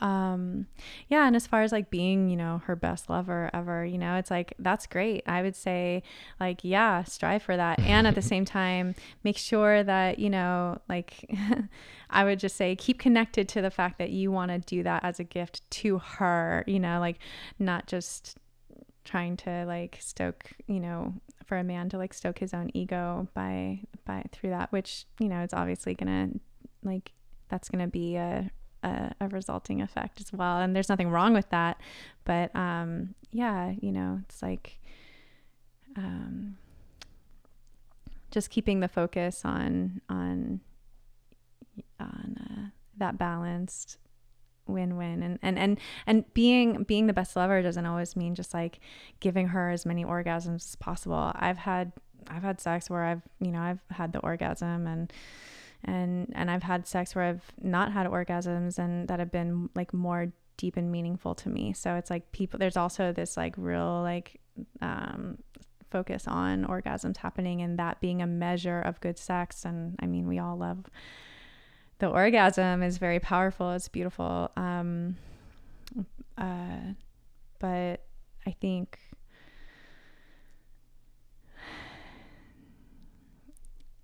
um 0.00 0.66
yeah 1.08 1.26
and 1.26 1.36
as 1.36 1.46
far 1.46 1.60
as 1.60 1.72
like 1.72 1.90
being 1.90 2.30
you 2.30 2.36
know 2.36 2.62
her 2.64 2.74
best 2.74 3.10
lover 3.10 3.50
ever 3.52 3.84
you 3.84 3.98
know 3.98 4.14
it's 4.14 4.30
like 4.30 4.54
that's 4.58 4.86
great. 4.86 5.22
I 5.26 5.42
would 5.42 5.56
say 5.56 6.02
like 6.38 6.60
yeah 6.62 7.04
strive 7.04 7.42
for 7.42 7.56
that. 7.56 7.78
And 7.80 8.06
at 8.06 8.14
the 8.14 8.22
same 8.22 8.44
time 8.60 8.94
make 9.24 9.36
sure 9.36 9.82
that 9.82 10.18
you 10.18 10.30
know 10.30 10.78
like 10.88 11.28
i 12.10 12.24
would 12.24 12.38
just 12.38 12.56
say 12.56 12.74
keep 12.76 12.98
connected 12.98 13.48
to 13.48 13.60
the 13.60 13.70
fact 13.70 13.98
that 13.98 14.10
you 14.10 14.30
want 14.30 14.50
to 14.50 14.58
do 14.58 14.82
that 14.82 15.04
as 15.04 15.20
a 15.20 15.24
gift 15.24 15.68
to 15.70 15.98
her 15.98 16.64
you 16.66 16.80
know 16.80 16.98
like 16.98 17.18
not 17.58 17.86
just 17.86 18.38
trying 19.04 19.36
to 19.36 19.64
like 19.66 19.98
stoke 20.00 20.50
you 20.66 20.80
know 20.80 21.14
for 21.50 21.56
a 21.56 21.64
man 21.64 21.88
to 21.88 21.98
like 21.98 22.14
stoke 22.14 22.38
his 22.38 22.54
own 22.54 22.70
ego 22.74 23.26
by 23.34 23.80
by 24.04 24.22
through 24.30 24.50
that 24.50 24.70
which 24.70 25.04
you 25.18 25.26
know 25.26 25.40
it's 25.40 25.52
obviously 25.52 25.94
gonna 25.94 26.28
like 26.84 27.10
that's 27.48 27.68
gonna 27.68 27.88
be 27.88 28.14
a, 28.14 28.48
a, 28.84 29.12
a 29.20 29.26
resulting 29.26 29.82
effect 29.82 30.20
as 30.20 30.32
well. 30.32 30.58
And 30.58 30.76
there's 30.76 30.88
nothing 30.88 31.10
wrong 31.10 31.34
with 31.34 31.50
that 31.50 31.80
but 32.24 32.54
um 32.54 33.16
yeah 33.32 33.72
you 33.80 33.90
know 33.90 34.20
it's 34.28 34.40
like 34.42 34.78
um 35.96 36.56
just 38.30 38.48
keeping 38.48 38.78
the 38.78 38.86
focus 38.86 39.42
on 39.44 40.00
on 40.08 40.60
on 41.98 42.36
uh, 42.38 42.68
that 42.96 43.18
balanced 43.18 43.98
win-win. 44.72 45.22
And 45.22 45.38
and 45.42 45.58
and 45.58 45.80
and 46.06 46.34
being 46.34 46.84
being 46.84 47.06
the 47.06 47.12
best 47.12 47.36
lover 47.36 47.62
doesn't 47.62 47.86
always 47.86 48.16
mean 48.16 48.34
just 48.34 48.54
like 48.54 48.80
giving 49.20 49.48
her 49.48 49.70
as 49.70 49.84
many 49.86 50.04
orgasms 50.04 50.66
as 50.66 50.76
possible. 50.76 51.32
I've 51.34 51.58
had 51.58 51.92
i've 52.28 52.42
had 52.42 52.60
sex 52.60 52.90
where 52.90 53.02
i've 53.04 53.22
you 53.40 53.50
know 53.50 53.60
i've 53.60 53.80
had 53.90 54.12
the 54.12 54.18
orgasm 54.18 54.86
and 54.86 55.10
and 55.84 56.30
and 56.36 56.50
i've 56.50 56.62
had 56.62 56.86
sex 56.86 57.14
where 57.14 57.24
i've 57.24 57.50
not 57.62 57.90
had 57.90 58.06
orgasms 58.06 58.78
and 58.78 59.08
that 59.08 59.18
have 59.18 59.32
been 59.32 59.70
like 59.74 59.94
more 59.94 60.30
deep 60.60 60.76
and 60.76 60.92
meaningful 60.92 61.34
to 61.34 61.48
me. 61.48 61.72
So 61.72 61.94
it's 61.94 62.10
like 62.10 62.30
people 62.32 62.58
there's 62.58 62.76
also 62.76 63.12
this 63.12 63.34
like 63.34 63.54
real 63.56 64.02
like 64.02 64.38
um 64.82 65.38
focus 65.90 66.24
on 66.28 66.66
orgasms 66.66 67.16
happening 67.16 67.62
and 67.62 67.78
that 67.78 67.98
being 68.00 68.20
a 68.20 68.26
measure 68.26 68.80
of 68.82 69.00
good 69.00 69.18
sex. 69.18 69.64
And 69.64 69.96
i 70.00 70.06
mean 70.06 70.28
we 70.28 70.38
all 70.38 70.58
love 70.58 70.84
the 72.00 72.08
orgasm 72.08 72.82
is 72.82 72.98
very 72.98 73.20
powerful. 73.20 73.72
It's 73.72 73.88
beautiful. 73.88 74.50
Um, 74.56 75.16
uh, 76.36 76.94
but 77.58 78.02
I 78.46 78.52
think 78.58 78.98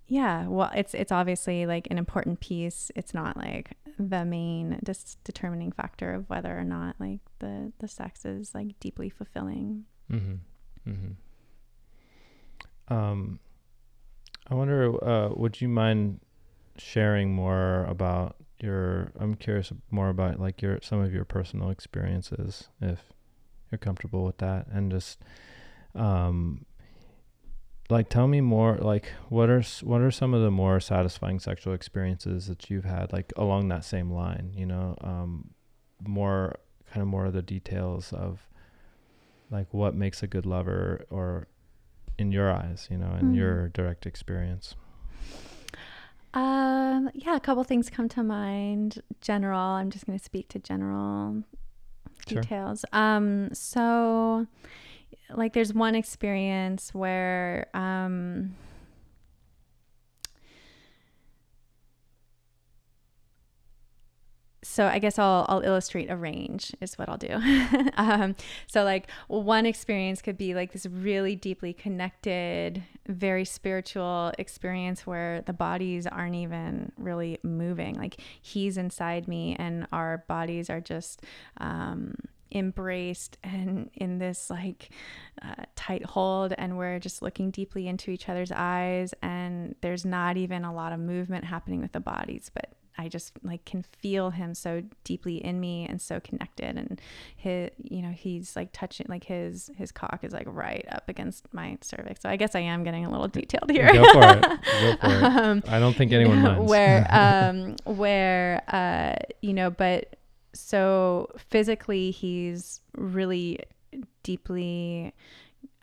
yeah 0.09 0.47
well 0.47 0.71
it's 0.75 0.95
it's 0.95 1.11
obviously 1.11 1.67
like 1.67 1.89
an 1.91 1.99
important 1.99 2.39
piece 2.39 2.93
it's 2.95 3.13
not 3.13 3.37
like 3.37 3.73
the 3.99 4.25
main 4.25 4.79
dis- 4.85 5.17
determining 5.25 5.73
factor 5.73 6.15
of 6.15 6.31
whether 6.31 6.57
or 6.57 6.63
not 6.63 6.95
like 7.01 7.19
the 7.41 7.73
the 7.81 7.89
sex 7.89 8.25
is 8.25 8.55
like 8.55 8.79
deeply 8.79 9.09
fulfilling 9.09 9.85
mm-hmm. 10.11 10.35
Mm-hmm. 10.89 12.95
um 12.95 13.41
i 14.49 14.55
wonder 14.55 15.05
uh 15.05 15.31
would 15.35 15.61
you 15.61 15.69
mind 15.69 16.21
sharing 16.79 17.33
more 17.33 17.85
about 17.85 18.37
your 18.61 19.13
I'm 19.19 19.35
curious 19.35 19.73
more 19.91 20.09
about 20.09 20.41
like 20.41 20.63
your 20.63 20.79
some 20.83 21.01
of 21.01 21.13
your 21.13 21.25
personal 21.25 21.71
experiences 21.71 22.69
if 22.81 23.01
you're 23.71 23.79
comfortable 23.79 24.25
with 24.25 24.39
that 24.39 24.67
and 24.73 24.91
just 24.91 25.21
um 25.95 26.65
like 27.89 28.09
tell 28.09 28.27
me 28.27 28.41
more 28.41 28.77
like 28.79 29.13
what 29.29 29.49
are 29.51 29.63
what 29.83 30.01
are 30.01 30.11
some 30.11 30.35
of 30.35 30.43
the 30.43 30.51
more 30.51 30.81
satisfying 30.81 31.39
sexual 31.39 31.75
experiences 31.75 32.47
that 32.47 32.71
you've 32.71 32.85
had 32.85 33.13
like 33.13 33.33
along 33.37 33.69
that 33.69 33.85
same 33.85 34.11
line 34.11 34.53
you 34.55 34.67
know 34.67 34.97
um 35.03 35.51
more 36.07 36.57
kind 36.91 37.03
of 37.03 37.09
more 37.09 37.27
of 37.27 37.33
the 37.33 37.43
details 37.43 38.13
of 38.13 38.49
like 39.51 39.73
what 39.73 39.95
makes 39.95 40.23
a 40.23 40.27
good 40.27 40.47
lover 40.47 41.05
or 41.11 41.47
in 42.19 42.33
your 42.33 42.51
eyes 42.51 42.89
you 42.91 42.97
know 42.97 43.15
in 43.21 43.33
mm. 43.33 43.37
your 43.37 43.69
direct 43.69 44.07
experience 44.07 44.75
um 46.37 47.11
yeah, 47.15 47.35
a 47.37 47.41
couple 47.41 47.65
things 47.65 47.89
come 47.91 48.09
to 48.11 48.23
mind. 48.23 49.03
General, 49.21 49.59
I'm 49.59 49.91
just 49.91 50.07
going 50.07 50.19
to 50.19 50.25
speak 50.25 50.49
to 50.51 50.59
general 50.59 51.43
Sure. 52.29 52.41
details. 52.43 52.85
Um, 52.93 53.53
so, 53.55 54.47
like, 55.35 55.53
there's 55.53 55.73
one 55.73 55.95
experience 55.95 56.93
where 56.95 57.69
um, 57.75 58.55
so 64.67 64.87
I 64.87 64.99
guess 64.99 65.19
I'll 65.19 65.47
I'll 65.49 65.61
illustrate 65.61 66.11
a 66.11 66.17
range 66.17 66.75
is 66.81 66.99
what 66.99 67.09
I'll 67.09 67.17
do. 67.17 67.41
um, 67.97 68.35
so 68.67 68.85
like 68.85 69.09
one 69.29 69.65
experience 69.65 70.21
could 70.21 70.37
be 70.37 70.55
like 70.55 70.73
this 70.73 70.87
really 70.87 71.37
deeply 71.37 71.73
connected, 71.73 72.83
very 73.07 73.45
spiritual 73.45 74.33
experience 74.39 75.07
where 75.07 75.43
the 75.43 75.53
bodies 75.53 76.07
aren't 76.07 76.35
even 76.35 76.93
really 76.99 77.39
moving. 77.43 77.95
Like 77.95 78.21
he's 78.43 78.77
inside 78.77 79.29
me, 79.29 79.57
and 79.59 79.87
our 79.93 80.25
bodies 80.29 80.69
are 80.69 80.81
just. 80.81 81.23
Um, 81.59 82.15
embraced 82.53 83.37
and 83.43 83.91
in 83.95 84.19
this 84.19 84.51
like 84.51 84.91
uh, 85.43 85.65
tight 85.75 86.05
hold 86.05 86.55
and 86.57 86.79
we're 86.79 87.01
just 87.01 87.21
looking 87.21 87.51
deeply 87.51 87.89
into 87.89 88.13
each 88.13 88.29
other's 88.29 88.53
eyes 88.53 89.13
and 89.21 89.75
there's 89.81 90.05
not 90.05 90.37
even 90.37 90.65
a 90.65 90.73
lot 90.73 90.93
of 90.93 91.01
movement 91.01 91.45
happening 91.45 91.81
with 91.81 91.91
the 91.91 91.99
bodies 91.99 92.49
but 92.55 92.76
I 92.99 93.09
just 93.09 93.33
like 93.43 93.65
can 93.65 93.83
feel 94.01 94.31
him 94.31 94.55
so 94.55 94.83
deeply 95.05 95.37
in 95.45 95.61
me 95.61 95.87
and 95.89 96.01
so 96.01 96.21
connected 96.21 96.77
and 96.79 97.01
his 97.37 97.71
you 97.83 98.03
know 98.03 98.11
he's 98.11 98.57
like 98.57 98.71
touching 98.73 99.07
like 99.09 99.25
his 99.25 99.71
his 99.77 99.93
cock 99.93 100.21
is 100.23 100.33
like 100.33 100.47
right 100.49 100.85
up 100.91 101.09
against 101.09 101.47
my 101.53 101.77
cervix 101.81 102.21
so 102.23 102.29
I 102.29 102.37
guess 102.37 102.55
I 102.55 102.61
am 102.61 102.85
getting 102.85 103.05
a 103.05 103.11
little 103.11 103.29
detailed 103.29 103.71
here 103.71 103.93
Go 103.93 104.05
for 104.13 104.23
it. 104.23 104.43
Go 104.43 104.57
for 105.01 105.07
it. 105.07 105.23
um, 105.25 105.63
I 105.69 105.79
don't 105.79 105.95
think 105.95 106.13
anyone 106.13 106.41
minds. 106.43 106.71
where 106.71 107.07
um 107.11 107.77
where 107.85 108.63
uh 108.69 109.17
you 109.43 109.53
know 109.53 109.71
but 109.71 110.17
so 110.55 111.29
physically 111.37 112.11
he's 112.11 112.81
really 112.97 113.61
deeply 114.23 115.13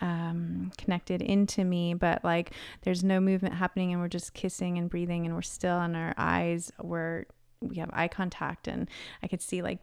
um 0.01 0.71
connected 0.77 1.21
into 1.21 1.63
me 1.63 1.93
but 1.93 2.23
like 2.23 2.51
there's 2.81 3.03
no 3.03 3.19
movement 3.19 3.53
happening 3.53 3.91
and 3.91 4.01
we're 4.01 4.07
just 4.07 4.33
kissing 4.33 4.77
and 4.77 4.89
breathing 4.89 5.25
and 5.25 5.35
we're 5.35 5.41
still 5.41 5.79
and 5.79 5.95
our 5.95 6.13
eyes 6.17 6.71
were 6.81 7.25
we 7.61 7.77
have 7.77 7.89
eye 7.93 8.07
contact 8.07 8.67
and 8.67 8.89
I 9.21 9.27
could 9.27 9.41
see 9.41 9.61
like 9.61 9.79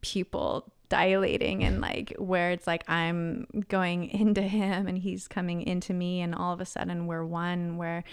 pupil 0.00 0.72
dilating 0.88 1.64
and 1.64 1.80
like 1.80 2.14
where 2.18 2.50
it's 2.50 2.66
like 2.66 2.88
I'm 2.88 3.46
going 3.68 4.04
into 4.10 4.42
him 4.42 4.86
and 4.86 4.98
he's 4.98 5.28
coming 5.28 5.62
into 5.62 5.92
me 5.92 6.20
and 6.20 6.34
all 6.34 6.52
of 6.52 6.60
a 6.60 6.66
sudden 6.66 7.06
we're 7.06 7.24
one 7.24 7.76
where 7.76 8.04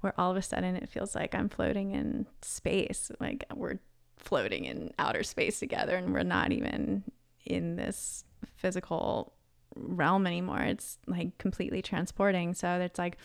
where 0.00 0.14
all 0.18 0.30
of 0.30 0.36
a 0.36 0.42
sudden 0.42 0.76
it 0.76 0.88
feels 0.88 1.14
like 1.14 1.34
I'm 1.34 1.48
floating 1.48 1.92
in 1.92 2.26
space 2.42 3.10
like 3.20 3.44
we're 3.54 3.78
floating 4.16 4.64
in 4.64 4.92
outer 4.98 5.22
space 5.22 5.58
together 5.58 5.96
and 5.96 6.12
we're 6.12 6.22
not 6.22 6.52
even 6.52 7.04
in 7.44 7.76
this 7.76 8.24
physical 8.56 9.35
realm 9.76 10.26
anymore. 10.26 10.60
It's 10.60 10.98
like 11.06 11.36
completely 11.38 11.82
transporting. 11.82 12.54
So 12.54 12.80
it's 12.80 12.98
like 12.98 13.18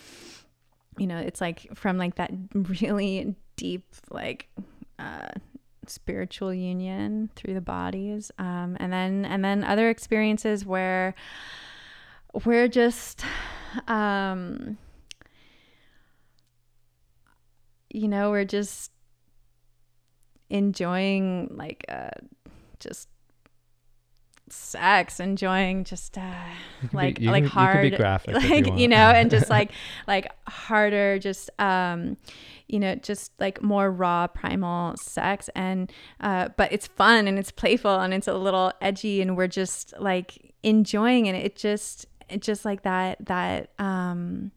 you 0.98 1.07
know 1.07 1.18
it's 1.18 1.41
like 1.41 1.68
from 1.73 1.98
like 1.98 2.15
that 2.15 2.32
really 2.53 3.36
deep 3.56 3.86
like 4.10 4.49
uh 4.99 5.30
spiritual 5.88 6.53
union 6.53 7.30
through 7.36 7.53
the 7.53 7.61
bodies 7.61 8.32
um 8.38 8.78
and 8.80 8.94
then 8.94 9.26
and 9.26 9.44
then 9.44 9.64
other 9.64 9.90
experiences 9.90 10.65
where 10.65 11.15
we're 12.45 12.68
just 12.68 13.23
um 13.88 14.78
you 17.90 18.07
know 18.07 18.30
we're 18.30 18.45
just 18.45 18.91
enjoying 20.49 21.48
like 21.56 21.84
uh 21.90 22.10
just 22.80 23.07
sex 24.52 25.19
enjoying 25.19 25.84
just 25.84 26.18
uh 26.18 26.34
like 26.94 27.19
be, 27.19 27.28
like 27.28 27.44
can, 27.44 27.52
hard 27.52 27.86
You 27.86 27.91
could 27.91 27.98
be 27.98 27.98
graphic. 27.98 28.36
like 28.36 28.68
you, 28.68 28.76
you, 28.76 28.88
know 28.90 28.98
and 28.98 29.30
just 29.32 29.49
like 29.49 29.72
like 30.07 30.32
harder 30.48 31.19
just 31.19 31.49
um 31.60 32.18
you 32.68 32.80
know 32.80 32.95
just 32.95 33.32
like 33.40 33.61
more 33.61 33.91
raw 33.91 34.28
primal 34.28 34.95
sex 34.98 35.49
and 35.56 35.91
uh 36.19 36.49
but 36.57 36.72
it's 36.72 36.88
fun 36.88 37.28
and 37.28 37.38
it's 37.40 37.52
playful 37.52 37.99
and 37.99 38.14
it's 38.14 38.28
a 38.28 38.34
little 38.34 38.72
edgy 38.82 39.22
and 39.22 39.38
we're 39.38 39.48
just 39.48 39.94
like 39.99 40.53
enjoying 40.64 41.26
it 41.26 41.36
it 41.36 41.56
just 41.56 42.06
it 42.30 42.41
just 42.41 42.65
like 42.65 42.84
that 42.84 43.18
that 43.26 43.72
um 43.80 44.52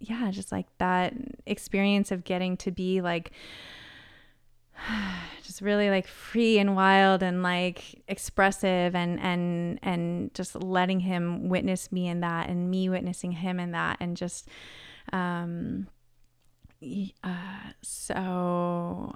yeah 0.00 0.30
just 0.30 0.50
like 0.50 0.66
that 0.78 1.14
experience 1.46 2.10
of 2.10 2.24
getting 2.24 2.56
to 2.56 2.70
be 2.70 3.00
like 3.00 3.30
just 5.52 5.60
really 5.60 5.90
like 5.90 6.06
free 6.06 6.58
and 6.58 6.74
wild 6.74 7.22
and 7.22 7.42
like 7.42 8.02
expressive 8.08 8.94
and 8.94 9.20
and 9.20 9.78
and 9.82 10.32
just 10.32 10.54
letting 10.54 11.00
him 11.00 11.50
witness 11.50 11.92
me 11.92 12.08
in 12.08 12.20
that 12.20 12.48
and 12.48 12.70
me 12.70 12.88
witnessing 12.88 13.32
him 13.32 13.60
in 13.60 13.72
that 13.72 13.98
and 14.00 14.16
just 14.16 14.48
um 15.12 15.86
uh 17.22 17.70
so 17.82 19.14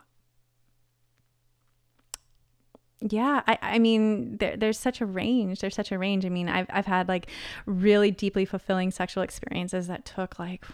yeah 3.01 3.43
i 3.47 3.59
i 3.63 3.79
mean 3.79 4.37
there, 4.37 4.59
there's 4.59 4.79
such 4.79 5.01
a 5.01 5.07
range. 5.07 5.61
There's 5.61 5.75
such 5.75 5.91
a 5.91 5.99
range. 5.99 6.27
I 6.27 6.29
mean 6.29 6.51
i've 6.51 6.67
i've 6.69 6.87
had 6.87 7.09
like 7.09 7.31
really 7.65 8.11
deeply 8.11 8.45
fulfilling 8.45 8.91
sexual 8.91 9.23
experiences 9.23 9.87
that 9.87 10.05
took 10.05 10.39
like 10.39 10.67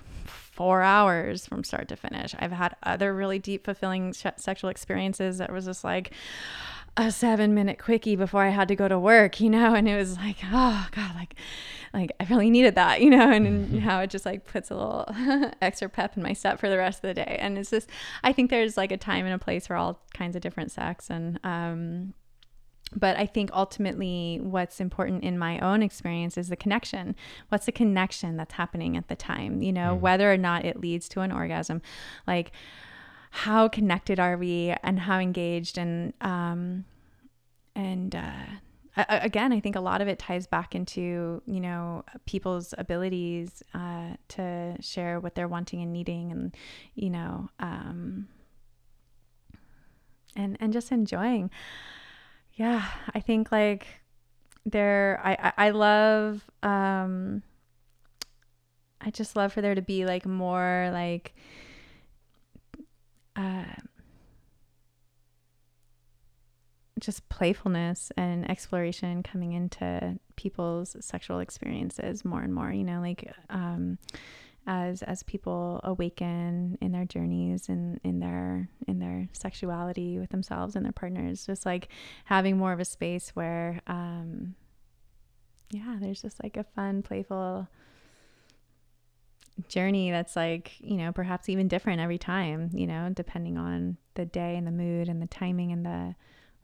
four 0.52 0.82
hours 0.82 1.46
from 1.46 1.64
start 1.64 1.88
to 1.88 1.96
finish. 1.96 2.34
I've 2.38 2.52
had 2.52 2.76
other 2.82 3.14
really 3.14 3.38
deep 3.38 3.64
fulfilling 3.64 4.12
sh- 4.12 4.26
sexual 4.36 4.68
experiences 4.68 5.38
that 5.38 5.50
was 5.50 5.64
just 5.64 5.82
like 5.82 6.12
a 6.98 7.10
seven 7.10 7.54
minute 7.54 7.78
quickie 7.78 8.16
before 8.16 8.42
i 8.42 8.50
had 8.50 8.68
to 8.68 8.76
go 8.76 8.86
to 8.86 8.98
work 8.98 9.40
you 9.40 9.48
know? 9.48 9.74
And 9.74 9.88
it 9.88 9.96
was 9.96 10.18
like 10.18 10.36
oh 10.52 10.86
god 10.92 11.14
like 11.14 11.36
like 11.94 12.12
i 12.20 12.24
really 12.24 12.50
needed 12.50 12.74
that 12.74 13.00
you 13.00 13.08
know? 13.08 13.32
And, 13.32 13.46
and 13.46 13.80
how 13.80 14.00
it 14.00 14.10
just 14.10 14.26
like 14.26 14.44
puts 14.44 14.70
a 14.70 14.74
little 14.74 15.06
extra 15.62 15.88
pep 15.88 16.18
in 16.18 16.22
my 16.22 16.34
step 16.34 16.60
for 16.60 16.68
the 16.68 16.76
rest 16.76 16.98
of 16.98 17.08
the 17.08 17.14
day. 17.14 17.38
And 17.40 17.56
it's 17.56 17.70
just 17.70 17.88
i 18.22 18.30
think 18.32 18.50
there's 18.50 18.76
like 18.76 18.92
a 18.92 18.98
time 18.98 19.24
and 19.24 19.34
a 19.34 19.38
place 19.38 19.66
for 19.66 19.76
all 19.76 20.02
kinds 20.12 20.36
of 20.36 20.42
different 20.42 20.70
sex. 20.70 21.08
And 21.08 21.40
um 21.44 22.12
but 22.94 23.16
I 23.16 23.27
think 23.27 23.51
ultimately 23.52 24.39
what's 24.43 24.81
important 24.81 25.24
in 25.24 25.39
my 25.39 25.59
own 25.60 25.82
experience 25.82 26.36
is 26.36 26.48
the 26.48 26.56
connection. 26.56 27.14
What's 27.48 27.66
the 27.66 27.73
connection 27.73 28.36
that's 28.36 28.55
happening 28.55 28.97
at 28.97 29.09
the 29.09 29.16
time? 29.16 29.62
You 29.62 29.73
know, 29.73 29.97
Mm. 29.97 30.01
whether 30.01 30.32
or 30.32 30.36
not 30.36 30.64
it 30.64 30.81
leads 30.81 31.09
to 31.10 31.20
an 31.20 31.32
orgasm, 31.32 31.81
like 32.27 32.52
how 33.31 33.66
connected 33.69 34.20
are 34.20 34.36
we 34.36 34.74
and 34.82 35.01
how 35.01 35.19
engaged 35.19 35.78
and 35.78 36.12
um 36.20 36.85
and 37.74 38.14
uh 38.14 38.44
again 39.09 39.55
i 39.55 39.59
think 39.59 39.74
a 39.74 39.81
lot 39.81 40.02
of 40.02 40.06
it 40.09 40.19
ties 40.19 40.47
back 40.47 40.74
into 40.74 41.40
you 41.47 41.59
know 41.59 42.05
people's 42.27 42.74
abilities 42.77 43.62
uh 43.73 44.10
to 44.28 44.77
share 44.81 45.19
what 45.19 45.35
they're 45.35 45.48
wanting 45.48 45.81
and 45.81 45.94
needing 45.94 46.31
and 46.31 46.55
you 46.94 47.09
know 47.09 47.48
um 47.59 48.28
and 50.36 50.56
and 50.60 50.73
just 50.74 50.93
enjoying 50.93 51.51
yeah 52.54 52.84
i 53.14 53.20
think 53.20 53.50
like 53.50 53.86
there 54.64 55.20
i 55.24 55.52
i, 55.56 55.66
I 55.66 55.70
love 55.70 56.44
um 56.62 57.42
i 59.00 59.10
just 59.10 59.36
love 59.36 59.52
for 59.52 59.60
there 59.60 59.74
to 59.74 59.82
be 59.82 60.04
like 60.04 60.26
more 60.26 60.90
like 60.92 61.34
uh 63.36 63.64
just 67.00 67.28
playfulness 67.28 68.12
and 68.16 68.48
exploration 68.48 69.24
coming 69.24 69.52
into 69.52 70.18
people's 70.36 70.96
sexual 71.00 71.40
experiences 71.40 72.24
more 72.24 72.42
and 72.42 72.54
more 72.54 72.72
you 72.72 72.84
know 72.84 73.00
like 73.00 73.32
um 73.50 73.98
as 74.66 75.02
as 75.02 75.22
people 75.22 75.80
awaken 75.82 76.78
in 76.80 76.93
their 76.93 77.05
journeys 77.05 77.68
and 77.68 78.01
in 78.05 78.20
their 78.20 78.68
in 78.86 78.98
their 78.98 79.28
sexuality 79.32 80.18
with 80.18 80.30
themselves 80.30 80.76
and 80.76 80.84
their 80.84 80.93
partners 80.93 81.47
just 81.47 81.66
like 81.66 81.89
having 82.26 82.56
more 82.56 82.72
of 82.72 82.78
a 82.78 82.84
space 82.84 83.30
where 83.30 83.80
um 83.86 84.55
yeah 85.70 85.97
there's 86.01 86.22
just 86.22 86.43
like 86.43 86.56
a 86.56 86.64
fun 86.64 87.02
playful 87.02 87.66
journey 89.68 90.10
that's 90.10 90.36
like 90.36 90.72
you 90.80 90.97
know 90.97 91.12
perhaps 91.12 91.48
even 91.48 91.68
different 91.68 92.01
every 92.01 92.18
time 92.18 92.70
you 92.72 92.86
know 92.86 93.10
depending 93.12 93.59
on 93.59 93.97
the 94.14 94.24
day 94.24 94.56
and 94.56 94.66
the 94.66 94.70
mood 94.72 95.09
and 95.09 95.20
the 95.20 95.26
timing 95.26 95.72
and 95.72 95.84
the 95.84 96.14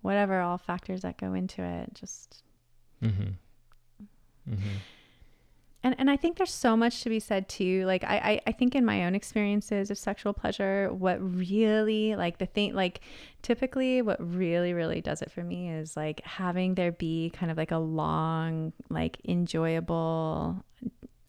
whatever 0.03 0.41
all 0.41 0.57
factors 0.57 1.03
that 1.03 1.19
go 1.19 1.35
into 1.35 1.62
it 1.62 1.93
just 1.95 2.43
Mm-hmm. 3.03 3.31
Mm-hmm. 4.53 4.77
And 5.85 5.95
and 5.99 6.11
I 6.11 6.17
think 6.17 6.37
there's 6.37 6.53
so 6.53 6.77
much 6.77 7.03
to 7.03 7.09
be 7.09 7.21
said 7.21 7.49
too. 7.49 7.85
Like 7.87 8.03
I, 8.03 8.17
I 8.17 8.41
I 8.49 8.53
think 8.53 8.75
in 8.75 8.85
my 8.85 9.05
own 9.05 9.15
experiences 9.15 9.91
of 9.91 9.99
sexual 9.99 10.33
pleasure, 10.33 10.93
what 10.93 11.19
really 11.21 12.17
like 12.17 12.39
the 12.39 12.47
thing 12.47 12.75
like 12.75 13.01
typically 13.43 14.03
what 14.03 14.19
really 14.21 14.73
really 14.73 15.01
does 15.01 15.23
it 15.23 15.31
for 15.31 15.45
me 15.45 15.71
is 15.71 15.97
like 15.97 16.21
having 16.25 16.75
there 16.75 16.91
be 16.91 17.31
kind 17.31 17.53
of 17.53 17.57
like 17.57 17.71
a 17.71 17.79
long 17.79 18.73
like 18.91 19.19
enjoyable 19.29 20.65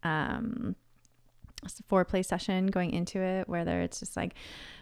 um 0.04 0.76
foreplay 1.92 2.26
session 2.26 2.68
going 2.68 2.92
into 2.92 3.20
it, 3.20 3.48
whether 3.48 3.82
it's 3.82 4.00
just 4.00 4.18
like 4.18 4.34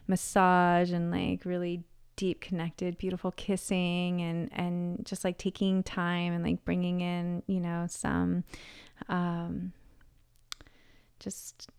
massage 0.08 0.92
and 0.92 1.12
like 1.12 1.44
really 1.44 1.84
deep 2.16 2.42
connected 2.42 2.98
beautiful 2.98 3.32
kissing 3.32 4.22
and 4.22 4.50
and 4.52 5.06
just 5.06 5.24
like 5.24 5.38
taking 5.38 5.84
time 5.84 6.34
and 6.34 6.44
like 6.44 6.66
bringing 6.66 7.02
in 7.02 7.44
you 7.46 7.60
know 7.60 7.86
some 7.88 8.44
um 9.10 9.74
just 11.20 11.70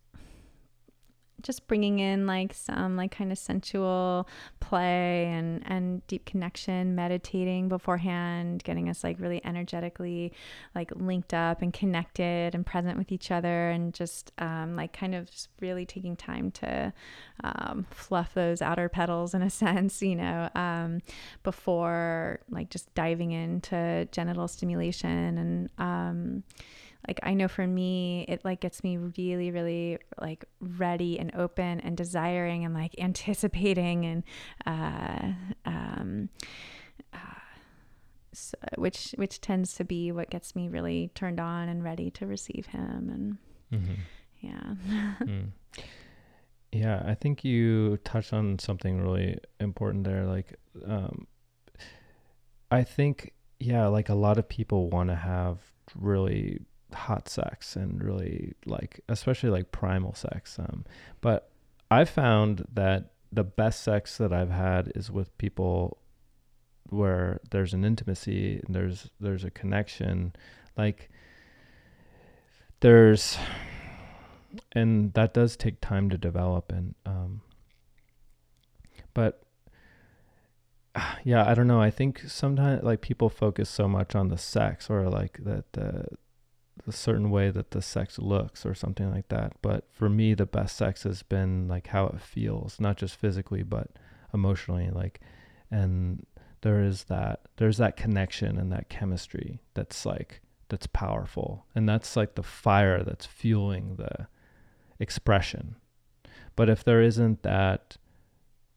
just 1.41 1.67
bringing 1.67 1.99
in 1.99 2.27
like 2.27 2.53
some 2.53 2.95
like 2.95 3.11
kind 3.11 3.31
of 3.31 3.37
sensual 3.37 4.27
play 4.59 5.25
and 5.27 5.63
and 5.65 6.05
deep 6.07 6.25
connection 6.25 6.95
meditating 6.95 7.69
beforehand 7.69 8.63
getting 8.63 8.89
us 8.89 9.03
like 9.03 9.19
really 9.19 9.41
energetically 9.45 10.33
like 10.75 10.91
linked 10.95 11.33
up 11.33 11.61
and 11.61 11.73
connected 11.73 12.53
and 12.53 12.65
present 12.65 12.97
with 12.97 13.11
each 13.11 13.31
other 13.31 13.69
and 13.69 13.93
just 13.93 14.31
um, 14.39 14.75
like 14.75 14.93
kind 14.93 15.15
of 15.15 15.29
just 15.29 15.49
really 15.61 15.85
taking 15.85 16.15
time 16.15 16.51
to 16.51 16.91
um, 17.43 17.85
fluff 17.89 18.33
those 18.33 18.61
outer 18.61 18.89
petals 18.89 19.33
in 19.33 19.41
a 19.41 19.49
sense 19.49 20.01
you 20.01 20.15
know 20.15 20.49
um, 20.55 20.99
before 21.43 22.39
like 22.49 22.69
just 22.69 22.93
diving 22.95 23.31
into 23.31 24.07
genital 24.11 24.47
stimulation 24.47 25.37
and 25.37 25.69
um, 25.77 26.43
like 27.07 27.19
I 27.23 27.33
know 27.33 27.47
for 27.47 27.65
me 27.65 28.25
it 28.27 28.43
like 28.43 28.59
gets 28.59 28.83
me 28.83 28.97
really 28.97 29.51
really 29.51 29.97
like 30.19 30.45
ready 30.59 31.19
and 31.19 31.33
open 31.35 31.79
and 31.79 31.95
desiring 31.95 32.65
and 32.65 32.73
like 32.73 32.95
anticipating 32.99 34.05
and 34.05 34.23
uh 34.65 35.31
um 35.65 36.29
uh, 37.13 37.17
so, 38.33 38.55
which 38.77 39.13
which 39.17 39.41
tends 39.41 39.73
to 39.75 39.83
be 39.83 40.11
what 40.11 40.29
gets 40.29 40.55
me 40.55 40.67
really 40.67 41.11
turned 41.15 41.39
on 41.39 41.69
and 41.69 41.83
ready 41.83 42.11
to 42.11 42.27
receive 42.27 42.67
him 42.67 43.37
and 43.71 43.81
mm-hmm. 43.81 44.01
yeah 44.41 45.15
mm. 45.23 45.49
yeah 46.71 47.01
i 47.05 47.15
think 47.15 47.43
you 47.43 47.97
touched 48.03 48.33
on 48.33 48.59
something 48.59 49.01
really 49.01 49.37
important 49.59 50.03
there 50.03 50.25
like 50.25 50.55
um 50.85 51.25
i 52.69 52.83
think 52.83 53.33
yeah 53.59 53.87
like 53.87 54.09
a 54.09 54.15
lot 54.15 54.37
of 54.37 54.47
people 54.47 54.89
want 54.89 55.09
to 55.09 55.15
have 55.15 55.57
really 55.95 56.59
hot 56.93 57.29
sex 57.29 57.75
and 57.75 58.03
really 58.03 58.53
like 58.65 58.99
especially 59.09 59.49
like 59.49 59.71
primal 59.71 60.13
sex 60.13 60.57
um 60.59 60.83
but 61.21 61.51
i 61.91 62.03
found 62.03 62.65
that 62.73 63.11
the 63.31 63.43
best 63.43 63.83
sex 63.83 64.17
that 64.17 64.33
i've 64.33 64.49
had 64.49 64.91
is 64.95 65.11
with 65.11 65.35
people 65.37 65.97
where 66.89 67.39
there's 67.51 67.73
an 67.73 67.85
intimacy 67.85 68.61
and 68.65 68.75
there's 68.75 69.09
there's 69.19 69.43
a 69.43 69.51
connection 69.51 70.33
like 70.77 71.09
there's 72.79 73.37
and 74.71 75.13
that 75.13 75.33
does 75.33 75.55
take 75.55 75.79
time 75.81 76.09
to 76.09 76.17
develop 76.17 76.71
and 76.71 76.95
um 77.05 77.41
but 79.13 79.43
yeah 81.23 81.47
i 81.47 81.53
don't 81.53 81.67
know 81.67 81.81
i 81.81 81.91
think 81.91 82.19
sometimes 82.27 82.83
like 82.83 83.01
people 83.01 83.29
focus 83.29 83.69
so 83.69 83.87
much 83.87 84.15
on 84.15 84.29
the 84.29 84.37
sex 84.37 84.89
or 84.89 85.09
like 85.09 85.37
that 85.43 85.71
the 85.73 86.05
a 86.87 86.91
certain 86.91 87.29
way 87.29 87.49
that 87.51 87.71
the 87.71 87.81
sex 87.81 88.19
looks 88.19 88.65
or 88.65 88.73
something 88.73 89.11
like 89.11 89.29
that. 89.29 89.53
But 89.61 89.85
for 89.91 90.09
me, 90.09 90.33
the 90.33 90.45
best 90.45 90.75
sex 90.75 91.03
has 91.03 91.23
been 91.23 91.67
like 91.67 91.87
how 91.87 92.07
it 92.07 92.21
feels, 92.21 92.79
not 92.79 92.97
just 92.97 93.15
physically, 93.15 93.63
but 93.63 93.87
emotionally. 94.33 94.89
Like, 94.89 95.19
and 95.71 96.25
there 96.61 96.83
is 96.83 97.05
that, 97.05 97.41
there's 97.57 97.77
that 97.77 97.97
connection 97.97 98.57
and 98.57 98.71
that 98.71 98.89
chemistry 98.89 99.59
that's 99.73 100.05
like, 100.05 100.41
that's 100.69 100.87
powerful. 100.87 101.65
And 101.73 101.87
that's 101.87 102.15
like 102.15 102.35
the 102.35 102.43
fire 102.43 103.03
that's 103.03 103.25
fueling 103.25 103.95
the 103.95 104.27
expression. 104.99 105.75
But 106.55 106.69
if 106.69 106.83
there 106.83 107.01
isn't 107.01 107.43
that, 107.43 107.97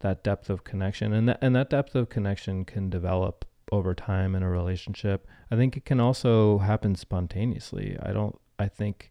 that 0.01 0.23
depth 0.25 0.51
of 0.51 0.65
connection 0.65 1.13
and 1.13 1.29
that, 1.29 1.39
and 1.41 1.55
that 1.55 1.71
depth 1.71 1.95
of 1.95 2.09
connection 2.09 2.65
can 2.65 2.91
develop 2.91 3.45
over 3.73 3.95
time 3.95 4.37
in 4.37 4.43
a 4.43 4.49
relationship. 4.49 5.27
I 5.51 5.57
think 5.57 5.77
it 5.77 5.85
can 5.85 5.99
also 5.99 6.59
happen 6.59 6.95
spontaneously. 6.95 7.97
I 8.01 8.13
don't 8.13 8.39
I 8.59 8.69
think 8.69 9.11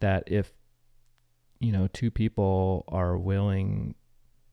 that 0.00 0.24
if 0.26 0.52
you 1.60 1.72
know 1.72 1.88
two 1.92 2.10
people 2.10 2.84
are 2.88 3.18
willing 3.18 3.94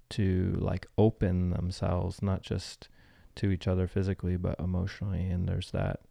to 0.09 0.57
like 0.59 0.87
open 0.97 1.51
themselves 1.51 2.21
not 2.21 2.41
just 2.41 2.89
to 3.35 3.49
each 3.49 3.67
other 3.67 3.87
physically 3.87 4.37
but 4.37 4.59
emotionally 4.59 5.25
and 5.25 5.47
there's 5.47 5.71
that 5.71 6.01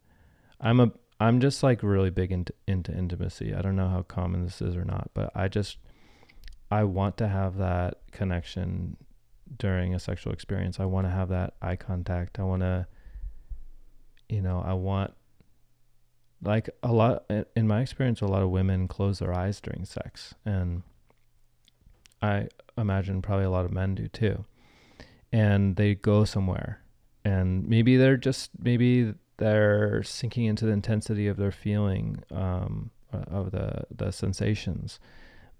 I'm 0.61 0.81
a 0.81 0.93
I'm 1.21 1.41
just 1.41 1.63
like 1.63 1.83
really 1.83 2.11
big 2.11 2.33
into 2.33 2.53
into 2.67 2.93
intimacy. 2.93 3.55
I 3.55 3.63
don't 3.63 3.77
know 3.77 3.89
how 3.89 4.03
common 4.03 4.45
this 4.45 4.61
is 4.61 4.75
or 4.77 4.85
not, 4.85 5.11
but 5.15 5.31
I 5.35 5.49
just 5.49 5.79
I 6.71 6.85
want 6.85 7.17
to 7.19 7.29
have 7.29 7.59
that 7.59 7.99
connection 8.13 8.97
during 9.59 9.95
a 9.95 10.01
sexual 10.01 10.33
experience. 10.33 10.81
I 10.81 10.85
want 10.87 11.07
to 11.07 11.11
have 11.11 11.29
that 11.29 11.55
eye 11.61 11.77
contact. 11.77 12.39
I 12.41 12.43
want 12.45 12.63
to 12.63 12.87
you 14.33 14.41
know, 14.41 14.63
I 14.67 14.73
want 14.73 15.13
like 16.43 16.71
a 16.83 16.91
lot 16.91 17.31
in 17.55 17.69
my 17.69 17.83
experience 17.83 18.21
a 18.21 18.27
lot 18.27 18.43
of 18.43 18.51
women 18.51 18.89
close 18.89 19.21
their 19.21 19.33
eyes 19.33 19.61
during 19.61 19.85
sex 19.85 20.35
and 20.45 20.83
I 22.21 22.49
imagine 22.77 23.23
probably 23.23 23.45
a 23.45 23.51
lot 23.51 23.65
of 23.65 23.71
men 23.71 23.95
do 23.95 24.09
too. 24.09 24.45
And 25.31 25.77
they 25.77 25.95
go 25.95 26.25
somewhere 26.25 26.81
and 27.25 27.69
maybe 27.69 27.97
they're 27.97 28.17
just 28.17 28.51
maybe 28.59 29.15
they're 29.37 30.03
sinking 30.03 30.47
into 30.47 30.65
the 30.65 30.73
intensity 30.73 31.29
of 31.29 31.37
their 31.37 31.53
feeling 31.53 32.23
um, 32.31 32.91
of 33.13 33.51
the 33.51 33.85
the 33.95 34.11
sensations 34.11 34.99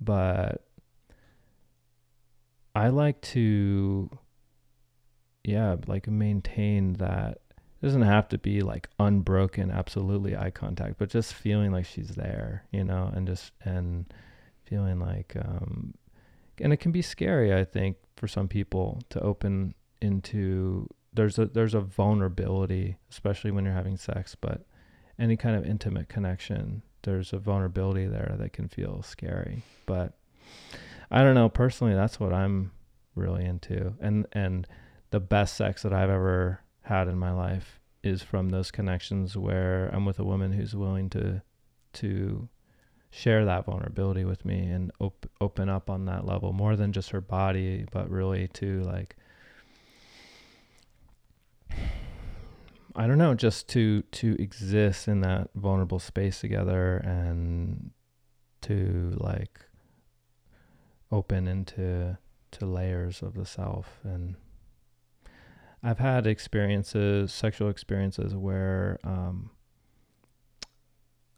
but 0.01 0.65
i 2.75 2.89
like 2.89 3.21
to 3.21 4.11
yeah 5.45 5.77
like 5.87 6.09
maintain 6.09 6.95
that 6.95 7.39
doesn't 7.83 8.03
have 8.03 8.29
to 8.29 8.39
be 8.39 8.61
like 8.61 8.89
unbroken 8.99 9.71
absolutely 9.71 10.37
eye 10.37 10.51
contact 10.51 10.97
but 10.99 11.11
just 11.11 11.35
feeling 11.35 11.73
like 11.73 11.85
she's 11.85 12.11
there 12.11 12.65
you 12.71 12.85
know 12.85 13.11
and 13.15 13.27
just 13.27 13.53
and 13.65 14.13
feeling 14.65 15.01
like 15.01 15.35
um 15.37 15.93
and 16.61 16.73
it 16.73 16.79
can 16.79 16.93
be 16.93 17.03
scary 17.03 17.53
i 17.55 17.65
think 17.65 17.97
for 18.17 18.29
some 18.29 18.49
people 18.49 19.01
to 19.11 19.21
open 19.21 19.75
into 20.01 20.89
there's 21.13 21.39
a 21.39 21.47
there's 21.47 21.75
a 21.75 21.81
vulnerability 21.81 22.97
especially 23.11 23.51
when 23.51 23.65
you're 23.65 23.75
having 23.75 23.97
sex 23.97 24.37
but 24.41 24.65
any 25.19 25.37
kind 25.37 25.57
of 25.57 25.67
intimate 25.67 26.09
connection 26.09 26.83
there's 27.03 27.33
a 27.33 27.39
vulnerability 27.39 28.07
there 28.07 28.35
that 28.39 28.53
can 28.53 28.69
feel 28.69 29.03
scary 29.03 29.63
but 29.87 30.15
i 31.11 31.23
don't 31.23 31.35
know 31.35 31.49
personally 31.49 31.95
that's 31.95 32.21
what 32.21 32.33
i'm 32.33 32.71
really 33.15 33.45
into 33.45 33.93
and 34.01 34.27
and 34.33 34.67
the 35.11 35.21
best 35.21 35.57
sex 35.57 35.83
that 35.83 35.93
i've 35.93 36.09
ever 36.09 36.62
had 36.83 37.09
in 37.09 37.19
my 37.19 37.33
life 37.33 37.81
is 38.03 38.23
from 38.23 38.49
those 38.51 38.71
connections 38.71 39.37
where 39.37 39.89
I'm 39.93 40.05
with 40.05 40.19
a 40.19 40.25
woman 40.25 40.53
who's 40.53 40.75
willing 40.75 41.09
to 41.11 41.43
to 41.95 42.49
share 43.11 43.45
that 43.45 43.67
vulnerability 43.67 44.25
with 44.25 44.45
me 44.45 44.71
and 44.71 44.91
op- 44.99 45.31
open 45.41 45.69
up 45.69 45.91
on 45.91 46.07
that 46.07 46.25
level 46.25 46.53
more 46.53 46.77
than 46.77 46.93
just 46.93 47.11
her 47.11 47.21
body 47.21 47.85
but 47.93 48.11
really 48.11 48.49
to 48.49 48.83
like 48.83 49.17
I 52.95 53.07
don't 53.07 53.19
know 53.19 53.35
just 53.35 53.69
to 53.69 54.03
to 54.03 54.37
exist 54.43 55.09
in 55.09 55.21
that 55.21 55.51
vulnerable 55.55 55.99
space 55.99 56.41
together 56.41 56.97
and 56.99 57.91
to 58.63 59.15
like 59.17 59.61
open 61.11 61.47
into 61.47 62.19
to 62.53 62.67
layers 62.67 63.23
of 63.23 63.35
the 63.35 63.47
self 63.47 64.01
and 64.05 64.37
I've 65.83 65.99
had 65.99 66.27
experiences, 66.27 67.33
sexual 67.33 67.69
experiences 67.69 68.35
where, 68.35 68.99
um, 69.03 69.51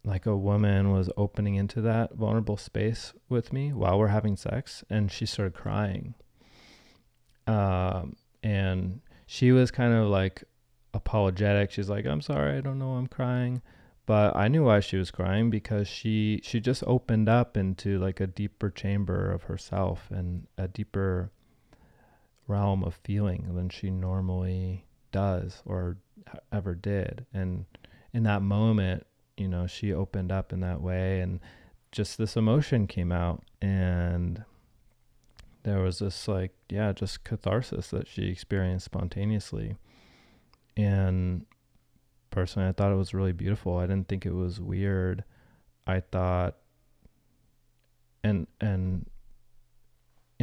like 0.04 0.26
a 0.26 0.36
woman 0.36 0.90
was 0.92 1.08
opening 1.16 1.54
into 1.54 1.80
that 1.80 2.14
vulnerable 2.14 2.58
space 2.58 3.14
with 3.28 3.52
me 3.52 3.72
while 3.72 3.98
we're 3.98 4.08
having 4.08 4.36
sex, 4.36 4.84
and 4.90 5.10
she 5.10 5.24
started 5.24 5.54
crying. 5.54 6.14
Um, 7.46 8.16
and 8.42 9.00
she 9.26 9.50
was 9.52 9.70
kind 9.70 9.94
of 9.94 10.08
like 10.08 10.44
apologetic. 10.92 11.70
She's 11.70 11.88
like, 11.88 12.06
"I'm 12.06 12.20
sorry, 12.20 12.58
I 12.58 12.60
don't 12.60 12.78
know, 12.78 12.92
I'm 12.92 13.06
crying." 13.06 13.62
But 14.06 14.36
I 14.36 14.48
knew 14.48 14.64
why 14.64 14.80
she 14.80 14.98
was 14.98 15.10
crying 15.10 15.48
because 15.48 15.88
she 15.88 16.40
she 16.42 16.60
just 16.60 16.84
opened 16.86 17.28
up 17.28 17.56
into 17.56 17.98
like 17.98 18.20
a 18.20 18.26
deeper 18.26 18.70
chamber 18.70 19.32
of 19.32 19.44
herself 19.44 20.10
and 20.10 20.46
a 20.58 20.68
deeper 20.68 21.32
realm 22.46 22.84
of 22.84 22.94
feeling 23.04 23.54
than 23.54 23.68
she 23.68 23.90
normally 23.90 24.84
does 25.12 25.62
or 25.64 25.96
ever 26.52 26.74
did. 26.74 27.26
And 27.32 27.64
in 28.12 28.22
that 28.24 28.42
moment, 28.42 29.06
you 29.36 29.48
know, 29.48 29.66
she 29.66 29.92
opened 29.92 30.30
up 30.30 30.52
in 30.52 30.60
that 30.60 30.80
way 30.80 31.20
and 31.20 31.40
just 31.92 32.18
this 32.18 32.36
emotion 32.36 32.86
came 32.86 33.12
out 33.12 33.42
and 33.62 34.44
there 35.62 35.78
was 35.78 36.00
this 36.00 36.26
like 36.26 36.50
yeah 36.68 36.92
just 36.92 37.22
catharsis 37.22 37.88
that 37.90 38.08
she 38.08 38.28
experienced 38.28 38.84
spontaneously. 38.84 39.76
And 40.76 41.46
personally 42.30 42.68
i 42.68 42.72
thought 42.72 42.90
it 42.90 42.96
was 42.96 43.14
really 43.14 43.32
beautiful. 43.32 43.78
I 43.78 43.86
didn't 43.86 44.08
think 44.08 44.26
it 44.26 44.34
was 44.34 44.60
weird. 44.60 45.24
I 45.86 46.00
thought 46.00 46.56
and 48.24 48.46
and 48.60 49.06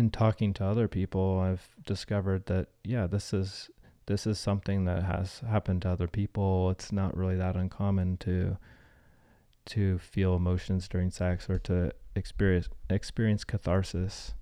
in 0.02 0.10
talking 0.10 0.52
to 0.52 0.65
other 0.65 0.88
people, 0.88 1.40
I've 1.40 1.69
discovered 1.86 2.48
that 2.48 2.69
yeah, 2.84 3.06
this 3.06 3.34
is 3.34 3.69
this 4.07 4.26
is 4.26 4.40
something 4.40 4.86
that 4.86 5.03
has 5.03 5.41
happened 5.48 5.84
to 5.84 5.90
other 5.90 6.07
people. 6.07 6.72
It's 6.72 6.91
not 6.91 7.15
really 7.15 7.36
that 7.36 7.56
uncommon 7.56 8.18
to 8.18 8.57
to 9.68 9.99
feel 9.99 10.36
emotions 10.36 10.88
during 10.88 11.11
sex 11.11 11.48
or 11.48 11.60
to 11.60 11.91
experience 12.15 12.68
experience 12.90 13.44
catharsis. 13.44 14.34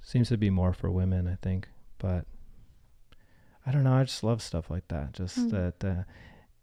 Seems 0.00 0.30
to 0.30 0.38
be 0.38 0.48
more 0.48 0.72
for 0.72 0.90
women, 0.90 1.28
I 1.28 1.36
think, 1.42 1.68
but 1.98 2.24
I 3.66 3.72
don't 3.72 3.84
know. 3.84 3.92
I 3.92 4.04
just 4.04 4.24
love 4.24 4.40
stuff 4.40 4.70
like 4.70 4.88
that. 4.88 5.12
Just 5.12 5.38
mm. 5.38 5.50
that, 5.50 5.84
uh, 5.86 6.02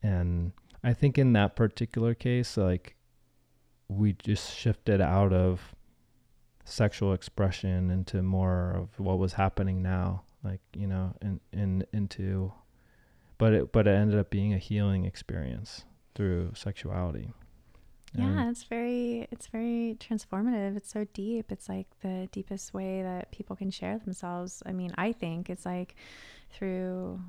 and 0.02 0.53
I 0.84 0.94
think 0.94 1.20
in 1.20 1.34
that 1.34 1.56
particular 1.56 2.15
case, 2.15 2.57
like 2.57 2.95
we 3.88 4.14
just 4.14 4.57
shifted 4.57 4.99
out 4.99 5.32
of 5.32 5.76
sexual 6.65 7.14
expression 7.14 7.90
into 7.90 8.22
more 8.22 8.72
of 8.72 8.99
what 8.99 9.18
was 9.18 9.34
happening 9.34 9.81
now 9.81 10.23
like 10.44 10.61
you 10.73 10.88
know 10.88 11.14
in 11.22 11.40
in 11.52 11.85
into 11.94 12.52
but 13.38 13.53
it 13.53 13.72
but 13.72 13.88
it 13.88 13.91
ended 13.91 14.19
up 14.19 14.30
being 14.30 14.53
a 14.53 14.57
healing 14.57 15.06
experience 15.06 15.85
through 16.15 16.52
sexuality. 16.56 17.34
Yeah 18.15 18.49
it's 18.49 18.64
very 18.64 19.27
it's 19.31 19.48
very 19.48 19.98
transformative. 19.99 20.77
It's 20.77 20.91
so 20.91 21.06
deep. 21.14 21.52
It's 21.52 21.68
like 21.68 21.88
the 22.02 22.30
deepest 22.31 22.73
way 22.73 23.02
that 23.02 23.31
people 23.31 23.56
can 23.56 23.72
share 23.72 23.98
themselves. 23.98 24.61
I 24.65 24.72
mean 24.72 24.94
i 24.98 25.11
think 25.11 25.49
it's 25.49 25.65
like 25.65 25.95
through 26.52 27.19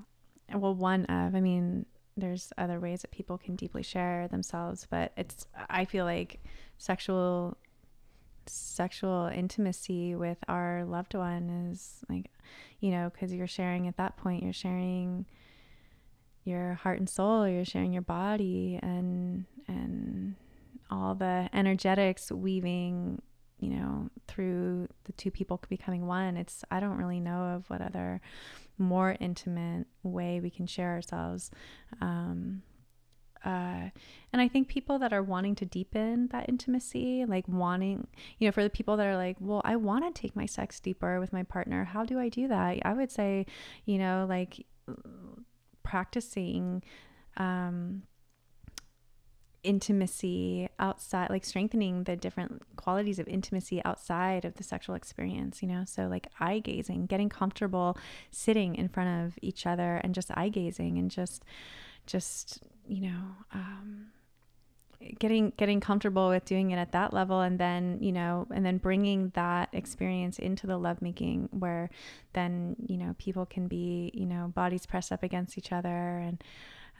well 0.55 0.75
one 0.75 1.07
of 1.07 1.35
i 1.35 1.41
mean 1.41 1.87
there's 2.17 2.53
other 2.59 2.79
ways 2.79 3.03
that 3.03 3.11
people 3.11 3.39
can 3.39 3.57
deeply 3.57 3.83
share 3.83 4.29
themselves 4.29 4.87
but 4.89 5.11
it's 5.17 5.47
i 5.69 5.85
feel 5.85 6.05
like 6.05 6.39
sexual 6.79 7.57
sexual 8.49 9.31
intimacy 9.35 10.15
with 10.15 10.39
our 10.49 10.85
loved 10.85 11.15
one 11.15 11.71
is 11.73 12.01
like 12.09 12.31
you 12.81 12.91
know 12.91 13.11
because 13.13 13.33
you're 13.33 13.47
sharing 13.47 13.89
at 13.89 13.97
that 13.97 14.17
point 14.17 14.43
you're 14.43 14.53
sharing 14.53 15.27
your 16.45 16.75
heart 16.75 16.99
and 16.99 17.09
soul 17.09 17.49
you're 17.49 17.65
sharing 17.65 17.93
your 17.93 18.03
body 18.03 18.79
and 18.83 19.45
and 19.69 20.35
all 20.91 21.15
the 21.15 21.49
energetics 21.53 22.31
weaving 22.31 23.21
you 23.59 23.71
know 23.71 24.11
through 24.29 24.89
the 25.05 25.13
two 25.13 25.31
people 25.31 25.61
becoming 25.69 26.07
one. 26.07 26.37
It's 26.37 26.65
i 26.71 26.81
don't 26.81 26.99
really 26.99 27.21
know 27.21 27.55
of 27.57 27.69
what 27.71 27.81
other 27.81 28.21
more 28.77 29.17
intimate 29.21 29.87
way 30.03 30.41
we 30.41 30.51
can 30.51 30.67
share 30.67 30.91
ourselves 30.91 31.51
um, 32.01 32.63
uh, 33.45 33.91
and 34.33 34.41
I 34.41 34.49
think 34.49 34.69
people 34.69 34.99
that 35.01 35.13
are 35.13 35.23
wanting 35.23 35.55
to 35.57 35.67
deepen 35.67 36.29
that 36.29 36.49
intimacy, 36.49 37.25
like 37.27 37.47
wanting, 37.47 38.07
you 38.39 38.49
know, 38.49 38.53
for 38.53 38.63
the 38.63 38.71
people 38.71 38.97
that 38.97 39.07
are 39.07 39.17
like, 39.17 39.37
well, 39.39 39.61
I 39.65 39.77
want 39.77 40.13
to 40.13 40.21
take 40.21 40.35
my 40.35 40.47
sex 40.47 40.81
deeper 40.81 41.21
with 41.21 41.33
my 41.33 41.43
partner. 41.43 41.85
How 41.85 42.05
do 42.05 42.19
I 42.19 42.29
do 42.29 42.49
that? 42.49 42.79
I 42.85 42.93
would 42.95 43.13
say, 43.13 43.47
you 43.85 43.99
know, 43.99 44.27
like 44.29 44.67
practicing 45.83 46.83
um, 47.37 48.03
intimacy 49.63 50.69
outside, 50.79 51.29
like 51.29 51.45
strengthening 51.45 52.05
the 52.05 52.17
different 52.17 52.63
qualities 52.77 53.19
of 53.19 53.29
intimacy 53.29 53.83
outside 53.85 54.45
of 54.45 54.55
the 54.55 54.65
sexual 54.65 54.95
experience, 54.95 55.63
you 55.63 55.69
know? 55.69 55.85
So, 55.87 56.07
like 56.07 56.29
eye 56.41 56.61
gazing, 56.61 57.07
getting 57.07 57.29
comfortable 57.29 57.99
sitting 58.31 58.75
in 58.75 58.89
front 58.89 59.27
of 59.27 59.39
each 59.43 59.67
other 59.67 60.01
and 60.03 60.15
just 60.15 60.31
eye 60.35 60.49
gazing 60.49 60.99
and 60.99 61.11
just, 61.11 61.45
just 62.07 62.63
you 62.87 63.01
know, 63.01 63.37
um, 63.53 64.07
getting 65.19 65.53
getting 65.57 65.81
comfortable 65.81 66.29
with 66.29 66.45
doing 66.45 66.71
it 66.71 66.77
at 66.77 66.93
that 66.93 67.13
level 67.13 67.41
and 67.41 67.59
then 67.59 67.99
you 68.01 68.13
know 68.13 68.47
and 68.55 68.65
then 68.65 68.79
bringing 68.79 69.31
that 69.35 69.69
experience 69.73 70.39
into 70.39 70.67
the 70.67 70.79
lovemaking 70.79 71.49
where 71.53 71.91
then 72.33 72.75
you 72.87 72.97
know 72.97 73.15
people 73.19 73.45
can 73.45 73.69
be 73.69 74.11
you 74.15 74.25
know 74.25 74.51
bodies 74.55 74.87
pressed 74.87 75.13
up 75.13 75.23
against 75.23 75.59
each 75.59 75.73
other 75.73 76.19
and 76.19 76.43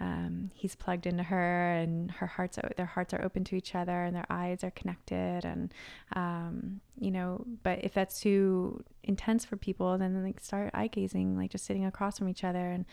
um, 0.01 0.51
he's 0.55 0.75
plugged 0.75 1.07
into 1.07 1.23
her 1.23 1.73
and 1.75 2.11
her 2.11 2.27
hearts 2.27 2.59
their 2.77 2.87
hearts 2.87 3.15
are 3.15 3.23
open 3.23 3.45
to 3.45 3.57
each 3.57 3.75
other 3.75 4.05
and 4.05 4.15
their 4.15 4.27
eyes 4.29 4.65
are 4.65 4.73
connected 4.73 5.45
and 5.45 5.73
um, 6.17 6.81
you 6.99 7.11
know 7.11 7.45
but 7.63 7.85
if 7.85 7.95
that's 7.95 8.21
too 8.21 8.83
intense 9.05 9.45
for 9.45 9.57
people 9.57 9.97
then 9.99 10.23
like 10.25 10.41
start 10.41 10.71
eye 10.75 10.89
gazing 10.89 11.37
like 11.37 11.51
just 11.51 11.65
sitting 11.65 11.85
across 11.85 12.19
from 12.19 12.29
each 12.29 12.45
other 12.45 12.71
and 12.71 12.85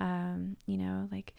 um, 0.00 0.56
you 0.66 0.76
know 0.76 1.08
like 1.12 1.34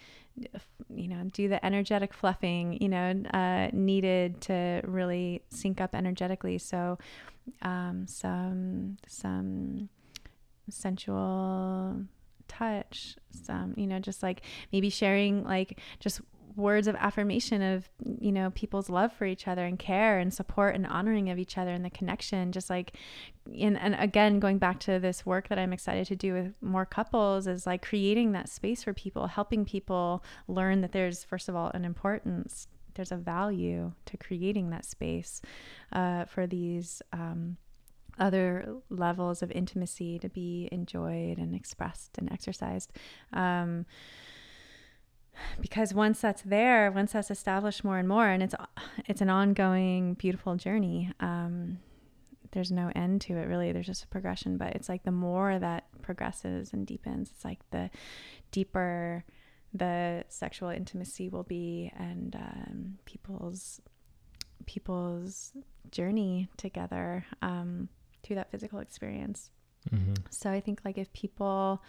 you 0.96 1.08
know 1.08 1.24
do 1.34 1.48
the 1.48 1.64
energetic 1.66 2.14
fluffing 2.14 2.78
you 2.82 2.88
know 2.88 3.12
uh, 3.34 3.70
needed 3.74 4.40
to 4.41 4.82
really 4.86 5.41
sync 5.50 5.82
up 5.82 5.96
energetically. 5.96 6.58
So 6.58 6.98
um, 7.62 8.06
some 8.08 8.98
some 9.08 9.90
sensual 10.70 12.04
touch 12.50 13.16
some 13.32 13.74
you 13.78 13.88
know 13.88 14.00
just 14.00 14.22
like 14.22 14.42
maybe 14.74 14.90
sharing 14.90 15.44
like 15.46 15.80
just 16.00 16.20
words 16.56 16.88
of 16.88 16.96
affirmation 16.96 17.62
of 17.62 17.90
you 18.20 18.32
know 18.32 18.52
people's 18.52 18.90
love 18.90 19.14
for 19.14 19.26
each 19.26 19.48
other 19.48 19.66
and 19.66 19.80
care 19.80 20.20
and 20.20 20.34
support 20.34 20.76
and 20.76 20.86
honoring 20.86 21.30
of 21.30 21.40
each 21.40 21.58
other 21.58 21.72
and 21.72 21.86
the 21.86 21.90
connection 21.90 22.52
just 22.52 22.70
like 22.70 22.94
in, 23.52 23.78
and 23.78 23.96
again 23.96 24.40
going 24.40 24.58
back 24.58 24.80
to 24.80 25.00
this 25.00 25.26
work 25.26 25.48
that 25.48 25.58
i'm 25.58 25.74
excited 25.74 26.06
to 26.06 26.16
do 26.16 26.34
with 26.34 26.54
more 26.62 26.86
couples 26.86 27.48
is 27.48 27.66
like 27.66 27.82
creating 27.82 28.34
that 28.34 28.50
space 28.50 28.84
for 28.84 28.94
people 28.94 29.28
helping 29.28 29.64
people 29.64 30.24
learn 30.48 30.82
that 30.82 30.92
there's 30.92 31.24
first 31.24 31.50
of 31.50 31.56
all 31.56 31.72
an 31.74 31.86
importance 31.86 32.68
there's 32.96 33.12
a 33.12 33.18
value 33.18 33.94
to 34.06 34.18
creating 34.18 34.72
that 34.72 34.84
space 34.84 35.42
uh, 35.94 36.26
for 36.26 36.46
these 36.46 37.02
um, 37.14 37.56
other 38.20 38.76
levels 38.90 39.41
of 39.41 39.52
intimacy 39.52 40.20
to 40.20 40.30
be 40.30 40.70
enjoyed 40.72 41.38
and 41.38 41.56
expressed 41.56 42.18
and 42.18 42.32
exercised. 42.32 42.91
Um, 43.34 43.86
because 45.62 45.94
once 45.94 46.20
that's 46.20 46.41
there, 46.41 46.91
once 46.91 47.14
that's 47.14 47.32
established 47.32 47.84
more 47.84 47.98
and 47.98 48.08
more, 48.08 48.28
and 48.28 48.44
it's 48.44 48.56
it's 49.06 49.22
an 49.22 49.30
ongoing 49.30 50.16
beautiful 50.16 50.56
journey. 50.56 51.12
Um, 51.20 51.80
there's 52.52 52.72
no 52.72 52.91
end 52.96 53.22
to 53.22 53.38
it 53.38 53.48
really. 53.48 53.72
There's 53.72 53.86
just 53.86 54.04
a 54.04 54.08
progression, 54.08 54.58
but 54.58 54.76
it's 54.76 54.90
like 54.90 55.04
the 55.04 55.12
more 55.12 55.58
that 55.60 55.86
progresses 56.02 56.74
and 56.74 56.86
deepens, 56.86 57.32
it's 57.34 57.46
like 57.46 57.60
the 57.72 57.90
deeper 58.52 59.24
the 59.74 60.24
sexual 60.30 60.70
intimacy 60.70 61.30
will 61.30 61.44
be, 61.44 61.91
and 61.96 62.36
um, 62.36 62.98
people's 63.06 63.82
people's 64.66 65.54
journey 65.91 66.50
together. 66.58 67.26
Um, 67.41 67.90
through 68.24 68.38
that 68.38 68.52
physical 68.52 68.80
experience. 68.80 69.50
Mm-hmm. 69.94 70.14
So 70.30 70.50
I 70.50 70.60
think 70.60 70.82
like 70.84 70.98
if 70.98 71.12
people, 71.14 71.82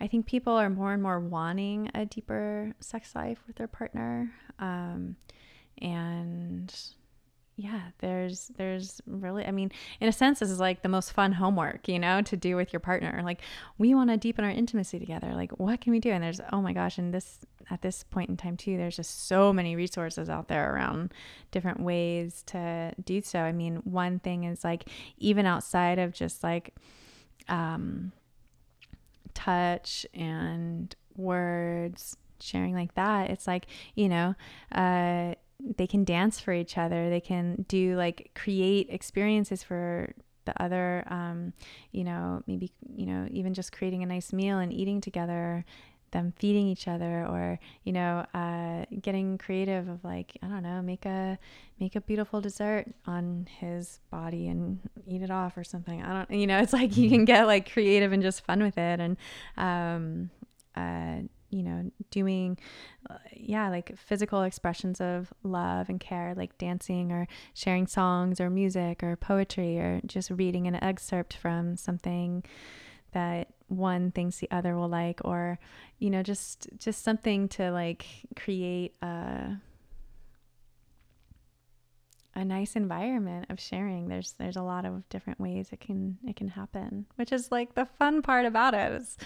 I 0.00 0.06
think 0.06 0.26
people 0.26 0.54
are 0.54 0.70
more 0.70 0.92
and 0.92 1.02
more 1.02 1.20
wanting 1.20 1.90
a 1.94 2.04
deeper 2.04 2.74
sex 2.80 3.14
life 3.14 3.38
with 3.46 3.56
their 3.56 3.68
partner. 3.68 4.32
Um, 4.58 5.16
and 5.80 6.74
yeah 7.56 7.82
there's 7.98 8.50
there's 8.56 9.00
really 9.06 9.46
i 9.46 9.52
mean 9.52 9.70
in 10.00 10.08
a 10.08 10.12
sense 10.12 10.40
this 10.40 10.50
is 10.50 10.58
like 10.58 10.82
the 10.82 10.88
most 10.88 11.12
fun 11.12 11.30
homework 11.32 11.86
you 11.86 11.98
know 11.98 12.20
to 12.22 12.36
do 12.36 12.56
with 12.56 12.72
your 12.72 12.80
partner. 12.80 13.20
Like 13.24 13.40
we 13.78 13.94
want 13.94 14.10
to 14.10 14.16
deepen 14.16 14.44
our 14.44 14.50
intimacy 14.50 14.98
together. 14.98 15.32
Like 15.34 15.52
what 15.52 15.80
can 15.80 15.92
we 15.92 16.00
do? 16.00 16.10
And 16.10 16.22
there's 16.22 16.40
oh 16.52 16.60
my 16.60 16.72
gosh 16.72 16.98
and 16.98 17.12
this 17.12 17.38
at 17.70 17.80
this 17.80 18.04
point 18.04 18.28
in 18.28 18.36
time 18.36 18.58
too 18.58 18.76
there's 18.76 18.96
just 18.96 19.26
so 19.26 19.52
many 19.52 19.74
resources 19.74 20.28
out 20.28 20.48
there 20.48 20.74
around 20.74 21.12
different 21.50 21.80
ways 21.80 22.42
to 22.46 22.92
do 23.04 23.22
so. 23.22 23.40
I 23.40 23.52
mean 23.52 23.76
one 23.84 24.18
thing 24.18 24.44
is 24.44 24.64
like 24.64 24.88
even 25.18 25.46
outside 25.46 25.98
of 25.98 26.12
just 26.12 26.42
like 26.42 26.74
um 27.48 28.12
touch 29.32 30.06
and 30.14 30.94
words 31.16 32.16
sharing 32.40 32.74
like 32.74 32.94
that 32.94 33.30
it's 33.30 33.46
like 33.46 33.66
you 33.94 34.08
know 34.08 34.34
uh 34.72 35.34
they 35.76 35.86
can 35.86 36.04
dance 36.04 36.40
for 36.40 36.52
each 36.52 36.76
other. 36.76 37.10
They 37.10 37.20
can 37.20 37.64
do 37.68 37.96
like 37.96 38.30
create 38.34 38.88
experiences 38.90 39.62
for 39.62 40.12
the 40.44 40.62
other 40.62 41.04
um, 41.08 41.54
you 41.90 42.04
know 42.04 42.42
maybe 42.46 42.70
you 42.94 43.06
know 43.06 43.26
even 43.30 43.54
just 43.54 43.72
creating 43.72 44.02
a 44.02 44.06
nice 44.06 44.30
meal 44.32 44.58
and 44.58 44.72
eating 44.72 45.00
together 45.00 45.64
them 46.10 46.32
feeding 46.38 46.68
each 46.68 46.86
other 46.86 47.26
or 47.26 47.58
you 47.82 47.92
know 47.92 48.26
uh, 48.34 48.84
getting 49.00 49.38
creative 49.38 49.88
of 49.88 50.04
like 50.04 50.36
i 50.42 50.46
don't 50.46 50.62
know 50.62 50.82
make 50.82 51.06
a 51.06 51.38
make 51.80 51.96
a 51.96 52.00
beautiful 52.00 52.40
dessert 52.40 52.86
on 53.06 53.48
his 53.58 54.00
body 54.10 54.48
and 54.48 54.78
eat 55.06 55.22
it 55.22 55.30
off 55.30 55.56
or 55.56 55.64
something. 55.64 56.02
I 56.02 56.12
don't 56.12 56.30
you 56.30 56.46
know 56.46 56.58
it's 56.58 56.72
like 56.72 56.96
you 56.96 57.06
mm-hmm. 57.06 57.14
can 57.14 57.24
get 57.24 57.46
like 57.46 57.72
creative 57.72 58.12
and 58.12 58.22
just 58.22 58.44
fun 58.44 58.62
with 58.62 58.78
it. 58.78 59.00
And 59.00 59.16
um, 59.56 60.30
uh, 60.76 61.26
you 61.54 61.62
know, 61.62 61.90
doing, 62.10 62.58
uh, 63.08 63.18
yeah, 63.32 63.68
like 63.70 63.96
physical 63.96 64.42
expressions 64.42 65.00
of 65.00 65.32
love 65.44 65.88
and 65.88 66.00
care, 66.00 66.34
like 66.36 66.58
dancing 66.58 67.12
or 67.12 67.28
sharing 67.54 67.86
songs 67.86 68.40
or 68.40 68.50
music 68.50 69.02
or 69.02 69.14
poetry 69.16 69.78
or 69.78 70.00
just 70.04 70.30
reading 70.30 70.66
an 70.66 70.82
excerpt 70.82 71.34
from 71.34 71.76
something 71.76 72.44
that 73.12 73.48
one 73.68 74.10
thinks 74.10 74.38
the 74.38 74.50
other 74.50 74.76
will 74.76 74.88
like 74.88 75.20
or 75.24 75.58
you 75.98 76.10
know 76.10 76.22
just 76.22 76.68
just 76.78 77.02
something 77.02 77.48
to 77.48 77.70
like 77.70 78.04
create 78.36 78.94
a 79.02 79.56
a 82.36 82.44
nice 82.44 82.76
environment 82.76 83.46
of 83.50 83.60
sharing. 83.60 84.08
There's 84.08 84.34
there's 84.38 84.56
a 84.56 84.62
lot 84.62 84.84
of 84.84 85.08
different 85.08 85.40
ways 85.40 85.68
it 85.72 85.80
can 85.80 86.18
it 86.26 86.36
can 86.36 86.48
happen, 86.48 87.06
which 87.16 87.32
is 87.32 87.52
like 87.52 87.74
the 87.74 87.86
fun 87.98 88.22
part 88.22 88.44
about 88.44 88.74
it. 88.74 88.92
Is 88.92 89.16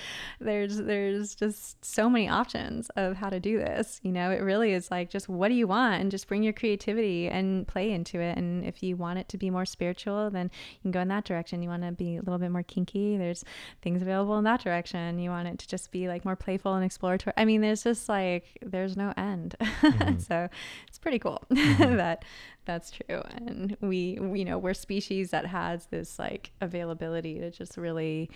there's 0.41 0.77
there's 0.77 1.35
just 1.35 1.85
so 1.85 2.11
many 2.11 2.29
options 2.29 2.91
of 2.97 3.17
how 3.17 3.31
to 3.31 3.41
do 3.41 3.59
this. 3.59 4.01
You 4.03 4.13
know, 4.13 4.31
it 4.31 4.43
really 4.43 4.73
is 4.73 4.91
like 4.91 5.11
just 5.11 5.29
what 5.29 5.49
do 5.49 5.55
you 5.55 5.67
want 5.67 6.01
and 6.01 6.11
just 6.11 6.29
bring 6.29 6.43
your 6.43 6.53
creativity 6.53 7.29
and 7.29 7.67
play 7.67 7.91
into 7.91 8.21
it. 8.21 8.37
And 8.37 8.65
if 8.65 8.83
you 8.83 8.97
want 8.97 9.19
it 9.19 9.29
to 9.31 9.39
be 9.39 9.51
more 9.51 9.67
spiritual, 9.67 10.31
then 10.31 10.51
you 10.73 10.83
can 10.83 10.91
go 10.91 11.01
in 11.01 11.09
that 11.09 11.25
direction. 11.25 11.63
You 11.63 11.69
want 11.69 11.85
to 11.85 11.93
be 11.93 12.17
a 12.17 12.21
little 12.21 12.39
bit 12.39 12.51
more 12.51 12.63
kinky, 12.63 13.17
there's 13.17 13.45
things 13.83 14.03
available 14.03 14.39
in 14.39 14.45
that 14.45 14.63
direction. 14.63 15.19
You 15.19 15.31
want 15.31 15.49
it 15.49 15.59
to 15.61 15.69
just 15.69 15.91
be 15.91 16.09
like 16.09 16.25
more 16.25 16.37
playful 16.37 16.75
and 16.75 16.85
exploratory. 16.85 17.35
I 17.37 17.45
mean, 17.45 17.61
there's 17.61 17.85
just 17.85 18.09
like 18.09 18.45
there's 18.63 18.97
no 18.97 19.13
end. 19.17 19.57
Mm-hmm. 19.79 20.19
so 20.19 20.49
it's 20.89 20.99
pretty 20.99 21.19
cool 21.19 21.43
mm-hmm. 21.51 21.97
that 21.97 22.25
that's 22.69 22.91
true. 22.91 23.23
And 23.35 23.77
we, 23.81 24.19
you 24.35 24.45
know, 24.45 24.59
we're 24.59 24.75
species 24.75 25.31
that 25.31 25.47
has 25.47 25.87
this 25.87 26.19
like 26.19 26.53
availability 26.61 27.41
to 27.41 27.51
just 27.51 27.79
really 27.79 28.31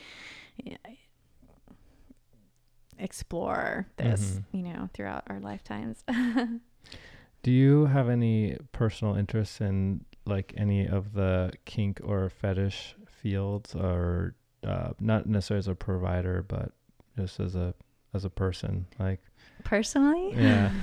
you 0.56 0.72
know, 0.72 0.94
explore 2.98 3.86
this, 3.98 4.40
mm-hmm. 4.40 4.56
you 4.56 4.62
know, 4.72 4.88
throughout 4.94 5.24
our 5.26 5.38
lifetimes. 5.38 6.02
Do 7.42 7.50
you 7.50 7.84
have 7.86 8.08
any 8.08 8.56
personal 8.72 9.16
interests 9.16 9.60
in 9.60 10.06
like 10.24 10.54
any 10.56 10.86
of 10.86 11.12
the 11.12 11.52
kink 11.66 12.00
or 12.02 12.30
fetish 12.30 12.96
fields 13.06 13.74
or 13.74 14.34
uh, 14.66 14.92
not 14.98 15.26
necessarily 15.26 15.58
as 15.58 15.68
a 15.68 15.74
provider, 15.74 16.42
but 16.48 16.72
just 17.18 17.38
as 17.38 17.54
a 17.54 17.74
as 18.14 18.24
a 18.24 18.30
person, 18.30 18.86
like 18.98 19.20
personally? 19.62 20.32
Yeah. 20.34 20.72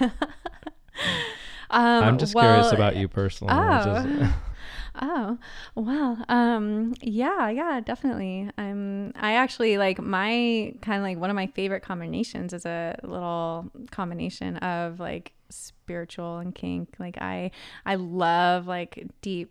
Um, 1.72 2.04
I'm 2.04 2.18
just 2.18 2.34
well, 2.34 2.44
curious 2.44 2.72
about 2.72 2.96
you 2.96 3.08
personally. 3.08 3.54
Oh. 3.56 4.34
oh 5.00 5.38
well 5.74 6.22
um 6.28 6.94
yeah 7.00 7.48
yeah 7.48 7.80
definitely 7.80 8.50
i'm 8.58 9.10
i 9.16 9.34
actually 9.34 9.78
like 9.78 9.98
my 9.98 10.74
kind 10.82 10.98
of 10.98 11.02
like 11.02 11.16
one 11.16 11.30
of 11.30 11.36
my 11.36 11.46
favorite 11.46 11.82
combinations 11.82 12.52
is 12.52 12.66
a 12.66 12.94
little 13.02 13.70
combination 13.90 14.58
of 14.58 15.00
like 15.00 15.32
spiritual 15.48 16.38
and 16.38 16.54
kink 16.54 16.94
like 16.98 17.16
i 17.22 17.50
i 17.86 17.94
love 17.94 18.66
like 18.66 19.06
deep 19.22 19.50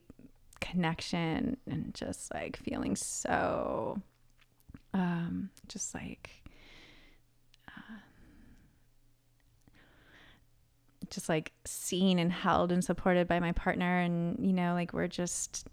connection 0.59 1.57
and 1.67 1.91
just 1.95 2.31
like 2.33 2.55
feeling 2.57 2.95
so 2.95 3.99
um 4.93 5.49
just 5.67 5.95
like 5.95 6.40
just 11.11 11.29
like 11.29 11.51
seen 11.65 12.17
and 12.17 12.31
held 12.31 12.71
and 12.71 12.83
supported 12.83 13.27
by 13.27 13.39
my 13.39 13.51
partner 13.51 13.99
and 13.99 14.43
you 14.43 14.53
know 14.53 14.73
like 14.73 14.93
we're 14.93 15.07
just 15.07 15.67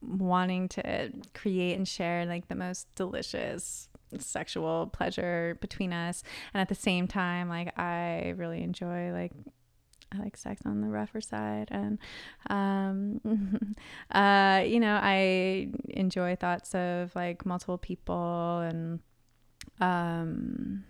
wanting 0.00 0.68
to 0.68 1.10
create 1.34 1.74
and 1.76 1.88
share 1.88 2.26
like 2.26 2.48
the 2.48 2.54
most 2.54 2.92
delicious 2.94 3.88
sexual 4.18 4.88
pleasure 4.88 5.56
between 5.60 5.92
us. 5.92 6.22
And 6.52 6.60
at 6.60 6.68
the 6.68 6.74
same 6.74 7.08
time 7.08 7.48
like 7.48 7.76
i 7.78 8.34
really 8.36 8.62
enjoy 8.62 9.10
like 9.12 9.32
I 10.14 10.18
like 10.18 10.36
sex 10.36 10.60
on 10.66 10.82
the 10.82 10.88
rougher 10.88 11.22
side. 11.22 11.68
And 11.70 11.98
um 12.50 13.74
uh 14.10 14.62
you 14.66 14.78
know 14.78 14.98
I 15.02 15.68
enjoy 15.88 16.36
thoughts 16.36 16.74
of 16.74 17.14
like 17.14 17.46
multiple 17.46 17.78
people 17.78 18.58
and 18.58 19.00
um 19.80 20.84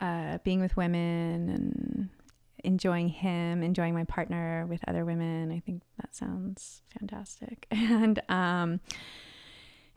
uh 0.00 0.38
being 0.44 0.60
with 0.60 0.76
women 0.76 1.48
and 1.50 2.08
enjoying 2.66 3.08
him, 3.08 3.62
enjoying 3.62 3.94
my 3.94 4.04
partner 4.04 4.66
with 4.68 4.80
other 4.88 5.04
women. 5.04 5.52
I 5.52 5.60
think 5.60 5.82
that 6.00 6.14
sounds 6.14 6.82
fantastic. 6.98 7.66
And 7.76 8.20
um, 8.28 8.80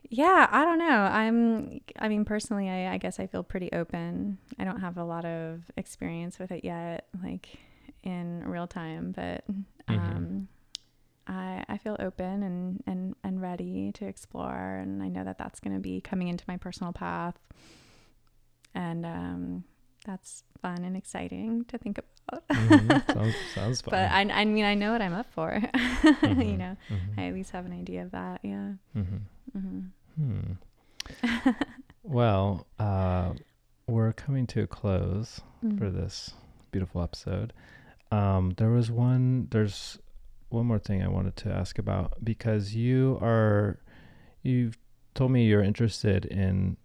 yeah, 0.08 0.48
I 0.50 0.64
don't 0.64 0.78
know. 0.78 0.86
I'm, 0.86 1.80
I 1.98 2.08
mean, 2.08 2.24
personally, 2.24 2.68
I, 2.68 2.94
I 2.94 2.98
guess 2.98 3.18
I 3.18 3.26
feel 3.26 3.42
pretty 3.42 3.70
open. 3.72 4.38
I 4.58 4.64
don't 4.64 4.80
have 4.80 4.96
a 4.96 5.04
lot 5.04 5.24
of 5.24 5.62
experience 5.76 6.38
with 6.38 6.52
it 6.52 6.64
yet, 6.64 7.06
like 7.22 7.58
in 8.02 8.44
real 8.46 8.66
time, 8.66 9.12
but 9.12 9.44
mm-hmm. 9.50 9.94
um, 9.94 10.48
mm-hmm. 11.28 11.32
I, 11.32 11.64
I 11.68 11.78
feel 11.78 11.96
open 11.98 12.42
and, 12.42 12.82
and, 12.86 13.14
and 13.24 13.42
ready 13.42 13.92
to 13.92 14.06
explore. 14.06 14.78
And 14.80 15.02
I 15.02 15.08
know 15.08 15.24
that 15.24 15.38
that's 15.38 15.60
going 15.60 15.74
to 15.74 15.80
be 15.80 16.00
coming 16.00 16.28
into 16.28 16.44
my 16.46 16.56
personal 16.56 16.92
path. 16.92 17.38
And 18.74 19.04
um, 19.04 19.64
that's 20.06 20.44
fun 20.60 20.84
and 20.84 20.96
exciting 20.96 21.64
to 21.66 21.78
think 21.78 21.98
about. 22.30 22.48
mm-hmm. 22.48 23.12
sounds, 23.18 23.34
sounds 23.54 23.80
fun. 23.80 23.90
But 23.90 24.10
I, 24.10 24.20
I 24.22 24.44
mean, 24.44 24.64
I 24.64 24.74
know 24.74 24.92
what 24.92 25.02
I'm 25.02 25.14
up 25.14 25.26
for. 25.32 25.50
mm-hmm. 25.74 26.40
You 26.40 26.56
know, 26.56 26.76
mm-hmm. 26.88 27.20
I 27.20 27.26
at 27.26 27.34
least 27.34 27.50
have 27.50 27.66
an 27.66 27.72
idea 27.72 28.02
of 28.02 28.10
that. 28.12 28.40
Yeah. 28.42 28.72
Mm-hmm. 28.96 29.58
Mm-hmm. 29.58 30.52
Hmm. 31.26 31.50
well, 32.02 32.66
uh, 32.78 33.32
we're 33.86 34.12
coming 34.12 34.46
to 34.48 34.62
a 34.62 34.66
close 34.66 35.40
for 35.60 35.66
mm. 35.90 35.94
this 35.94 36.34
beautiful 36.70 37.02
episode. 37.02 37.52
Um, 38.12 38.54
there 38.56 38.70
was 38.70 38.90
one. 38.90 39.48
There's 39.50 39.98
one 40.50 40.66
more 40.66 40.78
thing 40.78 41.02
I 41.02 41.08
wanted 41.08 41.36
to 41.36 41.52
ask 41.52 41.78
about 41.78 42.24
because 42.24 42.74
you 42.74 43.18
are, 43.22 43.78
you've 44.42 44.76
told 45.14 45.30
me 45.30 45.44
you're 45.44 45.62
interested 45.62 46.24
in, 46.24 46.76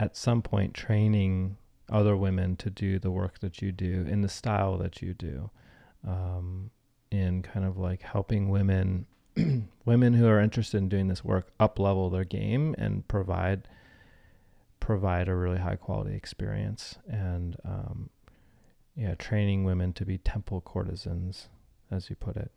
at 0.00 0.16
some 0.16 0.42
point, 0.42 0.74
training 0.74 1.56
other 1.90 2.16
women 2.16 2.56
to 2.56 2.70
do 2.70 2.98
the 2.98 3.10
work 3.10 3.40
that 3.40 3.60
you 3.60 3.72
do 3.72 4.06
in 4.08 4.22
the 4.22 4.28
style 4.28 4.78
that 4.78 5.02
you 5.02 5.14
do, 5.14 5.50
um, 6.06 6.70
in 7.10 7.42
kind 7.42 7.66
of 7.66 7.78
like 7.78 8.02
helping 8.02 8.48
women, 8.48 9.06
women 9.84 10.14
who 10.14 10.26
are 10.26 10.40
interested 10.40 10.78
in 10.78 10.88
doing 10.88 11.08
this 11.08 11.24
work, 11.24 11.52
up 11.60 11.78
level 11.78 12.10
their 12.10 12.24
game 12.24 12.74
and 12.78 13.06
provide 13.08 13.68
provide 14.80 15.28
a 15.28 15.34
really 15.34 15.58
high 15.58 15.76
quality 15.76 16.14
experience 16.14 16.96
and 17.08 17.56
um, 17.64 18.10
yeah, 18.94 19.14
training 19.14 19.64
women 19.64 19.94
to 19.94 20.04
be 20.04 20.18
temple 20.18 20.60
courtesans, 20.60 21.48
as 21.90 22.10
you 22.10 22.16
put 22.16 22.36
it. 22.36 22.52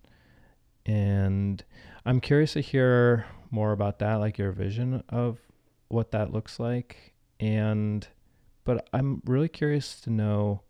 And 0.85 1.63
I'm 2.05 2.19
curious 2.19 2.53
to 2.53 2.61
hear 2.61 3.25
more 3.49 3.71
about 3.71 3.99
that, 3.99 4.15
like 4.15 4.37
your 4.37 4.51
vision 4.51 5.03
of 5.09 5.39
what 5.87 6.11
that 6.11 6.33
looks 6.33 6.59
like 6.59 7.13
and 7.39 8.07
but 8.67 8.89
I'm 8.91 9.21
really 9.23 9.47
curious 9.47 10.01
to 10.01 10.09
know 10.09 10.61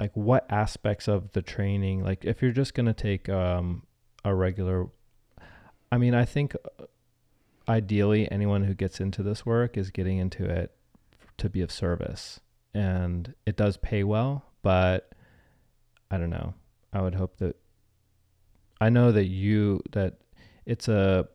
like 0.00 0.10
what 0.16 0.50
aspects 0.50 1.06
of 1.06 1.30
the 1.30 1.42
training 1.42 2.02
like 2.02 2.24
if 2.24 2.42
you're 2.42 2.50
just 2.50 2.74
going 2.74 2.86
to 2.86 2.92
take 2.92 3.28
um, 3.28 3.84
a 4.24 4.34
regular 4.34 4.88
I 5.92 5.96
mean 5.96 6.12
I 6.12 6.24
think 6.24 6.56
uh, 6.56 6.86
ideally 7.68 8.30
anyone 8.32 8.64
who 8.64 8.74
gets 8.74 8.98
into 8.98 9.22
this 9.22 9.46
work 9.46 9.76
is 9.76 9.92
getting 9.92 10.18
into 10.18 10.44
it 10.44 10.74
to 11.38 11.48
be 11.48 11.60
of 11.60 11.70
service 11.70 12.40
and 12.74 13.32
it 13.46 13.56
does 13.56 13.76
pay 13.76 14.02
well 14.02 14.44
but 14.62 15.12
I 16.10 16.18
don't 16.18 16.30
know. 16.30 16.54
I 16.92 17.00
would 17.00 17.14
hope 17.14 17.36
that 17.36 17.54
I 18.80 18.88
know 18.88 19.12
that 19.12 19.26
you 19.26 19.82
that 19.92 20.14
it's 20.66 20.88
a 20.88 21.28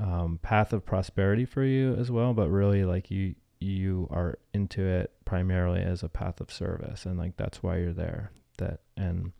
um, 0.00 0.40
path 0.42 0.72
of 0.72 0.84
prosperity 0.84 1.44
for 1.44 1.62
you 1.62 1.94
as 1.94 2.10
well 2.10 2.34
but 2.34 2.48
really 2.48 2.84
like 2.84 3.12
you 3.12 3.36
you 3.60 4.08
are 4.10 4.38
into 4.54 4.82
it 4.82 5.12
primarily 5.24 5.82
as 5.82 6.02
a 6.02 6.08
path 6.08 6.40
of 6.40 6.50
service 6.52 7.06
and 7.06 7.18
like 7.18 7.36
that's 7.36 7.62
why 7.62 7.76
you're 7.76 7.92
there. 7.92 8.32
That 8.58 8.80
and 8.96 9.32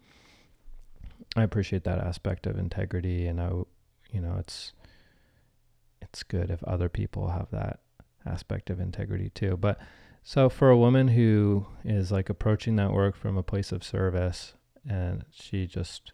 i 1.36 1.42
appreciate 1.42 1.84
that 1.84 1.98
aspect 1.98 2.47
of 2.47 2.59
integrity 2.59 3.26
and 3.26 3.38
i 3.38 3.51
you 4.10 4.20
know 4.20 4.36
it's 4.38 4.72
it's 6.01 6.22
good 6.22 6.51
if 6.51 6.62
other 6.64 6.88
people 6.88 7.28
have 7.28 7.51
that 7.51 7.80
aspect 8.26 8.70
of 8.70 8.80
integrity 8.80 9.30
too. 9.30 9.56
But 9.56 9.78
so 10.22 10.48
for 10.48 10.70
a 10.70 10.76
woman 10.76 11.09
who 11.09 11.66
is 11.84 12.12
like 12.12 12.28
approaching 12.28 12.76
that 12.76 12.92
work 12.92 13.16
from 13.16 13.36
a 13.36 13.42
place 13.42 13.72
of 13.72 13.84
service 13.84 14.55
and 14.88 15.24
she 15.30 15.66
just 15.66 16.12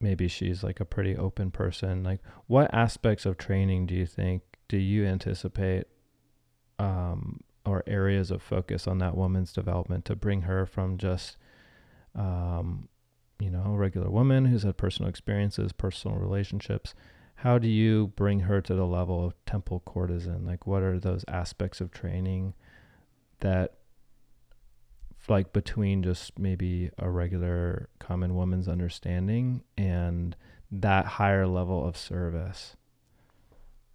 maybe 0.00 0.28
she's 0.28 0.62
like 0.62 0.80
a 0.80 0.84
pretty 0.84 1.16
open 1.16 1.50
person 1.50 2.02
like 2.02 2.20
what 2.46 2.72
aspects 2.74 3.24
of 3.24 3.38
training 3.38 3.86
do 3.86 3.94
you 3.94 4.04
think 4.04 4.42
do 4.68 4.76
you 4.76 5.06
anticipate 5.06 5.86
um, 6.78 7.40
or 7.64 7.82
areas 7.86 8.30
of 8.30 8.42
focus 8.42 8.86
on 8.86 8.98
that 8.98 9.16
woman's 9.16 9.52
development 9.52 10.04
to 10.06 10.16
bring 10.16 10.42
her 10.42 10.66
from 10.66 10.98
just, 10.98 11.36
um, 12.14 12.88
you 13.38 13.50
know, 13.50 13.64
a 13.66 13.76
regular 13.76 14.10
woman 14.10 14.46
who's 14.46 14.62
had 14.62 14.76
personal 14.76 15.08
experiences, 15.08 15.72
personal 15.72 16.16
relationships. 16.16 16.94
How 17.36 17.58
do 17.58 17.68
you 17.68 18.12
bring 18.16 18.40
her 18.40 18.60
to 18.62 18.74
the 18.74 18.86
level 18.86 19.24
of 19.24 19.34
temple 19.44 19.82
courtesan? 19.84 20.46
Like, 20.46 20.66
what 20.66 20.82
are 20.82 20.98
those 20.98 21.24
aspects 21.28 21.80
of 21.80 21.90
training 21.90 22.54
that, 23.40 23.74
like, 25.28 25.52
between 25.52 26.02
just 26.02 26.38
maybe 26.38 26.90
a 26.98 27.10
regular 27.10 27.90
common 27.98 28.34
woman's 28.34 28.68
understanding 28.68 29.64
and 29.76 30.34
that 30.70 31.04
higher 31.04 31.46
level 31.46 31.86
of 31.86 31.96
service? 31.96 32.76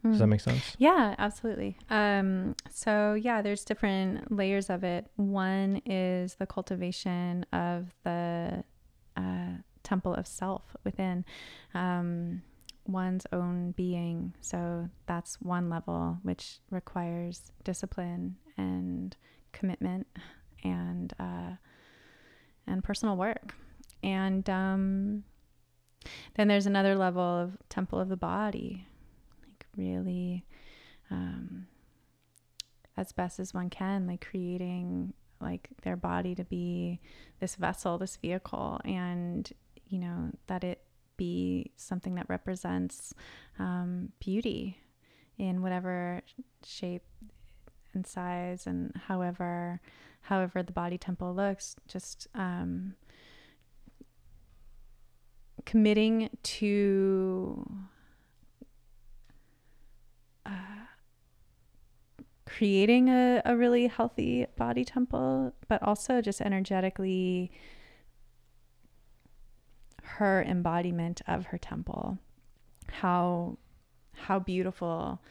Does 0.04 0.18
that 0.18 0.26
hmm. 0.26 0.32
make 0.32 0.42
sense? 0.42 0.76
Yeah, 0.80 1.16
absolutely. 1.18 1.78
Um, 1.90 2.56
so 2.70 3.14
yeah, 3.14 3.42
there's 3.42 3.64
different 3.64 4.32
layers 4.36 4.70
of 4.70 4.84
it. 4.84 5.08
One 5.16 5.82
is 5.86 6.36
the 6.36 6.48
cultivation 6.48 7.46
of 7.54 7.94
the 8.04 8.64
uh, 9.16 9.52
temple 9.84 10.14
of 10.16 10.26
self 10.26 10.76
within 10.84 11.26
um, 11.74 12.42
one's 12.88 13.26
own 13.32 13.72
being. 13.72 14.34
So 14.42 14.90
that's 15.06 15.40
one 15.42 15.70
level, 15.70 16.18
which 16.24 16.60
requires 16.72 17.52
discipline 17.64 18.38
and 18.58 19.16
commitment 19.52 20.08
and 20.64 21.14
uh, 21.20 21.56
and 22.68 22.84
personal 22.84 23.18
work. 23.18 23.56
And 24.04 24.50
um, 24.50 25.24
then 26.36 26.48
there's 26.48 26.66
another 26.66 26.96
level 26.96 27.22
of 27.22 27.58
temple 27.70 28.00
of 28.00 28.10
the 28.10 28.18
body, 28.18 28.88
really, 29.76 30.46
um, 31.10 31.68
as 32.98 33.12
best 33.12 33.40
as 33.40 33.54
one 33.54 33.70
can, 33.70 34.08
like 34.08 34.26
creating 34.30 35.14
like 35.40 35.70
their 35.82 35.96
body 35.96 36.36
to 36.36 36.44
be 36.44 37.00
this 37.40 37.56
vessel, 37.56 37.98
this 37.98 38.18
vehicle, 38.18 38.80
and 38.86 39.52
you 39.88 40.00
know 40.00 40.30
that 40.48 40.64
it 40.64 40.84
be 41.18 41.72
something 41.76 42.16
that 42.16 42.26
represents 42.30 43.14
um, 43.60 44.12
beauty 44.20 44.78
in 45.38 45.62
whatever 45.62 46.22
shape 46.66 47.04
and 47.94 48.08
size 48.08 48.66
and 48.66 48.94
however 49.08 49.82
however 50.22 50.64
the 50.64 50.72
body 50.72 50.98
temple 50.98 51.34
looks. 51.34 51.76
Just 51.88 52.28
um, 52.36 52.96
committing 55.66 56.30
to 56.44 57.68
creating 62.58 63.10
a, 63.10 63.42
a 63.46 63.56
really 63.56 63.88
healthy 63.88 64.46
body 64.58 64.84
temple, 64.84 65.54
but 65.68 65.82
also 65.84 66.22
just 66.22 66.42
energetically 66.42 67.52
her 70.04 70.44
embodiment 70.44 71.22
of 71.28 71.46
her 71.48 71.58
temple. 71.58 72.18
How 72.92 73.58
how 74.14 74.40
beautiful, 74.40 75.22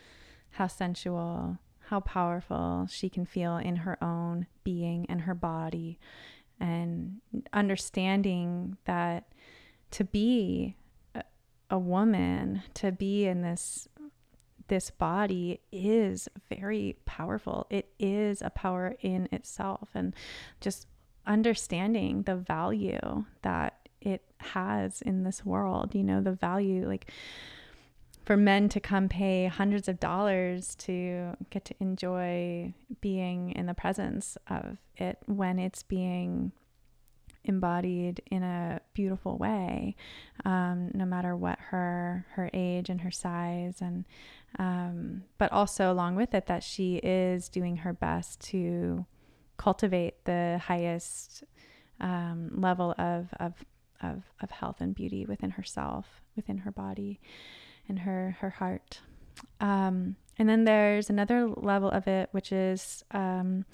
how 0.53 0.67
sensual, 0.67 1.59
how 1.89 2.01
powerful 2.01 2.87
she 2.91 3.09
can 3.09 3.27
feel 3.27 3.57
in 3.57 3.77
her 3.77 4.03
own 4.03 4.47
being 4.65 5.07
and 5.09 5.23
her 5.23 5.35
body 5.35 5.99
and 6.59 7.21
understanding 7.53 8.77
that 8.85 9.33
to 9.91 10.05
be 10.05 10.77
a, 11.71 11.79
woman, 11.79 12.63
to 12.75 12.93
be 12.93 13.27
in 13.27 13.43
this 13.43 13.89
this 14.71 14.89
body 14.89 15.61
is 15.73 16.29
very 16.49 16.97
powerful. 17.05 17.67
It 17.71 17.93
is 17.99 18.41
a 18.41 18.51
power 18.51 18.95
in 19.01 19.29
itself 19.33 19.89
and 19.95 20.15
just 20.61 20.87
understanding 21.27 22.23
the 22.23 22.37
value 22.37 23.25
that 23.43 23.89
it 24.01 24.23
has 24.39 25.03
in 25.03 25.25
this 25.25 25.45
world, 25.45 25.95
you 25.95 26.05
know, 26.05 26.23
the 26.23 26.33
value 26.33 26.87
like 26.87 27.11
for 28.25 28.37
men 28.37 28.69
to 28.69 28.79
come 28.79 29.09
pay 29.09 29.47
hundreds 29.47 29.89
of 29.89 29.99
dollars 29.99 30.77
to 30.77 31.37
get 31.51 31.65
to 31.65 31.75
enjoy 31.81 32.73
being 33.01 33.51
in 33.51 33.67
the 33.67 33.75
presence 33.75 34.39
of 34.49 34.77
it 34.97 35.19
when 35.27 35.59
it's 35.59 35.83
being 35.83 36.53
embodied 37.45 38.23
in 38.31 38.43
a 38.43 38.81
beautiful 38.95 39.37
way, 39.37 39.97
um, 40.45 40.91
no 40.95 41.05
matter 41.05 41.35
what 41.35 41.59
her 41.59 42.27
her 42.33 42.51
age 42.53 42.89
and 42.91 43.01
her 43.01 43.11
size, 43.11 43.81
and 43.81 44.05
um, 44.59 45.23
but 45.39 45.53
also 45.53 45.93
along 45.93 46.17
with 46.17 46.35
it 46.35 46.47
that 46.47 46.63
she 46.63 46.97
is 46.97 47.49
doing 47.49 47.77
her 47.79 47.93
best 47.93 48.41
to 48.41 49.07
cultivate 49.57 50.25
the 50.25 50.61
highest 50.65 51.45
um, 52.01 52.51
level 52.61 52.95
of, 52.99 53.29
of 53.39 53.55
of 54.03 54.23
of 54.41 54.51
health 54.51 54.81
and 54.81 54.95
beauty 54.95 55.27
within 55.27 55.51
herself, 55.51 56.23
within 56.37 56.59
her 56.59 56.71
body, 56.71 57.21
and 57.89 58.01
her 58.01 58.37
her 58.41 58.51
heart. 58.51 59.01
Um, 59.61 60.17
and 60.39 60.49
then 60.49 60.65
there's 60.65 61.11
another 61.11 61.49
level 61.49 61.91
of 61.91 62.07
it, 62.09 62.29
which 62.33 62.53
is 62.53 63.05
um, 63.11 63.65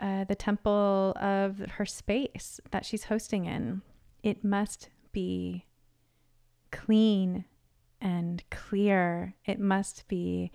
uh, 0.00 0.24
the 0.24 0.34
temple 0.34 1.14
of 1.20 1.58
her 1.72 1.86
space 1.86 2.60
that 2.70 2.84
she's 2.86 3.04
hosting 3.04 3.46
in. 3.46 3.82
It 4.22 4.44
must 4.44 4.88
be 5.12 5.66
clean 6.70 7.44
and 8.00 8.42
clear. 8.50 9.34
It 9.44 9.60
must 9.60 10.08
be 10.08 10.52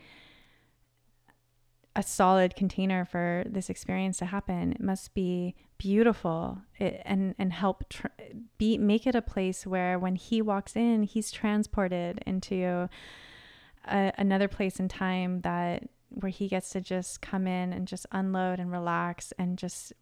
a 1.96 2.04
solid 2.04 2.56
container 2.56 3.06
for 3.06 3.46
this 3.48 3.70
experience 3.70 4.18
to 4.18 4.26
happen. 4.26 4.74
It 4.74 4.82
must 4.82 5.14
be 5.14 5.56
beautiful 5.78 6.60
it, 6.78 7.02
and 7.06 7.36
and 7.38 7.54
help 7.54 7.88
tr- 7.90 8.08
be 8.58 8.78
make 8.78 9.08
it 9.08 9.16
a 9.16 9.22
place 9.22 9.66
where 9.66 9.98
when 9.98 10.16
he 10.16 10.42
walks 10.42 10.76
in, 10.76 11.04
he's 11.04 11.32
transported 11.32 12.22
into 12.26 12.90
a, 13.86 14.12
another 14.18 14.48
place 14.48 14.80
in 14.80 14.88
time 14.88 15.42
that 15.42 15.88
where 16.10 16.32
he 16.32 16.48
gets 16.48 16.70
to 16.72 16.82
just 16.82 17.22
come 17.22 17.48
in 17.48 17.74
and 17.74 17.88
just 17.88 18.06
unload 18.12 18.60
and 18.60 18.72
relax 18.72 19.34
and 19.38 19.58
just 19.58 19.94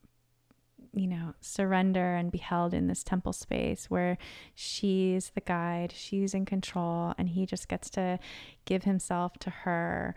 you 0.94 1.08
know 1.08 1.34
surrender 1.42 2.16
and 2.16 2.32
be 2.32 2.38
held 2.38 2.74
in 2.74 2.88
this 2.88 3.04
temple 3.04 3.34
space 3.34 3.90
where 3.90 4.18
she's 4.54 5.32
the 5.34 5.42
guide 5.42 5.92
she's 5.96 6.34
in 6.34 6.46
control 6.46 7.14
and 7.18 7.30
he 7.30 7.46
just 7.46 7.68
gets 7.68 7.90
to 7.90 8.20
give 8.66 8.84
himself 8.84 9.34
to 9.40 9.50
her 9.50 10.16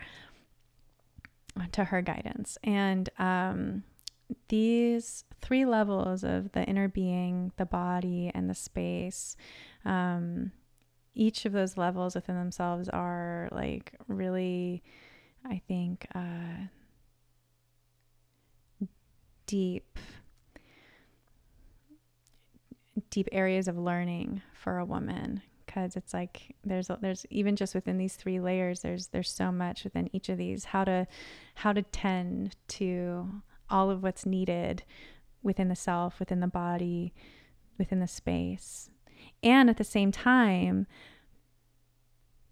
to 1.73 1.85
her 1.85 2.03
guidance. 2.03 2.59
And 2.63 3.09
um, 3.19 3.85
these 4.49 5.25
three 5.41 5.65
levels 5.65 6.23
of 6.23 6.53
the 6.53 6.63
inner 6.65 6.89
being 6.89 7.53
the 7.57 7.65
body 7.65 8.31
and 8.35 8.51
the 8.51 8.55
space 8.55 9.37
um, 9.87 10.53
each 11.15 11.47
of 11.47 11.53
those 11.53 11.79
levels 11.79 12.15
within 12.15 12.37
themselves 12.37 12.91
are 12.91 13.49
like 13.53 13.95
really 14.07 14.83
I 15.49 15.63
think, 15.69 16.07
uh, 16.15 16.67
deep, 19.47 19.99
deep 23.11 23.29
areas 23.33 23.69
of 23.69 23.77
learning 23.79 24.43
for 24.55 24.79
a 24.79 24.85
woman 24.85 25.43
because 25.65 25.97
it's 25.97 26.15
like 26.15 26.55
there's 26.65 26.91
there's 27.01 27.27
even 27.31 27.57
just 27.57 27.75
within 27.75 27.99
these 27.99 28.15
three 28.15 28.41
layers 28.41 28.81
there's 28.81 29.09
there's 29.09 29.31
so 29.31 29.53
much 29.53 29.85
within 29.85 30.09
each 30.13 30.29
of 30.29 30.39
these. 30.39 30.67
How 30.67 30.85
to 30.85 31.07
how 31.55 31.73
to 31.73 31.83
tend 31.83 32.57
to 32.69 33.43
all 33.69 33.91
of 33.91 34.03
what's 34.03 34.25
needed 34.25 34.85
within 35.43 35.69
the 35.69 35.77
self 35.77 36.19
within 36.19 36.41
the 36.41 36.47
body 36.47 37.13
within 37.79 38.01
the 38.01 38.09
space. 38.09 38.91
And 39.43 39.69
at 39.69 39.77
the 39.77 39.85
same 39.85 40.13
time 40.13 40.87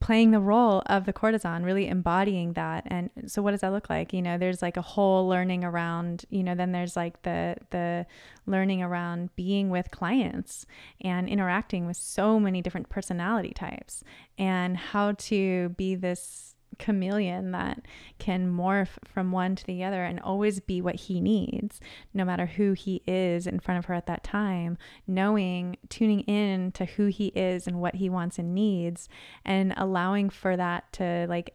playing 0.04 0.32
the 0.32 0.38
role 0.38 0.82
of 0.84 1.06
the 1.06 1.14
courtesan, 1.14 1.64
really 1.64 1.88
embodying 1.88 2.52
that. 2.52 2.84
And 2.88 3.08
so 3.24 3.40
what 3.40 3.52
does 3.52 3.62
that 3.62 3.72
look 3.72 3.88
like? 3.88 4.12
You 4.12 4.20
know, 4.20 4.36
there's 4.36 4.60
like 4.60 4.76
a 4.76 4.82
whole 4.82 5.26
learning 5.26 5.64
around, 5.64 6.26
you 6.28 6.42
know, 6.42 6.54
then 6.54 6.72
there's 6.72 6.94
like 6.94 7.22
the 7.22 7.56
the 7.70 8.04
learning 8.44 8.82
around 8.82 9.34
being 9.34 9.70
with 9.70 9.90
clients 9.90 10.66
and 11.00 11.26
interacting 11.26 11.86
with 11.86 11.96
so 11.96 12.38
many 12.38 12.60
different 12.60 12.90
personality 12.90 13.54
types 13.54 14.04
and 14.36 14.76
how 14.76 15.12
to 15.12 15.70
be 15.70 15.94
this 15.94 16.53
chameleon 16.78 17.52
that 17.52 17.82
can 18.18 18.52
morph 18.52 18.98
from 19.04 19.32
one 19.32 19.56
to 19.56 19.66
the 19.66 19.84
other 19.84 20.04
and 20.04 20.20
always 20.20 20.60
be 20.60 20.80
what 20.80 20.94
he 20.94 21.20
needs, 21.20 21.80
no 22.12 22.24
matter 22.24 22.46
who 22.46 22.72
he 22.72 23.02
is 23.06 23.46
in 23.46 23.60
front 23.60 23.78
of 23.78 23.86
her 23.86 23.94
at 23.94 24.06
that 24.06 24.24
time, 24.24 24.76
knowing, 25.06 25.76
tuning 25.88 26.20
in 26.20 26.72
to 26.72 26.84
who 26.84 27.06
he 27.06 27.28
is 27.28 27.66
and 27.66 27.80
what 27.80 27.96
he 27.96 28.08
wants 28.08 28.38
and 28.38 28.54
needs, 28.54 29.08
and 29.44 29.74
allowing 29.76 30.30
for 30.30 30.56
that 30.56 30.92
to 30.92 31.26
like 31.28 31.54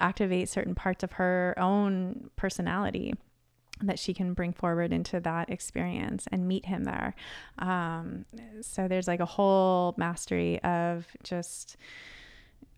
activate 0.00 0.48
certain 0.48 0.74
parts 0.74 1.02
of 1.02 1.12
her 1.12 1.54
own 1.58 2.30
personality 2.36 3.14
that 3.82 3.98
she 3.98 4.12
can 4.12 4.34
bring 4.34 4.52
forward 4.52 4.92
into 4.92 5.20
that 5.20 5.48
experience 5.48 6.26
and 6.30 6.46
meet 6.46 6.66
him 6.66 6.84
there. 6.84 7.14
Um, 7.58 8.26
so 8.60 8.88
there's 8.88 9.08
like 9.08 9.20
a 9.20 9.26
whole 9.26 9.94
mastery 9.96 10.62
of 10.62 11.06
just. 11.22 11.76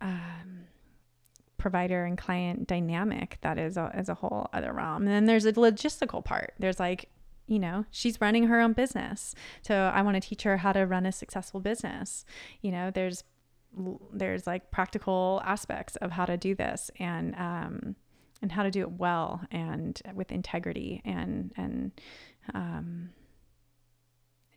Um, 0.01 0.67
provider 1.63 2.05
and 2.05 2.19
client 2.19 2.67
dynamic 2.67 3.39
that 3.41 3.57
is 3.57 3.77
a, 3.77 3.91
as 3.95 4.09
a 4.09 4.15
whole 4.15 4.51
other 4.53 4.73
realm. 4.73 5.03
And 5.03 5.13
then 5.13 5.27
there's 5.27 5.47
a 5.47 5.53
logistical 5.53 6.23
part. 6.23 6.55
There's 6.59 6.81
like, 6.81 7.09
you 7.47 7.61
know, 7.61 7.87
she's 7.91 8.21
running 8.21 8.49
her 8.49 8.61
own 8.61 8.73
business. 8.73 9.35
So 9.63 9.75
I 9.95 10.03
want 10.03 10.21
to 10.21 10.29
teach 10.29 10.43
her 10.43 10.57
how 10.59 10.73
to 10.73 10.87
run 10.87 11.07
a 11.07 11.13
successful 11.13 11.61
business. 11.61 12.25
You 12.61 12.73
know, 12.73 12.91
there's 12.91 13.23
there's 14.13 14.47
like 14.47 14.71
practical 14.71 15.41
aspects 15.45 15.97
of 15.97 16.11
how 16.11 16.27
to 16.27 16.37
do 16.37 16.55
this 16.55 16.91
and 16.99 17.35
um 17.37 17.97
and 18.43 18.53
how 18.53 18.63
to 18.65 18.71
do 18.71 18.83
it 18.83 18.91
well 18.91 19.41
and 19.51 20.03
with 20.15 20.31
integrity 20.31 21.01
and 21.07 21.53
and 21.57 21.93
um 22.53 23.09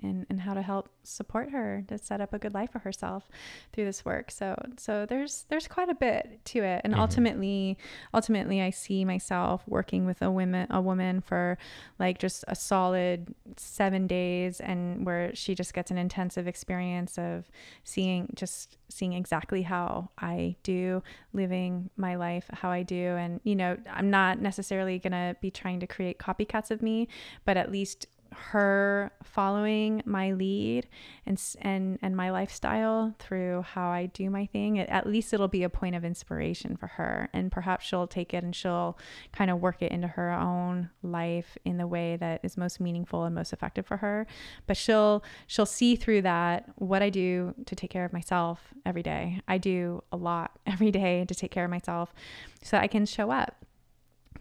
and, 0.01 0.26
and 0.30 0.41
how 0.41 0.53
to 0.53 0.61
help 0.61 0.89
support 1.03 1.51
her 1.51 1.84
to 1.88 1.97
set 1.97 2.22
up 2.22 2.34
a 2.34 2.39
good 2.39 2.53
life 2.53 2.72
for 2.72 2.80
herself 2.80 3.30
through 3.72 3.85
this 3.85 4.03
work. 4.03 4.31
So 4.31 4.55
so 4.77 5.05
there's 5.05 5.45
there's 5.49 5.67
quite 5.67 5.89
a 5.89 5.95
bit 5.95 6.39
to 6.45 6.63
it. 6.63 6.81
And 6.84 6.93
mm-hmm. 6.93 7.01
ultimately 7.01 7.77
ultimately 8.13 8.61
I 8.61 8.69
see 8.69 9.05
myself 9.05 9.63
working 9.67 10.05
with 10.05 10.22
a 10.22 10.30
woman 10.30 10.67
a 10.69 10.81
woman 10.81 11.22
for 11.22 11.57
like 11.99 12.19
just 12.19 12.43
a 12.47 12.55
solid 12.55 13.34
7 13.57 14.07
days 14.07 14.59
and 14.59 15.05
where 15.05 15.34
she 15.35 15.55
just 15.55 15.73
gets 15.73 15.91
an 15.91 15.97
intensive 15.97 16.47
experience 16.47 17.17
of 17.17 17.49
seeing 17.84 18.30
just 18.35 18.77
seeing 18.89 19.13
exactly 19.13 19.63
how 19.63 20.09
I 20.17 20.55
do 20.63 21.01
living 21.34 21.89
my 21.97 22.15
life 22.15 22.45
how 22.51 22.69
I 22.69 22.84
do 22.84 23.15
and 23.15 23.39
you 23.43 23.55
know 23.55 23.77
I'm 23.91 24.09
not 24.09 24.39
necessarily 24.39 24.99
going 24.99 25.11
to 25.11 25.35
be 25.41 25.51
trying 25.51 25.80
to 25.80 25.88
create 25.88 26.19
copycats 26.19 26.72
of 26.72 26.81
me 26.81 27.07
but 27.45 27.57
at 27.57 27.72
least 27.72 28.07
her 28.38 29.12
following 29.24 30.02
my 30.06 30.32
lead 30.32 30.88
and 31.26 31.41
and 31.62 31.99
and 32.02 32.16
my 32.16 32.32
lifestyle 32.32 33.14
through 33.20 33.64
how 33.64 33.90
I 33.90 34.07
do 34.07 34.30
my 34.30 34.45
thing 34.45 34.80
at 34.80 35.07
least 35.07 35.34
it'll 35.34 35.48
be 35.48 35.64
a 35.64 35.70
point 35.70 35.95
of 35.95 36.03
inspiration 36.03 36.76
for 36.76 36.88
her. 36.88 37.30
And 37.34 37.52
perhaps 37.52 37.86
she'll 37.86 38.07
take 38.07 38.34
it 38.34 38.44
and 38.44 38.56
she'll 38.56 38.98
kind 39.32 39.52
of 39.52 39.60
work 39.60 39.82
it 39.82 39.91
into 39.91 40.07
her 40.07 40.32
own 40.32 40.90
life 41.03 41.57
in 41.66 41.78
the 41.78 41.88
way 41.88 42.16
that 42.18 42.41
is 42.44 42.57
most 42.57 42.80
meaningful 42.80 43.24
and 43.24 43.36
most 43.36 43.53
effective 43.53 43.86
for 43.86 43.98
her. 43.98 44.28
But 44.68 44.78
she'll 44.78 45.24
she'll 45.48 45.66
see 45.66 45.95
through 45.95 46.24
that 46.24 46.70
what 46.76 47.02
I 47.02 47.10
do 47.10 47.53
to 47.66 47.76
take 47.76 47.90
care 47.90 48.06
of 48.06 48.14
myself 48.14 48.74
every 48.86 49.03
day. 49.03 49.41
I 49.48 49.57
do 49.57 50.03
a 50.12 50.18
lot 50.18 50.60
every 50.66 50.91
day 50.91 51.26
to 51.26 51.36
take 51.36 51.52
care 51.52 51.66
of 51.66 51.72
myself 51.72 52.14
so 52.62 52.78
I 52.78 52.88
can 52.88 53.06
show 53.06 53.32
up 53.32 53.66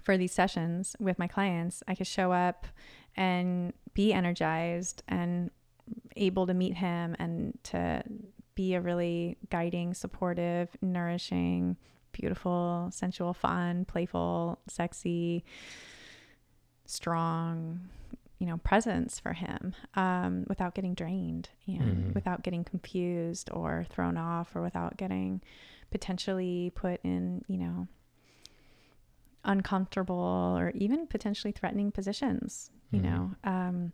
for 0.00 0.16
these 0.18 0.32
sessions 0.32 0.94
with 1.00 1.18
my 1.18 1.26
clients. 1.26 1.82
I 1.88 1.94
can 1.94 2.04
show 2.04 2.32
up 2.32 2.66
and 3.16 3.72
be 3.94 4.12
energized 4.12 5.02
and 5.08 5.50
able 6.16 6.46
to 6.46 6.54
meet 6.54 6.74
him 6.74 7.14
and 7.18 7.58
to 7.64 8.02
be 8.54 8.74
a 8.74 8.80
really 8.80 9.36
guiding, 9.50 9.94
supportive, 9.94 10.68
nourishing, 10.80 11.76
beautiful, 12.12 12.88
sensual, 12.92 13.34
fun, 13.34 13.84
playful, 13.84 14.58
sexy, 14.68 15.44
strong, 16.86 17.80
you 18.38 18.46
know, 18.46 18.58
presence 18.58 19.18
for 19.18 19.32
him 19.32 19.74
um, 19.94 20.44
without 20.48 20.74
getting 20.74 20.94
drained 20.94 21.48
and 21.66 21.80
mm-hmm. 21.80 22.12
without 22.12 22.42
getting 22.42 22.64
confused 22.64 23.50
or 23.52 23.86
thrown 23.90 24.16
off 24.16 24.54
or 24.54 24.62
without 24.62 24.96
getting 24.96 25.40
potentially 25.90 26.72
put 26.74 27.00
in, 27.04 27.44
you 27.48 27.58
know, 27.58 27.88
uncomfortable 29.44 30.56
or 30.58 30.70
even 30.74 31.06
potentially 31.06 31.52
threatening 31.52 31.92
positions 31.92 32.70
you 32.94 33.00
mm-hmm. 33.00 33.14
know 33.14 33.30
um 33.44 33.92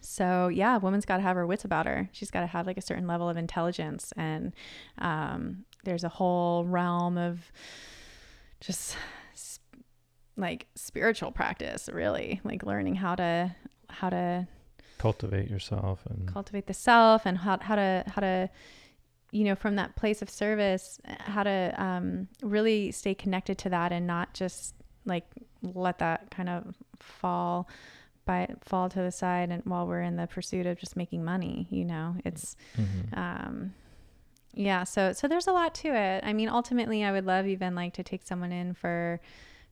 so 0.00 0.48
yeah 0.48 0.76
woman's 0.78 1.04
got 1.04 1.18
to 1.18 1.22
have 1.22 1.36
her 1.36 1.46
wits 1.46 1.64
about 1.64 1.86
her 1.86 2.08
she's 2.12 2.30
got 2.30 2.40
to 2.40 2.46
have 2.46 2.66
like 2.66 2.78
a 2.78 2.82
certain 2.82 3.06
level 3.06 3.28
of 3.28 3.36
intelligence 3.36 4.12
and 4.16 4.52
um 4.98 5.64
there's 5.84 6.04
a 6.04 6.08
whole 6.08 6.64
realm 6.64 7.18
of 7.18 7.52
just 8.60 8.96
sp- 9.34 9.62
like 10.36 10.66
spiritual 10.74 11.30
practice 11.30 11.88
really 11.92 12.40
like 12.44 12.62
learning 12.62 12.94
how 12.94 13.14
to 13.14 13.54
how 13.88 14.08
to 14.08 14.46
cultivate 14.98 15.50
yourself 15.50 16.00
and 16.08 16.32
cultivate 16.32 16.66
the 16.66 16.74
self 16.74 17.26
and 17.26 17.38
how, 17.38 17.58
how 17.60 17.74
to 17.74 18.04
how 18.06 18.20
to 18.20 18.48
you 19.32 19.44
know 19.44 19.56
from 19.56 19.76
that 19.76 19.96
place 19.96 20.22
of 20.22 20.30
service 20.30 21.00
how 21.20 21.42
to 21.42 21.74
um, 21.76 22.28
really 22.42 22.92
stay 22.92 23.14
connected 23.14 23.58
to 23.58 23.68
that 23.68 23.90
and 23.90 24.06
not 24.06 24.32
just 24.32 24.74
like 25.04 25.24
let 25.62 25.98
that 25.98 26.30
kind 26.30 26.48
of 26.48 26.76
fall 27.00 27.68
by 28.24 28.48
fall 28.60 28.88
to 28.88 29.00
the 29.00 29.10
side 29.10 29.50
and 29.50 29.62
while 29.64 29.86
we're 29.86 30.02
in 30.02 30.16
the 30.16 30.26
pursuit 30.26 30.66
of 30.66 30.78
just 30.78 30.96
making 30.96 31.24
money 31.24 31.66
you 31.70 31.84
know 31.84 32.14
it's 32.24 32.56
mm-hmm. 32.76 33.18
um 33.18 33.74
yeah 34.54 34.84
so 34.84 35.12
so 35.12 35.26
there's 35.26 35.46
a 35.46 35.52
lot 35.52 35.74
to 35.74 35.88
it 35.88 36.22
i 36.24 36.32
mean 36.32 36.48
ultimately 36.48 37.02
i 37.04 37.10
would 37.10 37.26
love 37.26 37.46
even 37.46 37.74
like 37.74 37.92
to 37.94 38.02
take 38.02 38.22
someone 38.22 38.52
in 38.52 38.74
for 38.74 39.20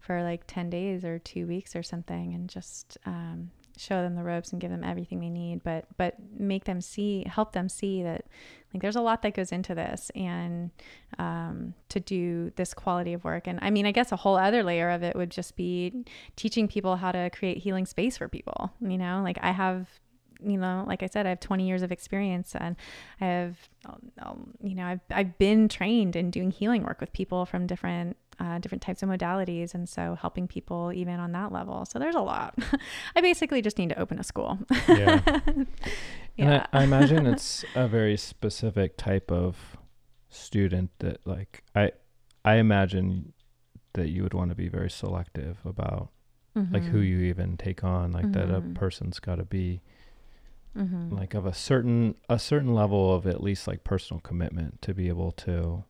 for 0.01 0.23
like 0.23 0.43
10 0.47 0.71
days 0.71 1.05
or 1.05 1.19
two 1.19 1.47
weeks 1.47 1.77
or 1.77 1.83
something 1.83 2.35
and 2.35 2.49
just 2.49 2.97
um 3.07 3.51
show 3.81 4.03
them 4.03 4.15
the 4.15 4.23
ropes 4.23 4.53
and 4.53 4.61
give 4.61 4.71
them 4.71 4.85
everything 4.85 5.21
they 5.21 5.29
need 5.29 5.63
but 5.63 5.87
but 5.97 6.15
make 6.37 6.65
them 6.65 6.81
see 6.81 7.25
help 7.27 7.53
them 7.53 7.69
see 7.69 8.03
that 8.03 8.25
like 8.73 8.83
there's 8.83 8.97
a 8.97 9.01
lot 9.01 9.23
that 9.23 9.35
goes 9.35 9.51
into 9.51 9.75
this 9.75 10.11
and 10.15 10.71
um, 11.19 11.75
to 11.89 11.99
do 11.99 12.53
this 12.55 12.73
quality 12.73 13.13
of 13.13 13.25
work. 13.25 13.47
And 13.47 13.59
i 13.63 13.71
mean 13.71 13.87
i 13.87 13.93
guess 13.93 14.13
a 14.13 14.17
whole 14.17 14.37
other 14.37 14.63
layer 14.63 14.91
of 14.91 15.03
it 15.03 15.17
would 15.17 15.31
just 15.31 15.57
be 15.57 16.05
teaching 16.37 16.69
people 16.69 16.97
how 16.97 17.13
to 17.13 17.31
create 17.31 17.59
healing 17.59 17.87
space 17.87 18.19
for 18.19 18.29
people 18.29 18.73
you 18.81 18.99
know? 18.99 19.23
Like 19.25 19.39
i 19.43 19.53
have 19.53 19.89
you 20.43 20.57
know, 20.57 20.85
like 20.87 21.03
I 21.03 21.07
said, 21.07 21.27
I 21.27 21.31
have 21.31 21.41
20 21.41 21.67
years 21.67 21.83
of 21.83 21.93
experience 21.93 22.55
and 22.55 22.77
I 23.21 23.25
have, 23.27 23.57
um, 24.19 24.55
you 24.63 24.75
know, 24.75 24.87
I've, 24.87 25.01
I've 25.11 25.39
been 25.39 25.69
trained 25.69 26.17
in 26.17 26.31
doing 26.31 26.51
healing 26.51 26.83
work 26.83 27.01
with 27.01 27.13
people 27.13 27.47
from 27.47 27.67
different 27.67 28.17
uh, 28.41 28.59
different 28.59 28.83
types 28.83 29.03
of 29.03 29.09
modalities. 29.09 29.75
And 29.75 29.89
so 29.89 30.17
helping 30.21 30.49
people 30.49 30.93
even 30.93 31.21
on 31.21 31.33
that 31.33 31.53
level. 31.53 31.85
So 31.85 31.99
there's 31.99 32.15
a 32.15 32.21
lot. 32.21 32.55
I 33.17 33.21
basically 33.21 33.61
just 33.61 33.79
need 33.79 33.91
to 33.91 33.99
open 34.01 34.19
a 34.19 34.25
school. 34.25 34.59
yeah. 34.89 35.21
yeah. 36.37 36.67
I, 36.73 36.81
I 36.81 36.85
imagine 36.85 37.27
it's 37.33 37.65
a 37.75 37.87
very 37.87 38.17
specific 38.17 38.97
type 38.97 39.31
of 39.31 39.77
student 40.31 40.91
that 41.01 41.21
like, 41.27 41.63
I, 41.77 41.93
I 42.45 42.57
imagine 42.57 43.35
that 43.93 44.09
you 44.09 44.23
would 44.23 44.35
want 44.35 44.51
to 44.51 44.57
be 44.57 44.69
very 44.69 44.91
selective 44.91 45.59
about 45.67 46.09
mm-hmm. 46.57 46.73
like 46.73 46.85
who 46.85 46.99
mm-hmm. 46.99 47.07
you 47.07 47.19
even 47.21 47.57
take 47.57 47.85
on, 47.85 48.13
like 48.13 48.25
mm-hmm. 48.25 48.33
that 48.33 48.51
a 48.51 48.61
mm-hmm. 48.61 48.73
person's 48.73 49.19
got 49.19 49.37
to 49.37 49.45
be 49.45 49.83
mm-hmm. 50.77 51.15
like 51.15 51.35
of 51.35 51.45
a 51.45 51.53
certain 51.53 52.15
a 52.29 52.39
certain 52.39 52.73
level 52.73 53.13
of 53.13 53.27
at 53.27 53.43
least 53.43 53.67
like 53.67 53.85
personal 53.85 54.21
commitment 54.21 54.81
to 54.83 54.95
be 54.95 55.09
able 55.09 55.33
to 55.33 55.85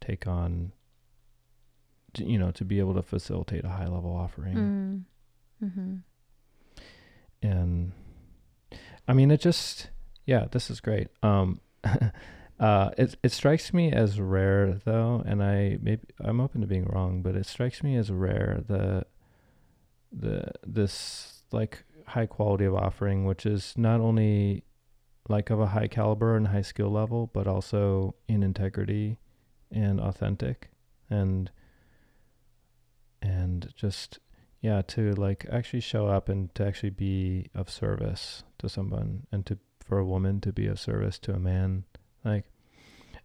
take 0.00 0.26
on 0.26 0.72
to, 2.14 2.24
you 2.24 2.38
know, 2.38 2.50
to 2.52 2.64
be 2.64 2.78
able 2.78 2.94
to 2.94 3.02
facilitate 3.02 3.64
a 3.64 3.68
high 3.68 3.86
level 3.86 4.14
offering. 4.14 5.06
Mm. 5.62 5.66
Mm-hmm. 5.66 5.94
And 7.42 7.92
I 9.06 9.12
mean, 9.12 9.30
it 9.30 9.40
just, 9.40 9.90
yeah, 10.26 10.46
this 10.50 10.70
is 10.70 10.80
great. 10.80 11.08
Um, 11.22 11.60
uh, 12.60 12.90
it 12.98 13.16
it 13.22 13.32
strikes 13.32 13.72
me 13.72 13.92
as 13.92 14.20
rare 14.20 14.80
though, 14.84 15.22
and 15.26 15.42
I 15.42 15.78
maybe 15.80 16.02
I'm 16.20 16.40
open 16.40 16.60
to 16.60 16.66
being 16.66 16.84
wrong, 16.84 17.22
but 17.22 17.36
it 17.36 17.46
strikes 17.46 17.82
me 17.82 17.96
as 17.96 18.10
rare 18.10 18.62
the 18.66 19.06
the 20.12 20.50
this 20.66 21.42
like 21.52 21.84
high 22.06 22.26
quality 22.26 22.64
of 22.64 22.74
offering, 22.74 23.24
which 23.24 23.46
is 23.46 23.74
not 23.76 24.00
only 24.00 24.64
like 25.28 25.50
of 25.50 25.60
a 25.60 25.66
high 25.66 25.88
caliber 25.88 26.36
and 26.36 26.48
high 26.48 26.62
skill 26.62 26.90
level, 26.90 27.30
but 27.32 27.46
also 27.46 28.14
in 28.28 28.42
integrity 28.42 29.18
and 29.70 30.00
authentic. 30.00 30.70
And 31.10 31.50
and 33.22 33.72
just 33.76 34.18
yeah 34.60 34.82
to 34.82 35.12
like 35.12 35.46
actually 35.50 35.80
show 35.80 36.06
up 36.06 36.28
and 36.28 36.54
to 36.54 36.64
actually 36.64 36.90
be 36.90 37.46
of 37.54 37.70
service 37.70 38.42
to 38.58 38.68
someone 38.68 39.26
and 39.30 39.46
to 39.46 39.58
for 39.84 39.98
a 39.98 40.04
woman 40.04 40.40
to 40.40 40.52
be 40.52 40.66
of 40.66 40.78
service 40.78 41.18
to 41.18 41.32
a 41.32 41.38
man 41.38 41.84
like 42.24 42.44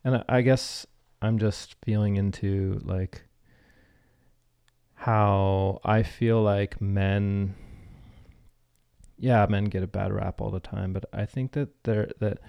and 0.04 0.18
I, 0.18 0.24
I 0.30 0.42
guess 0.42 0.86
i'm 1.22 1.38
just 1.38 1.76
feeling 1.84 2.16
into 2.16 2.80
like 2.84 3.24
how 4.94 5.80
i 5.84 6.04
feel 6.04 6.42
like 6.42 6.80
men 6.80 7.56
yeah 9.18 9.46
men 9.50 9.66
get 9.66 9.84
a 9.84 9.88
bad 9.88 10.14
rap 10.14 10.40
all 10.40 10.52
the 10.52 10.60
time 10.60 10.94
but 10.94 11.06
i 11.12 11.26
think 11.26 11.54
that 11.54 11.84
they're 11.84 12.10
that 12.20 12.40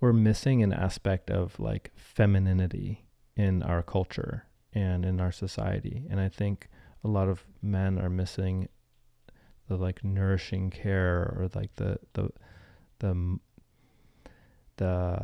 we're 0.00 0.12
missing 0.14 0.62
an 0.62 0.72
aspect 0.72 1.30
of 1.30 1.58
like 1.60 1.90
femininity 1.94 3.04
in 3.36 3.62
our 3.62 3.82
culture 3.82 4.46
and 4.72 5.04
in 5.04 5.20
our 5.20 5.32
society 5.32 6.06
and 6.08 6.20
i 6.20 6.28
think 6.28 6.68
a 7.04 7.08
lot 7.08 7.28
of 7.28 7.44
men 7.62 7.98
are 7.98 8.10
missing 8.10 8.68
the 9.68 9.76
like 9.76 10.04
nourishing 10.04 10.70
care 10.70 11.34
or 11.38 11.48
like 11.54 11.74
the 11.76 11.98
the 12.14 12.30
the 12.98 13.38
the 14.76 15.18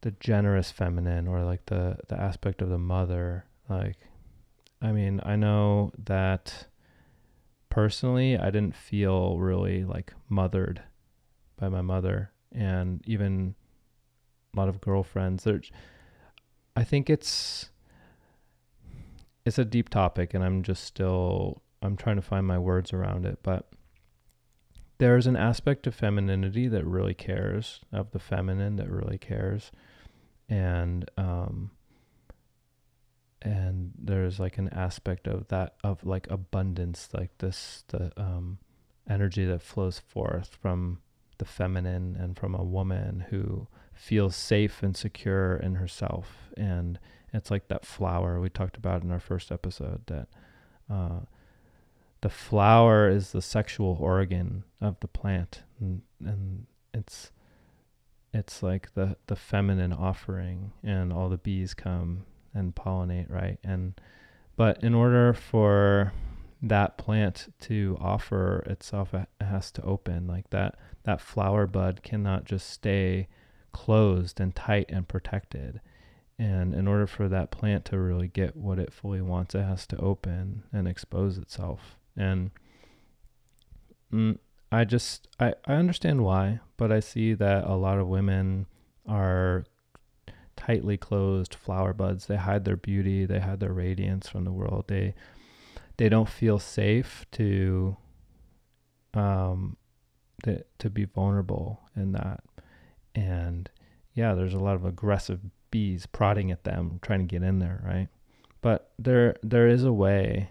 the 0.00 0.10
generous 0.18 0.70
feminine 0.70 1.28
or 1.28 1.44
like 1.44 1.66
the 1.66 1.96
the 2.08 2.18
aspect 2.18 2.62
of 2.62 2.68
the 2.68 2.78
mother. 2.78 3.44
Like 3.68 3.96
i 4.82 4.90
mean 4.90 5.20
i 5.24 5.36
know 5.36 5.92
that 5.96 6.66
personally 7.70 8.36
i 8.36 8.46
didn't 8.50 8.74
feel 8.74 9.38
really 9.38 9.84
like 9.84 10.12
mothered 10.28 10.82
by 11.56 11.68
my 11.68 11.80
mother 11.80 12.32
and 12.50 13.00
even 13.06 13.54
a 14.52 14.58
lot 14.58 14.68
of 14.68 14.80
girlfriends. 14.80 15.44
There 15.44 15.62
i 16.76 16.84
think 16.84 17.08
it's 17.08 17.70
it's 19.44 19.58
a 19.58 19.64
deep 19.64 19.88
topic 19.88 20.34
and 20.34 20.44
I'm 20.44 20.62
just 20.62 20.84
still 20.84 21.62
I'm 21.82 21.96
trying 21.96 22.16
to 22.16 22.22
find 22.22 22.46
my 22.46 22.58
words 22.58 22.92
around 22.92 23.26
it, 23.26 23.40
but 23.42 23.68
there's 24.98 25.26
an 25.26 25.36
aspect 25.36 25.86
of 25.88 25.96
femininity 25.96 26.68
that 26.68 26.86
really 26.86 27.14
cares, 27.14 27.80
of 27.92 28.12
the 28.12 28.20
feminine 28.20 28.76
that 28.76 28.88
really 28.88 29.18
cares. 29.18 29.72
And 30.48 31.10
um 31.16 31.72
and 33.40 33.92
there's 33.98 34.38
like 34.38 34.58
an 34.58 34.68
aspect 34.68 35.26
of 35.26 35.48
that 35.48 35.74
of 35.82 36.04
like 36.04 36.30
abundance, 36.30 37.08
like 37.12 37.36
this 37.38 37.84
the 37.88 38.12
um 38.16 38.58
energy 39.08 39.44
that 39.44 39.62
flows 39.62 39.98
forth 39.98 40.56
from 40.60 41.00
the 41.38 41.44
feminine 41.44 42.16
and 42.16 42.38
from 42.38 42.54
a 42.54 42.62
woman 42.62 43.26
who 43.30 43.66
feels 43.92 44.36
safe 44.36 44.82
and 44.82 44.96
secure 44.96 45.56
in 45.56 45.74
herself. 45.74 46.50
And 46.56 47.00
it's 47.32 47.50
like 47.50 47.68
that 47.68 47.84
flower 47.84 48.40
we 48.40 48.48
talked 48.48 48.76
about 48.76 49.02
in 49.02 49.10
our 49.10 49.20
first 49.20 49.50
episode 49.50 50.02
that 50.06 50.28
uh, 50.90 51.20
the 52.20 52.28
flower 52.28 53.08
is 53.08 53.32
the 53.32 53.42
sexual 53.42 53.96
organ 54.00 54.64
of 54.80 54.98
the 55.00 55.08
plant, 55.08 55.62
and, 55.80 56.02
and 56.24 56.66
it's 56.94 57.32
it's 58.32 58.62
like 58.62 58.94
the 58.94 59.16
the 59.26 59.36
feminine 59.36 59.92
offering, 59.92 60.72
and 60.82 61.12
all 61.12 61.28
the 61.28 61.36
bees 61.36 61.74
come 61.74 62.24
and 62.54 62.74
pollinate, 62.74 63.30
right? 63.30 63.58
And 63.64 64.00
but 64.56 64.82
in 64.82 64.94
order 64.94 65.32
for 65.32 66.12
that 66.62 66.96
plant 66.96 67.52
to 67.60 67.98
offer 68.00 68.60
itself, 68.66 69.12
it 69.14 69.28
has 69.40 69.72
to 69.72 69.82
open 69.82 70.26
like 70.26 70.50
that. 70.50 70.76
That 71.04 71.20
flower 71.20 71.66
bud 71.66 72.02
cannot 72.04 72.44
just 72.44 72.70
stay 72.70 73.26
closed 73.72 74.38
and 74.38 74.54
tight 74.54 74.86
and 74.90 75.08
protected. 75.08 75.80
And 76.42 76.74
in 76.74 76.88
order 76.88 77.06
for 77.06 77.28
that 77.28 77.52
plant 77.52 77.84
to 77.84 77.98
really 78.00 78.26
get 78.26 78.56
what 78.56 78.80
it 78.80 78.92
fully 78.92 79.20
wants, 79.20 79.54
it 79.54 79.62
has 79.62 79.86
to 79.86 79.96
open 79.98 80.64
and 80.72 80.88
expose 80.88 81.38
itself. 81.38 81.96
And 82.16 82.50
mm, 84.12 84.38
I 84.72 84.82
just, 84.82 85.28
I, 85.38 85.54
I 85.68 85.74
understand 85.74 86.24
why, 86.24 86.58
but 86.76 86.90
I 86.90 86.98
see 86.98 87.34
that 87.34 87.62
a 87.62 87.76
lot 87.76 87.98
of 87.98 88.08
women 88.08 88.66
are 89.06 89.66
tightly 90.56 90.96
closed 90.96 91.54
flower 91.54 91.92
buds. 91.92 92.26
They 92.26 92.38
hide 92.38 92.64
their 92.64 92.76
beauty, 92.76 93.24
they 93.24 93.38
hide 93.38 93.60
their 93.60 93.72
radiance 93.72 94.28
from 94.28 94.42
the 94.42 94.50
world. 94.50 94.86
They, 94.88 95.14
they 95.96 96.08
don't 96.08 96.28
feel 96.28 96.58
safe 96.58 97.24
to, 97.32 97.96
um, 99.14 99.76
to, 100.42 100.64
to 100.80 100.90
be 100.90 101.04
vulnerable 101.04 101.82
in 101.94 102.10
that. 102.12 102.42
And 103.14 103.70
yeah, 104.12 104.34
there's 104.34 104.54
a 104.54 104.58
lot 104.58 104.74
of 104.74 104.84
aggressive 104.84 105.38
bees 105.72 106.06
prodding 106.06 106.52
at 106.52 106.62
them, 106.62 107.00
trying 107.02 107.18
to 107.18 107.26
get 107.26 107.42
in 107.42 107.58
there, 107.58 107.82
right? 107.84 108.06
But 108.60 108.92
there, 108.96 109.34
there 109.42 109.66
is 109.66 109.82
a 109.82 109.92
way 109.92 110.50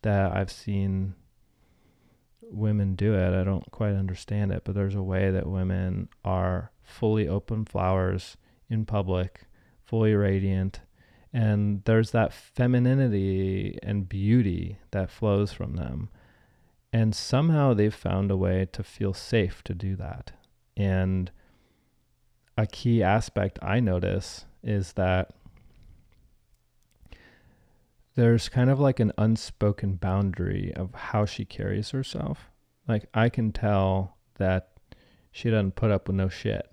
that 0.00 0.32
I've 0.32 0.50
seen 0.50 1.14
women 2.40 2.94
do 2.94 3.14
it. 3.14 3.38
I 3.38 3.44
don't 3.44 3.70
quite 3.70 3.94
understand 3.94 4.52
it, 4.52 4.62
but 4.64 4.74
there's 4.74 4.94
a 4.94 5.02
way 5.02 5.30
that 5.30 5.46
women 5.46 6.08
are 6.24 6.72
fully 6.82 7.28
open 7.28 7.66
flowers 7.66 8.38
in 8.70 8.86
public, 8.86 9.42
fully 9.84 10.14
radiant, 10.14 10.80
and 11.32 11.82
there's 11.84 12.10
that 12.10 12.32
femininity 12.32 13.78
and 13.82 14.08
beauty 14.08 14.78
that 14.90 15.10
flows 15.10 15.52
from 15.52 15.76
them. 15.76 16.10
And 16.92 17.14
somehow 17.14 17.72
they've 17.72 17.94
found 17.94 18.30
a 18.30 18.36
way 18.36 18.68
to 18.72 18.82
feel 18.82 19.14
safe 19.14 19.62
to 19.64 19.74
do 19.74 19.96
that. 19.96 20.32
And 20.76 21.30
a 22.56 22.66
key 22.66 23.02
aspect 23.02 23.58
I 23.62 23.80
notice 23.80 24.44
is 24.62 24.92
that 24.94 25.32
there's 28.14 28.48
kind 28.48 28.68
of 28.68 28.78
like 28.78 29.00
an 29.00 29.12
unspoken 29.16 29.94
boundary 29.94 30.72
of 30.74 30.94
how 30.94 31.24
she 31.24 31.44
carries 31.44 31.90
herself. 31.90 32.50
Like 32.86 33.08
I 33.14 33.28
can 33.28 33.52
tell 33.52 34.16
that 34.36 34.68
she 35.30 35.50
doesn't 35.50 35.76
put 35.76 35.90
up 35.90 36.08
with 36.08 36.16
no 36.16 36.28
shit. 36.28 36.68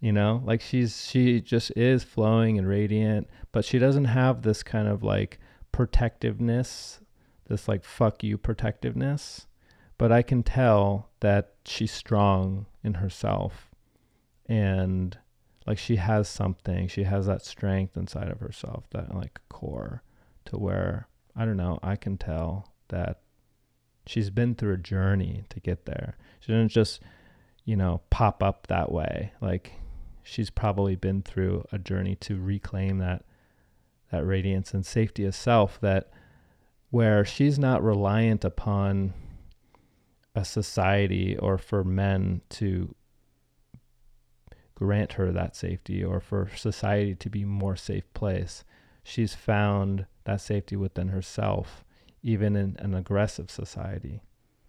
You 0.00 0.12
know, 0.12 0.42
like 0.44 0.62
she's 0.62 1.06
she 1.06 1.40
just 1.40 1.70
is 1.76 2.02
flowing 2.02 2.58
and 2.58 2.66
radiant, 2.66 3.28
but 3.52 3.64
she 3.64 3.78
doesn't 3.78 4.06
have 4.06 4.42
this 4.42 4.62
kind 4.62 4.88
of 4.88 5.02
like 5.02 5.38
protectiveness, 5.72 7.00
this 7.48 7.68
like 7.68 7.84
fuck 7.84 8.24
you 8.24 8.38
protectiveness. 8.38 9.46
But 9.98 10.10
I 10.10 10.22
can 10.22 10.42
tell 10.42 11.10
that 11.20 11.52
she's 11.66 11.92
strong 11.92 12.64
in 12.82 12.94
herself 12.94 13.69
and 14.50 15.16
like 15.64 15.78
she 15.78 15.96
has 15.96 16.28
something, 16.28 16.88
she 16.88 17.04
has 17.04 17.26
that 17.26 17.44
strength 17.46 17.96
inside 17.96 18.28
of 18.28 18.40
herself, 18.40 18.84
that 18.90 19.14
like 19.14 19.38
core 19.48 20.02
to 20.46 20.58
where 20.58 21.06
I 21.36 21.44
don't 21.44 21.56
know, 21.56 21.78
I 21.82 21.94
can 21.94 22.18
tell 22.18 22.74
that 22.88 23.20
she's 24.06 24.28
been 24.28 24.56
through 24.56 24.74
a 24.74 24.78
journey 24.78 25.44
to 25.50 25.60
get 25.60 25.86
there. 25.86 26.16
She 26.40 26.50
didn't 26.50 26.72
just, 26.72 27.00
you 27.64 27.76
know, 27.76 28.00
pop 28.10 28.42
up 28.42 28.66
that 28.66 28.90
way. 28.90 29.32
Like 29.40 29.74
she's 30.24 30.50
probably 30.50 30.96
been 30.96 31.22
through 31.22 31.64
a 31.70 31.78
journey 31.78 32.16
to 32.16 32.40
reclaim 32.40 32.98
that 32.98 33.24
that 34.10 34.26
radiance 34.26 34.74
and 34.74 34.84
safety 34.84 35.24
of 35.24 35.36
self 35.36 35.80
that 35.80 36.10
where 36.90 37.24
she's 37.24 37.56
not 37.56 37.84
reliant 37.84 38.44
upon 38.44 39.14
a 40.34 40.44
society 40.44 41.36
or 41.36 41.56
for 41.56 41.84
men 41.84 42.40
to 42.48 42.92
grant 44.80 45.12
her 45.12 45.30
that 45.30 45.54
safety 45.54 46.02
or 46.02 46.20
for 46.20 46.50
society 46.56 47.14
to 47.14 47.28
be 47.28 47.44
more 47.44 47.76
safe 47.76 48.10
place. 48.14 48.64
She's 49.02 49.34
found 49.34 50.06
that 50.24 50.40
safety 50.40 50.74
within 50.74 51.08
herself, 51.08 51.84
even 52.22 52.56
in 52.56 52.76
an 52.78 52.94
aggressive 52.94 53.50
society 53.50 54.22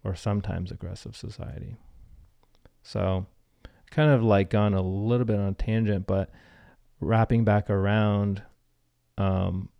or 0.04 0.14
sometimes 0.14 0.70
aggressive 0.70 1.16
society. 1.16 1.76
So, 2.82 3.26
kind 3.90 4.10
of 4.10 4.22
like 4.22 4.50
gone 4.50 4.74
a 4.74 4.82
little 4.82 5.24
bit 5.24 5.38
on 5.38 5.48
a 5.48 5.54
tangent, 5.54 6.06
but 6.06 6.30
wrapping 7.00 7.44
back 7.44 7.70
around, 7.70 8.42
um, 9.16 9.70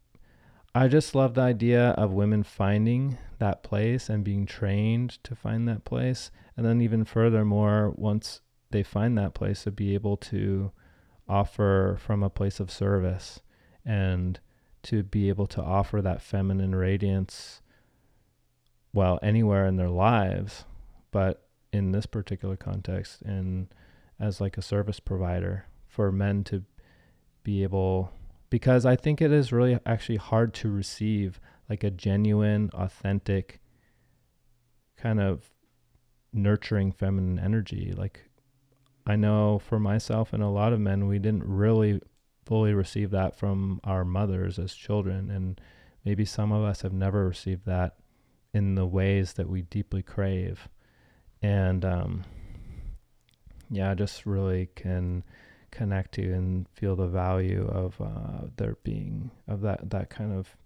I 0.74 0.88
just 0.88 1.14
love 1.14 1.34
the 1.34 1.42
idea 1.42 1.90
of 1.90 2.12
women 2.12 2.42
finding 2.42 3.18
that 3.38 3.62
place 3.62 4.08
and 4.08 4.24
being 4.24 4.46
trained 4.46 5.22
to 5.24 5.34
find 5.34 5.68
that 5.68 5.84
place. 5.84 6.30
And 6.56 6.64
then, 6.64 6.80
even 6.80 7.04
furthermore, 7.04 7.92
once 7.96 8.40
they 8.72 8.82
find 8.82 9.16
that 9.16 9.34
place 9.34 9.64
to 9.64 9.70
be 9.70 9.94
able 9.94 10.16
to 10.16 10.72
offer 11.28 11.96
from 12.00 12.22
a 12.22 12.30
place 12.30 12.60
of 12.60 12.70
service 12.70 13.40
and 13.84 14.40
to 14.82 15.02
be 15.02 15.28
able 15.28 15.46
to 15.46 15.62
offer 15.62 16.02
that 16.02 16.20
feminine 16.20 16.74
radiance 16.74 17.60
well 18.92 19.18
anywhere 19.22 19.66
in 19.66 19.76
their 19.76 19.88
lives 19.88 20.64
but 21.10 21.46
in 21.72 21.92
this 21.92 22.06
particular 22.06 22.56
context 22.56 23.22
and 23.22 23.68
as 24.20 24.40
like 24.40 24.58
a 24.58 24.62
service 24.62 25.00
provider 25.00 25.66
for 25.86 26.12
men 26.12 26.44
to 26.44 26.64
be 27.42 27.62
able 27.62 28.12
because 28.50 28.84
I 28.84 28.96
think 28.96 29.22
it 29.22 29.32
is 29.32 29.52
really 29.52 29.78
actually 29.86 30.16
hard 30.18 30.52
to 30.54 30.70
receive 30.70 31.40
like 31.70 31.82
a 31.82 31.90
genuine 31.90 32.70
authentic 32.74 33.60
kind 34.96 35.20
of 35.20 35.50
nurturing 36.32 36.92
feminine 36.92 37.38
energy 37.38 37.94
like 37.96 38.28
I 39.06 39.16
know 39.16 39.58
for 39.58 39.78
myself 39.78 40.32
and 40.32 40.42
a 40.42 40.48
lot 40.48 40.72
of 40.72 40.80
men, 40.80 41.06
we 41.06 41.18
didn't 41.18 41.44
really 41.44 42.00
fully 42.44 42.74
receive 42.74 43.10
that 43.10 43.36
from 43.36 43.80
our 43.84 44.04
mothers 44.04 44.58
as 44.58 44.74
children. 44.74 45.30
And 45.30 45.60
maybe 46.04 46.24
some 46.24 46.52
of 46.52 46.64
us 46.64 46.82
have 46.82 46.92
never 46.92 47.26
received 47.26 47.66
that 47.66 47.96
in 48.54 48.74
the 48.74 48.86
ways 48.86 49.34
that 49.34 49.48
we 49.48 49.62
deeply 49.62 50.02
crave. 50.02 50.68
And 51.40 51.84
um, 51.84 52.24
yeah, 53.70 53.90
I 53.90 53.94
just 53.94 54.26
really 54.26 54.68
can 54.76 55.24
connect 55.70 56.12
to 56.12 56.32
and 56.32 56.68
feel 56.68 56.94
the 56.94 57.06
value 57.06 57.66
of 57.66 58.00
uh, 58.00 58.46
there 58.56 58.76
being 58.84 59.30
of 59.48 59.62
that 59.62 59.88
that 59.90 60.10
kind 60.10 60.32
of 60.32 60.56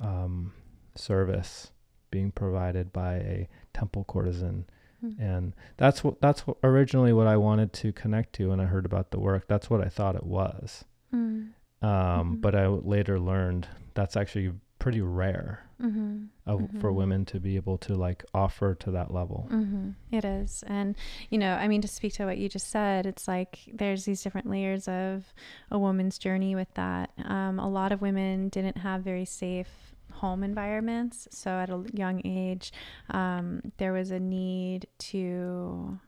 um, 0.00 0.52
service 0.94 1.72
being 2.10 2.30
provided 2.30 2.92
by 2.92 3.14
a 3.14 3.48
temple 3.72 4.04
courtesan 4.04 4.66
Hmm. 5.02 5.20
And 5.20 5.52
that's 5.76 6.02
what 6.04 6.20
that's 6.20 6.46
what 6.46 6.56
originally 6.62 7.12
what 7.12 7.26
I 7.26 7.36
wanted 7.36 7.72
to 7.74 7.92
connect 7.92 8.34
to 8.34 8.50
when 8.50 8.60
I 8.60 8.64
heard 8.64 8.86
about 8.86 9.10
the 9.10 9.18
work. 9.18 9.46
That's 9.48 9.68
what 9.68 9.80
I 9.80 9.88
thought 9.88 10.14
it 10.14 10.24
was. 10.24 10.84
Mm. 11.12 11.18
Um, 11.18 11.52
mm-hmm. 11.82 12.34
But 12.36 12.54
I 12.54 12.68
later 12.68 13.18
learned 13.18 13.68
that's 13.94 14.16
actually 14.16 14.52
pretty 14.78 15.00
rare 15.00 15.64
mm-hmm. 15.80 16.24
Of, 16.44 16.60
mm-hmm. 16.60 16.80
for 16.80 16.92
women 16.92 17.24
to 17.26 17.38
be 17.38 17.54
able 17.54 17.78
to 17.78 17.94
like 17.94 18.24
offer 18.34 18.74
to 18.76 18.90
that 18.92 19.12
level. 19.12 19.48
Mm-hmm. 19.50 19.90
It 20.10 20.24
is. 20.24 20.64
And, 20.66 20.96
you 21.30 21.38
know, 21.38 21.54
I 21.54 21.68
mean, 21.68 21.82
to 21.82 21.88
speak 21.88 22.14
to 22.14 22.24
what 22.24 22.38
you 22.38 22.48
just 22.48 22.68
said, 22.68 23.06
it's 23.06 23.28
like 23.28 23.60
there's 23.72 24.04
these 24.04 24.22
different 24.22 24.50
layers 24.50 24.88
of 24.88 25.32
a 25.70 25.78
woman's 25.78 26.18
journey 26.18 26.56
with 26.56 26.72
that. 26.74 27.10
Um, 27.24 27.60
a 27.60 27.68
lot 27.68 27.92
of 27.92 28.00
women 28.02 28.48
didn't 28.48 28.78
have 28.78 29.02
very 29.02 29.24
safe 29.24 29.91
home 30.12 30.42
environments. 30.42 31.28
So 31.30 31.50
at 31.50 31.70
a 31.70 31.84
young 31.92 32.22
age, 32.24 32.72
um, 33.10 33.72
there 33.78 33.92
was 33.92 34.10
a 34.10 34.20
need 34.20 34.86
to 34.98 35.98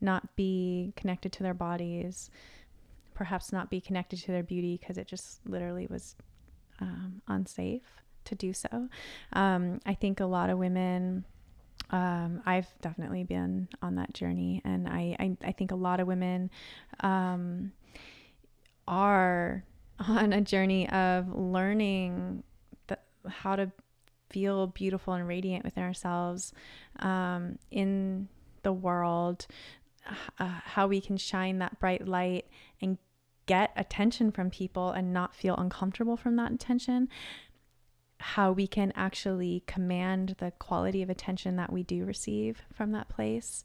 not 0.00 0.34
be 0.36 0.92
connected 0.96 1.32
to 1.32 1.42
their 1.42 1.54
bodies, 1.54 2.30
perhaps 3.14 3.52
not 3.52 3.70
be 3.70 3.80
connected 3.80 4.18
to 4.20 4.32
their 4.32 4.42
beauty 4.42 4.78
because 4.80 4.96
it 4.96 5.06
just 5.06 5.46
literally 5.46 5.86
was 5.88 6.16
um, 6.80 7.20
unsafe 7.28 8.00
to 8.24 8.34
do 8.34 8.52
so. 8.52 8.88
Um, 9.32 9.80
I 9.84 9.94
think 9.94 10.20
a 10.20 10.26
lot 10.26 10.50
of 10.50 10.58
women. 10.58 11.24
Um, 11.92 12.40
I've 12.46 12.68
definitely 12.82 13.24
been 13.24 13.66
on 13.82 13.96
that 13.96 14.14
journey, 14.14 14.62
and 14.64 14.86
I, 14.86 15.16
I, 15.18 15.36
I 15.48 15.52
think 15.52 15.72
a 15.72 15.76
lot 15.76 15.98
of 15.98 16.06
women 16.06 16.48
um, 17.00 17.72
are 18.86 19.64
on 19.98 20.32
a 20.32 20.40
journey 20.40 20.88
of 20.90 21.28
learning 21.34 22.44
how 23.28 23.56
to 23.56 23.70
feel 24.30 24.68
beautiful 24.68 25.14
and 25.14 25.26
radiant 25.26 25.64
within 25.64 25.82
ourselves 25.82 26.52
um, 27.00 27.58
in 27.70 28.28
the 28.62 28.72
world 28.72 29.46
uh, 30.38 30.60
how 30.64 30.86
we 30.86 31.00
can 31.00 31.16
shine 31.16 31.58
that 31.58 31.78
bright 31.78 32.06
light 32.06 32.46
and 32.80 32.98
get 33.46 33.72
attention 33.76 34.30
from 34.30 34.50
people 34.50 34.90
and 34.90 35.12
not 35.12 35.34
feel 35.34 35.56
uncomfortable 35.56 36.16
from 36.16 36.36
that 36.36 36.52
attention 36.52 37.08
how 38.18 38.52
we 38.52 38.66
can 38.66 38.92
actually 38.94 39.64
command 39.66 40.36
the 40.38 40.50
quality 40.58 41.02
of 41.02 41.08
attention 41.08 41.56
that 41.56 41.72
we 41.72 41.82
do 41.82 42.04
receive 42.04 42.62
from 42.72 42.92
that 42.92 43.08
place 43.08 43.64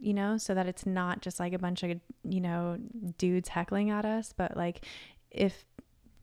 you 0.00 0.14
know 0.14 0.36
so 0.38 0.54
that 0.54 0.66
it's 0.66 0.86
not 0.86 1.20
just 1.20 1.40
like 1.40 1.52
a 1.52 1.58
bunch 1.58 1.82
of 1.82 2.00
you 2.24 2.40
know 2.40 2.78
dudes 3.18 3.48
heckling 3.48 3.90
at 3.90 4.04
us 4.04 4.32
but 4.36 4.56
like 4.56 4.84
if 5.30 5.64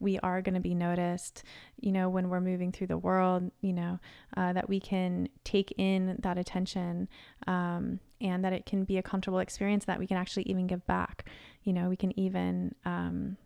we 0.03 0.19
are 0.19 0.41
going 0.41 0.53
to 0.53 0.59
be 0.59 0.75
noticed, 0.75 1.43
you 1.79 1.91
know, 1.91 2.09
when 2.09 2.29
we're 2.29 2.41
moving 2.41 2.71
through 2.71 2.87
the 2.87 2.97
world, 2.97 3.49
you 3.61 3.73
know, 3.73 3.99
uh, 4.35 4.53
that 4.53 4.67
we 4.67 4.79
can 4.79 5.29
take 5.43 5.73
in 5.77 6.17
that 6.19 6.37
attention 6.37 7.07
um, 7.47 7.99
and 8.21 8.43
that 8.43 8.53
it 8.53 8.65
can 8.65 8.83
be 8.83 8.97
a 8.97 9.01
comfortable 9.01 9.39
experience 9.39 9.85
that 9.85 9.97
we 9.97 10.05
can 10.05 10.17
actually 10.17 10.43
even 10.43 10.67
give 10.67 10.85
back. 10.85 11.25
You 11.63 11.73
know, 11.73 11.89
we 11.89 11.95
can 11.95 12.17
even 12.19 12.75
um, 12.85 13.37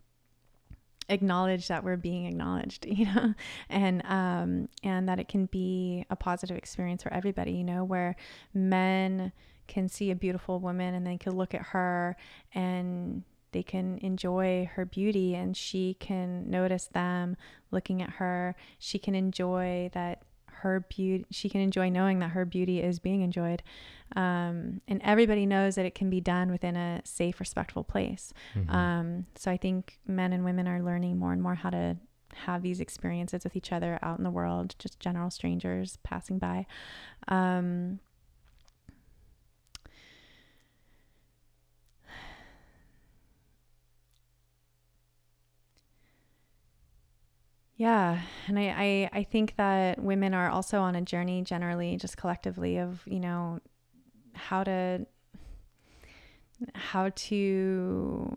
acknowledge 1.10 1.68
that 1.68 1.84
we're 1.84 1.96
being 1.96 2.26
acknowledged, 2.26 2.86
you 2.90 3.06
know, 3.06 3.34
and 3.70 4.04
um, 4.06 4.70
and 4.84 5.08
that 5.08 5.20
it 5.20 5.28
can 5.28 5.46
be 5.46 6.06
a 6.10 6.16
positive 6.16 6.58
experience 6.58 7.04
for 7.04 7.14
everybody. 7.14 7.52
You 7.52 7.64
know, 7.64 7.84
where 7.84 8.16
men 8.54 9.32
can 9.68 9.88
see 9.90 10.12
a 10.12 10.16
beautiful 10.16 10.60
woman 10.60 10.94
and 10.96 11.06
they 11.06 11.18
can 11.18 11.36
look 11.36 11.54
at 11.54 11.62
her 11.62 12.16
and 12.54 13.24
they 13.52 13.64
can 13.64 13.98
enjoy 14.00 14.70
her 14.74 14.86
beauty 14.86 15.36
and 15.36 15.56
she 15.56 15.96
can 16.00 16.50
notice 16.50 16.86
them 16.86 17.36
looking 17.72 18.02
at 18.02 18.12
her. 18.12 18.56
She 18.80 19.00
can 19.00 19.16
enjoy 19.16 19.90
that 19.94 20.24
her 20.62 20.82
beauty, 20.90 21.26
she 21.32 21.50
can 21.50 21.62
enjoy 21.62 21.90
knowing 21.90 22.20
that 22.20 22.30
her 22.30 22.46
beauty 22.46 22.82
is 22.82 23.00
being 23.00 23.22
enjoyed. 23.22 23.62
Um, 24.16 24.82
and 24.88 25.02
everybody 25.04 25.46
knows 25.46 25.76
that 25.76 25.86
it 25.86 25.96
can 25.96 26.10
be 26.10 26.22
done 26.22 26.52
within 26.52 26.76
a 26.76 27.02
safe, 27.04 27.40
respectful 27.40 27.84
place. 27.84 28.34
Mm-hmm. 28.56 28.76
Um, 28.76 29.26
so 29.36 29.52
I 29.52 29.58
think 29.58 30.00
men 30.08 30.34
and 30.34 30.44
women 30.44 30.68
are 30.68 30.82
learning 30.82 31.18
more 31.20 31.34
and 31.34 31.42
more 31.42 31.56
how 31.56 31.70
to 31.70 31.98
have 32.34 32.62
these 32.62 32.80
experiences 32.80 33.44
with 33.44 33.56
each 33.56 33.72
other 33.72 34.00
out 34.02 34.18
in 34.18 34.24
the 34.24 34.32
world, 34.32 34.76
just 34.80 35.00
general 35.00 35.30
strangers 35.30 35.98
passing 36.04 36.40
by. 36.40 36.66
Um, 37.28 38.00
Yeah. 47.78 48.22
And 48.48 48.58
I, 48.58 48.74
I, 48.76 49.20
I 49.20 49.24
think 49.24 49.56
that 49.58 50.02
women 50.02 50.34
are 50.34 50.50
also 50.50 50.80
on 50.80 50.96
a 50.96 51.02
journey 51.02 51.44
generally, 51.44 51.96
just 51.98 52.18
collectively, 52.18 52.78
of, 52.78 53.02
you 53.06 53.20
know, 53.20 53.60
how 54.34 54.64
to 54.64 55.06
how 56.74 57.10
to 57.16 58.36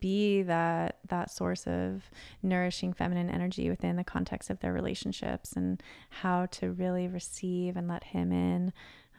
be 0.00 0.42
that 0.42 0.98
that 1.08 1.30
source 1.30 1.66
of 1.66 2.10
nourishing 2.42 2.92
feminine 2.92 3.30
energy 3.30 3.70
within 3.70 3.96
the 3.96 4.04
context 4.04 4.50
of 4.50 4.60
their 4.60 4.74
relationships 4.74 5.52
and 5.52 5.82
how 6.10 6.44
to 6.46 6.70
really 6.70 7.08
receive 7.08 7.76
and 7.76 7.88
let 7.88 8.04
him 8.04 8.30
in 8.30 8.74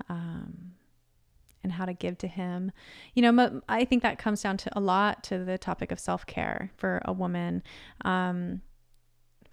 um, 0.08 0.74
and 1.64 1.72
how 1.72 1.86
to 1.86 1.94
give 1.94 2.16
to 2.20 2.28
him 2.28 2.72
you 3.16 3.24
know 3.24 3.62
i 3.68 3.84
think 3.84 4.04
that 4.04 4.20
comes 4.20 4.44
down 4.44 4.56
to 4.56 4.70
a 4.78 4.80
lot 4.80 5.24
to 5.24 5.40
the 5.40 5.58
topic 5.58 5.92
of 5.92 6.00
self-care 6.00 6.70
for 6.78 7.02
a 7.06 7.14
woman 7.14 7.64
um, 8.06 8.62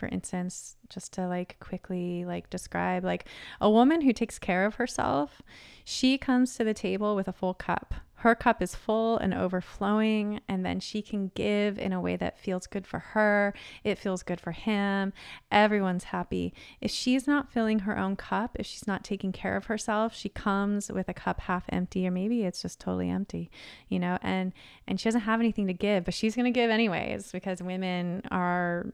for 0.01 0.09
instance 0.09 0.77
just 0.89 1.13
to 1.13 1.29
like 1.29 1.57
quickly 1.61 2.25
like 2.25 2.49
describe 2.49 3.05
like 3.05 3.27
a 3.61 3.71
woman 3.71 4.01
who 4.01 4.15
takes 4.15 4.39
care 4.39 4.65
of 4.65 4.77
herself 4.77 5.43
she 5.91 6.19
comes 6.19 6.55
to 6.55 6.63
the 6.63 6.73
table 6.73 7.17
with 7.17 7.27
a 7.27 7.33
full 7.33 7.53
cup. 7.53 7.95
Her 8.15 8.35
cup 8.37 8.63
is 8.63 8.77
full 8.77 9.17
and 9.17 9.35
overflowing 9.35 10.41
and 10.47 10.65
then 10.65 10.79
she 10.79 11.03
can 11.03 11.33
give 11.35 11.79
in 11.79 11.93
a 11.93 12.01
way 12.01 12.17
that 12.17 12.39
feels 12.39 12.69
good 12.69 12.87
for 12.87 12.99
her 12.99 13.55
it 13.83 13.99
feels 13.99 14.23
good 14.23 14.41
for 14.41 14.53
him 14.53 15.13
everyone's 15.51 16.05
happy. 16.05 16.53
If 16.81 16.93
she's 16.93 17.27
not 17.27 17.51
filling 17.51 17.81
her 17.81 17.99
own 17.99 18.15
cup 18.15 18.57
if 18.61 18.67
she's 18.67 18.87
not 18.87 19.03
taking 19.03 19.33
care 19.33 19.57
of 19.57 19.65
herself 19.67 20.15
she 20.15 20.29
comes 20.29 20.93
with 20.93 21.09
a 21.09 21.15
cup 21.15 21.41
half 21.41 21.65
empty 21.71 22.07
or 22.07 22.13
maybe 22.13 22.45
it's 22.45 22.63
just 22.63 22.79
totally 22.79 23.11
empty 23.11 23.51
you 23.89 23.99
know 23.99 24.17
and 24.23 24.53
and 24.87 25.01
she 25.01 25.09
doesn't 25.09 25.23
have 25.23 25.41
anything 25.41 25.67
to 25.67 25.73
give 25.73 26.05
but 26.05 26.15
she's 26.15 26.37
to 26.37 26.51
give 26.51 26.71
anyways 26.71 27.33
because 27.33 27.63
women 27.63 28.23
are 28.31 28.87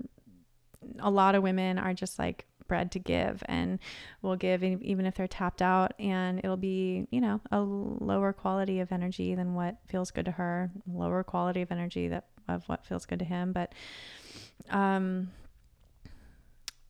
a 0.99 1.11
lot 1.11 1.35
of 1.35 1.43
women 1.43 1.79
are 1.79 1.95
just 1.95 2.19
like 2.19 2.47
bred 2.67 2.91
to 2.93 2.99
give 2.99 3.43
and 3.47 3.79
will 4.23 4.37
give 4.37 4.63
even 4.63 5.07
if 5.07 5.15
they're 5.15 5.29
tapped 5.29 5.63
out 5.63 5.93
and 5.99 6.41
it'll 6.41 6.57
be 6.57 7.07
you 7.11 7.21
know 7.21 7.41
a 7.53 7.61
lower 7.61 8.33
quality 8.33 8.81
of 8.81 8.93
energy 8.93 9.35
than 9.35 9.55
what 9.55 9.77
feels 9.87 10.11
good 10.11 10.25
to 10.25 10.33
her 10.33 10.71
lower 10.93 11.23
quality 11.23 11.63
of 11.63 11.71
energy 11.71 12.09
that 12.09 12.27
of 12.49 12.65
what 12.69 12.85
feels 12.85 13.07
good 13.07 13.19
to 13.19 13.25
him 13.25 13.53
but 13.53 13.73
um 14.71 15.31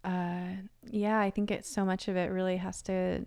uh 0.05 0.49
yeah 0.91 1.19
i 1.19 1.31
think 1.31 1.51
it's 1.51 1.69
so 1.69 1.85
much 1.85 2.09
of 2.09 2.17
it 2.17 2.31
really 2.31 2.57
has 2.57 2.83
to 2.83 3.21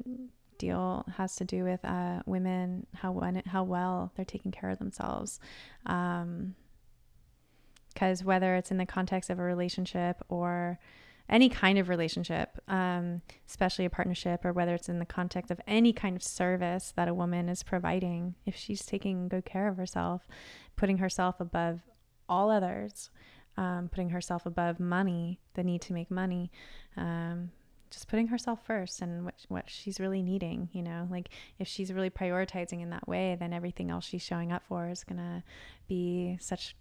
deal 0.57 1.05
has 1.15 1.35
to 1.35 1.45
do 1.45 1.63
with 1.63 1.83
uh 1.85 2.21
women 2.25 2.85
how 2.95 3.11
when 3.11 3.41
how 3.45 3.63
well 3.63 4.11
they're 4.15 4.25
taking 4.25 4.51
care 4.51 4.69
of 4.69 4.79
themselves 4.79 5.39
um 5.85 6.53
because 7.99 8.23
whether 8.23 8.55
it's 8.55 8.71
in 8.71 8.77
the 8.77 8.85
context 8.85 9.29
of 9.29 9.39
a 9.39 9.43
relationship 9.43 10.23
or 10.29 10.79
any 11.27 11.49
kind 11.49 11.77
of 11.77 11.89
relationship, 11.89 12.57
um, 12.69 13.21
especially 13.47 13.83
a 13.83 13.89
partnership, 13.89 14.45
or 14.45 14.53
whether 14.53 14.73
it's 14.73 14.87
in 14.87 14.99
the 14.99 15.05
context 15.05 15.51
of 15.51 15.59
any 15.67 15.91
kind 15.91 16.15
of 16.15 16.23
service 16.23 16.93
that 16.95 17.09
a 17.09 17.13
woman 17.13 17.49
is 17.49 17.61
providing, 17.61 18.35
if 18.45 18.55
she's 18.55 18.85
taking 18.85 19.27
good 19.27 19.45
care 19.45 19.67
of 19.67 19.75
herself, 19.75 20.27
putting 20.77 20.99
herself 20.99 21.41
above 21.41 21.81
all 22.29 22.49
others, 22.49 23.09
um, 23.57 23.89
putting 23.91 24.09
herself 24.09 24.45
above 24.45 24.79
money, 24.79 25.41
the 25.55 25.63
need 25.63 25.81
to 25.81 25.93
make 25.93 26.09
money, 26.09 26.51
um, 26.95 27.51
just 27.91 28.07
putting 28.07 28.27
herself 28.27 28.65
first 28.65 29.01
and 29.01 29.25
what, 29.25 29.35
what 29.49 29.69
she's 29.69 29.99
really 29.99 30.21
needing, 30.21 30.69
you 30.71 30.81
know, 30.81 31.05
like 31.11 31.29
if 31.59 31.67
she's 31.67 31.91
really 31.91 32.09
prioritizing 32.09 32.81
in 32.81 32.91
that 32.91 33.07
way, 33.09 33.35
then 33.37 33.51
everything 33.51 33.91
else 33.91 34.05
she's 34.05 34.23
showing 34.23 34.53
up 34.53 34.63
for 34.67 34.87
is 34.87 35.03
going 35.03 35.17
to 35.17 35.43
be 35.87 36.37
such 36.39 36.75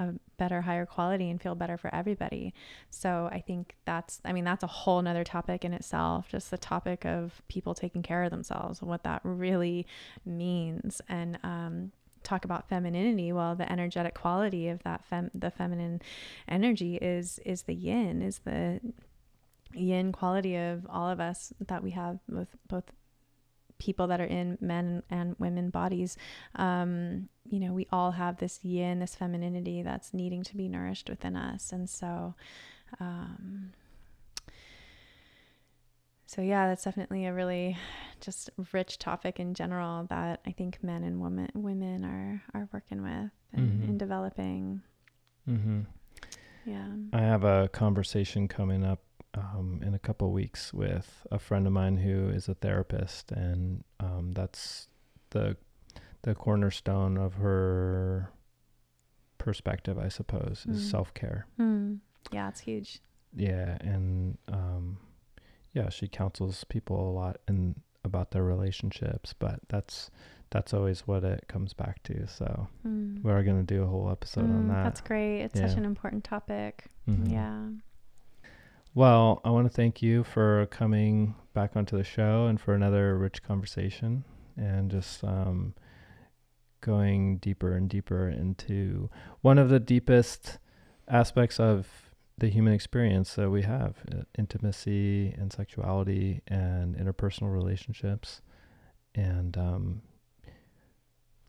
a 0.00 0.14
better 0.38 0.62
higher 0.62 0.86
quality 0.86 1.30
and 1.30 1.40
feel 1.40 1.54
better 1.54 1.76
for 1.76 1.94
everybody. 1.94 2.52
So 2.88 3.28
i 3.30 3.40
think 3.40 3.76
that's 3.84 4.20
i 4.24 4.32
mean 4.32 4.44
that's 4.44 4.64
a 4.64 4.66
whole 4.66 5.00
nother 5.02 5.24
topic 5.24 5.64
in 5.64 5.72
itself 5.72 6.28
just 6.28 6.50
the 6.50 6.58
topic 6.58 7.04
of 7.04 7.42
people 7.48 7.74
taking 7.74 8.02
care 8.02 8.24
of 8.24 8.30
themselves 8.30 8.80
and 8.80 8.88
what 8.88 9.04
that 9.04 9.20
really 9.22 9.86
means. 10.24 11.00
And 11.08 11.38
um, 11.44 11.92
talk 12.22 12.44
about 12.44 12.68
femininity. 12.68 13.32
Well 13.32 13.54
the 13.54 13.70
energetic 13.70 14.14
quality 14.14 14.68
of 14.68 14.82
that 14.82 15.04
fem 15.04 15.30
the 15.34 15.50
feminine 15.50 16.00
energy 16.48 16.96
is 16.96 17.38
is 17.44 17.62
the 17.62 17.74
yin 17.74 18.22
is 18.22 18.40
the 18.40 18.80
yin 19.74 20.12
quality 20.12 20.56
of 20.56 20.86
all 20.88 21.08
of 21.08 21.20
us 21.20 21.52
that 21.68 21.82
we 21.82 21.92
have 21.92 22.18
with 22.28 22.48
both 22.68 22.84
people 23.80 24.06
that 24.06 24.20
are 24.20 24.26
in 24.26 24.56
men 24.60 25.02
and 25.10 25.34
women 25.38 25.70
bodies 25.70 26.16
um, 26.54 27.28
you 27.50 27.58
know 27.58 27.72
we 27.72 27.88
all 27.90 28.12
have 28.12 28.36
this 28.36 28.60
yin 28.62 29.00
this 29.00 29.16
femininity 29.16 29.82
that's 29.82 30.14
needing 30.14 30.44
to 30.44 30.56
be 30.56 30.68
nourished 30.68 31.10
within 31.10 31.34
us 31.34 31.72
and 31.72 31.90
so 31.90 32.34
um, 33.00 33.72
so 36.26 36.42
yeah 36.42 36.68
that's 36.68 36.84
definitely 36.84 37.26
a 37.26 37.34
really 37.34 37.76
just 38.20 38.50
rich 38.72 38.98
topic 38.98 39.40
in 39.40 39.54
general 39.54 40.06
that 40.10 40.40
i 40.46 40.52
think 40.52 40.78
men 40.82 41.02
and 41.02 41.20
women 41.20 41.48
women 41.54 42.04
are 42.04 42.42
are 42.54 42.68
working 42.72 43.02
with 43.02 43.30
and, 43.52 43.68
mm-hmm. 43.68 43.88
and 43.88 43.98
developing 43.98 44.80
mm-hmm. 45.48 45.80
yeah 46.66 46.86
i 47.12 47.20
have 47.20 47.42
a 47.42 47.68
conversation 47.72 48.46
coming 48.46 48.84
up 48.84 49.00
um, 49.34 49.80
in 49.84 49.94
a 49.94 49.98
couple 49.98 50.30
weeks 50.32 50.72
with 50.72 51.26
a 51.30 51.38
friend 51.38 51.66
of 51.66 51.72
mine 51.72 51.98
who 51.98 52.28
is 52.28 52.48
a 52.48 52.54
therapist, 52.54 53.32
and 53.32 53.84
um, 53.98 54.32
that's 54.32 54.88
the 55.30 55.56
the 56.22 56.34
cornerstone 56.34 57.16
of 57.16 57.34
her 57.34 58.30
perspective, 59.38 59.98
I 59.98 60.08
suppose, 60.08 60.66
is 60.68 60.82
mm. 60.82 60.90
self 60.90 61.14
care. 61.14 61.46
Mm. 61.58 61.98
Yeah, 62.32 62.48
it's 62.48 62.60
huge. 62.60 63.00
Yeah, 63.34 63.78
and 63.80 64.36
um, 64.48 64.98
yeah, 65.72 65.88
she 65.88 66.08
counsels 66.08 66.64
people 66.64 67.10
a 67.10 67.12
lot 67.12 67.38
and 67.48 67.80
about 68.04 68.30
their 68.32 68.44
relationships, 68.44 69.34
but 69.38 69.60
that's 69.68 70.10
that's 70.50 70.74
always 70.74 71.06
what 71.06 71.22
it 71.22 71.44
comes 71.48 71.72
back 71.72 72.02
to. 72.04 72.26
So 72.26 72.68
mm. 72.86 73.22
we're 73.22 73.42
gonna 73.42 73.62
do 73.62 73.82
a 73.82 73.86
whole 73.86 74.10
episode 74.10 74.44
on 74.44 74.64
mm, 74.64 74.68
that. 74.68 74.84
That's 74.84 75.00
great. 75.00 75.42
It's 75.42 75.58
yeah. 75.58 75.68
such 75.68 75.78
an 75.78 75.84
important 75.84 76.24
topic. 76.24 76.86
Mm-hmm. 77.08 77.32
Yeah. 77.32 77.62
Well, 78.92 79.40
I 79.44 79.50
want 79.50 79.70
to 79.70 79.74
thank 79.74 80.02
you 80.02 80.24
for 80.24 80.66
coming 80.66 81.36
back 81.54 81.76
onto 81.76 81.96
the 81.96 82.02
show 82.02 82.46
and 82.46 82.60
for 82.60 82.74
another 82.74 83.16
rich 83.16 83.40
conversation 83.40 84.24
and 84.56 84.90
just 84.90 85.22
um, 85.22 85.74
going 86.80 87.38
deeper 87.38 87.72
and 87.72 87.88
deeper 87.88 88.28
into 88.28 89.08
one 89.42 89.58
of 89.58 89.68
the 89.68 89.78
deepest 89.78 90.58
aspects 91.06 91.60
of 91.60 91.86
the 92.38 92.48
human 92.48 92.72
experience 92.72 93.34
that 93.34 93.50
we 93.50 93.62
have 93.62 93.98
intimacy 94.36 95.36
and 95.38 95.52
sexuality 95.52 96.42
and 96.48 96.96
interpersonal 96.96 97.52
relationships. 97.52 98.40
And 99.14 99.56
um, 99.56 100.02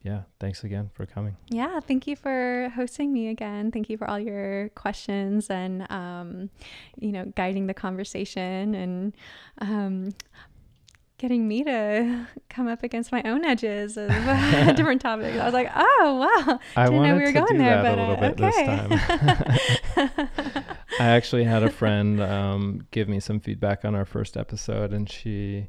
yeah, 0.04 0.22
thanks 0.40 0.64
again 0.64 0.90
for 0.94 1.06
coming. 1.06 1.38
Yeah, 1.50 1.80
thank 1.80 2.08
you 2.08 2.16
for 2.16 2.72
hosting 2.76 3.14
me 3.14 3.28
again. 3.28 3.72
Thank 3.72 3.90
you 3.90 3.98
for 3.98 4.10
all 4.10 4.20
your 4.20 4.70
questions 4.70 5.50
and, 5.50 5.90
um, 5.92 6.50
you 6.98 7.12
know, 7.12 7.26
guiding 7.36 7.68
the 7.68 7.76
conversation 7.76 8.74
and 8.74 9.16
um, 9.60 10.10
getting 11.20 11.48
me 11.48 11.64
to 11.64 12.28
come 12.50 12.68
up 12.68 12.82
against 12.82 13.12
my 13.12 13.22
own 13.26 13.46
edges 13.46 13.96
of 13.96 14.10
different 14.76 15.02
topics. 15.02 15.38
I 15.38 15.46
was 15.46 15.54
like, 15.54 15.70
oh 15.76 16.16
wow, 16.48 16.60
I 16.76 16.86
didn't 16.86 17.04
know 17.04 17.16
we 17.16 17.22
were 17.22 17.32
going 17.32 17.60
there, 17.60 17.84
but 17.84 18.00
uh, 18.00 18.44
okay. 18.44 18.88
I 21.00 21.06
actually 21.06 21.44
had 21.44 21.62
a 21.62 21.70
friend 21.70 22.20
um, 22.24 22.88
give 22.90 23.08
me 23.08 23.20
some 23.20 23.40
feedback 23.40 23.86
on 23.86 23.94
our 23.94 24.06
first 24.06 24.36
episode, 24.36 24.94
and 24.94 25.08
she 25.08 25.68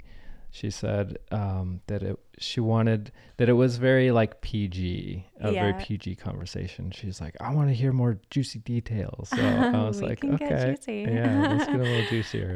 she 0.55 0.71
said 0.71 1.19
um, 1.31 1.81
that 1.87 2.03
it 2.03 2.19
she 2.39 2.61
wanted 2.61 3.11
that 3.39 3.49
it 3.49 3.55
was 3.55 3.79
very 3.79 4.11
like 4.11 4.43
PG, 4.43 5.27
a 5.41 5.51
very 5.51 5.73
PG 5.73 6.17
conversation. 6.17 6.91
She's 6.91 7.23
like, 7.23 7.35
I 7.41 7.55
want 7.55 7.71
to 7.71 7.75
hear 7.75 7.91
more 7.91 8.21
juicy 8.29 8.59
details. 8.59 9.31
So 9.31 9.41
I 9.43 9.83
was 9.85 10.03
like, 10.03 10.23
okay, 10.23 10.77
yeah, 10.87 11.49
let's 11.49 11.67
get 11.67 11.77
a 11.77 11.79
little 11.79 12.05
juicier. 12.11 12.55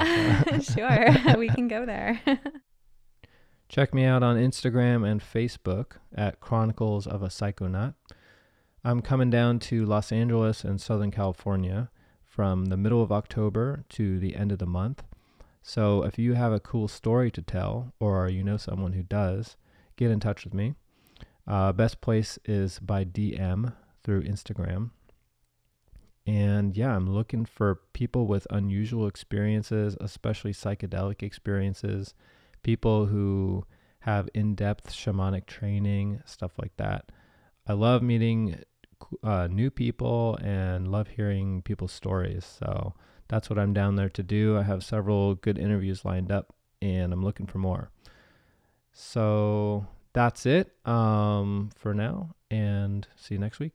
So. 0.60 0.74
sure, 0.74 1.38
we 1.38 1.48
can 1.48 1.68
go 1.68 1.86
there. 1.86 2.20
Check 3.70 3.94
me 3.94 4.04
out 4.04 4.22
on 4.22 4.36
Instagram 4.36 5.10
and 5.10 5.22
Facebook 5.22 5.92
at 6.14 6.38
Chronicles 6.38 7.06
of 7.06 7.22
a 7.22 7.28
Psychonaut. 7.28 7.94
I'm 8.84 9.00
coming 9.00 9.30
down 9.30 9.58
to 9.60 9.86
Los 9.86 10.12
Angeles 10.12 10.64
and 10.64 10.82
Southern 10.82 11.10
California 11.10 11.90
from 12.22 12.66
the 12.66 12.76
middle 12.76 13.02
of 13.02 13.10
October 13.10 13.86
to 13.88 14.18
the 14.18 14.36
end 14.36 14.52
of 14.52 14.58
the 14.58 14.66
month. 14.66 15.02
So 15.68 16.04
if 16.04 16.16
you 16.16 16.34
have 16.34 16.52
a 16.52 16.60
cool 16.60 16.86
story 16.86 17.28
to 17.32 17.42
tell 17.42 17.92
or 17.98 18.28
you 18.28 18.44
know 18.44 18.56
someone 18.56 18.92
who 18.92 19.02
does, 19.02 19.56
get 19.96 20.12
in 20.12 20.20
touch 20.20 20.44
with 20.44 20.54
me. 20.54 20.76
Uh, 21.44 21.72
best 21.72 22.00
place 22.00 22.38
is 22.44 22.78
by 22.78 23.04
DM 23.04 23.72
through 24.04 24.22
Instagram. 24.22 24.90
And 26.24 26.76
yeah, 26.76 26.94
I'm 26.94 27.10
looking 27.10 27.44
for 27.44 27.80
people 27.94 28.28
with 28.28 28.46
unusual 28.48 29.08
experiences, 29.08 29.96
especially 30.00 30.52
psychedelic 30.52 31.24
experiences 31.24 32.14
people 32.62 33.06
who 33.06 33.64
have 34.00 34.28
in-depth 34.34 34.92
shamanic 34.92 35.46
training, 35.46 36.20
stuff 36.26 36.52
like 36.58 36.76
that. 36.76 37.10
I 37.66 37.72
love 37.72 38.02
meeting 38.02 38.60
uh, 39.24 39.48
new 39.50 39.72
people 39.72 40.38
and 40.40 40.86
love 40.92 41.08
hearing 41.08 41.62
people's 41.62 41.92
stories. 41.92 42.44
So 42.44 42.94
that's 43.28 43.50
what 43.50 43.58
I'm 43.58 43.72
down 43.72 43.96
there 43.96 44.08
to 44.10 44.22
do. 44.22 44.56
I 44.56 44.62
have 44.62 44.84
several 44.84 45.34
good 45.34 45.58
interviews 45.58 46.04
lined 46.04 46.30
up, 46.30 46.54
and 46.80 47.12
I'm 47.12 47.24
looking 47.24 47.46
for 47.46 47.58
more. 47.58 47.90
So 48.92 49.86
that's 50.12 50.46
it 50.46 50.72
um, 50.86 51.70
for 51.76 51.94
now, 51.94 52.34
and 52.50 53.06
see 53.16 53.34
you 53.34 53.40
next 53.40 53.58
week. 53.58 53.74